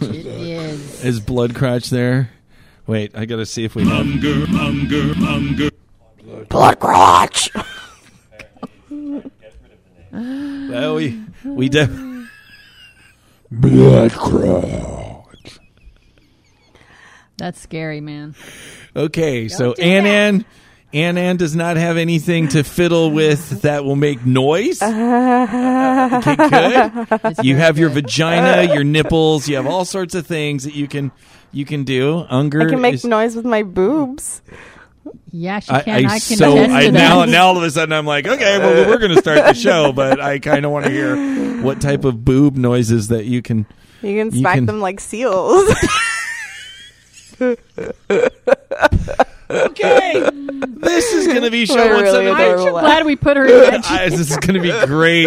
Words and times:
It 0.10 0.26
is. 0.26 1.04
Is 1.04 1.20
blood 1.20 1.54
crotch 1.54 1.90
there? 1.90 2.30
Wait, 2.86 3.16
I 3.16 3.24
gotta 3.26 3.46
see 3.46 3.64
if 3.64 3.74
we 3.74 3.84
have. 3.84 3.96
Hunger, 4.06 4.46
hunger, 4.46 5.14
hunger. 5.14 5.70
Blood 6.48 6.78
crotch. 6.80 7.50
Well, 10.12 10.96
we 10.96 11.22
we 11.44 11.68
def- 11.68 11.90
Blood 13.50 14.12
crotch. 14.12 15.58
That's 17.36 17.60
scary, 17.60 18.00
man. 18.00 18.34
Okay, 18.96 19.46
so 19.48 19.74
do 19.74 19.82
Ann 19.82 20.38
that. 20.38 20.46
Ann 20.92 21.16
Ann 21.16 21.18
Ann 21.18 21.36
does 21.36 21.54
not 21.54 21.76
have 21.76 21.96
anything 21.96 22.48
to 22.48 22.64
fiddle 22.64 23.10
with 23.12 23.62
that 23.62 23.84
will 23.84 23.94
make 23.96 24.26
noise. 24.26 24.82
Okay, 24.82 26.36
good. 26.36 27.44
You 27.44 27.56
have 27.56 27.78
your 27.78 27.90
vagina, 27.90 28.74
your 28.74 28.82
nipples. 28.84 29.48
You 29.48 29.54
have 29.56 29.66
all 29.66 29.84
sorts 29.84 30.14
of 30.16 30.26
things 30.26 30.64
that 30.64 30.74
you 30.74 30.88
can 30.88 31.12
you 31.52 31.64
can 31.64 31.84
do. 31.84 32.26
Unger 32.28 32.62
I 32.62 32.70
can 32.70 32.80
make 32.80 32.94
is, 32.94 33.04
noise 33.04 33.36
with 33.36 33.44
my 33.44 33.62
boobs. 33.62 34.42
Yeah, 35.30 35.60
she 35.60 35.68
can. 35.68 36.06
I, 36.06 36.14
I 36.14 36.18
can 36.18 36.36
so 36.36 36.58
I 36.58 36.86
to 36.86 36.92
now 36.92 37.20
that. 37.20 37.28
now 37.28 37.46
all 37.46 37.56
of 37.56 37.62
a 37.62 37.70
sudden 37.70 37.92
I'm 37.92 38.06
like, 38.06 38.26
okay, 38.26 38.58
well 38.58 38.88
we're 38.88 38.98
going 38.98 39.14
to 39.14 39.20
start 39.20 39.38
the 39.38 39.54
show, 39.54 39.92
but 39.92 40.20
I 40.20 40.40
kind 40.40 40.64
of 40.66 40.72
want 40.72 40.86
to 40.86 40.90
hear 40.90 41.62
what 41.62 41.80
type 41.80 42.04
of 42.04 42.24
boob 42.24 42.56
noises 42.56 43.08
that 43.08 43.26
you 43.26 43.42
can. 43.42 43.64
You 44.02 44.18
can 44.24 44.32
You 44.34 44.40
smack 44.40 44.56
can- 44.56 44.66
them 44.66 44.80
like 44.80 44.98
seals. 44.98 45.72
Okay, 49.50 50.28
this 50.78 51.12
is 51.12 51.26
going 51.26 51.42
to 51.42 51.50
be 51.50 51.66
show 51.66 51.74
We're 51.76 51.94
one 51.94 52.02
really 52.02 52.10
seven. 52.26 52.26
adorable. 52.28 52.64
Aren't 52.64 52.64
you 52.64 52.70
glad 52.80 53.06
we 53.06 53.16
put 53.16 53.36
her 53.36 53.44
in 53.46 53.60
that? 53.70 53.84
I- 53.90 54.06
ah, 54.06 54.08
this 54.08 54.30
is 54.30 54.36
going 54.36 54.54
to 54.54 54.60
be 54.60 54.86
great. 54.86 55.26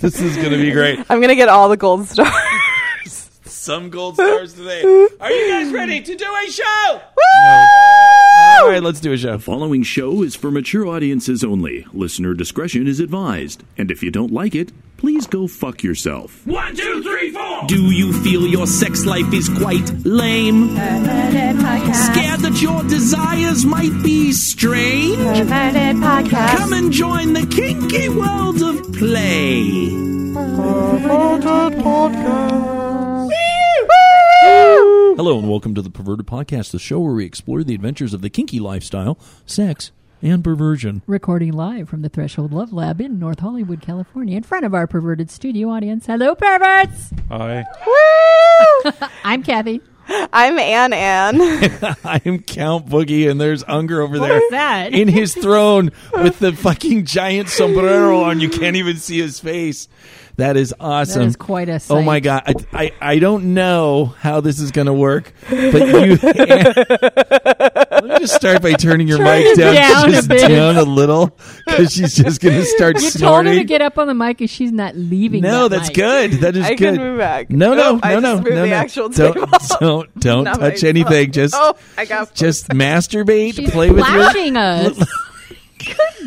this 0.00 0.20
is 0.20 0.36
going 0.36 0.50
to 0.50 0.56
be 0.56 0.70
great. 0.72 0.98
I'm 1.10 1.20
gonna 1.20 1.34
get 1.34 1.48
all 1.48 1.68
the 1.68 1.76
gold 1.76 2.06
stars. 2.08 2.32
Some 3.44 3.88
gold 3.90 4.14
stars 4.16 4.52
today. 4.54 4.82
Are 5.20 5.30
you 5.30 5.50
guys 5.50 5.72
ready 5.72 6.00
to 6.02 6.14
do 6.14 6.24
a 6.46 6.50
show? 6.50 7.00
All 8.60 8.68
right, 8.70 8.82
let's 8.82 9.00
do 9.00 9.12
a 9.12 9.16
show. 9.16 9.32
The 9.32 9.38
following 9.38 9.82
show 9.82 10.22
is 10.22 10.34
for 10.36 10.50
mature 10.50 10.86
audiences 10.86 11.42
only. 11.42 11.86
Listener 11.92 12.34
discretion 12.34 12.86
is 12.86 13.00
advised. 13.00 13.62
And 13.78 13.90
if 13.90 14.02
you 14.02 14.10
don't 14.10 14.32
like 14.32 14.54
it, 14.54 14.70
please 15.04 15.26
go 15.26 15.46
fuck 15.46 15.82
yourself. 15.82 16.46
One, 16.46 16.74
two, 16.74 17.02
three, 17.02 17.30
four. 17.30 17.66
Do 17.66 17.90
you 17.90 18.10
feel 18.22 18.46
your 18.46 18.66
sex 18.66 19.04
life 19.04 19.34
is 19.34 19.50
quite 19.50 19.86
lame? 20.06 20.70
Scared 20.70 22.40
that 22.40 22.58
your 22.62 22.82
desires 22.84 23.66
might 23.66 23.92
be 24.02 24.32
strange? 24.32 25.18
Come 25.50 26.72
and 26.72 26.90
join 26.90 27.34
the 27.34 27.46
kinky 27.46 28.08
world 28.08 28.62
of 28.62 28.94
play. 28.94 29.90
Perverted 30.32 31.78
Podcast. 31.84 33.30
Hello 35.16 35.38
and 35.38 35.50
welcome 35.50 35.74
to 35.74 35.82
the 35.82 35.90
Perverted 35.90 36.26
Podcast, 36.26 36.70
the 36.70 36.78
show 36.78 37.00
where 37.00 37.12
we 37.12 37.26
explore 37.26 37.62
the 37.62 37.74
adventures 37.74 38.14
of 38.14 38.22
the 38.22 38.30
kinky 38.30 38.58
lifestyle, 38.58 39.18
sex, 39.44 39.92
and 40.24 40.42
perversion. 40.42 41.02
Recording 41.06 41.52
live 41.52 41.88
from 41.88 42.00
the 42.02 42.08
Threshold 42.08 42.52
Love 42.52 42.72
Lab 42.72 43.00
in 43.00 43.18
North 43.18 43.40
Hollywood, 43.40 43.82
California, 43.82 44.36
in 44.36 44.42
front 44.42 44.64
of 44.64 44.72
our 44.74 44.86
perverted 44.86 45.30
studio 45.30 45.68
audience. 45.68 46.06
Hello, 46.06 46.34
perverts! 46.34 47.12
Hi, 47.28 47.64
Woo! 47.86 48.92
I'm 49.24 49.42
Kathy. 49.42 49.82
I'm 50.06 50.58
Ann 50.58 50.92
Ann. 50.92 51.40
I'm 52.04 52.40
Count 52.40 52.86
Boogie, 52.86 53.30
and 53.30 53.40
there's 53.40 53.64
Unger 53.66 54.02
over 54.02 54.18
there 54.18 54.34
What's 54.34 54.50
that? 54.50 54.92
in 54.92 55.08
his 55.08 55.34
throne 55.42 55.92
with 56.14 56.38
the 56.40 56.52
fucking 56.52 57.06
giant 57.06 57.48
sombrero 57.48 58.20
on. 58.22 58.40
You 58.40 58.50
can't 58.50 58.76
even 58.76 58.96
see 58.96 59.18
his 59.18 59.40
face. 59.40 59.88
That 60.36 60.56
is 60.56 60.74
awesome. 60.80 61.22
That 61.22 61.28
is 61.28 61.36
quite 61.36 61.68
a 61.68 61.78
sight. 61.78 61.94
Oh 61.96 62.02
my 62.02 62.18
god! 62.20 62.42
I, 62.72 62.78
I 62.84 62.92
I 63.12 63.18
don't 63.20 63.54
know 63.54 64.06
how 64.18 64.40
this 64.40 64.58
is 64.58 64.72
going 64.72 64.86
to 64.88 64.92
work, 64.92 65.32
but 65.48 65.58
you. 65.60 66.16
let 66.86 68.04
me 68.04 68.18
just 68.18 68.34
start 68.34 68.62
by 68.62 68.72
turning 68.72 69.06
your 69.08 69.18
Turn 69.18 69.26
mic 69.26 69.56
down, 69.56 69.74
down 69.74 70.08
a 70.08 70.12
just 70.12 70.28
bit. 70.28 70.48
down 70.48 70.76
a 70.76 70.82
little, 70.82 71.36
because 71.66 71.92
she's 71.92 72.14
just 72.16 72.40
going 72.40 72.56
to 72.60 72.64
start 72.64 73.00
You 73.00 73.10
told 73.10 73.46
her 73.46 73.54
to 73.54 73.64
get 73.64 73.80
up 73.80 73.98
on 73.98 74.06
the 74.08 74.14
mic 74.14 74.40
and 74.40 74.50
she's 74.50 74.72
not 74.72 74.96
leaving. 74.96 75.42
no, 75.42 75.68
that 75.68 75.76
that's 75.76 75.88
mic. 75.90 75.96
good. 75.96 76.30
That 76.40 76.56
is 76.56 76.64
I 76.64 76.70
good. 76.74 76.94
can 76.94 76.96
move 76.96 77.18
back. 77.18 77.50
No, 77.50 77.74
no, 77.74 77.92
Nope, 77.92 78.00
I 78.02 78.14
no, 78.14 78.20
no, 78.20 78.32
just 78.34 78.42
moved 78.44 78.54
no, 78.56 78.62
the 78.62 78.68
no. 78.70 78.74
actual 78.76 79.08
don't, 79.10 79.50
don't, 79.80 80.20
don't 80.20 80.44
Not 80.44 80.54
touch 80.58 80.72
myself. 80.82 80.84
anything. 80.84 81.30
Just, 81.32 81.54
Oh, 81.56 81.74
I 81.96 82.04
got 82.06 82.34
just 82.34 82.68
masturbate. 82.68 83.54
She's 83.54 83.70
play 83.70 83.90
with 83.90 83.98
your. 83.98 84.06
flashing 84.06 84.56
us. 84.56 84.98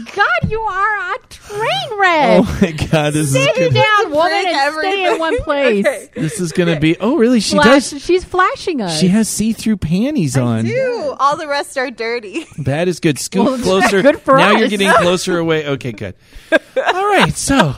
Good 0.06 0.16
God, 0.16 0.52
you 0.52 0.60
are 0.62 1.16
a 1.16 1.20
train 1.30 2.00
wreck. 2.00 2.40
Oh 2.44 2.60
my 2.62 2.72
god! 2.72 3.14
This 3.14 3.28
is 3.28 3.34
Sit 3.34 3.56
good. 3.56 3.74
down, 3.74 4.12
woman, 4.12 4.32
Break 4.32 4.48
and 4.48 4.76
stay 4.80 5.06
in 5.14 5.20
one 5.20 5.38
place. 5.44 5.86
Okay. 5.86 6.10
This 6.16 6.40
is 6.40 6.52
going 6.52 6.74
to 6.74 6.80
be. 6.80 6.98
Oh, 7.00 7.18
really? 7.18 7.40
She 7.40 7.56
Flash, 7.56 7.90
does. 7.92 8.04
she's 8.04 8.24
flashing 8.24 8.82
us. 8.82 9.00
She 9.00 9.08
has 9.08 9.28
see-through 9.28 9.78
panties 9.78 10.38
on. 10.38 10.66
Ew, 10.66 11.16
all 11.20 11.36
the 11.38 11.48
rest 11.48 11.78
are 11.78 11.90
dirty. 11.90 12.46
That 12.60 12.88
is 12.88 13.00
good. 13.00 13.18
Scoot 13.18 13.46
Well, 13.46 13.58
closer. 13.62 14.02
good 14.02 14.22
for 14.22 14.38
now 14.38 14.52
you're 14.52 14.68
getting 14.68 14.92
closer 14.92 15.38
away. 15.40 15.66
Okay, 15.68 15.92
good. 15.94 16.16
All 16.52 17.08
right, 17.08 17.34
so 17.34 17.74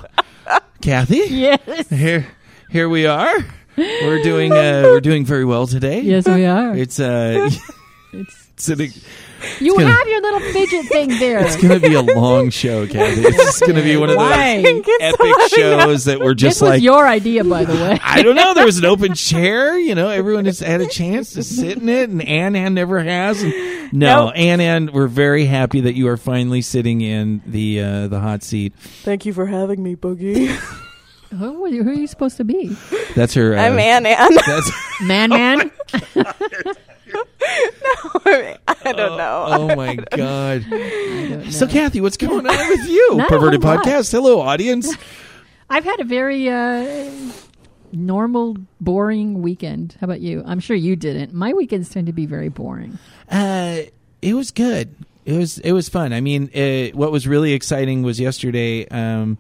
Kathy, 0.81 1.24
Yes. 1.29 1.88
here 1.90 2.28
here 2.69 2.90
we 2.90 3.06
are. 3.06 3.34
We're 3.78 4.24
doing 4.24 4.52
uh, 4.52 4.81
we're 4.85 5.00
doing 5.02 5.25
very 5.25 5.46
well 5.46 5.68
today. 5.68 6.02
Yes, 6.02 6.28
we 6.28 6.46
are. 6.46 6.75
It's 6.75 7.00
uh 7.00 7.50
It's, 8.13 8.47
sitting. 8.58 8.91
you 9.59 9.73
gonna- 9.77 9.91
have 9.91 10.07
your 10.07 10.22
little 10.22 10.39
fidget 10.51 10.85
thing 10.89 11.09
there. 11.19 11.39
It's 11.39 11.55
gonna 11.55 11.79
be 11.79 11.94
a 11.94 12.01
long 12.01 12.50
show, 12.50 12.85
Kathy. 12.91 13.22
It's 13.22 13.38
just 13.38 13.61
gonna 13.61 13.81
be 13.83 13.95
one 13.97 14.09
of 14.09 14.16
those 14.17 14.25
Why? 14.25 14.81
epic 15.01 15.50
shows 15.50 16.05
that 16.05 16.19
were 16.19 16.33
This 16.33 16.41
just 16.41 16.61
was 16.61 16.69
like 16.72 16.81
your 16.81 17.07
idea, 17.07 17.44
by 17.44 17.66
the 17.66 17.73
way. 17.73 17.99
I 18.03 18.22
don't 18.22 18.35
know. 18.35 18.53
There 18.53 18.66
was 18.66 18.78
an 18.79 18.85
open 18.85 19.13
chair. 19.16 19.78
You 19.78 19.95
know, 19.95 20.09
everyone 20.09 20.45
just 20.45 20.61
had 20.61 20.81
a 20.81 20.88
chance 20.88 21.33
to 21.33 21.44
sit 21.44 21.78
in 21.78 21.89
it, 21.89 22.09
and 22.09 22.22
Ann 22.22 22.55
Ann 22.55 22.73
never 22.73 22.99
has. 23.03 23.41
And 23.44 23.53
no, 23.94 24.25
Nope. 24.25 24.33
Ann 24.38 24.61
Ann, 24.61 24.91
we're 24.94 25.07
very 25.07 25.45
happy 25.45 25.81
that 25.81 25.94
you 25.95 26.07
are 26.09 26.17
finally 26.17 26.61
sitting 26.61 27.01
in 27.01 27.41
the 27.45 27.81
uh, 27.81 28.07
the 28.07 28.19
hot 28.19 28.44
seat. 28.44 28.73
Thank 29.03 29.25
you 29.25 29.33
for 29.33 29.45
having 29.45 29.81
me, 29.81 29.95
Boogie. 29.95 30.47
who, 31.31 31.63
are 31.66 31.67
you- 31.69 31.83
who 31.83 31.89
are 31.91 31.94
you 31.94 32.07
supposed 32.07 32.38
to 32.38 32.44
be? 32.44 32.75
That's 33.16 33.33
her. 33.35 33.55
Uh, 33.57 33.61
I'm 33.61 33.78
Ann 33.79 34.05
Ann. 34.05 34.33
That's 34.45 34.72
Man, 35.01 35.29
man. 35.29 35.72
I 38.25 38.58
don't 38.84 39.18
know. 39.18 39.46
oh 39.47 39.75
my 39.75 39.96
god. 39.96 40.66
I 40.72 41.28
don't 41.30 41.52
So. 41.52 41.68
Kathy, 41.68 42.02
what's 42.02 42.18
going 42.18 42.46
on 42.47 42.70
with 42.70 42.88
you? 42.90 43.16
Not 43.16 43.28
a 43.28 43.30
Perverted 43.30 43.64
whole 43.64 43.75
lot. 43.75 43.86
podcast. 43.86 44.12
Hello, 44.12 44.42
audience. 44.42 44.94
I've 45.70 45.84
had 45.84 46.00
a 46.00 46.03
very 46.03 46.50
uh, 46.50 47.12
normal, 47.92 48.58
boring 48.81 49.42
weekend. 49.42 49.96
How 50.00 50.06
about 50.06 50.22
you? 50.22 50.44
I'm 50.46 50.59
sure 50.59 50.75
you 50.75 50.96
didn't. 50.96 51.34
My 51.34 51.53
weekends 51.53 51.90
tend 51.90 52.08
to 52.08 52.14
be 52.14 52.25
very 52.25 52.50
boring. 52.50 52.97
Uh, 53.30 53.81
it 54.22 54.34
was 54.34 54.52
good. 54.52 54.96
It 55.26 55.34
was 55.38 55.59
it 55.59 55.74
was 55.74 55.90
fun. 55.90 56.12
I 56.12 56.22
mean, 56.22 56.50
uh 56.56 56.96
what 56.97 57.12
was 57.12 57.28
really 57.28 57.53
exciting 57.53 58.02
was 58.02 58.20
yesterday. 58.20 58.88
Um, 58.88 59.38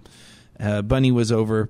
uh, 0.59 0.81
Bunny 0.83 1.11
was 1.11 1.31
over, 1.31 1.69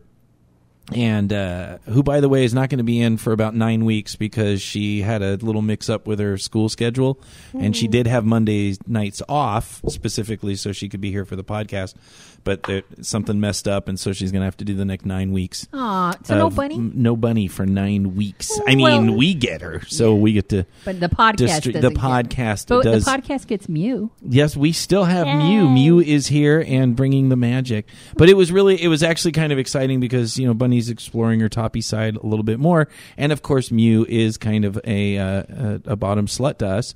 and 0.94 1.32
uh, 1.32 1.78
who, 1.86 2.04
by 2.04 2.20
the 2.20 2.30
way, 2.30 2.44
is 2.44 2.54
not 2.54 2.70
going 2.70 2.80
to 2.80 2.84
be 2.84 3.00
in 3.00 3.18
for 3.18 3.32
about 3.32 3.56
nine 3.56 3.86
weeks 3.86 4.16
because 4.16 4.62
she 4.62 5.02
had 5.02 5.22
a 5.22 5.36
little 5.38 5.62
mix 5.62 5.90
up 5.90 6.08
with 6.08 6.20
her 6.20 6.38
school 6.38 6.70
schedule, 6.70 7.20
and 7.54 7.76
she 7.76 7.88
did 7.88 8.08
have 8.08 8.26
Monday 8.26 8.76
nights 8.88 9.22
off 9.30 9.82
specifically 9.88 10.56
so 10.56 10.72
she 10.72 10.90
could 10.90 11.02
be 11.02 11.12
here 11.12 11.26
for 11.26 11.36
the 11.36 11.44
podcast. 11.44 11.96
But 12.44 12.64
there, 12.64 12.84
something 13.02 13.40
messed 13.40 13.68
up, 13.68 13.88
and 13.88 14.00
so 14.00 14.14
she's 14.14 14.32
going 14.32 14.42
to 14.42 14.46
have 14.46 14.58
to 14.58 14.66
do 14.66 14.74
the 14.76 14.86
next 14.86 15.06
nine 15.06 15.32
weeks. 15.32 15.68
Aw, 15.74 16.14
so 16.24 16.38
no 16.38 16.48
of- 16.48 16.56
bunny? 16.56 16.76
m- 16.76 16.94
no 16.96 17.16
bunny 17.16 17.48
for 17.48 17.66
nine 17.66 18.16
weeks. 18.16 18.60
I 18.68 18.76
mean, 18.76 18.84
Well- 19.08 19.16
we 19.18 19.34
get 19.34 19.62
her, 19.62 19.82
so 19.88 20.16
we 20.16 20.34
get 20.34 20.50
to. 20.50 20.66
But 20.86 21.00
the 21.00 21.10
podcast 21.10 21.36
distri- 21.38 21.74
doesn't 21.74 21.82
the 21.82 21.90
get- 21.90 21.98
podcast 22.00 22.68
But 22.68 22.84
does. 22.84 23.06
the 23.06 23.12
podcast 23.12 23.48
gets 23.48 23.68
Mew. 23.70 24.12
yes, 24.28 24.56
we 24.58 24.72
still 24.72 25.06
have 25.06 25.28
Mew. 25.28 25.70
Mew 25.70 26.00
is 26.00 26.28
here 26.28 26.64
and 26.68 26.96
bringing 26.96 27.30
the 27.30 27.36
magic. 27.36 27.88
But 28.16 28.30
it 28.30 28.36
was 28.36 28.52
really, 28.52 28.82
it 28.82 28.88
was 28.88 29.04
actually 29.04 29.32
kind 29.34 29.52
of 29.52 29.60
exciting 29.60 30.00
because 30.00 30.38
you 30.38 30.48
know 30.48 30.54
Bunny's 30.54 30.90
exploring 30.90 31.40
her 31.42 31.50
toppy 31.50 31.82
side 31.82 32.16
a 32.18 32.26
little 32.26 32.44
bit 32.44 32.60
more, 32.60 32.88
and 33.18 33.32
of 33.32 33.42
course 33.42 33.72
Mew 33.72 34.06
is 34.08 34.38
kind 34.38 34.66
of 34.66 34.80
a 34.86 35.18
uh, 35.18 35.44
a, 35.50 35.82
a 35.92 35.96
bottom 35.96 36.26
slut 36.28 36.58
to 36.60 36.68
us. 36.68 36.96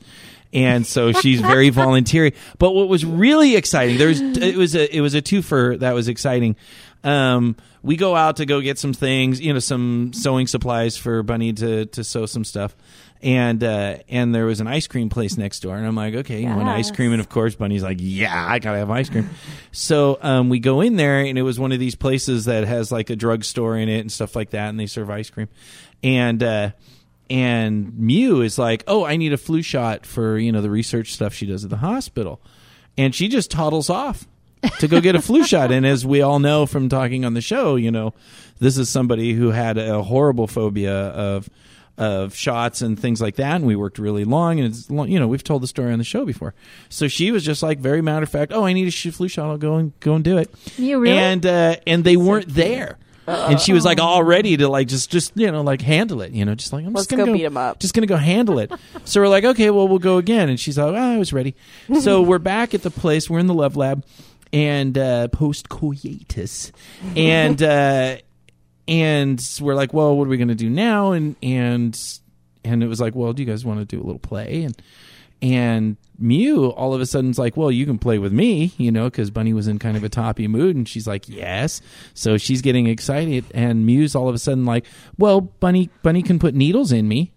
And 0.54 0.86
so 0.86 1.12
she's 1.12 1.42
very 1.42 1.70
voluntary. 1.72 2.36
But 2.60 2.72
what 2.72 2.88
was 2.88 3.04
really 3.04 3.56
exciting, 3.56 3.98
there's 3.98 4.22
it 4.22 4.56
was 4.56 4.76
a 4.76 4.96
it 4.96 5.02
was 5.02 5.16
a 5.16 5.22
twofer 5.22 5.80
that 5.80 5.94
was 5.94 6.08
exciting. 6.08 6.56
Um, 7.04 7.58
we 7.82 7.98
go 7.98 8.16
out 8.16 8.38
to 8.38 8.46
go 8.46 8.62
get 8.62 8.80
some 8.80 8.94
things, 8.94 9.42
you 9.42 9.52
know, 9.52 9.60
some 9.60 10.12
sewing 10.14 10.48
supplies 10.48 10.96
for 10.96 11.22
Bunny 11.24 11.54
to 11.54 11.86
to 11.88 12.04
sew 12.04 12.26
some 12.26 12.46
stuff. 12.46 12.76
And 13.22 13.64
uh, 13.64 13.98
and 14.10 14.36
there 14.36 14.46
was 14.46 14.60
an 14.60 14.68
ice 14.68 14.88
cream 14.88 15.10
place 15.10 15.38
next 15.38 15.62
door, 15.62 15.78
and 15.78 15.88
I'm 15.88 15.96
like, 15.96 16.14
okay, 16.14 16.42
you 16.42 16.48
want 16.48 16.68
ice 16.68 16.92
cream? 16.92 17.14
And 17.14 17.22
of 17.22 17.30
course, 17.30 17.56
Bunny's 17.56 17.82
like, 17.82 18.00
yeah, 18.02 18.46
I 18.50 18.60
gotta 18.60 18.80
have 18.80 18.90
ice 18.90 19.10
cream. 19.10 19.30
so 19.72 20.20
um, 20.22 20.50
we 20.50 20.60
go 20.60 20.82
in 20.82 20.98
there, 20.98 21.20
and 21.20 21.38
it 21.38 21.42
was 21.42 21.58
one 21.58 21.72
of 21.72 21.80
these 21.80 21.96
places 21.96 22.46
that 22.46 22.68
has 22.68 22.92
like 22.92 23.10
a 23.10 23.16
drugstore 23.16 23.78
in 23.78 23.88
it 23.88 24.00
and 24.00 24.12
stuff 24.12 24.36
like 24.36 24.50
that, 24.50 24.70
and 24.70 24.80
they 24.80 24.88
serve 24.88 25.10
ice 25.10 25.30
cream. 25.30 25.48
And 26.04 26.44
uh, 26.44 26.72
and 27.34 27.98
Mew 27.98 28.42
is 28.42 28.60
like, 28.60 28.84
oh, 28.88 29.04
I 29.04 29.18
need 29.18 29.34
a 29.34 29.38
flu 29.38 29.62
shot 29.64 30.06
for 30.06 30.38
you 30.38 30.52
know 30.52 30.62
the 30.62 30.70
research 30.70 31.12
stuff 31.14 31.34
she 31.34 31.48
does 31.48 31.64
at 31.64 31.70
the 31.72 31.78
hospital, 31.78 32.40
and 32.98 33.14
she 33.16 33.28
just 33.28 33.50
toddles 33.52 33.90
off. 33.90 34.28
to 34.80 34.88
go 34.88 35.02
get 35.02 35.14
a 35.14 35.22
flu 35.22 35.44
shot. 35.44 35.74
And 35.74 35.86
as 35.86 36.06
we 36.06 36.22
all 36.22 36.40
know 36.40 36.66
from 36.66 36.88
talking 36.88 37.26
on 37.26 37.34
the 37.34 37.42
show, 37.42 37.76
you 37.76 37.92
know, 37.92 38.14
this 38.60 38.78
is 38.78 38.88
somebody 38.88 39.34
who 39.34 39.50
had 39.52 39.78
a 39.78 40.02
horrible 40.04 40.48
phobia 40.48 41.08
of 41.08 41.50
of 41.98 42.34
shots 42.36 42.82
and 42.82 42.98
things 43.00 43.22
like 43.22 43.36
that 43.36 43.58
and 43.58 43.66
we 43.68 43.76
worked 43.76 44.00
really 44.00 44.24
long 44.26 44.60
and 44.60 44.68
it's 44.68 44.90
long, 44.90 45.08
you 45.12 45.20
know 45.20 45.28
we've 45.28 45.44
told 45.44 45.62
the 45.62 45.68
story 45.68 45.94
on 45.94 46.00
the 46.00 46.04
show 46.04 46.26
before 46.26 46.56
so 46.90 47.08
she 47.08 47.30
was 47.30 47.46
just 47.46 47.62
like 47.62 47.78
very 47.78 48.02
matter 48.02 48.24
of 48.24 48.30
fact 48.30 48.52
oh 48.52 48.66
i 48.66 48.74
need 48.74 48.88
a 48.88 49.12
flu 49.12 49.28
shot 49.28 49.48
i'll 49.48 49.60
go 49.60 49.76
and 49.76 49.94
go 50.00 50.16
and 50.16 50.24
do 50.24 50.40
it 50.40 50.50
You 50.76 50.98
really? 50.98 51.16
and 51.16 51.46
uh 51.46 51.76
and 51.86 52.04
they 52.04 52.18
weren't 52.18 52.48
there 52.50 52.98
and 53.28 53.60
she 53.60 53.74
was 53.74 53.86
like 53.86 54.00
all 54.00 54.24
ready 54.24 54.58
to 54.58 54.68
like 54.68 54.88
just 54.88 55.10
just 55.10 55.32
you 55.36 55.52
know 55.52 55.62
like 55.62 55.82
handle 55.82 56.22
it 56.22 56.32
you 56.32 56.44
know 56.46 56.56
just 56.56 56.74
like 56.74 56.86
i'm 56.86 56.94
Let's 56.94 57.08
just 57.08 57.10
gonna 57.12 57.26
go 57.26 57.34
beat 57.34 57.46
him 57.46 57.58
up. 57.58 57.80
just 57.80 57.94
gonna 57.94 58.08
go 58.08 58.18
handle 58.18 58.60
it. 58.60 58.72
So 59.06 59.22
we're 59.22 59.28
like 59.28 59.44
okay 59.46 59.70
well 59.70 59.88
we'll 59.88 60.00
go 60.00 60.18
again. 60.18 60.50
And 60.50 60.60
she's 60.60 60.78
like 60.78 60.94
oh, 60.94 60.96
i 60.96 61.18
was 61.18 61.32
ready. 61.34 61.56
So 62.02 62.22
we're 62.30 62.40
back 62.40 62.74
at 62.74 62.82
the 62.82 62.92
place 62.92 63.30
we're 63.30 63.40
in 63.40 63.48
the 63.48 63.54
love 63.54 63.76
lab 63.76 64.06
and 64.52 64.98
uh 64.98 65.28
post 65.30 65.70
coitus 65.70 66.72
and 67.16 67.62
uh 67.64 68.18
and 68.88 69.58
we're 69.62 69.76
like 69.76 69.94
well 69.94 70.16
what 70.18 70.26
are 70.26 70.30
we 70.30 70.38
gonna 70.38 70.56
do 70.56 70.70
now? 70.70 71.12
And 71.14 71.36
and 71.42 72.00
and 72.64 72.84
it 72.84 72.88
was 72.88 73.00
like 73.02 73.16
well 73.16 73.34
do 73.34 73.42
you 73.44 73.48
guys 73.48 73.64
want 73.66 73.80
to 73.80 73.86
do 73.86 74.02
a 74.02 74.06
little 74.06 74.20
play? 74.20 74.64
And 74.64 74.82
and 75.42 75.98
Mew 76.20 76.68
all 76.68 76.94
of 76.94 77.02
a 77.02 77.06
sudden's 77.06 77.40
like, 77.40 77.58
"Well, 77.58 77.72
you 77.72 77.86
can 77.86 77.98
play 77.98 78.20
with 78.20 78.32
me," 78.32 78.72
you 78.78 78.92
know, 78.92 79.06
because 79.06 79.32
Bunny 79.32 79.52
was 79.54 79.68
in 79.68 79.80
kind 79.80 79.98
of 79.98 80.04
a 80.04 80.10
toppy 80.10 80.48
mood, 80.48 80.76
and 80.76 80.88
she's 80.88 81.08
like, 81.08 81.28
"Yes." 81.28 81.82
So 82.14 82.38
she's 82.38 82.62
getting 82.62 82.88
excited, 82.88 83.46
and 83.54 83.86
Mew's 83.86 84.16
all 84.16 84.30
of 84.30 84.36
a 84.36 84.40
sudden 84.40 84.64
like, 84.66 84.86
"Well, 85.18 85.42
Bunny, 85.42 85.90
Bunny 86.04 86.22
can 86.22 86.38
put 86.40 86.54
needles 86.56 86.92
in 86.92 87.08
me." 87.08 87.32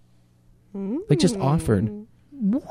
Like 1.09 1.19
just 1.19 1.37
offered, 1.39 1.89
what? 2.31 2.63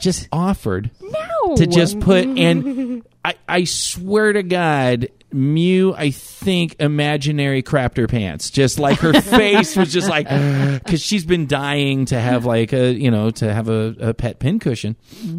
just 0.00 0.28
offered 0.30 0.90
No. 1.00 1.56
to 1.56 1.66
just 1.66 1.98
put 1.98 2.26
and 2.26 3.02
I, 3.24 3.34
I 3.48 3.64
swear 3.64 4.34
to 4.34 4.42
God, 4.42 5.08
Mew, 5.34 5.92
I 5.94 6.10
think 6.10 6.76
imaginary 6.78 7.60
crapped 7.60 7.96
her 7.96 8.06
pants. 8.06 8.50
Just 8.50 8.78
like 8.78 9.00
her 9.00 9.12
face 9.20 9.76
was 9.76 9.92
just 9.92 10.08
like 10.08 10.28
because 10.28 11.02
she's 11.02 11.24
been 11.24 11.48
dying 11.48 12.04
to 12.06 12.20
have 12.20 12.44
like 12.44 12.72
a 12.72 12.92
you 12.92 13.10
know 13.10 13.30
to 13.32 13.52
have 13.52 13.68
a, 13.68 13.96
a 13.98 14.14
pet 14.14 14.38
pincushion 14.38 14.94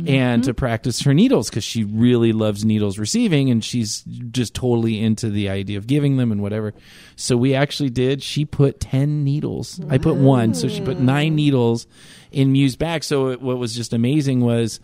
and 0.05 0.43
to 0.43 0.53
practice 0.53 1.01
her 1.03 1.13
needles 1.13 1.49
because 1.49 1.63
she 1.63 1.85
really 1.85 2.33
loves 2.33 2.65
needles 2.65 2.99
receiving 2.99 3.49
and 3.49 3.63
she's 3.63 4.01
just 4.31 4.53
totally 4.53 5.01
into 5.01 5.29
the 5.29 5.47
idea 5.47 5.77
of 5.77 5.87
giving 5.87 6.17
them 6.17 6.29
and 6.29 6.41
whatever. 6.41 6.73
So 7.15 7.37
we 7.37 7.55
actually 7.55 7.89
did. 7.89 8.21
She 8.21 8.43
put 8.43 8.81
ten 8.81 9.23
needles. 9.23 9.79
I 9.89 9.97
put 9.97 10.15
one, 10.15 10.53
so 10.55 10.67
she 10.67 10.81
put 10.81 10.99
nine 10.99 11.35
needles 11.35 11.87
in 12.33 12.51
Mew's 12.51 12.75
back. 12.75 13.03
So 13.03 13.29
it, 13.29 13.41
what 13.41 13.57
was 13.57 13.73
just 13.73 13.93
amazing 13.93 14.41
was. 14.41 14.81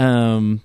Um, 0.00 0.62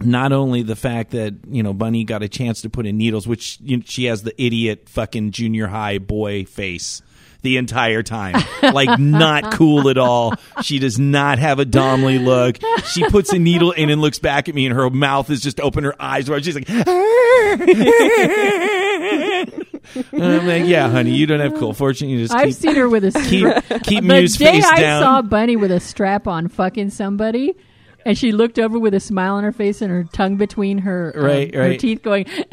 not 0.00 0.32
only 0.32 0.62
the 0.62 0.76
fact 0.76 1.12
that 1.12 1.34
you 1.48 1.62
know 1.62 1.72
Bunny 1.72 2.04
got 2.04 2.22
a 2.22 2.28
chance 2.28 2.62
to 2.62 2.70
put 2.70 2.86
in 2.86 2.96
needles, 2.96 3.26
which 3.26 3.58
you 3.60 3.78
know, 3.78 3.82
she 3.86 4.04
has 4.04 4.22
the 4.22 4.34
idiot 4.42 4.88
fucking 4.88 5.30
junior 5.32 5.66
high 5.68 5.98
boy 5.98 6.44
face 6.44 7.02
the 7.42 7.56
entire 7.58 8.02
time, 8.02 8.34
like 8.62 8.98
not 8.98 9.52
cool 9.52 9.88
at 9.88 9.98
all. 9.98 10.34
She 10.62 10.78
does 10.78 10.98
not 10.98 11.38
have 11.38 11.60
a 11.60 11.64
Domley 11.64 12.22
look. 12.22 12.58
She 12.86 13.08
puts 13.08 13.32
a 13.32 13.38
needle 13.38 13.70
in 13.72 13.88
and 13.88 14.00
looks 14.00 14.18
back 14.18 14.48
at 14.48 14.54
me, 14.54 14.66
and 14.66 14.74
her 14.74 14.90
mouth 14.90 15.30
is 15.30 15.40
just 15.40 15.60
open, 15.60 15.84
her 15.84 15.94
eyes 16.00 16.28
wide. 16.28 16.44
She's 16.44 16.56
like, 16.56 16.68
and 20.12 20.22
I'm 20.22 20.46
like, 20.46 20.66
yeah, 20.66 20.88
honey, 20.90 21.12
you 21.12 21.26
don't 21.26 21.40
have 21.40 21.54
cool. 21.54 21.72
fortune. 21.72 22.08
you 22.08 22.18
just 22.18 22.34
I've 22.34 22.48
keep 22.48 22.56
seen 22.56 22.74
her 22.74 22.88
with 22.88 23.04
a 23.04 23.12
keep 23.12 23.82
keep 23.84 24.04
day 24.04 24.26
face 24.26 24.64
I 24.64 24.80
down. 24.80 25.02
saw 25.02 25.22
Bunny 25.22 25.56
with 25.56 25.70
a 25.70 25.80
strap 25.80 26.26
on 26.26 26.48
fucking 26.48 26.90
somebody, 26.90 27.54
and 28.06 28.16
she 28.16 28.32
looked 28.32 28.58
over 28.58 28.78
with 28.78 28.94
a 28.94 29.00
smile 29.00 29.34
on 29.34 29.44
her 29.44 29.52
face 29.52 29.82
and 29.82 29.90
her 29.90 30.04
tongue 30.04 30.36
between 30.36 30.78
her 30.78 31.12
um, 31.14 31.22
Right, 31.24 31.54
her 31.54 31.60
right. 31.60 31.78
teeth, 31.80 32.02
going. 32.02 32.24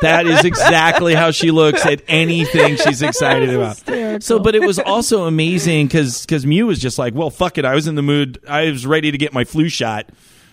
That 0.00 0.26
is 0.26 0.44
exactly 0.44 1.14
how 1.14 1.30
she 1.30 1.50
looks 1.50 1.84
at 1.86 2.02
anything 2.08 2.76
she's 2.76 3.02
excited 3.02 3.50
about. 3.54 3.76
hysterical. 3.76 4.20
So, 4.20 4.38
but 4.38 4.54
it 4.54 4.62
was 4.62 4.78
also 4.78 5.24
amazing 5.26 5.86
because 5.86 6.22
because 6.22 6.44
Mew 6.46 6.66
was 6.66 6.78
just 6.78 6.98
like, 6.98 7.14
well, 7.14 7.30
fuck 7.30 7.58
it. 7.58 7.64
I 7.64 7.74
was 7.74 7.86
in 7.86 7.94
the 7.94 8.02
mood. 8.02 8.38
I 8.48 8.70
was 8.70 8.86
ready 8.86 9.10
to 9.10 9.18
get 9.18 9.32
my 9.32 9.44
flu 9.44 9.68
shot. 9.68 10.10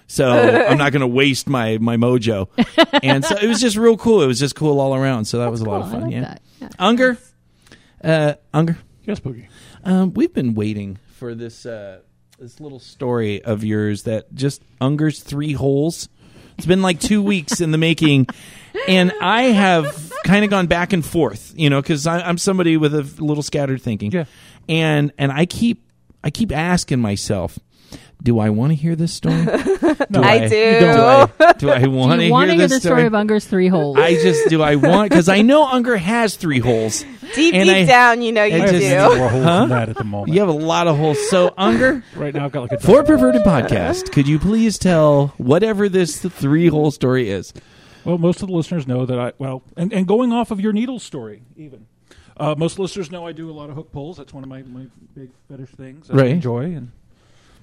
So 0.07 0.29
I'm 0.29 0.77
not 0.77 0.91
going 0.91 1.01
to 1.01 1.07
waste 1.07 1.47
my 1.49 1.77
my 1.79 1.97
mojo. 1.97 2.47
And 3.03 3.25
so 3.25 3.35
it 3.37 3.47
was 3.47 3.59
just 3.59 3.75
real 3.75 3.97
cool. 3.97 4.21
It 4.21 4.27
was 4.27 4.39
just 4.39 4.55
cool 4.55 4.79
all 4.79 4.95
around. 4.95 5.25
So 5.25 5.39
that 5.39 5.51
was 5.51 5.61
a 5.61 5.65
lot 5.65 5.81
of 5.81 5.87
Cool, 5.91 5.97
I 5.97 5.99
fun. 5.99 6.01
like 6.03 6.13
yeah. 6.13 6.21
that. 6.21 6.41
Yeah. 6.61 6.69
Unger, 6.79 7.17
uh, 8.03 8.33
Unger, 8.53 8.77
Yes, 9.05 9.19
Boogie. 9.19 9.47
um, 9.83 10.13
we've 10.13 10.33
been 10.33 10.53
waiting 10.53 10.97
for 11.15 11.35
this 11.35 11.65
uh, 11.65 11.99
this 12.39 12.59
little 12.59 12.79
story 12.79 13.43
of 13.43 13.63
yours 13.63 14.03
that 14.03 14.33
just 14.35 14.61
Unger's 14.79 15.21
three 15.21 15.53
holes. 15.53 16.07
It's 16.57 16.67
been 16.67 16.81
like 16.81 16.99
two 16.99 17.21
weeks 17.21 17.61
in 17.61 17.71
the 17.71 17.77
making, 17.77 18.27
and 18.87 19.11
I 19.21 19.43
have 19.43 20.11
kind 20.23 20.43
of 20.43 20.49
gone 20.51 20.67
back 20.67 20.91
and 20.93 21.05
forth, 21.05 21.53
you 21.55 21.69
know, 21.69 21.81
because 21.81 22.05
I'm 22.07 22.37
somebody 22.37 22.77
with 22.77 22.95
a 22.95 23.01
little 23.23 23.43
scattered 23.43 23.81
thinking, 23.81 24.11
Yeah. 24.11 24.25
and 24.67 25.11
and 25.17 25.31
I 25.31 25.45
keep 25.45 25.83
I 26.23 26.29
keep 26.31 26.51
asking 26.51 26.99
myself, 26.99 27.57
do 28.23 28.39
I 28.39 28.49
want 28.49 28.71
to 28.71 28.75
hear 28.75 28.95
this 28.95 29.13
story? 29.13 29.45
Do 29.45 30.21
I 30.23 30.47
do. 30.47 30.79
Do 30.79 30.89
I, 30.89 31.53
do 31.57 31.69
I 31.69 31.87
want 31.87 32.19
to 32.19 32.25
you 32.25 32.31
want 32.31 32.47
to 32.49 32.53
hear 32.53 32.59
hear 32.61 32.67
this 32.67 32.71
the 32.83 32.87
story 32.89 33.05
of 33.05 33.13
Unger's 33.15 33.45
three 33.45 33.67
holes? 33.67 33.97
I 33.97 34.13
just 34.15 34.49
do 34.49 34.61
I 34.61 34.75
want 34.75 35.09
because 35.09 35.27
I 35.29 35.41
know 35.41 35.65
Unger 35.67 35.97
has 35.97 36.35
three 36.35 36.59
holes. 36.59 37.03
Deep, 37.35 37.53
deep 37.53 37.67
I- 37.67 37.83
down, 37.85 38.21
you 38.21 38.31
know 38.31 38.43
you 38.43 38.55
I 38.55 38.57
I 38.57 38.59
have 38.61 38.69
just- 38.71 38.81
do. 38.81 38.89
many 38.89 39.15
more 39.19 39.29
holes 39.29 39.43
Huh? 39.43 39.59
than 39.61 39.69
that 39.69 39.89
at 39.89 39.97
the 39.97 40.03
moment. 40.05 40.33
You 40.33 40.39
have 40.39 40.49
a 40.49 40.53
lot 40.53 40.87
of 40.87 40.97
holes. 40.97 41.29
So 41.29 41.53
Unger. 41.57 42.03
Right 42.15 42.33
now, 42.33 42.45
I've 42.45 42.51
got 42.51 42.61
like 42.61 42.71
a 42.71 42.79
For 42.79 43.03
Perverted 43.03 43.41
Podcast, 43.43 44.11
could 44.11 44.27
you 44.27 44.39
please 44.39 44.77
tell 44.77 45.27
whatever 45.37 45.89
this 45.89 46.19
three 46.21 46.67
hole 46.67 46.89
story 46.91 47.29
is? 47.29 47.53
Well, 48.05 48.17
most 48.17 48.41
of 48.41 48.47
the 48.47 48.53
listeners 48.55 48.87
know 48.87 49.05
that 49.05 49.19
I 49.19 49.33
well, 49.37 49.61
and, 49.75 49.91
and 49.93 50.07
going 50.07 50.31
off 50.31 50.51
of 50.51 50.59
your 50.61 50.71
needle 50.73 50.99
story, 50.99 51.43
even 51.57 51.85
uh, 52.37 52.55
most 52.57 52.79
listeners 52.79 53.11
know 53.11 53.27
I 53.27 53.33
do 53.33 53.49
a 53.49 53.53
lot 53.53 53.69
of 53.69 53.75
hook 53.75 53.91
pulls. 53.91 54.17
That's 54.17 54.33
one 54.33 54.43
of 54.43 54.49
my, 54.49 54.61
my 54.63 54.85
big 55.15 55.29
fetish 55.49 55.69
things 55.71 56.07
that 56.07 56.13
I 56.15 56.17
Right. 56.21 56.31
enjoy 56.31 56.63
and 56.73 56.91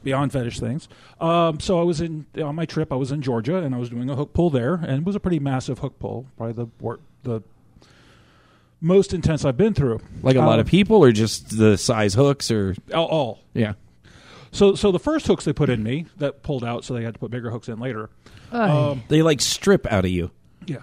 beyond 0.05 0.31
fetish 0.33 0.61
things. 0.61 0.89
Um, 1.21 1.59
so 1.59 1.81
I 1.81 1.83
was 1.83 2.01
in 2.01 2.27
on 2.43 2.55
my 2.55 2.67
trip. 2.67 2.93
I 2.93 2.97
was 2.97 3.11
in 3.11 3.23
Georgia 3.23 3.57
and 3.57 3.75
I 3.75 3.79
was 3.79 3.89
doing 3.91 4.09
a 4.11 4.15
hook 4.15 4.33
pull 4.35 4.51
there, 4.51 4.75
and 4.75 4.99
it 4.99 5.05
was 5.05 5.17
a 5.17 5.21
pretty 5.21 5.41
massive 5.41 5.81
hook 5.81 5.99
pull, 5.99 6.27
probably 6.37 6.53
the 6.53 6.67
wor- 6.81 7.01
the 7.25 7.43
most 8.81 9.15
intense 9.15 9.45
I've 9.45 9.57
been 9.57 9.73
through. 9.75 10.01
Like 10.23 10.37
a 10.37 10.41
lot 10.41 10.55
Um, 10.55 10.61
of 10.61 10.67
people, 10.67 11.03
or 11.03 11.11
just 11.11 11.57
the 11.57 11.77
size 11.79 12.15
hooks, 12.15 12.51
or 12.51 12.75
all, 12.95 13.07
all. 13.07 13.39
yeah, 13.55 13.73
So 14.53 14.75
so 14.75 14.93
the 14.93 14.99
first 14.99 15.27
hooks 15.27 15.45
they 15.47 15.53
put 15.55 15.71
in 15.71 15.83
me 15.83 16.07
that 16.19 16.43
pulled 16.43 16.63
out, 16.65 16.85
so 16.85 16.93
they 16.95 17.03
had 17.03 17.15
to 17.15 17.21
put 17.21 17.31
bigger 17.31 17.51
hooks 17.51 17.69
in 17.69 17.79
later. 17.81 18.11
Um, 18.53 19.03
they 19.09 19.23
like 19.23 19.41
strip 19.41 19.91
out 19.91 20.05
of 20.05 20.11
you. 20.11 20.31
yeah. 20.67 20.83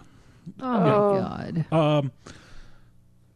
oh 0.59 0.79
my 0.79 1.19
god! 1.19 1.71
Um, 1.71 2.11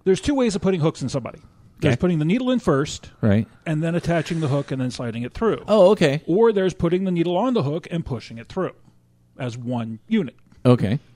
there's 0.04 0.20
two 0.20 0.34
ways 0.36 0.56
of 0.56 0.62
putting 0.62 0.80
hooks 0.82 1.02
in 1.02 1.10
somebody. 1.10 1.40
There's 1.80 1.98
putting 1.98 2.20
the 2.20 2.26
needle 2.26 2.52
in 2.52 2.60
first, 2.60 3.12
Right. 3.22 3.48
and 3.66 3.84
then 3.84 3.96
attaching 3.96 4.40
the 4.40 4.48
hook 4.48 4.72
and 4.72 4.82
then 4.82 4.92
sliding 4.92 5.24
it 5.24 5.34
through. 5.34 5.64
Oh, 5.68 5.92
okay. 5.92 6.24
Or 6.26 6.52
there's 6.54 6.74
putting 6.74 7.04
the 7.04 7.12
needle 7.12 7.38
on 7.38 7.54
the 7.54 7.64
hook 7.64 7.88
and 7.92 8.06
pushing 8.06 8.38
it 8.38 8.48
through 8.48 8.72
as 9.38 9.58
one 9.58 10.00
unit. 10.08 10.36
Okay. 10.66 11.00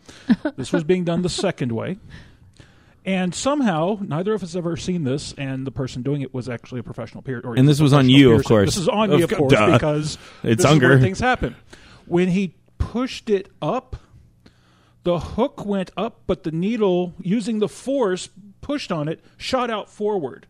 This 0.58 0.72
was 0.74 0.84
being 0.84 1.04
done 1.06 1.22
the 1.22 1.30
second 1.30 1.72
way. 1.72 1.98
And 3.06 3.34
somehow, 3.34 3.98
neither 4.02 4.34
of 4.34 4.44
us 4.44 4.56
ever 4.56 4.76
seen 4.76 5.04
this, 5.04 5.34
and 5.38 5.66
the 5.66 5.72
person 5.72 6.02
doing 6.04 6.22
it 6.22 6.34
was 6.34 6.50
actually 6.50 6.80
a 6.80 6.84
professional 6.84 7.22
peer. 7.24 7.42
Or 7.44 7.56
And 7.58 7.68
this 7.68 7.80
was 7.80 7.94
on 7.94 8.02
professional 8.02 8.20
you, 8.20 8.30
of 8.32 8.38
piercer. 8.42 8.48
course. 8.50 8.66
This 8.68 8.78
is 8.78 8.88
on 8.90 9.10
me, 9.10 9.22
of 9.22 9.30
co- 9.30 9.36
course, 9.38 9.54
duh. 9.54 9.72
because 9.74 10.18
It's 10.44 10.64
this 10.64 10.72
is 10.72 10.80
where 10.80 10.92
Unger. 10.92 11.00
things 11.00 11.20
happen. 11.20 11.56
When 12.06 12.28
he 12.30 12.56
pushed 12.78 13.30
it 13.30 13.50
up, 13.62 13.96
the 15.04 15.20
hook 15.20 15.66
went 15.66 15.92
up, 15.96 16.22
but 16.28 16.44
the 16.44 16.52
needle, 16.52 17.14
using 17.22 17.60
the 17.60 17.70
force 17.70 18.30
pushed 18.62 18.92
on 18.92 19.08
it, 19.08 19.24
shot 19.38 19.70
out 19.70 19.90
forward 19.90 20.46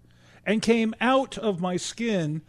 and 0.46 0.62
came 0.62 0.94
out 1.02 1.38
of 1.38 1.60
my 1.62 1.78
skin 1.78 2.42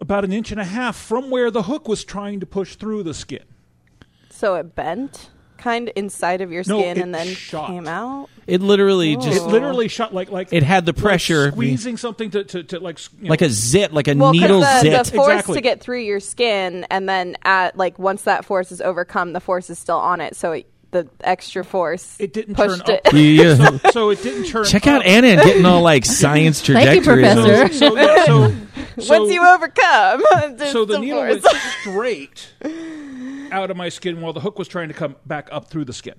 about 0.00 0.24
an 0.24 0.32
inch 0.32 0.50
and 0.50 0.60
a 0.60 0.64
half 0.64 0.96
from 0.96 1.30
where 1.30 1.50
the 1.50 1.62
hook 1.64 1.88
was 1.88 2.04
trying 2.04 2.40
to 2.40 2.46
push 2.46 2.74
through 2.76 3.02
the 3.02 3.14
skin. 3.14 3.44
So 4.30 4.54
it 4.56 4.74
bent 4.74 5.30
kind 5.56 5.88
of 5.88 5.92
inside 5.96 6.40
of 6.42 6.52
your 6.52 6.62
skin 6.64 6.98
it 6.98 6.98
and 6.98 7.14
then 7.14 7.26
shot. 7.28 7.68
came 7.68 7.86
out. 7.88 8.28
It 8.46 8.60
literally 8.60 9.16
Oh. 9.16 9.20
just 9.20 9.38
It 9.38 9.46
literally 9.46 9.88
shot 9.88 10.12
like 10.12 10.30
like 10.30 10.52
it 10.52 10.62
had 10.62 10.84
the 10.84 10.92
like 10.92 11.00
pressure, 11.00 11.50
squeezing 11.52 11.96
something 11.96 12.30
to 12.32 12.44
to, 12.44 12.62
to 12.64 12.80
like 12.80 12.96
s- 12.98 13.08
you 13.22 13.30
like 13.30 13.40
a 13.40 13.48
zit, 13.48 13.92
like 13.94 14.08
a 14.08 14.14
Well, 14.14 14.32
needle 14.32 14.60
because 14.60 14.82
the, 14.82 14.90
zit. 14.90 15.04
the 15.06 15.12
force 15.16 15.28
Exactly. 15.30 15.54
to 15.54 15.60
get 15.62 15.80
through 15.80 16.00
your 16.00 16.20
skin, 16.20 16.84
and 16.90 17.08
then 17.08 17.36
at 17.44 17.78
like 17.78 17.98
once 17.98 18.22
that 18.22 18.44
force 18.44 18.72
is 18.72 18.82
overcome, 18.82 19.32
the 19.32 19.40
force 19.40 19.70
is 19.70 19.78
still 19.78 19.96
on 19.96 20.20
it. 20.20 20.36
So 20.36 20.52
it, 20.52 20.66
the 20.94 21.08
extra 21.22 21.64
force 21.64 22.16
it 22.20 22.32
didn't 22.32 22.54
turn 22.54 22.68
pushed 22.70 22.88
up. 22.88 23.00
it. 23.12 23.12
Yeah. 23.14 23.56
so, 23.56 23.90
so 23.90 24.10
it 24.10 24.22
didn't 24.22 24.44
turn. 24.46 24.64
Check 24.64 24.86
out 24.86 25.00
up. 25.00 25.06
Anna 25.06 25.26
and 25.26 25.42
getting 25.42 25.66
all 25.66 25.82
like 25.82 26.04
science 26.04 26.62
Thank 26.66 26.94
you, 26.94 27.02
trajectories. 27.02 27.34
Professor. 27.34 27.74
So, 27.74 27.88
so, 27.90 27.96
yeah, 27.96 28.24
so, 28.24 28.54
so, 29.00 29.18
once 29.18 29.32
you 29.32 29.44
overcome, 29.46 30.22
there's 30.56 30.72
so 30.72 30.84
the 30.84 30.94
the 30.94 30.98
needle 31.00 31.18
force. 31.26 31.42
went 31.42 31.56
straight 31.80 32.54
out 33.50 33.70
of 33.70 33.76
my 33.76 33.88
skin 33.88 34.20
while 34.20 34.32
the 34.32 34.40
hook 34.40 34.58
was 34.58 34.68
trying 34.68 34.88
to 34.88 34.94
come 34.94 35.16
back 35.26 35.48
up 35.50 35.68
through 35.68 35.84
the 35.84 35.92
skin. 35.92 36.14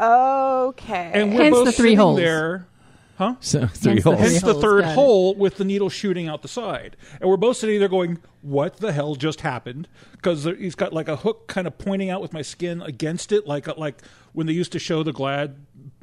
okay. 0.00 1.10
And 1.14 1.34
we're 1.34 1.44
Hence 1.44 1.54
both 1.54 1.66
the 1.66 1.72
three 1.72 1.90
sitting 1.90 1.98
holes. 1.98 2.18
there 2.18 2.66
Huh? 3.16 3.36
So 3.40 3.66
three 3.66 3.92
Hence 3.92 4.04
the 4.04 4.10
holes. 4.10 4.20
Hence 4.20 4.42
the 4.42 4.54
third 4.54 4.82
got 4.82 4.90
it. 4.90 4.94
hole 4.94 5.34
with 5.34 5.56
the 5.56 5.64
needle 5.64 5.88
shooting 5.88 6.28
out 6.28 6.42
the 6.42 6.48
side. 6.48 6.96
And 7.20 7.30
we're 7.30 7.36
both 7.36 7.56
sitting 7.58 7.78
there 7.78 7.88
going, 7.88 8.18
what 8.42 8.78
the 8.78 8.92
hell 8.92 9.14
just 9.14 9.42
happened? 9.42 9.88
Because 10.12 10.44
he's 10.44 10.74
got 10.74 10.92
like 10.92 11.08
a 11.08 11.16
hook 11.16 11.46
kind 11.46 11.66
of 11.66 11.78
pointing 11.78 12.10
out 12.10 12.20
with 12.20 12.32
my 12.32 12.42
skin 12.42 12.82
against 12.82 13.30
it, 13.32 13.46
like 13.46 13.66
like 13.78 14.02
when 14.32 14.46
they 14.46 14.52
used 14.52 14.72
to 14.72 14.78
show 14.78 15.02
the 15.02 15.12
Glad 15.12 15.56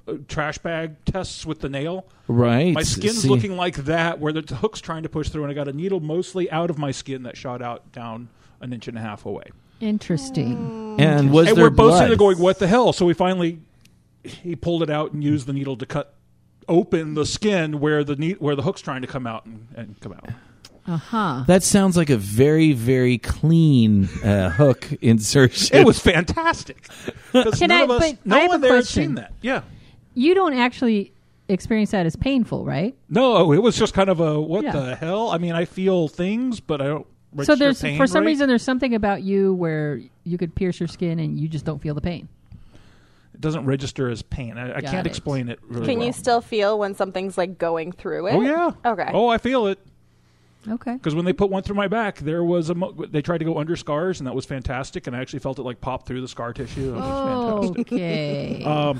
uh, 0.07 0.13
trash 0.27 0.57
bag 0.57 0.95
tests 1.05 1.45
with 1.45 1.59
the 1.59 1.69
nail. 1.69 2.05
Right. 2.27 2.73
My 2.73 2.83
skin's 2.83 3.21
See, 3.23 3.27
looking 3.29 3.55
like 3.57 3.75
that, 3.75 4.19
where 4.19 4.33
the 4.33 4.41
hook's 4.55 4.79
trying 4.81 5.03
to 5.03 5.09
push 5.09 5.29
through, 5.29 5.43
and 5.43 5.51
I 5.51 5.53
got 5.53 5.67
a 5.67 5.73
needle 5.73 5.99
mostly 5.99 6.49
out 6.49 6.69
of 6.69 6.77
my 6.77 6.91
skin 6.91 7.23
that 7.23 7.35
shot 7.37 7.61
out 7.61 7.91
down 7.91 8.29
an 8.61 8.73
inch 8.73 8.87
and 8.87 8.97
a 8.97 9.01
half 9.01 9.25
away. 9.25 9.45
Interesting. 9.81 10.95
And 10.99 11.31
was 11.31 11.49
and 11.49 11.57
there 11.57 11.65
we're 11.65 11.69
both 11.69 11.89
blood? 11.89 11.97
sitting 11.97 12.09
there 12.09 12.17
going, 12.17 12.39
"What 12.39 12.59
the 12.59 12.67
hell?" 12.67 12.93
So 12.93 13.05
we 13.05 13.13
finally 13.13 13.59
he 14.23 14.55
pulled 14.55 14.81
it 14.83 14.89
out 14.89 15.13
and 15.13 15.23
used 15.23 15.47
the 15.47 15.53
needle 15.53 15.75
to 15.77 15.85
cut 15.85 16.13
open 16.67 17.13
the 17.15 17.25
skin 17.25 17.79
where 17.79 18.03
the 18.03 18.15
ne- 18.15 18.33
where 18.33 18.55
the 18.55 18.61
hook's 18.61 18.81
trying 18.81 19.01
to 19.01 19.07
come 19.07 19.25
out 19.27 19.45
and, 19.45 19.67
and 19.75 19.99
come 19.99 20.13
out. 20.13 20.29
Uh 20.87 20.97
huh. 20.97 21.43
That 21.47 21.61
sounds 21.63 21.95
like 21.95 22.09
a 22.09 22.17
very, 22.17 22.73
very 22.73 23.17
clean 23.19 24.05
uh, 24.23 24.49
hook 24.49 24.91
insertion. 25.01 25.77
It 25.77 25.85
was 25.85 25.99
fantastic. 25.99 26.87
'Cause 27.31 27.59
Can 27.59 27.69
none 27.69 27.81
I- 27.81 27.83
of 27.83 27.91
us, 27.91 27.99
but 27.99 28.05
I 28.09 28.17
no 28.25 28.35
have 28.41 28.47
one 28.49 28.55
a 28.55 28.61
there 28.61 28.75
had 28.75 28.83
question. 28.83 29.03
seen 29.03 29.15
that. 29.15 29.33
Yeah. 29.41 29.61
You 30.15 30.33
don't 30.33 30.53
actually 30.53 31.13
experience 31.47 31.91
that 31.91 32.05
as 32.05 32.15
painful, 32.15 32.65
right? 32.65 32.95
No, 33.09 33.51
it 33.53 33.59
was 33.61 33.77
just 33.77 33.93
kind 33.93 34.09
of 34.09 34.19
a 34.19 34.39
what 34.41 34.63
Yeah. 34.63 34.71
the 34.71 34.95
hell? 34.95 35.29
I 35.29 35.37
mean, 35.37 35.53
I 35.53 35.65
feel 35.65 36.07
things, 36.07 36.59
but 36.59 36.81
I 36.81 36.87
don't. 36.87 37.05
so 37.05 37.37
register 37.37 37.55
there's 37.57 37.81
pain 37.81 37.97
for 37.97 38.07
some 38.07 38.21
right. 38.23 38.27
reason 38.27 38.47
there's 38.49 38.63
something 38.63 38.95
about 38.95 39.21
you 39.23 39.53
where 39.53 40.01
you 40.23 40.37
could 40.37 40.53
pierce 40.55 40.79
your 40.79 40.87
skin 40.87 41.19
and 41.19 41.39
you 41.39 41.47
just 41.47 41.63
don't 41.63 41.81
feel 41.81 41.93
the 41.93 42.01
pain. 42.01 42.27
It 43.41 43.43
doesn't 43.43 43.65
register 43.65 44.07
as 44.07 44.21
pain. 44.21 44.55
I, 44.55 44.77
I 44.77 44.81
can't 44.81 45.07
it. 45.07 45.09
explain 45.09 45.49
it. 45.49 45.57
Really 45.63 45.87
Can 45.87 45.97
well. 45.97 46.05
you 46.07 46.13
still 46.13 46.41
feel 46.41 46.77
when 46.77 46.93
something's 46.93 47.39
like 47.39 47.57
going 47.57 47.91
through 47.91 48.27
it? 48.27 48.35
Oh 48.35 48.41
yeah. 48.41 48.71
Okay. 48.85 49.09
Oh, 49.11 49.29
I 49.29 49.39
feel 49.39 49.65
it. 49.65 49.79
Okay. 50.69 50.93
Because 50.93 51.15
when 51.15 51.25
they 51.25 51.33
put 51.33 51.49
one 51.49 51.63
through 51.63 51.75
my 51.75 51.87
back, 51.87 52.19
there 52.19 52.43
was 52.43 52.69
a. 52.69 52.75
Mo- 52.75 52.91
they 52.91 53.23
tried 53.23 53.39
to 53.39 53.45
go 53.45 53.57
under 53.57 53.75
scars, 53.75 54.19
and 54.19 54.27
that 54.27 54.35
was 54.35 54.45
fantastic. 54.45 55.07
And 55.07 55.15
I 55.15 55.21
actually 55.21 55.39
felt 55.39 55.57
it 55.57 55.63
like 55.63 55.81
pop 55.81 56.05
through 56.05 56.21
the 56.21 56.27
scar 56.27 56.53
tissue. 56.53 56.93
It 56.93 56.99
was 56.99 57.69
fantastic. 57.71 57.91
Okay. 57.91 58.63
Um, 58.63 58.99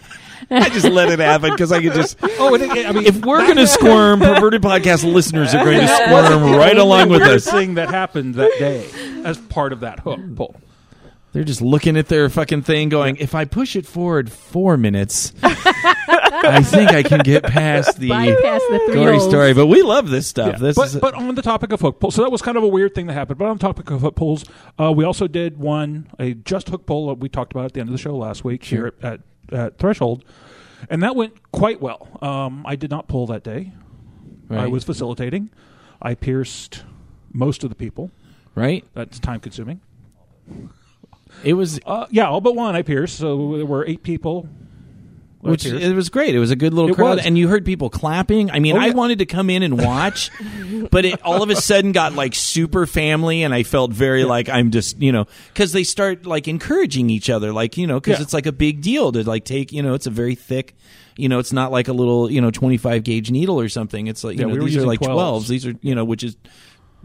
I 0.50 0.68
just 0.68 0.84
let 0.84 1.08
it 1.08 1.18
happen 1.18 1.50
because 1.52 1.72
I 1.72 1.80
could 1.80 1.94
just. 1.94 2.18
oh, 2.22 2.54
and 2.54 2.64
it, 2.64 2.86
I 2.86 2.92
mean, 2.92 3.06
If 3.06 3.24
we're 3.24 3.40
going 3.40 3.56
to 3.56 3.66
squirm, 3.66 4.20
perverted 4.20 4.60
podcast 4.60 5.10
listeners 5.10 5.54
are 5.54 5.64
going 5.64 5.80
to 5.80 5.88
squirm 5.88 6.42
right 6.56 6.76
along 6.76 7.08
with 7.08 7.22
weirdest 7.22 7.48
us. 7.48 7.54
thing 7.54 7.76
that 7.76 7.88
happened 7.88 8.34
that 8.34 8.52
day 8.58 8.86
as 9.24 9.38
part 9.38 9.72
of 9.72 9.80
that 9.80 10.00
hook 10.00 10.20
pull. 10.36 10.56
They're 11.32 11.44
just 11.44 11.60
looking 11.60 11.96
at 11.98 12.08
their 12.08 12.28
fucking 12.30 12.62
thing, 12.62 12.88
going, 12.88 13.16
"If 13.16 13.34
I 13.34 13.44
push 13.44 13.76
it 13.76 13.86
forward 13.86 14.32
four 14.32 14.76
minutes, 14.78 15.32
I 15.42 16.62
think 16.64 16.90
I 16.90 17.02
can 17.02 17.20
get 17.20 17.42
past 17.44 17.98
the 17.98 18.08
Bypass 18.08 18.62
the 18.70 18.80
three 18.86 18.94
gory 18.94 19.16
holes. 19.18 19.28
story." 19.28 19.52
But 19.52 19.66
we 19.66 19.82
love 19.82 20.08
this 20.08 20.26
stuff. 20.26 20.52
Yeah. 20.54 20.58
This 20.58 20.76
but, 20.76 20.88
is 20.88 20.96
but 20.96 21.14
on 21.14 21.34
the 21.34 21.42
topic 21.42 21.72
of 21.72 21.80
hook 21.80 22.00
pull, 22.00 22.10
so 22.10 22.22
that 22.22 22.30
was 22.32 22.40
kind 22.40 22.56
of 22.56 22.62
a 22.62 22.68
weird 22.68 22.94
thing 22.94 23.06
that 23.08 23.12
happened. 23.12 23.38
But 23.38 23.46
on 23.48 23.58
the 23.58 23.60
topic 23.60 23.90
of 23.90 24.00
hook 24.00 24.14
pulls, 24.16 24.44
uh, 24.80 24.90
we 24.90 25.04
also 25.04 25.26
did 25.28 25.58
one 25.58 26.08
a 26.18 26.32
just 26.34 26.70
hook 26.70 26.86
pull 26.86 27.08
that 27.08 27.18
we 27.18 27.28
talked 27.28 27.52
about 27.52 27.66
at 27.66 27.72
the 27.74 27.80
end 27.80 27.90
of 27.90 27.92
the 27.92 27.98
show 27.98 28.16
last 28.16 28.42
week 28.42 28.64
Sure. 28.64 28.78
here 28.78 28.94
at, 29.02 29.20
at, 29.52 29.58
at 29.58 29.78
Threshold, 29.78 30.24
and 30.88 31.02
that 31.02 31.14
went 31.14 31.52
quite 31.52 31.80
well. 31.82 32.08
Um, 32.22 32.64
I 32.66 32.74
did 32.76 32.90
not 32.90 33.06
pull 33.06 33.26
that 33.26 33.42
day. 33.44 33.72
I 34.50 34.66
was 34.66 34.82
facilitating. 34.82 35.50
I 36.00 36.14
pierced 36.14 36.84
most 37.34 37.64
of 37.64 37.68
the 37.70 37.76
people. 37.76 38.10
right. 38.54 38.82
That's 38.94 39.18
time 39.18 39.40
consuming. 39.40 39.82
It 41.44 41.54
was, 41.54 41.78
Uh, 41.86 42.06
yeah, 42.10 42.28
all 42.28 42.40
but 42.40 42.54
one 42.56 42.74
I 42.74 42.82
pierced. 42.82 43.16
So 43.18 43.56
there 43.56 43.66
were 43.66 43.84
eight 43.86 44.02
people. 44.02 44.48
Which 45.40 45.62
pierced. 45.62 45.84
it 45.84 45.94
was 45.94 46.08
great. 46.08 46.34
It 46.34 46.40
was 46.40 46.50
a 46.50 46.56
good 46.56 46.74
little 46.74 46.90
It 46.90 46.96
crowd, 46.96 47.18
was. 47.18 47.26
and 47.26 47.38
you 47.38 47.46
heard 47.46 47.64
people 47.64 47.90
clapping. 47.90 48.50
I 48.50 48.58
mean, 48.58 48.76
Oh, 48.76 48.80
I 48.80 48.90
wanted 48.90 49.20
to 49.20 49.26
come 49.26 49.50
in 49.50 49.62
and 49.62 49.78
watch, 49.80 50.32
but 50.90 51.04
it 51.04 51.22
all 51.22 51.44
of 51.44 51.48
a 51.50 51.54
sudden 51.54 51.92
got 51.92 52.12
like 52.14 52.34
super 52.34 52.86
family, 52.86 53.44
and 53.44 53.54
I 53.54 53.62
felt 53.62 53.92
very 53.92 54.24
like 54.24 54.48
I'm 54.48 54.72
just 54.72 55.00
you 55.00 55.12
know 55.12 55.26
because 55.54 55.70
they 55.70 55.84
start 55.84 56.26
like 56.26 56.48
encouraging 56.48 57.08
each 57.08 57.30
other, 57.30 57.52
like 57.52 57.76
you 57.76 57.86
know 57.86 58.00
because 58.00 58.18
Yeah. 58.18 58.22
it's 58.24 58.34
like 58.34 58.46
a 58.46 58.52
big 58.52 58.80
deal 58.82 59.12
to 59.12 59.22
like 59.22 59.44
take 59.44 59.70
you 59.72 59.80
know 59.80 59.94
it's 59.94 60.08
a 60.08 60.10
very 60.10 60.34
thick. 60.34 60.74
You 61.16 61.28
know, 61.28 61.40
it's 61.40 61.52
not 61.52 61.72
like 61.72 61.88
a 61.88 61.92
little, 61.92 62.30
you 62.30 62.40
know, 62.40 62.52
25 62.52 63.02
gauge 63.02 63.28
needle 63.32 63.58
or 63.58 63.68
something. 63.68 64.06
It's 64.06 64.22
like, 64.22 64.38
you 64.38 64.46
Yeah, 64.46 64.54
know, 64.54 64.62
we 64.62 64.70
these 64.70 64.76
are 64.76 64.86
like 64.86 65.00
12s. 65.00 65.40
12s. 65.40 65.48
These 65.48 65.66
are, 65.66 65.74
you 65.82 65.96
know, 65.96 66.04
which 66.04 66.22
is, 66.22 66.36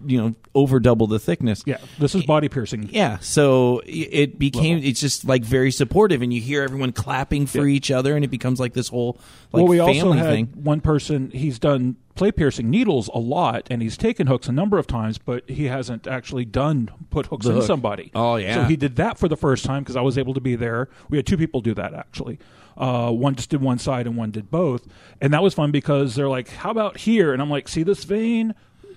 you 0.05 0.21
know, 0.21 0.35
over 0.55 0.79
double 0.79 1.07
the 1.07 1.19
thickness. 1.19 1.63
yeah, 1.65 1.77
this 1.99 2.15
is 2.15 2.25
body 2.25 2.49
piercing. 2.49 2.89
Yeah, 2.91 3.19
so 3.19 3.81
it 3.85 4.37
became 4.39 4.79
it's 4.83 4.99
just 4.99 5.25
like 5.25 5.43
very 5.43 5.71
supportive, 5.71 6.21
and 6.21 6.33
you 6.33 6.41
hear 6.41 6.63
everyone 6.63 6.91
clapping 6.91 7.45
for 7.45 7.65
each 7.67 7.91
other, 7.91 8.15
and 8.15 8.23
it 8.23 8.29
becomes 8.31 8.59
like 8.59 8.73
this 8.73 8.89
whole 8.89 9.19
like 9.51 9.61
well, 9.63 9.67
we 9.67 9.77
family 9.77 9.93
also 9.99 10.11
had 10.13 10.29
thing. 10.29 10.45
one 10.55 10.81
person. 10.81 11.31
He's 11.31 11.59
done 11.59 11.95
play 12.15 12.31
piercing 12.31 12.69
needles 12.69 13.09
a 13.13 13.17
lot, 13.17 13.67
and 13.71 13.81
he's 13.81 13.97
taken 13.97 14.27
hooks 14.27 14.47
a 14.47 14.51
number 14.51 14.77
of 14.77 14.85
times, 14.85 15.17
but 15.17 15.49
he 15.49 15.65
hasn't 15.65 16.05
actually 16.05 16.45
done 16.45 16.91
put 17.09 17.25
hooks 17.27 17.45
The 17.45 17.51
in 17.53 17.57
hook. 17.57 17.65
somebody. 17.65 18.11
Oh, 18.13 18.35
yeah. 18.35 18.53
So 18.53 18.63
he 18.65 18.75
did 18.75 18.97
that 18.97 19.17
for 19.17 19.27
the 19.27 19.35
first 19.35 19.65
time 19.65 19.81
because 19.81 19.95
I 19.95 20.01
was 20.01 20.15
able 20.19 20.35
to 20.35 20.39
be 20.41 20.55
there. 20.55 20.89
We 21.09 21.17
had 21.17 21.25
two 21.25 21.37
people 21.37 21.61
do 21.61 21.73
that 21.73 21.95
actually. 21.95 22.37
Uh, 22.77 23.09
one 23.11 23.33
just 23.35 23.49
did 23.49 23.61
one 23.61 23.79
side 23.79 24.05
and 24.07 24.15
one 24.15 24.29
did 24.31 24.51
both, 24.51 24.87
and 25.21 25.33
that 25.33 25.41
was 25.43 25.53
fun 25.55 25.71
because 25.71 26.13
they're 26.15 26.29
like, 26.29 26.49
"How 26.49 26.69
about 26.71 26.97
here?" 26.97 27.31
And 27.33 27.41
I'm 27.41 27.49
like, 27.49 27.67
"See 27.67 27.81
this 27.83 28.03
vein." 28.03 28.53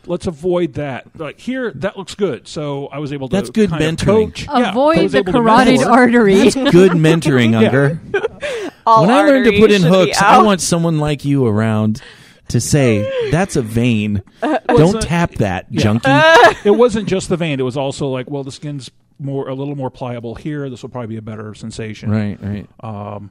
Let's 0.07 0.27
avoid 0.27 0.75
that. 0.75 1.07
Like 1.19 1.39
here, 1.41 1.73
that 1.73 1.97
looks 1.97 2.15
good. 2.15 2.47
So 2.49 2.87
I 2.89 2.99
was 2.99 3.13
able 3.13 3.29
to. 3.29 3.37
That's 3.37 3.51
good 3.51 3.71
kind 3.71 3.83
of 3.83 3.97
mentoring. 3.97 4.05
coach. 4.07 4.47
Yeah, 4.47 4.71
Avoid 4.71 5.03
was 5.03 5.13
the 5.13 5.25
carotid 5.25 5.79
mentor. 5.79 5.91
artery. 5.91 6.51
Good 6.51 6.93
mentoring, 6.93 7.55
Unger. 7.63 8.01
All 8.87 9.03
when 9.03 9.11
I 9.11 9.23
learned 9.23 9.47
to 9.47 9.59
put 9.59 9.71
in 9.73 9.83
hooks, 9.83 10.21
I 10.21 10.43
want 10.43 10.61
someone 10.61 10.99
like 10.99 11.25
you 11.25 11.47
around 11.47 12.01
to 12.49 12.61
say 12.61 13.31
that's 13.31 13.57
a 13.57 13.63
vein. 13.63 14.23
Don't 14.69 15.03
tap 15.03 15.33
that, 15.37 15.71
junkie. 15.73 16.09
it 16.65 16.71
wasn't 16.77 17.09
just 17.09 17.29
the 17.29 17.37
vein. 17.37 17.59
It 17.59 17.65
was 17.65 17.77
also 17.77 18.07
like, 18.07 18.31
well, 18.31 18.45
the 18.45 18.53
skin's 18.53 18.91
more 19.19 19.49
a 19.49 19.55
little 19.55 19.75
more 19.75 19.91
pliable 19.91 20.35
here. 20.35 20.71
This 20.71 20.83
will 20.83 20.91
probably 20.91 21.09
be 21.09 21.17
a 21.17 21.23
better 21.23 21.55
sensation. 21.55 22.11
right, 22.11 22.39
right. 22.41 22.69
Um, 22.81 23.31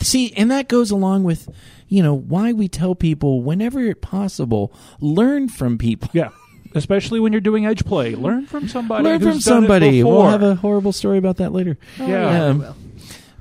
See, 0.00 0.32
and 0.32 0.50
that 0.50 0.68
goes 0.68 0.90
along 0.90 1.24
with, 1.24 1.48
you 1.88 2.02
know, 2.02 2.14
why 2.14 2.52
we 2.52 2.68
tell 2.68 2.94
people 2.94 3.42
whenever 3.42 3.94
possible, 3.94 4.72
learn 5.00 5.48
from 5.48 5.78
people. 5.78 6.08
yeah. 6.12 6.30
Especially 6.72 7.18
when 7.18 7.32
you're 7.32 7.40
doing 7.40 7.66
edge 7.66 7.84
play, 7.84 8.14
learn 8.14 8.46
from 8.46 8.68
somebody. 8.68 9.02
Learn 9.02 9.20
who's 9.20 9.42
from 9.44 9.54
done 9.54 9.64
it 9.64 9.66
somebody. 9.66 10.04
We'll 10.04 10.26
have 10.26 10.44
a 10.44 10.54
horrible 10.54 10.92
story 10.92 11.18
about 11.18 11.38
that 11.38 11.52
later. 11.52 11.76
yeah. 11.98 12.44
Um, 12.44 12.74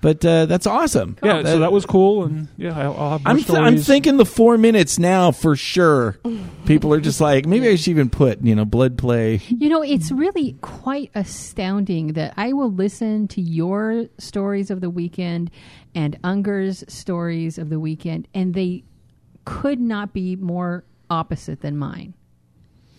but 0.01 0.23
uh, 0.25 0.45
that's 0.45 0.67
awesome. 0.67 1.17
yeah. 1.23 1.43
So 1.43 1.59
that 1.59 1.71
was 1.71 1.85
cool, 1.85 2.23
and 2.25 2.47
yeah, 2.57 2.77
I'll, 2.77 2.93
I'll 2.95 3.09
have 3.11 3.23
more 3.23 3.31
I'm, 3.31 3.35
th- 3.37 3.47
stories. 3.47 3.65
I'm 3.65 3.77
thinking 3.77 4.17
the 4.17 4.25
four 4.25 4.57
minutes 4.57 4.99
now 4.99 5.31
for 5.31 5.55
sure. 5.55 6.19
People 6.65 6.93
are 6.93 6.99
just 6.99 7.19
like, 7.21 7.45
maybe 7.45 7.67
I 7.67 7.75
should 7.75 7.89
even 7.89 8.09
put, 8.09 8.41
you 8.41 8.55
know, 8.55 8.65
blood 8.65 8.97
play. 8.97 9.41
You 9.47 9.69
know, 9.69 9.81
it's 9.81 10.11
really 10.11 10.53
quite 10.61 11.11
astounding 11.15 12.13
that 12.13 12.33
I 12.37 12.53
will 12.53 12.71
listen 12.71 13.27
to 13.29 13.41
your 13.41 14.05
stories 14.17 14.69
of 14.71 14.81
the 14.81 14.89
weekend 14.89 15.51
and 15.95 16.17
Unger's 16.23 16.83
stories 16.87 17.57
of 17.57 17.69
the 17.69 17.79
weekend, 17.79 18.27
and 18.33 18.53
they 18.53 18.83
could 19.45 19.79
not 19.79 20.13
be 20.13 20.35
more 20.35 20.83
opposite 21.09 21.61
than 21.61 21.77
mine. 21.77 22.13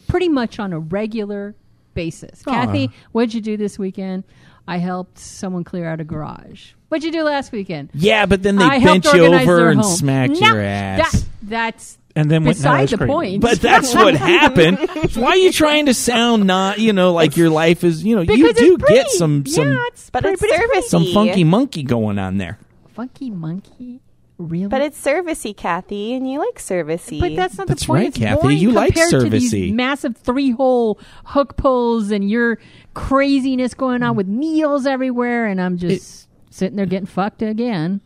Pretty 0.09 0.28
much 0.28 0.59
on 0.59 0.73
a 0.73 0.80
regular 0.80 1.54
basis. 1.95 2.42
Kathy, 2.42 2.90
what'd 3.12 3.35
you 3.35 3.40
do 3.40 3.57
this 3.57 3.78
weekend? 3.78 4.25
I 4.69 4.79
helped 4.79 5.19
someone 5.19 5.64
clear 5.64 5.87
out 5.88 6.00
a 6.00 6.05
garage. 6.05 6.73
What'd 6.88 7.05
you 7.05 7.12
do 7.12 7.23
last 7.23 7.52
weekend? 7.52 7.90
Yeah, 7.95 8.26
but 8.26 8.43
then 8.43 8.57
they 8.57 8.64
I 8.64 8.79
bent 8.81 9.05
you 9.12 9.25
over 9.26 9.69
and 9.69 9.81
home. 9.81 9.93
smacked 9.97 10.40
No, 10.40 10.49
your 10.49 10.61
ass. 10.61 11.12
That, 11.12 11.25
that's 11.43 11.99
and 12.17 12.29
then 12.31 12.45
went 12.45 12.57
beside 12.57 12.88
the 12.88 12.97
cream. 12.99 13.09
point. 13.09 13.40
But 13.43 13.61
that's 13.61 13.95
what 13.95 14.14
happened. 14.17 14.79
Why 15.14 15.29
are 15.31 15.37
you 15.37 15.52
trying 15.52 15.87
to 15.87 15.95
sound 15.95 16.47
not, 16.47 16.79
you 16.81 16.93
know, 16.93 17.12
like 17.12 17.37
your 17.37 17.50
life 17.50 17.85
is, 17.85 18.02
you 18.05 18.17
know, 18.17 18.23
you 18.23 18.37
do 18.37 18.47
it's 18.47 18.61
pretty. 18.61 18.95
get 18.95 19.09
some 19.11 19.47
some 19.47 19.69
yeah, 19.73 19.85
it's 19.87 20.11
But 20.11 20.23
pretty, 20.23 20.33
it's 20.35 20.40
pretty 20.43 20.57
service- 20.57 20.90
some 20.90 21.07
funky 21.14 21.45
monkey 21.45 21.83
going 21.85 22.19
on 22.19 22.38
there. 22.38 22.59
Funky 22.95 23.31
monkey, 23.31 24.00
really? 24.41 24.69
But 24.69 24.83
it's 24.83 25.01
servicey, 25.03 25.57
Kathy, 25.57 26.15
and 26.15 26.31
you 26.31 26.39
like 26.39 26.57
servicey. 26.57 27.21
But 27.21 27.37
that's 27.37 27.59
not 27.59 27.67
That's 27.67 27.83
the 27.83 27.87
point. 27.87 27.99
right, 27.99 28.09
It's 28.09 28.19
Kathy. 28.19 28.41
boring 28.43 28.59
You 28.59 28.71
like 28.73 28.95
compared 28.95 29.23
to 29.23 29.31
these 29.31 29.73
massive 29.73 30.17
three-hole 30.17 30.99
hook 31.27 31.57
pulls 31.57 32.11
and 32.11 32.29
your 32.29 32.59
craziness 32.95 33.75
going 33.75 34.03
on 34.03 34.15
mm. 34.15 34.17
with 34.17 34.27
needles 34.27 34.87
everywhere, 34.87 35.47
and 35.47 35.61
I'm 35.61 35.77
just 35.79 36.29
sitting 36.51 36.77
there 36.77 36.87
getting 36.87 37.07
fucked 37.07 37.43
again. 37.43 38.01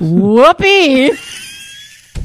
Whoopee! 0.00 1.12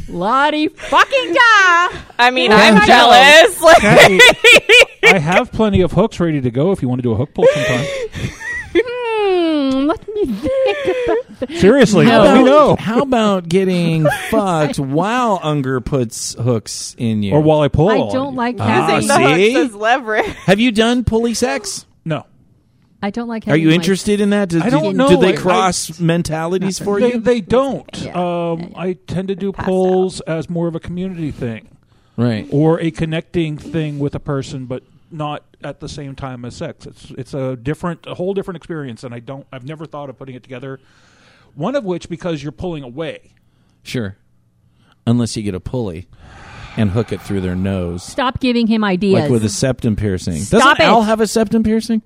Lottie 0.10 0.68
fucking 0.68 1.34
da! 1.34 2.00
I 2.20 2.30
mean, 2.32 2.52
Yeah. 2.52 2.58
I'm 2.58 2.86
jealous. 2.86 3.62
Like, 3.62 3.78
Kathy, 3.80 4.20
I 5.04 5.18
have 5.18 5.52
plenty 5.52 5.82
of 5.82 5.94
hooks 5.94 6.20
ready 6.20 6.42
to 6.42 6.52
go 6.52 6.72
if 6.72 6.82
you 6.82 6.90
want 6.90 7.00
to 7.00 7.04
do 7.04 7.14
a 7.14 7.16
hook 7.16 7.34
pull 7.34 7.46
sometime. 7.54 7.86
Let 9.74 10.08
me 10.08 10.26
think 10.26 11.08
about 11.08 11.40
that. 11.40 11.52
Seriously, 11.58 12.06
How 12.06 12.22
let 12.22 12.34
me 12.36 12.42
about, 12.42 12.46
know. 12.46 12.76
how 12.78 13.02
about 13.02 13.50
getting 13.50 14.06
fucked 14.30 14.80
while 14.80 15.40
Unger 15.44 15.82
puts 15.82 16.34
hooks 16.36 16.96
in 16.98 17.24
you? 17.24 17.34
Or 17.34 17.42
while 17.42 17.62
I 17.62 17.68
pull. 17.68 17.90
I 17.90 17.98
don't 18.14 18.32
you. 18.34 18.38
like 18.38 18.56
Ah, 18.60 18.98
using 18.98 19.10
having 19.10 19.28
the 19.30 19.36
see? 19.36 19.54
hooks 19.54 19.70
as 19.70 19.76
leverage. 19.76 20.26
Have 20.46 20.60
you 20.60 20.72
done 20.72 21.04
pulley 21.04 21.34
sex? 21.34 21.86
No. 22.06 22.26
I 23.02 23.10
don't 23.10 23.28
like. 23.28 23.48
Are 23.50 23.58
you 23.58 23.68
my- 23.70 23.74
interested 23.74 24.22
in 24.22 24.30
that? 24.30 24.48
Do, 24.50 24.62
I 24.62 24.70
don't 24.70 24.84
do, 24.92 24.94
know. 24.94 25.10
Do 25.10 25.18
they 25.18 25.34
I- 25.34 25.38
cross 25.38 26.00
mentalities 26.00 26.80
for 26.80 27.00
They, 27.02 27.14
you? 27.16 27.20
they 27.20 27.42
don't. 27.42 27.86
Yeah. 28.02 28.12
Um, 28.52 28.60
Yeah, 28.60 28.68
yeah. 28.70 28.80
I 28.80 28.94
tend 28.94 29.28
to 29.28 29.36
do 29.36 29.52
Passed 29.52 29.68
polls 29.68 30.22
as 30.22 30.50
more 30.50 30.68
of 30.70 30.76
a 30.76 30.80
community 30.80 31.32
thing 31.32 31.68
right. 32.16 32.48
or 32.52 32.80
a 32.80 32.92
connecting 32.92 33.58
thing 33.58 34.00
with 34.00 34.16
a 34.16 34.20
person, 34.22 34.68
but 34.68 34.84
not 35.14 35.44
at 35.64 35.80
the 35.80 35.88
same 35.88 36.16
time 36.16 36.44
as 36.46 36.56
sex. 36.56 36.86
It's 36.86 37.12
it's 37.12 37.34
a 37.34 37.56
different, 37.56 38.06
a 38.08 38.16
whole 38.16 38.34
different 38.34 38.58
experience, 38.58 39.04
and 39.04 39.14
I 39.14 39.20
don't. 39.20 39.46
I've 39.52 39.66
never 39.66 39.86
thought 39.86 40.10
of 40.10 40.18
putting 40.18 40.36
it 40.36 40.44
together. 40.44 40.80
One 41.56 41.76
of 41.76 41.86
which 41.86 42.10
because 42.10 42.42
you're 42.42 42.52
pulling 42.52 42.84
away. 42.84 43.34
Sure. 43.84 44.18
Unless 45.06 45.38
you 45.38 45.44
get 45.44 45.54
a 45.54 45.60
pulley 45.60 46.08
and 46.78 46.90
hook 46.92 47.12
it 47.12 47.22
through 47.22 47.42
their 47.42 47.56
nose. 47.56 48.04
Stop 48.04 48.40
giving 48.40 48.68
him 48.68 48.84
ideas. 48.84 49.22
Like 49.24 49.32
with 49.32 49.44
a 49.44 49.50
septum 49.50 49.96
piercing. 49.96 50.38
Stop 50.42 50.78
Doesn't 50.78 50.82
it. 50.82 50.90
Al 50.90 51.04
have 51.04 51.22
a 51.22 51.28
septum 51.28 51.64
piercing? 51.64 52.02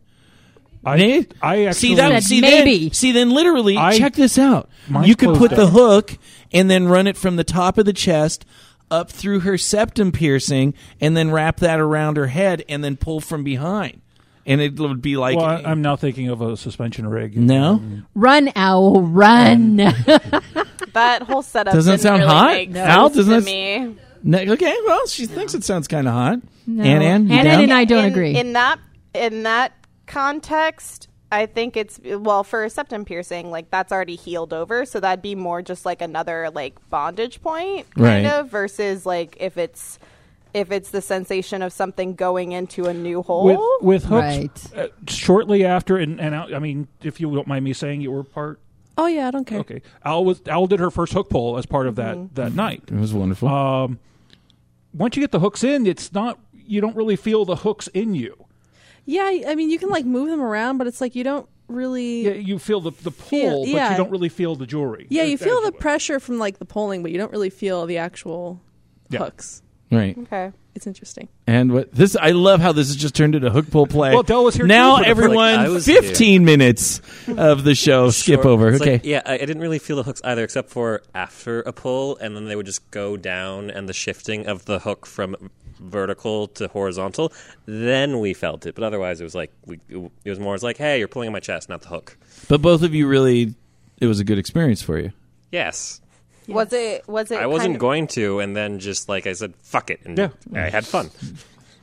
I 0.85 0.95
Maybe? 0.97 1.27
I 1.41 1.65
actually 1.65 1.73
see 1.89 1.95
that. 1.95 2.23
See 2.23 2.41
maybe. 2.41 2.79
then. 2.85 2.93
See 2.93 3.11
then. 3.11 3.29
Literally, 3.29 3.77
I- 3.77 3.97
check 3.97 4.13
this 4.13 4.37
out. 4.37 4.69
Mine's 4.87 5.07
You 5.07 5.15
could 5.15 5.29
put 5.37 5.51
closed 5.51 5.55
the 5.55 5.63
up. 5.67 5.69
hook 5.71 6.17
and 6.51 6.69
then 6.69 6.87
run 6.87 7.07
it 7.07 7.17
from 7.17 7.35
the 7.35 7.43
top 7.43 7.77
of 7.77 7.85
the 7.85 7.93
chest 7.93 8.45
up 8.89 9.11
through 9.11 9.41
her 9.41 9.57
septum 9.57 10.11
piercing, 10.11 10.73
and 11.01 11.15
then 11.15 11.31
wrap 11.31 11.57
that 11.57 11.79
around 11.79 12.17
her 12.17 12.27
head, 12.27 12.63
and 12.69 12.83
then 12.83 12.97
pull 12.97 13.19
from 13.19 13.43
behind, 13.43 14.01
and 14.45 14.61
it 14.61 14.79
would 14.79 15.01
be 15.01 15.17
like. 15.17 15.37
Well, 15.37 15.45
I, 15.45 15.63
I'm 15.63 15.81
now 15.81 15.95
thinking 15.95 16.29
of 16.29 16.41
a 16.41 16.57
suspension 16.57 17.07
rig. 17.07 17.37
no, 17.37 17.79
mm. 17.79 18.05
run, 18.15 18.51
owl, 18.55 19.01
run. 19.01 19.79
That 20.97 21.21
whole 21.21 21.43
setup 21.43 21.75
Doesn't 21.75 21.91
didn't 21.91 22.01
sound 22.01 22.21
really 22.21 22.33
hot? 22.33 22.51
Make 22.53 22.69
No. 22.71 22.83
Al, 22.83 23.09
doesn't 23.09 23.41
to 23.41 23.45
me. 23.45 23.95
No, 24.23 24.39
okay. 24.39 24.75
Well, 24.87 25.05
she 25.05 25.27
thinks 25.27 25.53
it 25.53 25.63
sounds 25.63 25.87
kind 25.87 26.07
of 26.07 26.13
hot. 26.13 26.39
No. 26.65 26.83
Ann, 26.83 27.03
Ann, 27.03 27.31
Ann, 27.31 27.61
and 27.61 27.71
I 27.71 27.85
don't 27.85 28.05
in, 28.05 28.11
agree. 28.11 28.35
In 28.35 28.53
that 28.53 28.79
in 29.13 29.43
that 29.43 29.73
context, 30.07 31.07
I 31.31 31.45
think 31.45 31.75
it's 31.75 31.99
well 32.03 32.43
for 32.43 32.63
a 32.63 32.69
septum 32.69 33.03
piercing, 33.03 33.51
like 33.51 33.69
that's 33.69 33.91
already 33.91 34.15
healed 34.15 34.53
over, 34.53 34.85
so 34.85 34.99
that'd 35.01 35.21
be 35.21 35.35
more 35.35 35.61
just 35.61 35.85
like 35.85 36.01
another 36.01 36.49
like 36.53 36.75
bondage 36.89 37.41
point, 37.41 37.89
kind 37.95 38.25
Right. 38.25 38.25
of, 38.25 38.49
versus 38.49 39.05
like 39.05 39.35
if 39.39 39.57
it's 39.57 39.99
if 40.53 40.71
it's 40.71 40.91
the 40.91 41.01
sensation 41.01 41.61
of 41.61 41.73
something 41.73 42.15
going 42.15 42.53
into 42.53 42.85
a 42.85 42.93
new 42.93 43.21
hole. 43.21 43.43
with 43.43 43.59
with 43.81 44.03
hooks. 44.05 44.71
Right. 44.73 44.85
Uh, 44.85 44.87
shortly 45.07 45.65
after, 45.65 45.97
and, 45.97 46.19
and 46.21 46.33
Al, 46.33 46.55
I 46.55 46.59
mean, 46.59 46.87
if 47.03 47.19
you 47.19 47.29
don't 47.35 47.47
mind 47.47 47.65
me 47.65 47.73
saying, 47.73 47.99
you 48.01 48.11
were 48.11 48.23
part. 48.23 48.59
Oh 48.97 49.07
yeah, 49.07 49.27
I 49.27 49.31
don't 49.31 49.45
care. 49.45 49.59
Okay, 49.59 49.81
Al 50.05 50.23
was 50.23 50.41
Al 50.47 50.65
did 50.65 50.79
her 50.79 50.89
first 50.89 51.11
hook 51.11 51.29
pull 51.29 51.57
as 51.57 51.65
part 51.65 51.87
of 51.87 51.95
that 51.95 52.15
Mm-hmm. 52.15 52.35
that 52.35 52.53
night. 52.53 52.83
It 52.87 52.93
was 52.95 53.13
wonderful. 53.13 53.49
Um, 53.49 53.99
once 54.93 55.17
you 55.17 55.21
get 55.21 55.31
the 55.31 55.41
hooks 55.41 55.63
in, 55.63 55.85
it's 55.85 56.13
not 56.13 56.39
you 56.53 56.79
don't 56.79 56.95
really 56.95 57.17
feel 57.17 57.43
the 57.43 57.57
hooks 57.57 57.87
in 57.89 58.15
you. 58.15 58.45
Yeah, 59.07 59.23
I 59.23 59.43
I 59.47 59.55
mean 59.55 59.69
you 59.71 59.79
can 59.79 59.89
like 59.89 60.05
move 60.05 60.29
them 60.29 60.41
around, 60.41 60.77
but 60.77 60.85
it's 60.85 61.01
like 61.01 61.15
you 61.15 61.23
don't 61.23 61.47
really. 61.67 62.21
Yeah, 62.25 62.31
you 62.33 62.59
feel 62.59 62.81
the 62.81 62.91
the 62.91 63.09
pull, 63.11 63.29
Feel- 63.29 63.61
but 63.61 63.69
yeah. 63.69 63.91
you 63.91 63.97
don't 63.97 64.11
really 64.11 64.29
feel 64.29 64.55
the 64.55 64.67
jewelry. 64.67 65.07
Yeah, 65.09 65.23
you 65.23 65.33
As- 65.35 65.41
feel 65.41 65.57
as 65.57 65.63
the 65.63 65.71
would. 65.71 65.79
pressure 65.79 66.19
from 66.19 66.37
like 66.37 66.59
the 66.59 66.65
pulling, 66.65 67.01
but 67.01 67.11
you 67.11 67.17
don't 67.17 67.31
really 67.31 67.49
feel 67.49 67.85
the 67.87 67.97
actual 67.97 68.61
Yeah. 69.09 69.19
hooks. 69.19 69.63
right. 69.91 70.15
okay. 70.23 70.51
It's 70.77 70.85
interesting. 70.85 71.27
And 71.47 71.73
what 71.73 71.91
this 71.91 72.15
I 72.15 72.29
love 72.31 72.61
how 72.61 72.71
this 72.71 72.85
has 72.87 72.95
just 72.95 73.15
turned 73.15 73.33
into 73.33 73.47
a 73.47 73.49
hook 73.49 73.71
pull 73.71 73.87
play. 73.87 74.13
Well, 74.13 74.21
Del 74.21 74.43
was 74.43 74.53
here 74.53 74.65
too 74.65 74.67
now 74.67 74.97
for 74.97 75.03
the- 75.03 75.09
everyone 75.09 75.35
Like, 75.35 75.59
I 75.59 75.69
was 75.69 75.85
15 75.87 76.45
minutes 76.45 77.01
of 77.35 77.63
the 77.63 77.73
show 77.73 78.11
skip 78.11 78.43
Sure. 78.43 78.47
over. 78.51 78.69
It's 78.69 78.81
okay. 78.81 78.91
like, 78.93 79.05
yeah, 79.05 79.23
I, 79.25 79.33
I 79.33 79.37
didn't 79.39 79.59
really 79.59 79.79
feel 79.79 79.95
the 79.97 80.03
hooks 80.03 80.21
either, 80.23 80.43
except 80.43 80.69
for 80.69 81.01
after 81.15 81.61
a 81.61 81.73
pull, 81.73 82.15
and 82.17 82.35
then 82.35 82.45
they 82.45 82.55
would 82.55 82.67
just 82.67 82.89
go 82.91 83.17
down, 83.17 83.71
and 83.71 83.89
the 83.89 83.93
shifting 83.93 84.45
of 84.45 84.65
the 84.65 84.77
hook 84.77 85.07
from 85.07 85.49
vertical 85.79 86.47
to 86.49 86.67
horizontal. 86.67 87.33
Then 87.65 88.19
we 88.19 88.35
felt 88.35 88.67
it, 88.67 88.75
but 88.75 88.83
otherwise, 88.83 89.19
it 89.19 89.23
was 89.23 89.33
like 89.35 89.51
we, 89.65 89.79
it 89.89 90.29
was 90.29 90.39
more. 90.39 90.53
It's 90.53 90.63
like, 90.63 90.77
hey, 90.77 90.99
you're 90.99 91.07
pulling 91.07 91.27
on 91.27 91.33
my 91.33 91.39
chest, 91.39 91.69
not 91.69 91.81
the 91.81 91.87
hook. 91.89 92.17
But 92.47 92.61
both 92.61 92.83
of 92.83 92.93
you 92.93 93.07
really 93.07 93.55
it 93.99 94.05
was 94.05 94.19
a 94.19 94.23
good 94.23 94.37
experience 94.37 94.83
for 94.83 94.99
you. 94.99 95.11
Yes, 95.51 96.01
Was 96.47 96.71
it 96.73 97.07
was 97.07 97.31
it 97.31 97.39
I 97.39 97.45
wasn't 97.47 97.75
of- 97.75 97.79
going 97.79 98.07
to, 98.07 98.39
and 98.39 98.55
then 98.55 98.79
just 98.79 99.09
like 99.09 99.27
I 99.27 99.33
said, 99.33 99.53
fuck 99.61 99.89
it, 99.89 99.99
and 100.05 100.17
Yeah. 100.17 100.29
I 100.53 100.69
had 100.69 100.85
fun. 100.85 101.11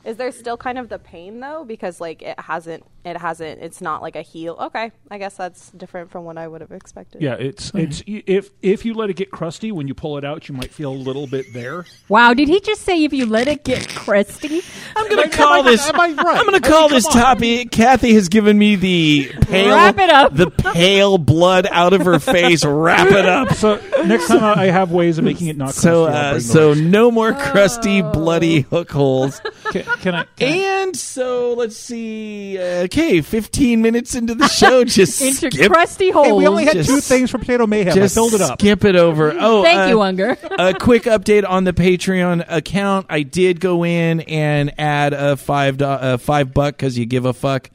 Is 0.03 0.17
there 0.17 0.31
still 0.31 0.57
kind 0.57 0.77
of 0.77 0.89
the 0.89 0.99
pain 0.99 1.39
though? 1.39 1.63
Because 1.65 1.99
like 2.01 2.21
it 2.21 2.39
hasn't, 2.39 2.83
it 3.05 3.17
hasn't, 3.17 3.61
it's 3.61 3.81
not 3.81 4.01
like 4.01 4.15
a 4.15 4.21
heel 4.21 4.57
Okay, 4.59 4.91
I 5.09 5.17
guess 5.17 5.35
that's 5.37 5.71
different 5.71 6.11
from 6.11 6.25
what 6.25 6.37
I 6.37 6.47
would 6.47 6.61
have 6.61 6.71
expected. 6.71 7.21
Yeah, 7.21 7.35
it's 7.35 7.71
it's 7.73 8.03
if 8.05 8.49
if 8.61 8.83
you 8.85 8.93
let 8.93 9.09
it 9.09 9.15
get 9.15 9.31
crusty 9.31 9.71
when 9.71 9.87
you 9.87 9.93
pull 9.93 10.17
it 10.17 10.25
out, 10.25 10.49
you 10.49 10.55
might 10.55 10.71
feel 10.71 10.91
a 10.91 10.93
little 10.93 11.27
bit 11.27 11.45
there. 11.53 11.85
wow, 12.09 12.33
did 12.33 12.47
he 12.49 12.59
just 12.59 12.81
say 12.81 13.03
if 13.03 13.13
you 13.13 13.25
let 13.25 13.47
it 13.47 13.63
get 13.63 13.87
crusty? 13.89 14.61
I'm 14.95 15.09
going 15.09 15.29
to 15.29 15.35
call 15.35 15.63
this 15.63 15.87
am 15.87 15.99
I 15.99 16.07
right? 16.13 16.37
I'm 16.37 16.45
going 16.45 16.59
to 16.61 16.67
I 16.67 16.69
call 16.69 16.89
mean, 16.89 16.95
this 16.95 17.07
topic 17.07 17.71
Kathy 17.71 18.13
has 18.15 18.27
given 18.29 18.57
me 18.57 18.75
the 18.75 19.31
pale 19.41 19.75
Wrap 19.75 19.97
it 19.99 20.09
up. 20.09 20.35
the 20.35 20.49
pale 20.49 21.17
blood 21.17 21.67
out 21.69 21.93
of 21.93 22.01
her 22.05 22.19
face. 22.19 22.65
Wrap 22.65 23.11
it 23.11 23.25
up. 23.25 23.45
So 23.55 23.79
next 24.05 24.27
time 24.27 24.59
I 24.59 24.65
I 24.65 24.69
have 24.71 24.91
ways 24.91 25.17
of 25.19 25.23
making 25.23 25.47
it 25.47 25.55
not 25.57 25.65
crusty. 25.67 25.81
So 25.81 26.05
uh, 26.05 26.39
so 26.39 26.73
those. 26.73 26.81
no 26.81 27.11
more 27.11 27.33
crusty 27.33 28.01
bloody 28.01 28.61
hook 28.61 28.91
holes. 28.91 29.39
can, 29.71 29.83
can 29.99 30.15
I? 30.15 30.25
Can 30.35 30.51
I 30.51 30.55
And 30.81 30.95
so 30.97 31.53
let's 31.53 31.77
see. 31.77 32.57
Uh, 32.57 32.87
okay, 32.95 33.21
15 33.21 33.81
minutes 33.81 34.15
into 34.15 34.35
the 34.35 34.47
show, 34.47 34.83
just 34.85 35.21
Into 35.21 35.51
skip, 35.51 35.71
crusty 35.71 36.11
holes. 36.11 36.27
Hey, 36.27 36.31
we 36.33 36.47
only 36.47 36.65
had 36.65 36.73
Just- 36.73 36.89
two 36.89 37.01
things 37.01 37.29
for 37.31 37.37
Potato 37.37 37.67
Mayhem. 37.67 37.93
just 37.93 38.17
I 38.17 38.19
filled 38.21 38.33
it 38.33 38.41
up. 38.41 38.59
skip 38.61 38.85
it 38.85 38.95
over. 38.95 39.33
Oh, 39.45 39.63
Thank 39.63 39.79
uh, 39.79 39.85
you, 39.87 40.01
Unger. 40.01 40.37
a 40.57 40.73
quick 40.73 41.03
update 41.03 41.47
on 41.47 41.65
the 41.65 41.73
Patreon 41.73 42.45
account. 42.47 43.05
I 43.09 43.21
did 43.23 43.59
go 43.59 43.83
in 43.85 44.21
and 44.21 44.73
add 44.79 45.13
a 45.13 45.35
five 45.35 45.77
do- 45.77 45.85
uh, 45.85 46.17
five 46.17 46.53
buck 46.53 46.75
because 46.77 46.97
you 46.97 47.05
give 47.05 47.25
a 47.25 47.33
fuck 47.33 47.69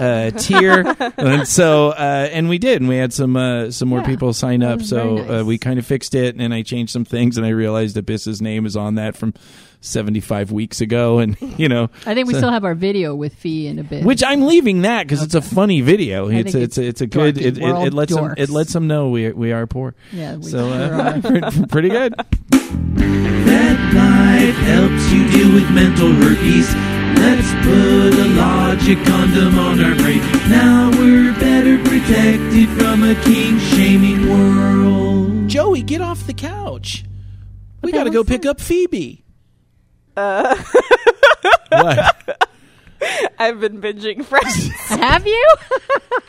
uh, 0.00 0.30
tier, 0.38 0.84
and 1.18 1.46
so 1.46 1.90
uh, 1.90 2.28
and 2.32 2.48
we 2.48 2.58
did, 2.58 2.80
and 2.80 2.88
we 2.88 2.96
had 2.96 3.12
some 3.12 3.36
uh, 3.36 3.70
some 3.70 3.88
more 3.88 4.00
Yeah, 4.00 4.06
people 4.06 4.32
sign 4.32 4.62
up. 4.62 4.82
So 4.82 5.16
nice. 5.16 5.30
uh, 5.42 5.44
we 5.44 5.58
kind 5.58 5.78
of 5.78 5.86
fixed 5.86 6.14
it, 6.14 6.36
and 6.36 6.52
I 6.54 6.62
changed 6.62 6.92
some 6.92 7.04
things, 7.04 7.36
and 7.36 7.46
I 7.46 7.50
realized 7.50 7.96
Abyss's 7.96 8.40
name 8.42 8.66
is 8.66 8.76
on 8.76 8.96
that 8.96 9.16
from 9.16 9.34
seventy 9.82 10.20
five 10.20 10.50
weeks 10.52 10.80
ago, 10.80 11.18
and 11.18 11.36
you 11.58 11.68
know. 11.68 11.90
I 12.06 12.14
think 12.14 12.26
we 12.28 12.34
so- 12.34 12.40
still 12.40 12.50
have 12.50 12.64
our 12.64 12.74
video 12.74 13.14
with 13.14 13.34
Fee 13.34 13.66
in 13.66 13.78
a 13.78 13.84
bit. 13.84 14.04
Which 14.04 14.22
I'm 14.24 14.42
leaving 14.46 14.82
that 14.82 15.06
because 15.06 15.22
it's 15.22 15.34
a 15.34 15.42
funny 15.42 15.80
video. 15.82 16.28
I 16.30 16.34
It's 16.34 16.54
a, 16.54 16.60
it's 16.62 16.78
a, 16.78 16.82
it's 16.84 17.00
a 17.02 17.06
good. 17.06 17.38
It, 17.38 17.58
it, 17.58 17.62
it 17.62 17.92
lets 17.94 18.14
them 18.14 18.34
it 18.36 18.48
lets 18.48 18.72
them 18.72 18.86
know 18.86 19.08
we 19.10 19.30
we 19.32 19.52
are 19.52 19.66
poor. 19.66 19.94
yeah, 20.12 20.36
we 20.36 20.44
So 20.44 20.68
sure 20.70 20.94
uh, 20.94 21.16
are. 21.16 21.20
pretty- 21.22 21.66
pretty 21.66 21.88
good. 21.90 22.14
That 23.00 23.78
light 23.94 24.54
helps 24.64 25.12
you 25.12 25.28
deal 25.30 25.54
with 25.54 25.70
mental 25.70 26.12
herpes. 26.12 26.99
Let's 27.20 27.52
put 27.64 28.14
a 28.18 28.28
logic 28.34 28.98
condom 29.04 29.58
on 29.58 29.84
our 29.84 29.94
brain. 29.96 30.20
Now 30.48 30.90
we're 30.92 31.32
better 31.38 31.76
protected 31.84 32.68
from 32.70 33.02
a 33.04 33.14
kink 33.22 33.60
shaming 33.60 34.28
world. 34.28 35.48
Joey, 35.48 35.82
get 35.82 36.00
off 36.00 36.26
the 36.26 36.32
couch. 36.34 37.04
We 37.82 37.92
got 37.92 38.04
to 38.04 38.10
go 38.10 38.24
pick 38.24 38.42
that? 38.42 38.50
up 38.50 38.60
Phoebe. 38.60 39.24
Uh. 40.16 40.56
what? 41.70 42.48
I've 43.38 43.60
been 43.60 43.80
binging 43.80 44.24
Friends. 44.24 44.68
have 44.88 45.26
you? 45.26 45.54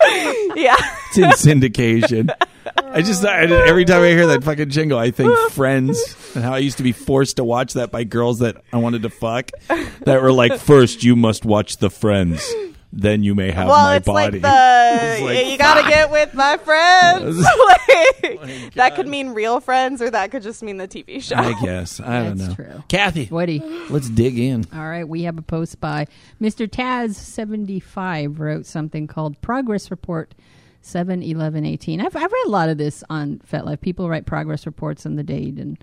yeah, 0.55 0.75
It's 1.15 1.43
in 1.45 1.59
syndication. 1.61 2.29
I 2.93 3.01
just 3.01 3.23
I, 3.23 3.43
every 3.43 3.85
time 3.85 4.01
I 4.01 4.09
hear 4.09 4.27
that 4.27 4.43
fucking 4.43 4.69
jingle, 4.69 4.99
I 4.99 5.11
think 5.11 5.33
Friends 5.51 6.15
and 6.35 6.43
how 6.43 6.53
I 6.53 6.57
used 6.59 6.77
to 6.77 6.83
be 6.83 6.91
forced 6.91 7.37
to 7.37 7.43
watch 7.43 7.73
that 7.73 7.91
by 7.91 8.03
girls 8.03 8.39
that 8.39 8.63
I 8.73 8.77
wanted 8.77 9.03
to 9.03 9.09
fuck. 9.09 9.51
That 9.67 10.21
were 10.21 10.31
like, 10.31 10.59
first 10.59 11.03
you 11.03 11.15
must 11.15 11.45
watch 11.45 11.77
the 11.77 11.89
Friends, 11.89 12.45
then 12.91 13.23
you 13.23 13.33
may 13.35 13.51
have 13.51 13.67
well, 13.67 13.83
my 13.85 13.95
it's 13.97 14.05
body. 14.05 14.39
like 14.39 14.41
the 14.41 14.47
It's 15.13 15.21
like, 15.21 15.45
you 15.47 15.57
gotta 15.57 15.87
get 15.87 16.11
with 16.11 16.33
my 16.33 16.57
friends. 16.57 17.37
like, 17.39 18.39
oh 18.41 18.69
that 18.75 18.95
could 18.95 19.07
mean 19.07 19.29
real 19.29 19.59
friends, 19.61 20.01
or 20.01 20.09
that 20.09 20.31
could 20.31 20.43
just 20.43 20.61
mean 20.61 20.77
the 20.77 20.87
TV 20.87 21.21
show. 21.21 21.35
I 21.35 21.53
guess 21.61 21.99
I 21.99 22.23
don't 22.23 22.37
That's 22.37 22.49
know. 22.49 22.65
true. 22.65 22.83
Kathy, 22.89 23.27
Woody. 23.31 23.59
let's 23.89 24.09
dig 24.09 24.37
in. 24.37 24.65
All 24.73 24.87
right, 24.87 25.07
we 25.07 25.23
have 25.23 25.37
a 25.37 25.41
post 25.41 25.79
by 25.79 26.07
Mr. 26.41 26.67
Taz75 26.67 28.39
wrote 28.39 28.65
something 28.65 29.07
called 29.07 29.39
Progress 29.41 29.89
Report 29.91 30.33
7 30.81 31.21
11 31.23 31.65
18. 31.65 32.01
I've, 32.01 32.15
I've 32.15 32.31
read 32.31 32.45
a 32.45 32.49
lot 32.49 32.69
of 32.69 32.77
this 32.77 33.03
on 33.09 33.39
FetLife. 33.51 33.81
People 33.81 34.09
write 34.09 34.25
progress 34.25 34.65
reports 34.65 35.05
on 35.05 35.15
the 35.15 35.23
date 35.23 35.55
and 35.57 35.77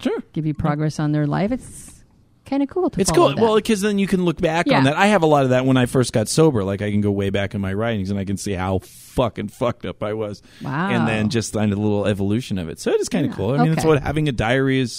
Sure. 0.00 0.20
give 0.32 0.46
you 0.46 0.54
progress 0.54 0.98
on 0.98 1.12
their 1.12 1.26
life. 1.28 1.52
It's 1.52 2.02
kind 2.44 2.60
of 2.60 2.68
cool 2.68 2.90
to 2.90 3.00
It's 3.00 3.12
cool. 3.12 3.28
that. 3.28 3.38
Well, 3.38 3.54
because 3.54 3.80
then 3.82 4.00
you 4.00 4.08
can 4.08 4.24
look 4.24 4.40
back 4.40 4.66
Yeah. 4.66 4.78
on 4.78 4.84
that. 4.84 4.96
I 4.96 5.06
have 5.06 5.22
a 5.22 5.26
lot 5.26 5.44
of 5.44 5.50
that 5.50 5.64
when 5.64 5.76
I 5.76 5.86
first 5.86 6.12
got 6.12 6.28
sober. 6.28 6.64
Like 6.64 6.82
I 6.82 6.90
can 6.90 7.00
go 7.00 7.10
way 7.12 7.30
back 7.30 7.54
in 7.54 7.60
my 7.60 7.72
writings 7.72 8.10
and 8.10 8.18
I 8.18 8.24
can 8.24 8.36
see 8.36 8.52
how 8.52 8.80
fucking 8.80 9.48
fucked 9.48 9.86
up 9.86 10.02
I 10.02 10.12
was. 10.14 10.42
Wow. 10.60 10.90
And 10.90 11.06
then 11.06 11.28
just 11.28 11.52
find 11.52 11.72
a 11.72 11.76
little 11.76 12.04
evolution 12.06 12.58
of 12.58 12.68
it. 12.68 12.80
So 12.80 12.90
it 12.90 13.00
is 13.00 13.08
kind 13.08 13.24
of 13.26 13.30
Yeah. 13.32 13.36
cool. 13.36 13.50
I 13.52 13.58
mean, 13.62 13.74
that's 13.74 13.84
what 13.86 14.02
having 14.02 14.28
a 14.28 14.32
diary 14.32 14.80
is 14.80 14.92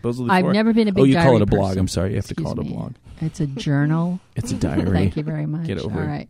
supposedly 0.00 0.30
I've 0.30 0.44
for. 0.46 0.52
never 0.52 0.72
been 0.72 0.88
a 0.88 0.90
oh, 0.90 0.94
big 0.94 1.02
Oh, 1.02 1.04
you 1.04 1.14
call 1.16 1.36
it 1.36 1.42
a 1.42 1.46
blog. 1.46 1.68
person. 1.68 1.78
I'm 1.80 1.88
sorry. 1.88 2.10
You 2.10 2.16
have 2.16 2.26
to 2.26 2.34
call 2.34 2.52
it 2.52 2.58
a 2.58 2.62
blog. 2.64 2.94
It's 3.20 3.40
a 3.40 3.46
journal. 3.46 4.18
It's 4.36 4.52
a 4.52 4.54
diary. 4.68 4.90
Thank 4.90 5.16
you 5.16 5.22
very 5.22 5.44
much. 5.54 5.66
Get 5.66 5.78
over 5.78 5.98
All 6.00 6.04
it. 6.06 6.08
right. 6.08 6.28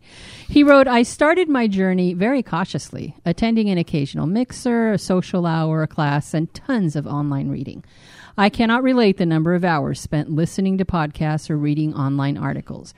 He 0.49 0.63
wrote, 0.63 0.87
I 0.87 1.03
started 1.03 1.47
my 1.47 1.67
journey 1.67 2.13
very 2.13 2.43
cautiously, 2.43 3.15
attending 3.25 3.69
an 3.69 3.77
occasional 3.77 4.27
mixer, 4.27 4.91
a 4.91 4.97
social 4.97 5.45
hour, 5.45 5.81
a 5.83 5.87
class, 5.87 6.33
and 6.33 6.53
tons 6.53 6.97
of 6.97 7.07
online 7.07 7.49
reading. 7.49 7.85
I 8.37 8.49
cannot 8.49 8.83
relate 8.83 9.17
the 9.17 9.25
number 9.25 9.53
of 9.53 9.63
hours 9.63 9.99
spent 10.01 10.29
listening 10.29 10.77
to 10.79 10.85
podcasts 10.85 11.49
or 11.49 11.57
reading 11.57 11.93
online 11.93 12.37
articles. 12.37 12.93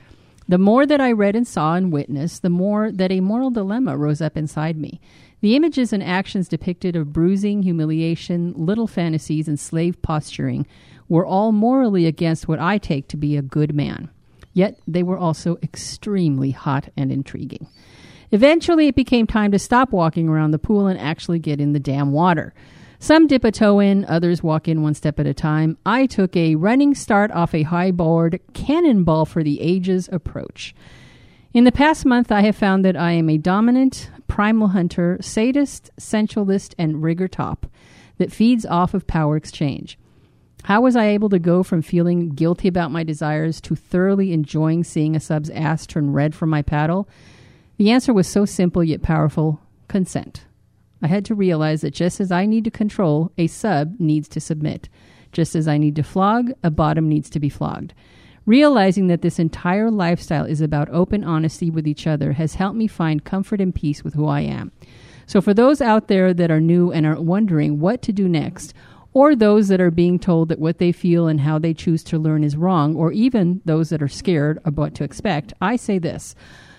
The 0.48 0.58
more 0.58 0.84
that 0.84 1.00
I 1.00 1.12
read 1.12 1.36
and 1.36 1.46
saw 1.46 1.74
and 1.74 1.92
witnessed, 1.92 2.42
the 2.42 2.50
more 2.50 2.90
that 2.92 3.12
a 3.12 3.20
moral 3.20 3.50
dilemma 3.50 3.96
rose 3.96 4.20
up 4.20 4.36
inside 4.36 4.76
me. 4.76 5.00
The 5.44 5.56
images 5.56 5.92
and 5.92 6.02
actions 6.02 6.48
depicted 6.48 6.96
of 6.96 7.12
bruising, 7.12 7.64
humiliation, 7.64 8.54
little 8.56 8.86
fantasies, 8.86 9.46
and 9.46 9.60
slave 9.60 10.00
posturing 10.00 10.66
were 11.06 11.26
all 11.26 11.52
morally 11.52 12.06
against 12.06 12.48
what 12.48 12.58
I 12.58 12.78
take 12.78 13.08
to 13.08 13.18
be 13.18 13.36
a 13.36 13.42
good 13.42 13.74
man. 13.74 14.08
Yet 14.54 14.80
they 14.88 15.02
were 15.02 15.18
also 15.18 15.58
extremely 15.62 16.52
hot 16.52 16.88
and 16.96 17.12
intriguing. 17.12 17.66
Eventually, 18.30 18.88
it 18.88 18.94
became 18.94 19.26
time 19.26 19.52
to 19.52 19.58
stop 19.58 19.92
walking 19.92 20.30
around 20.30 20.52
the 20.52 20.58
pool 20.58 20.86
and 20.86 20.98
actually 20.98 21.40
get 21.40 21.60
in 21.60 21.74
the 21.74 21.78
damn 21.78 22.10
water. 22.10 22.54
Some 22.98 23.26
dip 23.26 23.44
a 23.44 23.52
toe 23.52 23.80
in, 23.80 24.06
others 24.06 24.42
walk 24.42 24.66
in 24.66 24.82
one 24.82 24.94
step 24.94 25.20
at 25.20 25.26
a 25.26 25.34
time. 25.34 25.76
I 25.84 26.06
took 26.06 26.34
a 26.34 26.54
running 26.54 26.94
start 26.94 27.30
off 27.32 27.54
a 27.54 27.64
high 27.64 27.90
board, 27.90 28.40
cannonball 28.54 29.26
for 29.26 29.42
the 29.42 29.60
ages 29.60 30.08
approach. 30.10 30.74
In 31.52 31.64
the 31.64 31.70
past 31.70 32.06
month, 32.06 32.32
I 32.32 32.40
have 32.40 32.56
found 32.56 32.82
that 32.86 32.96
I 32.96 33.12
am 33.12 33.28
a 33.28 33.36
dominant, 33.36 34.10
primal 34.26 34.68
hunter, 34.68 35.18
sadist, 35.20 35.90
sensualist, 35.98 36.74
and 36.78 37.02
rigger 37.02 37.28
top 37.28 37.66
that 38.18 38.32
feeds 38.32 38.64
off 38.66 38.94
of 38.94 39.06
power 39.06 39.36
exchange. 39.36 39.98
How 40.64 40.80
was 40.80 40.96
I 40.96 41.06
able 41.06 41.28
to 41.28 41.38
go 41.38 41.62
from 41.62 41.82
feeling 41.82 42.30
guilty 42.30 42.68
about 42.68 42.90
my 42.90 43.02
desires 43.02 43.60
to 43.62 43.76
thoroughly 43.76 44.32
enjoying 44.32 44.82
seeing 44.82 45.14
a 45.14 45.20
sub's 45.20 45.50
ass 45.50 45.86
turn 45.86 46.12
red 46.12 46.34
from 46.34 46.48
my 46.48 46.62
paddle? 46.62 47.06
The 47.76 47.90
answer 47.90 48.14
was 48.14 48.26
so 48.26 48.44
simple 48.46 48.82
yet 48.82 49.02
powerful 49.02 49.60
consent. 49.88 50.44
I 51.02 51.06
had 51.06 51.26
to 51.26 51.34
realize 51.34 51.82
that 51.82 51.92
just 51.92 52.18
as 52.18 52.32
I 52.32 52.46
need 52.46 52.64
to 52.64 52.70
control, 52.70 53.30
a 53.36 53.46
sub 53.46 53.96
needs 53.98 54.26
to 54.28 54.40
submit. 54.40 54.88
Just 55.32 55.54
as 55.54 55.68
I 55.68 55.76
need 55.76 55.96
to 55.96 56.02
flog, 56.02 56.52
a 56.62 56.70
bottom 56.70 57.10
needs 57.10 57.28
to 57.30 57.40
be 57.40 57.50
flogged. 57.50 57.92
Realizing 58.46 59.06
that 59.06 59.22
this 59.22 59.38
entire 59.38 59.90
lifestyle 59.90 60.44
is 60.44 60.60
about 60.60 60.90
open 60.90 61.24
honesty 61.24 61.70
with 61.70 61.86
each 61.86 62.06
other 62.06 62.32
has 62.32 62.56
helped 62.56 62.76
me 62.76 62.86
find 62.86 63.24
comfort 63.24 63.60
and 63.60 63.74
peace 63.74 64.04
with 64.04 64.14
who 64.14 64.26
I 64.26 64.40
am. 64.40 64.70
So, 65.26 65.40
for 65.40 65.54
those 65.54 65.80
out 65.80 66.08
there 66.08 66.34
that 66.34 66.50
are 66.50 66.60
new 66.60 66.92
and 66.92 67.06
are 67.06 67.18
wondering 67.18 67.80
what 67.80 68.02
to 68.02 68.12
do 68.12 68.28
next, 68.28 68.74
or 69.14 69.34
those 69.34 69.68
that 69.68 69.80
are 69.80 69.90
being 69.90 70.18
told 70.18 70.50
that 70.50 70.58
what 70.58 70.78
they 70.78 70.92
feel 70.92 71.26
and 71.26 71.40
how 71.40 71.58
they 71.58 71.72
choose 71.72 72.02
to 72.04 72.18
learn 72.18 72.44
is 72.44 72.56
wrong, 72.56 72.94
or 72.96 73.12
even 73.12 73.62
those 73.64 73.88
that 73.88 74.02
are 74.02 74.08
scared 74.08 74.58
of 74.64 74.76
what 74.76 74.94
to 74.96 75.04
expect, 75.04 75.54
I 75.60 75.76
say 75.76 75.98
this 75.98 76.34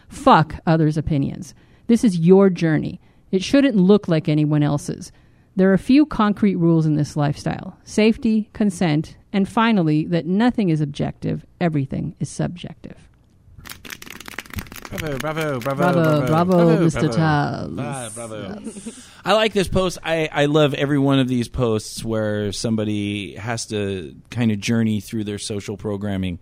fuck 0.07 0.55
others' 0.67 0.97
opinions. 0.97 1.55
This 1.87 2.03
is 2.03 2.19
your 2.19 2.49
journey. 2.51 2.99
It 3.31 3.43
shouldn't 3.43 3.75
look 3.75 4.07
like 4.07 4.29
anyone 4.29 4.61
else's. 4.61 5.11
There 5.55 5.69
are 5.69 5.73
a 5.73 5.79
few 5.79 6.05
concrete 6.05 6.55
rules 6.55 6.85
in 6.85 6.95
this 6.95 7.15
lifestyle 7.15 7.77
safety, 7.83 8.49
consent, 8.53 9.17
and 9.31 9.47
finally, 9.47 10.05
that 10.05 10.25
nothing 10.25 10.69
is 10.69 10.81
objective, 10.81 11.45
everything 11.61 12.15
is 12.19 12.29
subjective. 12.29 12.97
Bravo, 14.89 15.17
bravo, 15.17 15.59
bravo, 15.59 16.25
Bravo, 16.27 16.27
bravo, 16.27 16.85
Mr. 16.85 17.01
bravo. 17.01 17.17
Taz. 17.17 17.75
Ah, 17.79 18.09
bravo. 18.13 18.61
I 19.25 19.33
like 19.33 19.53
this 19.53 19.67
post. 19.67 19.97
I, 20.03 20.29
I 20.31 20.45
love 20.45 20.73
every 20.73 20.99
one 20.99 21.19
of 21.19 21.27
these 21.27 21.49
posts 21.49 22.03
where 22.03 22.51
somebody 22.51 23.35
has 23.35 23.65
to 23.67 24.15
kind 24.29 24.51
of 24.51 24.59
journey 24.59 25.01
through 25.01 25.23
their 25.23 25.39
social 25.39 25.75
programming 25.75 26.39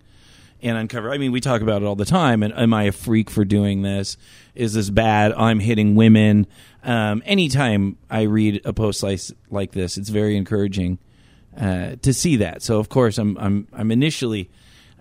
and 0.62 0.78
uncover. 0.78 1.10
I 1.10 1.18
mean, 1.18 1.32
we 1.32 1.40
talk 1.40 1.62
about 1.62 1.82
it 1.82 1.86
all 1.86 1.96
the 1.96 2.04
time. 2.04 2.42
And 2.42 2.52
am 2.54 2.72
I 2.74 2.84
a 2.84 2.92
freak 2.92 3.30
for 3.30 3.44
doing 3.44 3.82
this? 3.82 4.16
Is 4.54 4.74
this 4.74 4.90
bad? 4.90 5.32
I'm 5.32 5.58
hitting 5.58 5.94
women. 5.94 6.46
Um, 6.84 7.22
anytime 7.24 7.96
I 8.10 8.22
read 8.22 8.60
a 8.64 8.72
post 8.72 9.02
like, 9.02 9.72
this, 9.72 9.96
it's 9.96 10.10
very 10.10 10.36
encouraging 10.36 10.98
uh, 11.58 11.96
to 12.02 12.12
see 12.12 12.36
that. 12.36 12.62
So, 12.62 12.78
of 12.78 12.88
course, 12.88 13.18
I'm 13.18 13.36
I'm 13.38 13.68
I'm 13.72 13.90
initially 13.90 14.50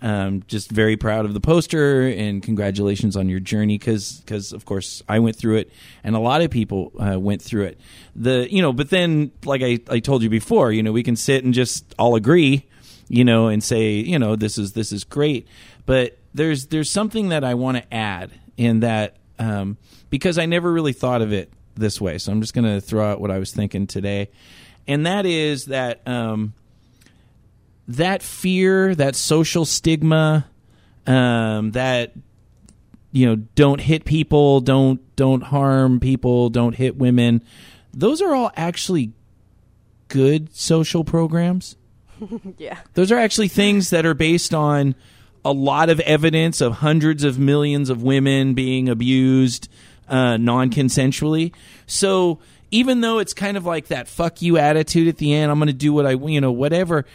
um, 0.03 0.43
just 0.47 0.69
very 0.69 0.97
proud 0.97 1.25
of 1.25 1.33
the 1.33 1.39
poster 1.39 2.07
and 2.07 2.43
congratulations 2.43 3.15
on 3.15 3.29
your 3.29 3.39
journey 3.39 3.77
because 3.77 4.51
of 4.53 4.65
course 4.65 5.01
I 5.07 5.19
went 5.19 5.37
through 5.37 5.57
it 5.57 5.71
and 6.03 6.13
a 6.13 6.19
lot 6.19 6.41
of 6.41 6.51
people 6.51 6.91
uh, 6.99 7.17
went 7.17 7.41
through 7.41 7.63
it. 7.63 7.79
The 8.13 8.47
you 8.53 8.61
know, 8.61 8.73
but 8.73 8.89
then 8.89 9.31
like 9.45 9.61
I 9.63 9.79
I 9.89 9.99
told 9.99 10.21
you 10.21 10.29
before, 10.29 10.71
you 10.71 10.83
know, 10.83 10.91
we 10.91 11.03
can 11.03 11.15
sit 11.15 11.43
and 11.43 11.53
just 11.53 11.95
all 11.97 12.15
agree, 12.15 12.67
you 13.07 13.23
know, 13.23 13.47
and 13.47 13.63
say 13.63 13.93
you 13.93 14.19
know 14.19 14.35
this 14.35 14.57
is 14.57 14.73
this 14.73 14.91
is 14.91 15.03
great, 15.05 15.47
but 15.85 16.17
there's 16.33 16.67
there's 16.67 16.89
something 16.89 17.29
that 17.29 17.43
I 17.43 17.53
want 17.53 17.77
to 17.77 17.93
add 17.93 18.31
in 18.57 18.81
that 18.81 19.15
um, 19.39 19.77
because 20.09 20.37
I 20.37 20.45
never 20.45 20.71
really 20.71 20.93
thought 20.93 21.21
of 21.21 21.31
it 21.31 21.51
this 21.75 21.99
way. 21.99 22.17
So 22.17 22.31
I'm 22.31 22.41
just 22.41 22.53
going 22.53 22.65
to 22.65 22.81
throw 22.81 23.05
out 23.05 23.21
what 23.21 23.31
I 23.31 23.39
was 23.39 23.51
thinking 23.51 23.87
today, 23.87 24.29
and 24.87 25.05
that 25.05 25.25
is 25.25 25.65
that. 25.65 26.07
Um, 26.07 26.53
that 27.85 28.23
fear, 28.23 28.95
that 28.95 29.13
social 29.13 29.65
stigma, 29.65 30.47
um, 31.05 31.71
that 31.71 32.13
you 33.11 33.27
know, 33.27 33.35
don't 33.35 33.79
hit 33.79 34.05
people, 34.05 34.59
don't 34.59 35.15
don't 35.15 35.43
harm 35.43 35.99
people, 35.99 36.49
don't 36.49 36.75
hit 36.75 36.97
women. 36.97 37.43
Those 37.93 38.21
are 38.21 38.33
all 38.33 38.51
actually 38.55 39.11
good 40.07 40.55
social 40.55 41.03
programs. 41.03 41.75
yeah. 42.57 42.79
Those 42.95 43.11
are 43.11 43.17
actually 43.17 43.49
things 43.49 43.91
that 43.91 44.05
are 44.05 44.15
based 44.15 44.53
on 44.53 44.95
a 45.45 45.51
lot 45.51 45.89
of 45.89 45.99
evidence 46.01 46.59
of 46.59 46.73
hundreds 46.73 47.23
of 47.23 47.37
millions 47.37 47.89
of 47.89 48.01
women 48.01 48.55
being 48.55 48.89
abused 48.89 49.69
uh, 50.07 50.37
non-consensually. 50.37 51.53
So 51.85 52.39
even 52.71 53.01
though 53.01 53.19
it's 53.19 53.33
kind 53.33 53.57
of 53.57 53.65
like 53.65 53.87
that 53.87 54.07
"fuck 54.07 54.41
you" 54.41 54.57
attitude 54.57 55.07
at 55.07 55.17
the 55.17 55.33
end, 55.33 55.51
I'm 55.51 55.59
going 55.59 55.67
to 55.67 55.73
do 55.73 55.93
what 55.93 56.05
I 56.05 56.11
you 56.11 56.41
know 56.41 56.51
whatever. 56.51 57.05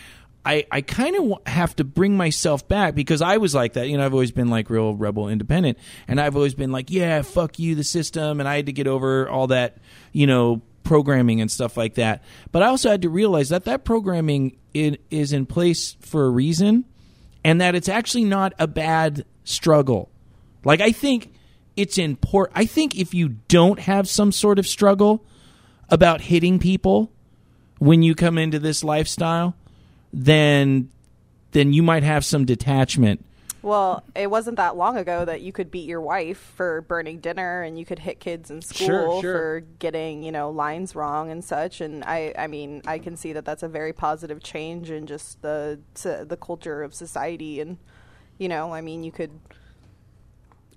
I, 0.49 0.65
I 0.71 0.81
kind 0.81 1.15
of 1.17 1.47
have 1.47 1.77
to 1.77 1.85
bring 1.85 2.17
myself 2.17 2.67
back 2.67 2.95
because 2.95 3.21
I 3.21 3.37
was 3.37 3.55
like 3.55 3.75
that. 3.75 3.89
You 3.89 3.99
know, 3.99 4.07
I've 4.07 4.15
always 4.15 4.31
been 4.31 4.49
like 4.49 4.71
real 4.71 4.95
rebel 4.95 5.29
independent. 5.29 5.77
And 6.07 6.19
I've 6.19 6.37
always 6.37 6.55
been 6.55 6.73
like, 6.73 6.91
yeah, 6.91 7.21
fuck 7.21 7.59
you, 7.59 7.75
the 7.75 7.85
system. 7.85 8.41
And 8.41 8.49
I 8.49 8.57
had 8.57 8.65
to 8.67 8.73
get 8.73 8.87
over 8.87 9.29
all 9.29 9.49
that, 9.49 9.77
you 10.13 10.27
know, 10.27 10.63
programming 10.85 11.43
and 11.43 11.51
stuff 11.51 11.77
like 11.77 11.97
that. 11.97 12.25
But 12.51 12.63
I 12.63 12.69
also 12.69 12.91
had 12.91 13.03
to 13.03 13.11
realize 13.11 13.51
that 13.51 13.65
that 13.65 13.85
programming 13.85 14.57
it, 14.73 15.03
is 15.11 15.35
in 15.35 15.45
place 15.45 15.97
for 16.01 16.25
a 16.25 16.31
reason 16.31 16.87
and 17.45 17.61
that 17.61 17.75
it's 17.75 17.89
actually 17.89 18.25
not 18.25 18.55
a 18.59 18.67
bad 18.67 19.27
struggle. 19.45 20.09
Like, 20.65 20.81
I 20.81 20.93
think 20.93 21.31
it's 21.79 21.97
important. 21.97 22.59
I 22.59 22.67
think 22.67 22.97
if 22.99 23.15
you 23.15 23.37
don't 23.47 23.79
have 23.79 24.09
some 24.09 24.33
sort 24.33 24.59
of 24.59 24.67
struggle 24.67 25.25
about 25.89 26.23
hitting 26.23 26.59
people 26.59 27.13
when 27.79 28.03
you 28.03 28.17
come 28.17 28.37
into 28.37 28.59
this 28.59 28.83
lifestyle, 28.83 29.55
then 30.13 30.91
then 31.53 31.73
you 31.73 31.83
might 31.83 32.03
have 32.03 32.25
some 32.25 32.45
detachment. 32.45 33.25
Well, 33.63 34.03
it 34.15 34.29
wasn't 34.29 34.57
that 34.57 34.77
long 34.77 34.97
ago 34.97 35.25
that 35.25 35.41
you 35.41 35.53
could 35.53 35.71
beat 35.71 35.89
your 35.89 36.01
wife 36.01 36.39
for 36.57 36.81
burning 36.83 37.21
dinner 37.21 37.63
and 37.63 37.79
you 37.79 37.85
could 37.85 37.99
hit 38.01 38.21
kids 38.21 38.51
in 38.51 38.61
school 38.63 38.87
Sure, 38.87 39.21
sure. 39.23 39.33
for 39.33 39.61
getting, 39.79 40.23
you 40.23 40.31
know, 40.33 40.51
lines 40.51 40.95
wrong 40.97 41.31
and 41.31 41.45
such 41.45 41.81
and 41.81 42.03
I 42.05 42.35
I 42.37 42.49
mean, 42.49 42.83
I 42.87 42.99
can 42.99 43.17
see 43.17 43.33
that 43.35 43.45
that's 43.45 43.63
a 43.63 43.69
very 43.69 43.93
positive 43.93 44.43
change 44.43 44.91
in 44.91 45.07
just 45.07 45.43
the 45.43 45.79
to 46.03 46.25
the 46.29 46.37
culture 46.37 46.83
of 46.83 46.93
society 46.93 47.61
and 47.61 47.79
you 48.37 48.49
know, 48.49 48.73
I 48.75 48.81
mean, 48.81 49.05
you 49.05 49.13
could 49.13 49.31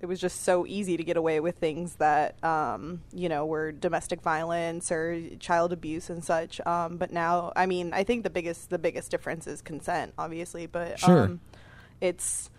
it 0.01 0.07
was 0.07 0.19
just 0.19 0.43
so 0.43 0.65
easy 0.65 0.97
to 0.97 1.03
get 1.03 1.15
away 1.15 1.39
with 1.39 1.57
things 1.57 1.95
that 1.95 2.43
um, 2.43 3.01
you 3.13 3.29
know 3.29 3.45
were 3.45 3.71
domestic 3.71 4.21
violence 4.21 4.91
or 4.91 5.21
child 5.39 5.71
abuse 5.71 6.09
and 6.09 6.23
such. 6.23 6.59
Um, 6.65 6.97
but 6.97 7.11
now, 7.11 7.53
I 7.55 7.67
mean, 7.67 7.93
I 7.93 8.03
think 8.03 8.23
the 8.23 8.31
biggest 8.31 8.71
the 8.71 8.79
biggest 8.79 9.11
difference 9.11 9.45
is 9.45 9.61
consent, 9.61 10.13
obviously. 10.17 10.65
But 10.65 10.99
Sure. 10.99 11.25
um, 11.25 11.39
it's 12.01 12.49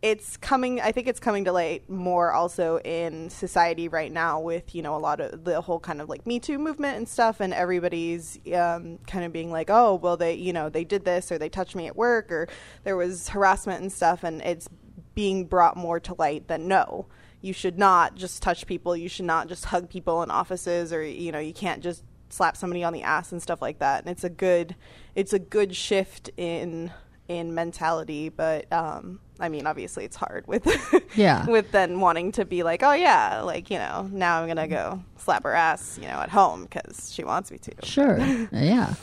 it's 0.00 0.36
coming. 0.36 0.80
I 0.80 0.92
think 0.92 1.08
it's 1.08 1.20
coming 1.20 1.44
to 1.44 1.52
light 1.52 1.88
more 1.88 2.32
also 2.32 2.78
in 2.78 3.28
society 3.30 3.88
right 3.88 4.12
now 4.12 4.40
with 4.40 4.74
you 4.74 4.80
know 4.82 4.96
a 4.96 4.98
lot 4.98 5.20
of 5.20 5.44
the 5.44 5.60
whole 5.60 5.80
kind 5.80 6.00
of 6.00 6.08
like 6.08 6.26
Me 6.26 6.38
Too 6.38 6.58
movement 6.58 6.96
and 6.96 7.08
stuff, 7.08 7.40
and 7.40 7.52
everybody's 7.52 8.38
um, 8.54 8.98
kind 9.06 9.24
of 9.26 9.32
being 9.32 9.50
like, 9.50 9.68
oh, 9.68 9.94
well, 9.96 10.16
they 10.16 10.34
you 10.34 10.54
know 10.54 10.70
they 10.70 10.84
did 10.84 11.04
this 11.04 11.30
or 11.30 11.38
they 11.38 11.48
touched 11.50 11.74
me 11.74 11.86
at 11.86 11.96
work 11.96 12.32
or 12.32 12.48
there 12.84 12.96
was 12.96 13.28
harassment 13.28 13.82
and 13.82 13.92
stuff, 13.92 14.24
and 14.24 14.40
it's 14.42 14.68
being 15.14 15.46
brought 15.46 15.76
more 15.76 16.00
to 16.00 16.14
light 16.18 16.48
that 16.48 16.60
no, 16.60 17.06
you 17.40 17.52
should 17.52 17.78
not 17.78 18.14
just 18.14 18.42
touch 18.42 18.66
people, 18.66 18.96
you 18.96 19.08
should 19.08 19.26
not 19.26 19.48
just 19.48 19.66
hug 19.66 19.88
people 19.88 20.22
in 20.22 20.30
offices, 20.30 20.92
or 20.92 21.04
you 21.04 21.30
know 21.32 21.38
you 21.38 21.52
can't 21.52 21.82
just 21.82 22.02
slap 22.30 22.56
somebody 22.56 22.82
on 22.82 22.92
the 22.92 23.02
ass 23.02 23.32
and 23.32 23.40
stuff 23.42 23.62
like 23.62 23.78
that. 23.78 24.00
And 24.00 24.10
it's 24.10 24.24
a 24.24 24.30
good 24.30 24.74
it's 25.14 25.32
a 25.32 25.38
good 25.38 25.74
shift 25.76 26.30
in 26.36 26.90
in 27.28 27.54
mentality, 27.54 28.28
but 28.28 28.70
um, 28.72 29.18
I 29.40 29.48
mean, 29.48 29.66
obviously, 29.66 30.04
it's 30.04 30.16
hard 30.16 30.46
with 30.46 30.66
Yeah. 31.16 31.46
with 31.46 31.70
then 31.72 32.00
wanting 32.00 32.32
to 32.32 32.44
be 32.44 32.62
like, 32.62 32.82
oh 32.82 32.92
yeah, 32.92 33.40
like 33.40 33.70
you 33.70 33.78
know, 33.78 34.08
now 34.12 34.40
I'm 34.40 34.48
gonna 34.48 34.68
go 34.68 35.02
slap 35.16 35.42
her 35.44 35.54
ass, 35.54 35.98
you 36.00 36.06
know, 36.06 36.20
at 36.20 36.30
home 36.30 36.64
because 36.64 37.12
she 37.12 37.24
wants 37.24 37.50
me 37.50 37.58
to. 37.58 37.72
Sure. 37.82 38.18
yeah. 38.52 38.94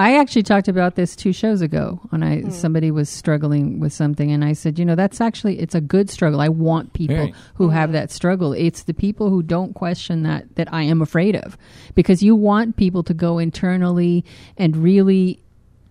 I 0.00 0.16
actually 0.16 0.44
talked 0.44 0.66
about 0.66 0.94
this 0.94 1.14
two 1.14 1.34
shows 1.34 1.60
ago 1.60 2.00
when 2.08 2.22
I 2.22 2.40
hmm. 2.40 2.50
somebody 2.50 2.90
was 2.90 3.10
struggling 3.10 3.80
with 3.80 3.92
something 3.92 4.30
and 4.30 4.42
I 4.42 4.54
said, 4.54 4.78
you 4.78 4.84
know, 4.86 4.94
that's 4.94 5.20
actually 5.20 5.58
it's 5.58 5.74
a 5.74 5.80
good 5.80 6.08
struggle. 6.08 6.40
I 6.40 6.48
want 6.48 6.94
people 6.94 7.16
Right. 7.16 7.34
who 7.54 7.68
have 7.68 7.90
hmm. 7.90 7.94
that 7.94 8.10
struggle. 8.10 8.54
It's 8.54 8.84
the 8.84 8.94
people 8.94 9.28
who 9.28 9.42
don't 9.42 9.74
question 9.74 10.22
that 10.22 10.56
that 10.56 10.72
I 10.72 10.84
am 10.84 11.02
afraid 11.02 11.36
of. 11.36 11.58
Because 11.94 12.22
you 12.22 12.34
want 12.34 12.76
people 12.76 13.02
to 13.02 13.12
go 13.12 13.38
internally 13.38 14.24
and 14.56 14.74
really 14.74 15.38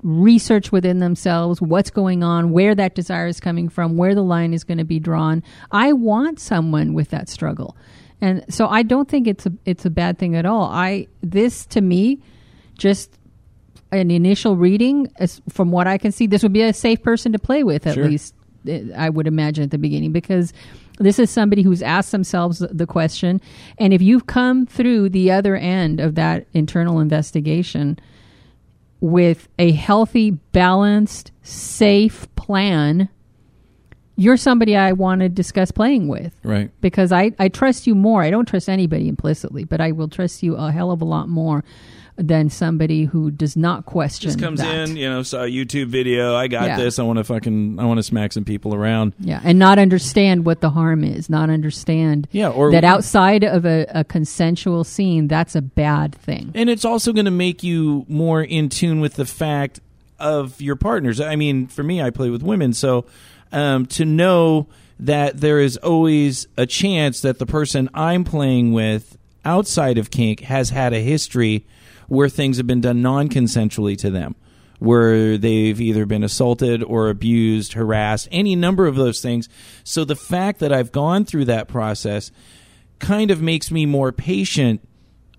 research 0.01 0.71
within 0.71 0.97
themselves 0.99 1.61
what's 1.61 1.91
going 1.91 2.23
on, 2.23 2.51
where 2.51 2.73
that 2.73 2.95
desire 2.95 3.27
is 3.27 3.39
coming 3.39 3.69
from, 3.69 3.95
where 3.95 4.15
the 4.15 4.23
line 4.23 4.55
is 4.55 4.63
going 4.63 4.79
to 4.79 4.85
be 4.85 4.99
drawn. 4.99 5.43
I 5.71 5.93
want 5.93 6.39
someone 6.39 6.95
with 6.95 7.09
that 7.09 7.29
struggle. 7.29 7.77
And 8.21 8.43
so 8.51 8.67
I 8.67 8.81
don't 8.81 9.07
think 9.07 9.27
it's 9.27 9.45
a 9.45 9.53
it's 9.65 9.85
a 9.85 9.91
bad 9.91 10.17
thing 10.17 10.35
at 10.35 10.47
all. 10.47 10.63
I 10.63 11.07
this 11.21 11.67
to 11.67 11.81
me 11.81 12.23
just 12.75 13.18
an 13.91 14.11
initial 14.11 14.55
reading 14.55 15.11
as 15.17 15.41
from 15.49 15.71
what 15.71 15.87
I 15.87 15.97
can 15.97 16.11
see 16.11 16.27
this 16.27 16.43
would 16.43 16.53
be 16.53 16.61
a 16.61 16.73
safe 16.73 17.01
person 17.01 17.31
to 17.31 17.39
play 17.39 17.63
with 17.63 17.87
at 17.87 17.95
Sure. 17.95 18.07
least 18.07 18.35
eh, 18.67 18.83
I 18.95 19.09
would 19.09 19.25
imagine 19.27 19.63
at 19.63 19.71
the 19.71 19.77
beginning 19.77 20.11
because 20.11 20.53
this 20.99 21.17
is 21.17 21.29
somebody 21.29 21.61
who's 21.63 21.81
asked 21.81 22.11
themselves 22.11 22.59
the 22.59 22.85
question 22.85 23.41
and 23.77 23.93
if 23.93 24.01
you've 24.01 24.27
come 24.27 24.65
through 24.65 25.09
the 25.09 25.31
other 25.31 25.55
end 25.55 25.99
of 25.99 26.15
that 26.15 26.45
internal 26.53 26.99
investigation 26.99 27.97
with 29.01 29.47
a 29.57 29.71
healthy, 29.71 30.31
balanced, 30.31 31.31
safe 31.41 32.27
plan, 32.35 33.07
you're 34.17 34.35
somebody 34.35 34.75
I 34.75 34.91
want 34.91 35.21
to 35.21 35.29
discuss 35.29 35.71
playing 35.71 36.09
with 36.09 36.37
Right. 36.43 36.69
because 36.81 37.13
I, 37.13 37.31
I 37.39 37.47
trust 37.47 37.87
you 37.87 37.95
more. 37.95 38.21
I 38.21 38.29
don't 38.29 38.45
trust 38.45 38.67
anybody 38.67 39.07
implicitly, 39.07 39.63
but 39.63 39.79
I 39.79 39.93
will 39.93 40.09
trust 40.09 40.43
you 40.43 40.55
a 40.55 40.69
hell 40.71 40.91
of 40.91 41.01
a 41.01 41.05
lot 41.05 41.29
more 41.29 41.63
than 42.19 42.49
somebody 42.49 43.05
who 43.05 43.31
does 43.31 43.55
not 43.55 43.85
question. 43.85 44.27
Just 44.29 44.39
comes 44.39 44.59
that. 44.59 44.89
in, 44.89 44.97
you 44.97 45.09
know, 45.09 45.23
saw 45.23 45.43
a 45.43 45.47
YouTube 45.47 45.87
video. 45.87 46.35
I 46.35 46.47
got 46.47 46.67
Yeah. 46.67 46.77
this. 46.77 46.99
I 46.99 47.03
want 47.03 47.17
to 47.17 47.23
fucking, 47.23 47.79
I 47.79 47.85
want 47.85 47.97
to 47.97 48.03
smack 48.03 48.33
some 48.33 48.43
people 48.45 48.75
around. 48.75 49.13
Yeah, 49.19 49.39
and 49.43 49.57
not 49.57 49.79
understand 49.79 50.45
what 50.45 50.59
the 50.61 50.69
harm 50.69 51.03
is, 51.03 51.29
not 51.29 51.49
understand 51.49 52.27
Yeah, 52.31 52.49
or 52.49 52.71
that 52.73 52.83
outside 52.83 53.43
of 53.43 53.65
a, 53.65 53.85
a 53.89 54.03
consensual 54.03 54.83
scene, 54.83 55.27
that's 55.27 55.55
a 55.55 55.61
bad 55.61 56.13
thing. 56.13 56.51
And 56.53 56.69
it's 56.69 56.85
also 56.85 57.13
going 57.13 57.25
to 57.25 57.31
make 57.31 57.63
you 57.63 58.05
more 58.09 58.43
in 58.43 58.69
tune 58.69 58.99
with 58.99 59.15
the 59.15 59.25
fact 59.25 59.79
of 60.19 60.59
your 60.59 60.75
partners. 60.75 61.21
I 61.21 61.37
mean, 61.37 61.67
for 61.67 61.83
me, 61.83 62.01
I 62.01 62.09
play 62.09 62.29
with 62.29 62.43
women, 62.43 62.73
so 62.73 63.05
um, 63.53 63.85
to 63.87 64.03
know 64.03 64.67
that 64.99 65.39
there 65.39 65.59
is 65.61 65.77
always 65.77 66.47
a 66.57 66.65
chance 66.65 67.21
that 67.21 67.39
the 67.39 67.45
person 67.45 67.89
I'm 67.93 68.25
playing 68.25 68.73
with 68.73 69.17
outside 69.45 69.97
of 69.97 70.11
kink 70.11 70.41
has 70.41 70.71
had 70.71 70.91
a 70.91 70.99
history 70.99 71.65
where 72.09 72.29
things 72.29 72.57
have 72.57 72.67
been 72.67 72.81
done 72.81 73.01
non 73.01 73.29
consensually 73.29 73.97
to 73.99 74.09
them. 74.11 74.35
Where 74.79 75.37
they've 75.37 75.79
either 75.79 76.05
been 76.05 76.23
assaulted 76.23 76.83
or 76.83 77.09
abused, 77.09 77.73
harassed, 77.73 78.29
any 78.31 78.55
number 78.55 78.87
of 78.87 78.95
those 78.95 79.21
things. 79.21 79.49
So 79.83 80.05
the 80.05 80.15
fact 80.15 80.59
that 80.59 80.71
I've 80.71 80.91
gone 80.91 81.25
through 81.25 81.45
that 81.45 81.67
process 81.67 82.31
kind 82.99 83.31
of 83.31 83.41
makes 83.41 83.71
me 83.71 83.85
more 83.85 84.11
patient 84.11 84.81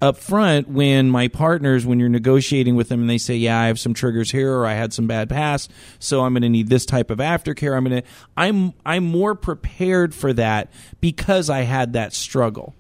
up 0.03 0.17
front 0.17 0.69
when 0.69 1.11
my 1.11 1.29
partners 1.29 1.85
when 1.85 2.01
you're 2.01 2.09
negotiating 2.09 2.75
with 2.75 2.89
them 2.89 3.03
and 3.03 3.11
they 3.11 3.19
say 3.19 3.37
yeah 3.37 3.61
i 3.61 3.67
have 3.67 3.79
some 3.79 3.93
triggers 3.93 4.31
here 4.31 4.55
or 4.55 4.67
i 4.67 4.73
had 4.73 4.95
some 4.95 5.07
bad 5.07 5.29
past 5.29 5.71
so 5.99 6.23
i'm 6.25 6.33
going 6.33 6.41
to 6.41 6.49
need 6.49 6.69
this 6.69 6.87
type 6.87 7.11
of 7.11 7.19
aftercare 7.19 7.77
i'm 7.77 7.85
going 7.85 8.03
to 8.03 8.09
i'm 8.35 8.73
i'm 8.87 9.05
more 9.05 9.35
prepared 9.35 10.15
for 10.15 10.33
that 10.33 10.71
because 11.03 11.51
i 11.51 11.61
had 11.61 11.93
that 11.93 12.15
struggle 12.15 12.75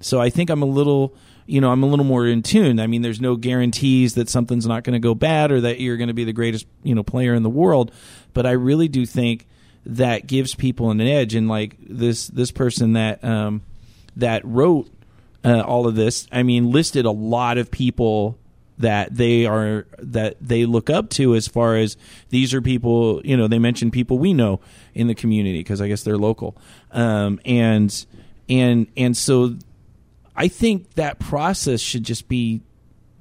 so 0.00 0.18
i 0.18 0.30
think 0.30 0.48
i'm 0.48 0.62
a 0.62 0.66
little 0.66 1.14
you 1.46 1.60
know 1.60 1.70
i'm 1.70 1.82
a 1.82 1.86
little 1.86 2.04
more 2.04 2.26
in 2.26 2.42
tune 2.42 2.78
i 2.80 2.86
mean 2.86 3.02
there's 3.02 3.20
no 3.20 3.36
guarantees 3.36 4.14
that 4.14 4.28
something's 4.28 4.66
not 4.66 4.84
going 4.84 4.94
to 4.94 5.00
go 5.00 5.14
bad 5.14 5.50
or 5.50 5.60
that 5.60 5.80
you're 5.80 5.96
going 5.96 6.08
to 6.08 6.14
be 6.14 6.24
the 6.24 6.32
greatest 6.32 6.66
you 6.82 6.94
know 6.94 7.02
player 7.02 7.34
in 7.34 7.42
the 7.42 7.50
world 7.50 7.92
but 8.32 8.46
i 8.46 8.52
really 8.52 8.88
do 8.88 9.06
think 9.06 9.46
that 9.84 10.26
gives 10.26 10.54
people 10.54 10.90
an 10.90 11.00
edge 11.00 11.34
and 11.34 11.48
like 11.48 11.76
this 11.80 12.28
this 12.28 12.50
person 12.52 12.92
that 12.92 13.22
um 13.24 13.62
that 14.16 14.44
wrote 14.44 14.88
uh, 15.44 15.60
all 15.60 15.86
of 15.86 15.94
this, 15.94 16.28
I 16.30 16.42
mean, 16.42 16.70
listed 16.70 17.04
a 17.04 17.10
lot 17.10 17.58
of 17.58 17.70
people 17.70 18.38
that 18.78 19.14
they 19.14 19.46
are 19.46 19.86
that 19.98 20.36
they 20.40 20.66
look 20.66 20.90
up 20.90 21.10
to 21.10 21.34
as 21.34 21.46
far 21.46 21.76
as 21.76 21.96
these 22.30 22.54
are 22.54 22.62
people. 22.62 23.20
You 23.24 23.36
know, 23.36 23.48
they 23.48 23.58
mentioned 23.58 23.92
people 23.92 24.18
we 24.18 24.34
know 24.34 24.60
in 24.94 25.06
the 25.08 25.14
community 25.14 25.58
because 25.60 25.80
I 25.80 25.88
guess 25.88 26.02
they're 26.02 26.18
local, 26.18 26.56
um, 26.90 27.40
and 27.44 28.06
and 28.48 28.86
and 28.96 29.16
so 29.16 29.56
I 30.36 30.48
think 30.48 30.94
that 30.94 31.18
process 31.18 31.80
should 31.80 32.04
just 32.04 32.28
be. 32.28 32.62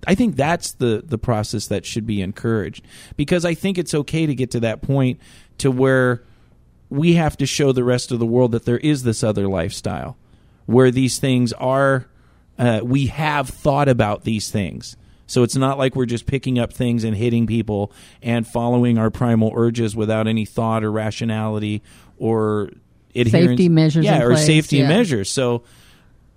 I 0.08 0.16
think 0.16 0.36
that's 0.36 0.74
the 0.74 1.04
the 1.06 1.18
process 1.18 1.68
that 1.68 1.86
should 1.86 2.08
be 2.08 2.22
encouraged 2.22 2.84
because 3.16 3.46
I 3.46 3.54
think 3.54 3.78
it's 3.78 3.94
okay 3.94 4.26
to 4.26 4.34
get 4.34 4.52
to 4.52 4.60
that 4.62 4.82
point 4.82 5.20
to 5.60 5.70
where 5.70 6.24
we 6.90 7.14
have 7.14 7.38
to 7.38 7.46
show 7.46 7.72
the 7.72 7.84
rest 7.84 8.12
of 8.12 8.20
the 8.20 8.26
world 8.26 8.52
that 8.52 8.66
there 8.66 8.78
is 8.78 9.04
this 9.04 9.24
other 9.24 9.48
lifestyle 9.48 10.18
where 10.66 10.92
these 10.92 11.20
things 11.20 11.54
are 11.54 12.08
uh, 12.60 12.82
we 12.84 13.08
have 13.08 13.50
thought 13.50 13.88
about 13.88 14.24
these 14.24 14.52
things 14.52 14.98
so 15.26 15.44
it's 15.44 15.56
not 15.56 15.78
like 15.78 15.96
we're 15.96 16.06
just 16.06 16.26
picking 16.26 16.60
up 16.60 16.74
things 16.74 17.04
and 17.06 17.16
hitting 17.16 17.48
people 17.48 17.94
and 18.22 18.46
following 18.46 18.98
our 18.98 19.10
primal 19.10 19.54
urges 19.56 19.96
without 19.96 20.28
any 20.28 20.46
thought 20.46 20.84
or 20.84 20.92
rationality 20.92 21.82
or 22.18 22.72
adherence. 23.16 23.52
Safety 23.52 23.70
measures 23.70 24.06
yeah 24.06 24.22
or 24.22 24.32
place, 24.32 24.46
safety 24.46 24.78
yeah. 24.78 24.88
measures 24.88 25.30
so 25.30 25.64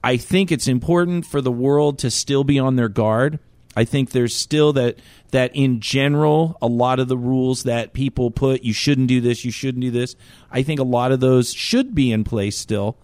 i 0.04 0.16
think 0.16 0.52
it's 0.52 0.68
important 0.68 1.26
for 1.26 1.40
the 1.40 1.52
world 1.52 1.98
to 1.98 2.10
still 2.10 2.44
be 2.44 2.58
on 2.58 2.76
their 2.76 2.88
guard 2.88 3.38
i 3.76 3.84
think 3.84 4.10
there's 4.10 4.34
still 4.34 4.72
that 4.72 4.98
that 5.30 5.50
in 5.54 5.80
general 5.80 6.56
a 6.62 6.66
lot 6.66 7.00
of 7.00 7.08
the 7.08 7.18
rules 7.18 7.64
that 7.64 7.92
people 7.92 8.30
put 8.30 8.62
you 8.62 8.72
shouldn't 8.72 9.08
do 9.08 9.20
this 9.20 9.44
you 9.44 9.50
shouldn't 9.50 9.82
do 9.82 9.90
this 9.90 10.14
i 10.50 10.62
think 10.62 10.78
a 10.78 10.84
lot 10.84 11.10
of 11.10 11.20
those 11.20 11.52
should 11.52 11.94
be 11.94 12.12
in 12.12 12.22
place 12.24 12.56
still 12.56 12.96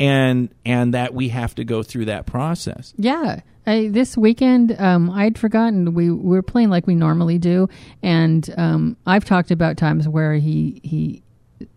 and 0.00 0.48
and 0.64 0.94
that 0.94 1.14
we 1.14 1.28
have 1.28 1.54
to 1.56 1.64
go 1.64 1.82
through 1.82 2.06
that 2.06 2.26
process. 2.26 2.94
Yeah. 2.96 3.40
I, 3.66 3.88
this 3.88 4.16
weekend, 4.16 4.80
um, 4.80 5.10
I'd 5.10 5.36
forgotten 5.36 5.92
we, 5.92 6.10
we 6.10 6.36
were 6.36 6.42
playing 6.42 6.70
like 6.70 6.86
we 6.86 6.94
normally 6.94 7.36
do, 7.36 7.68
and 8.02 8.48
um, 8.56 8.96
I've 9.06 9.26
talked 9.26 9.50
about 9.50 9.76
times 9.76 10.08
where 10.08 10.34
he 10.34 10.80
he 10.82 11.22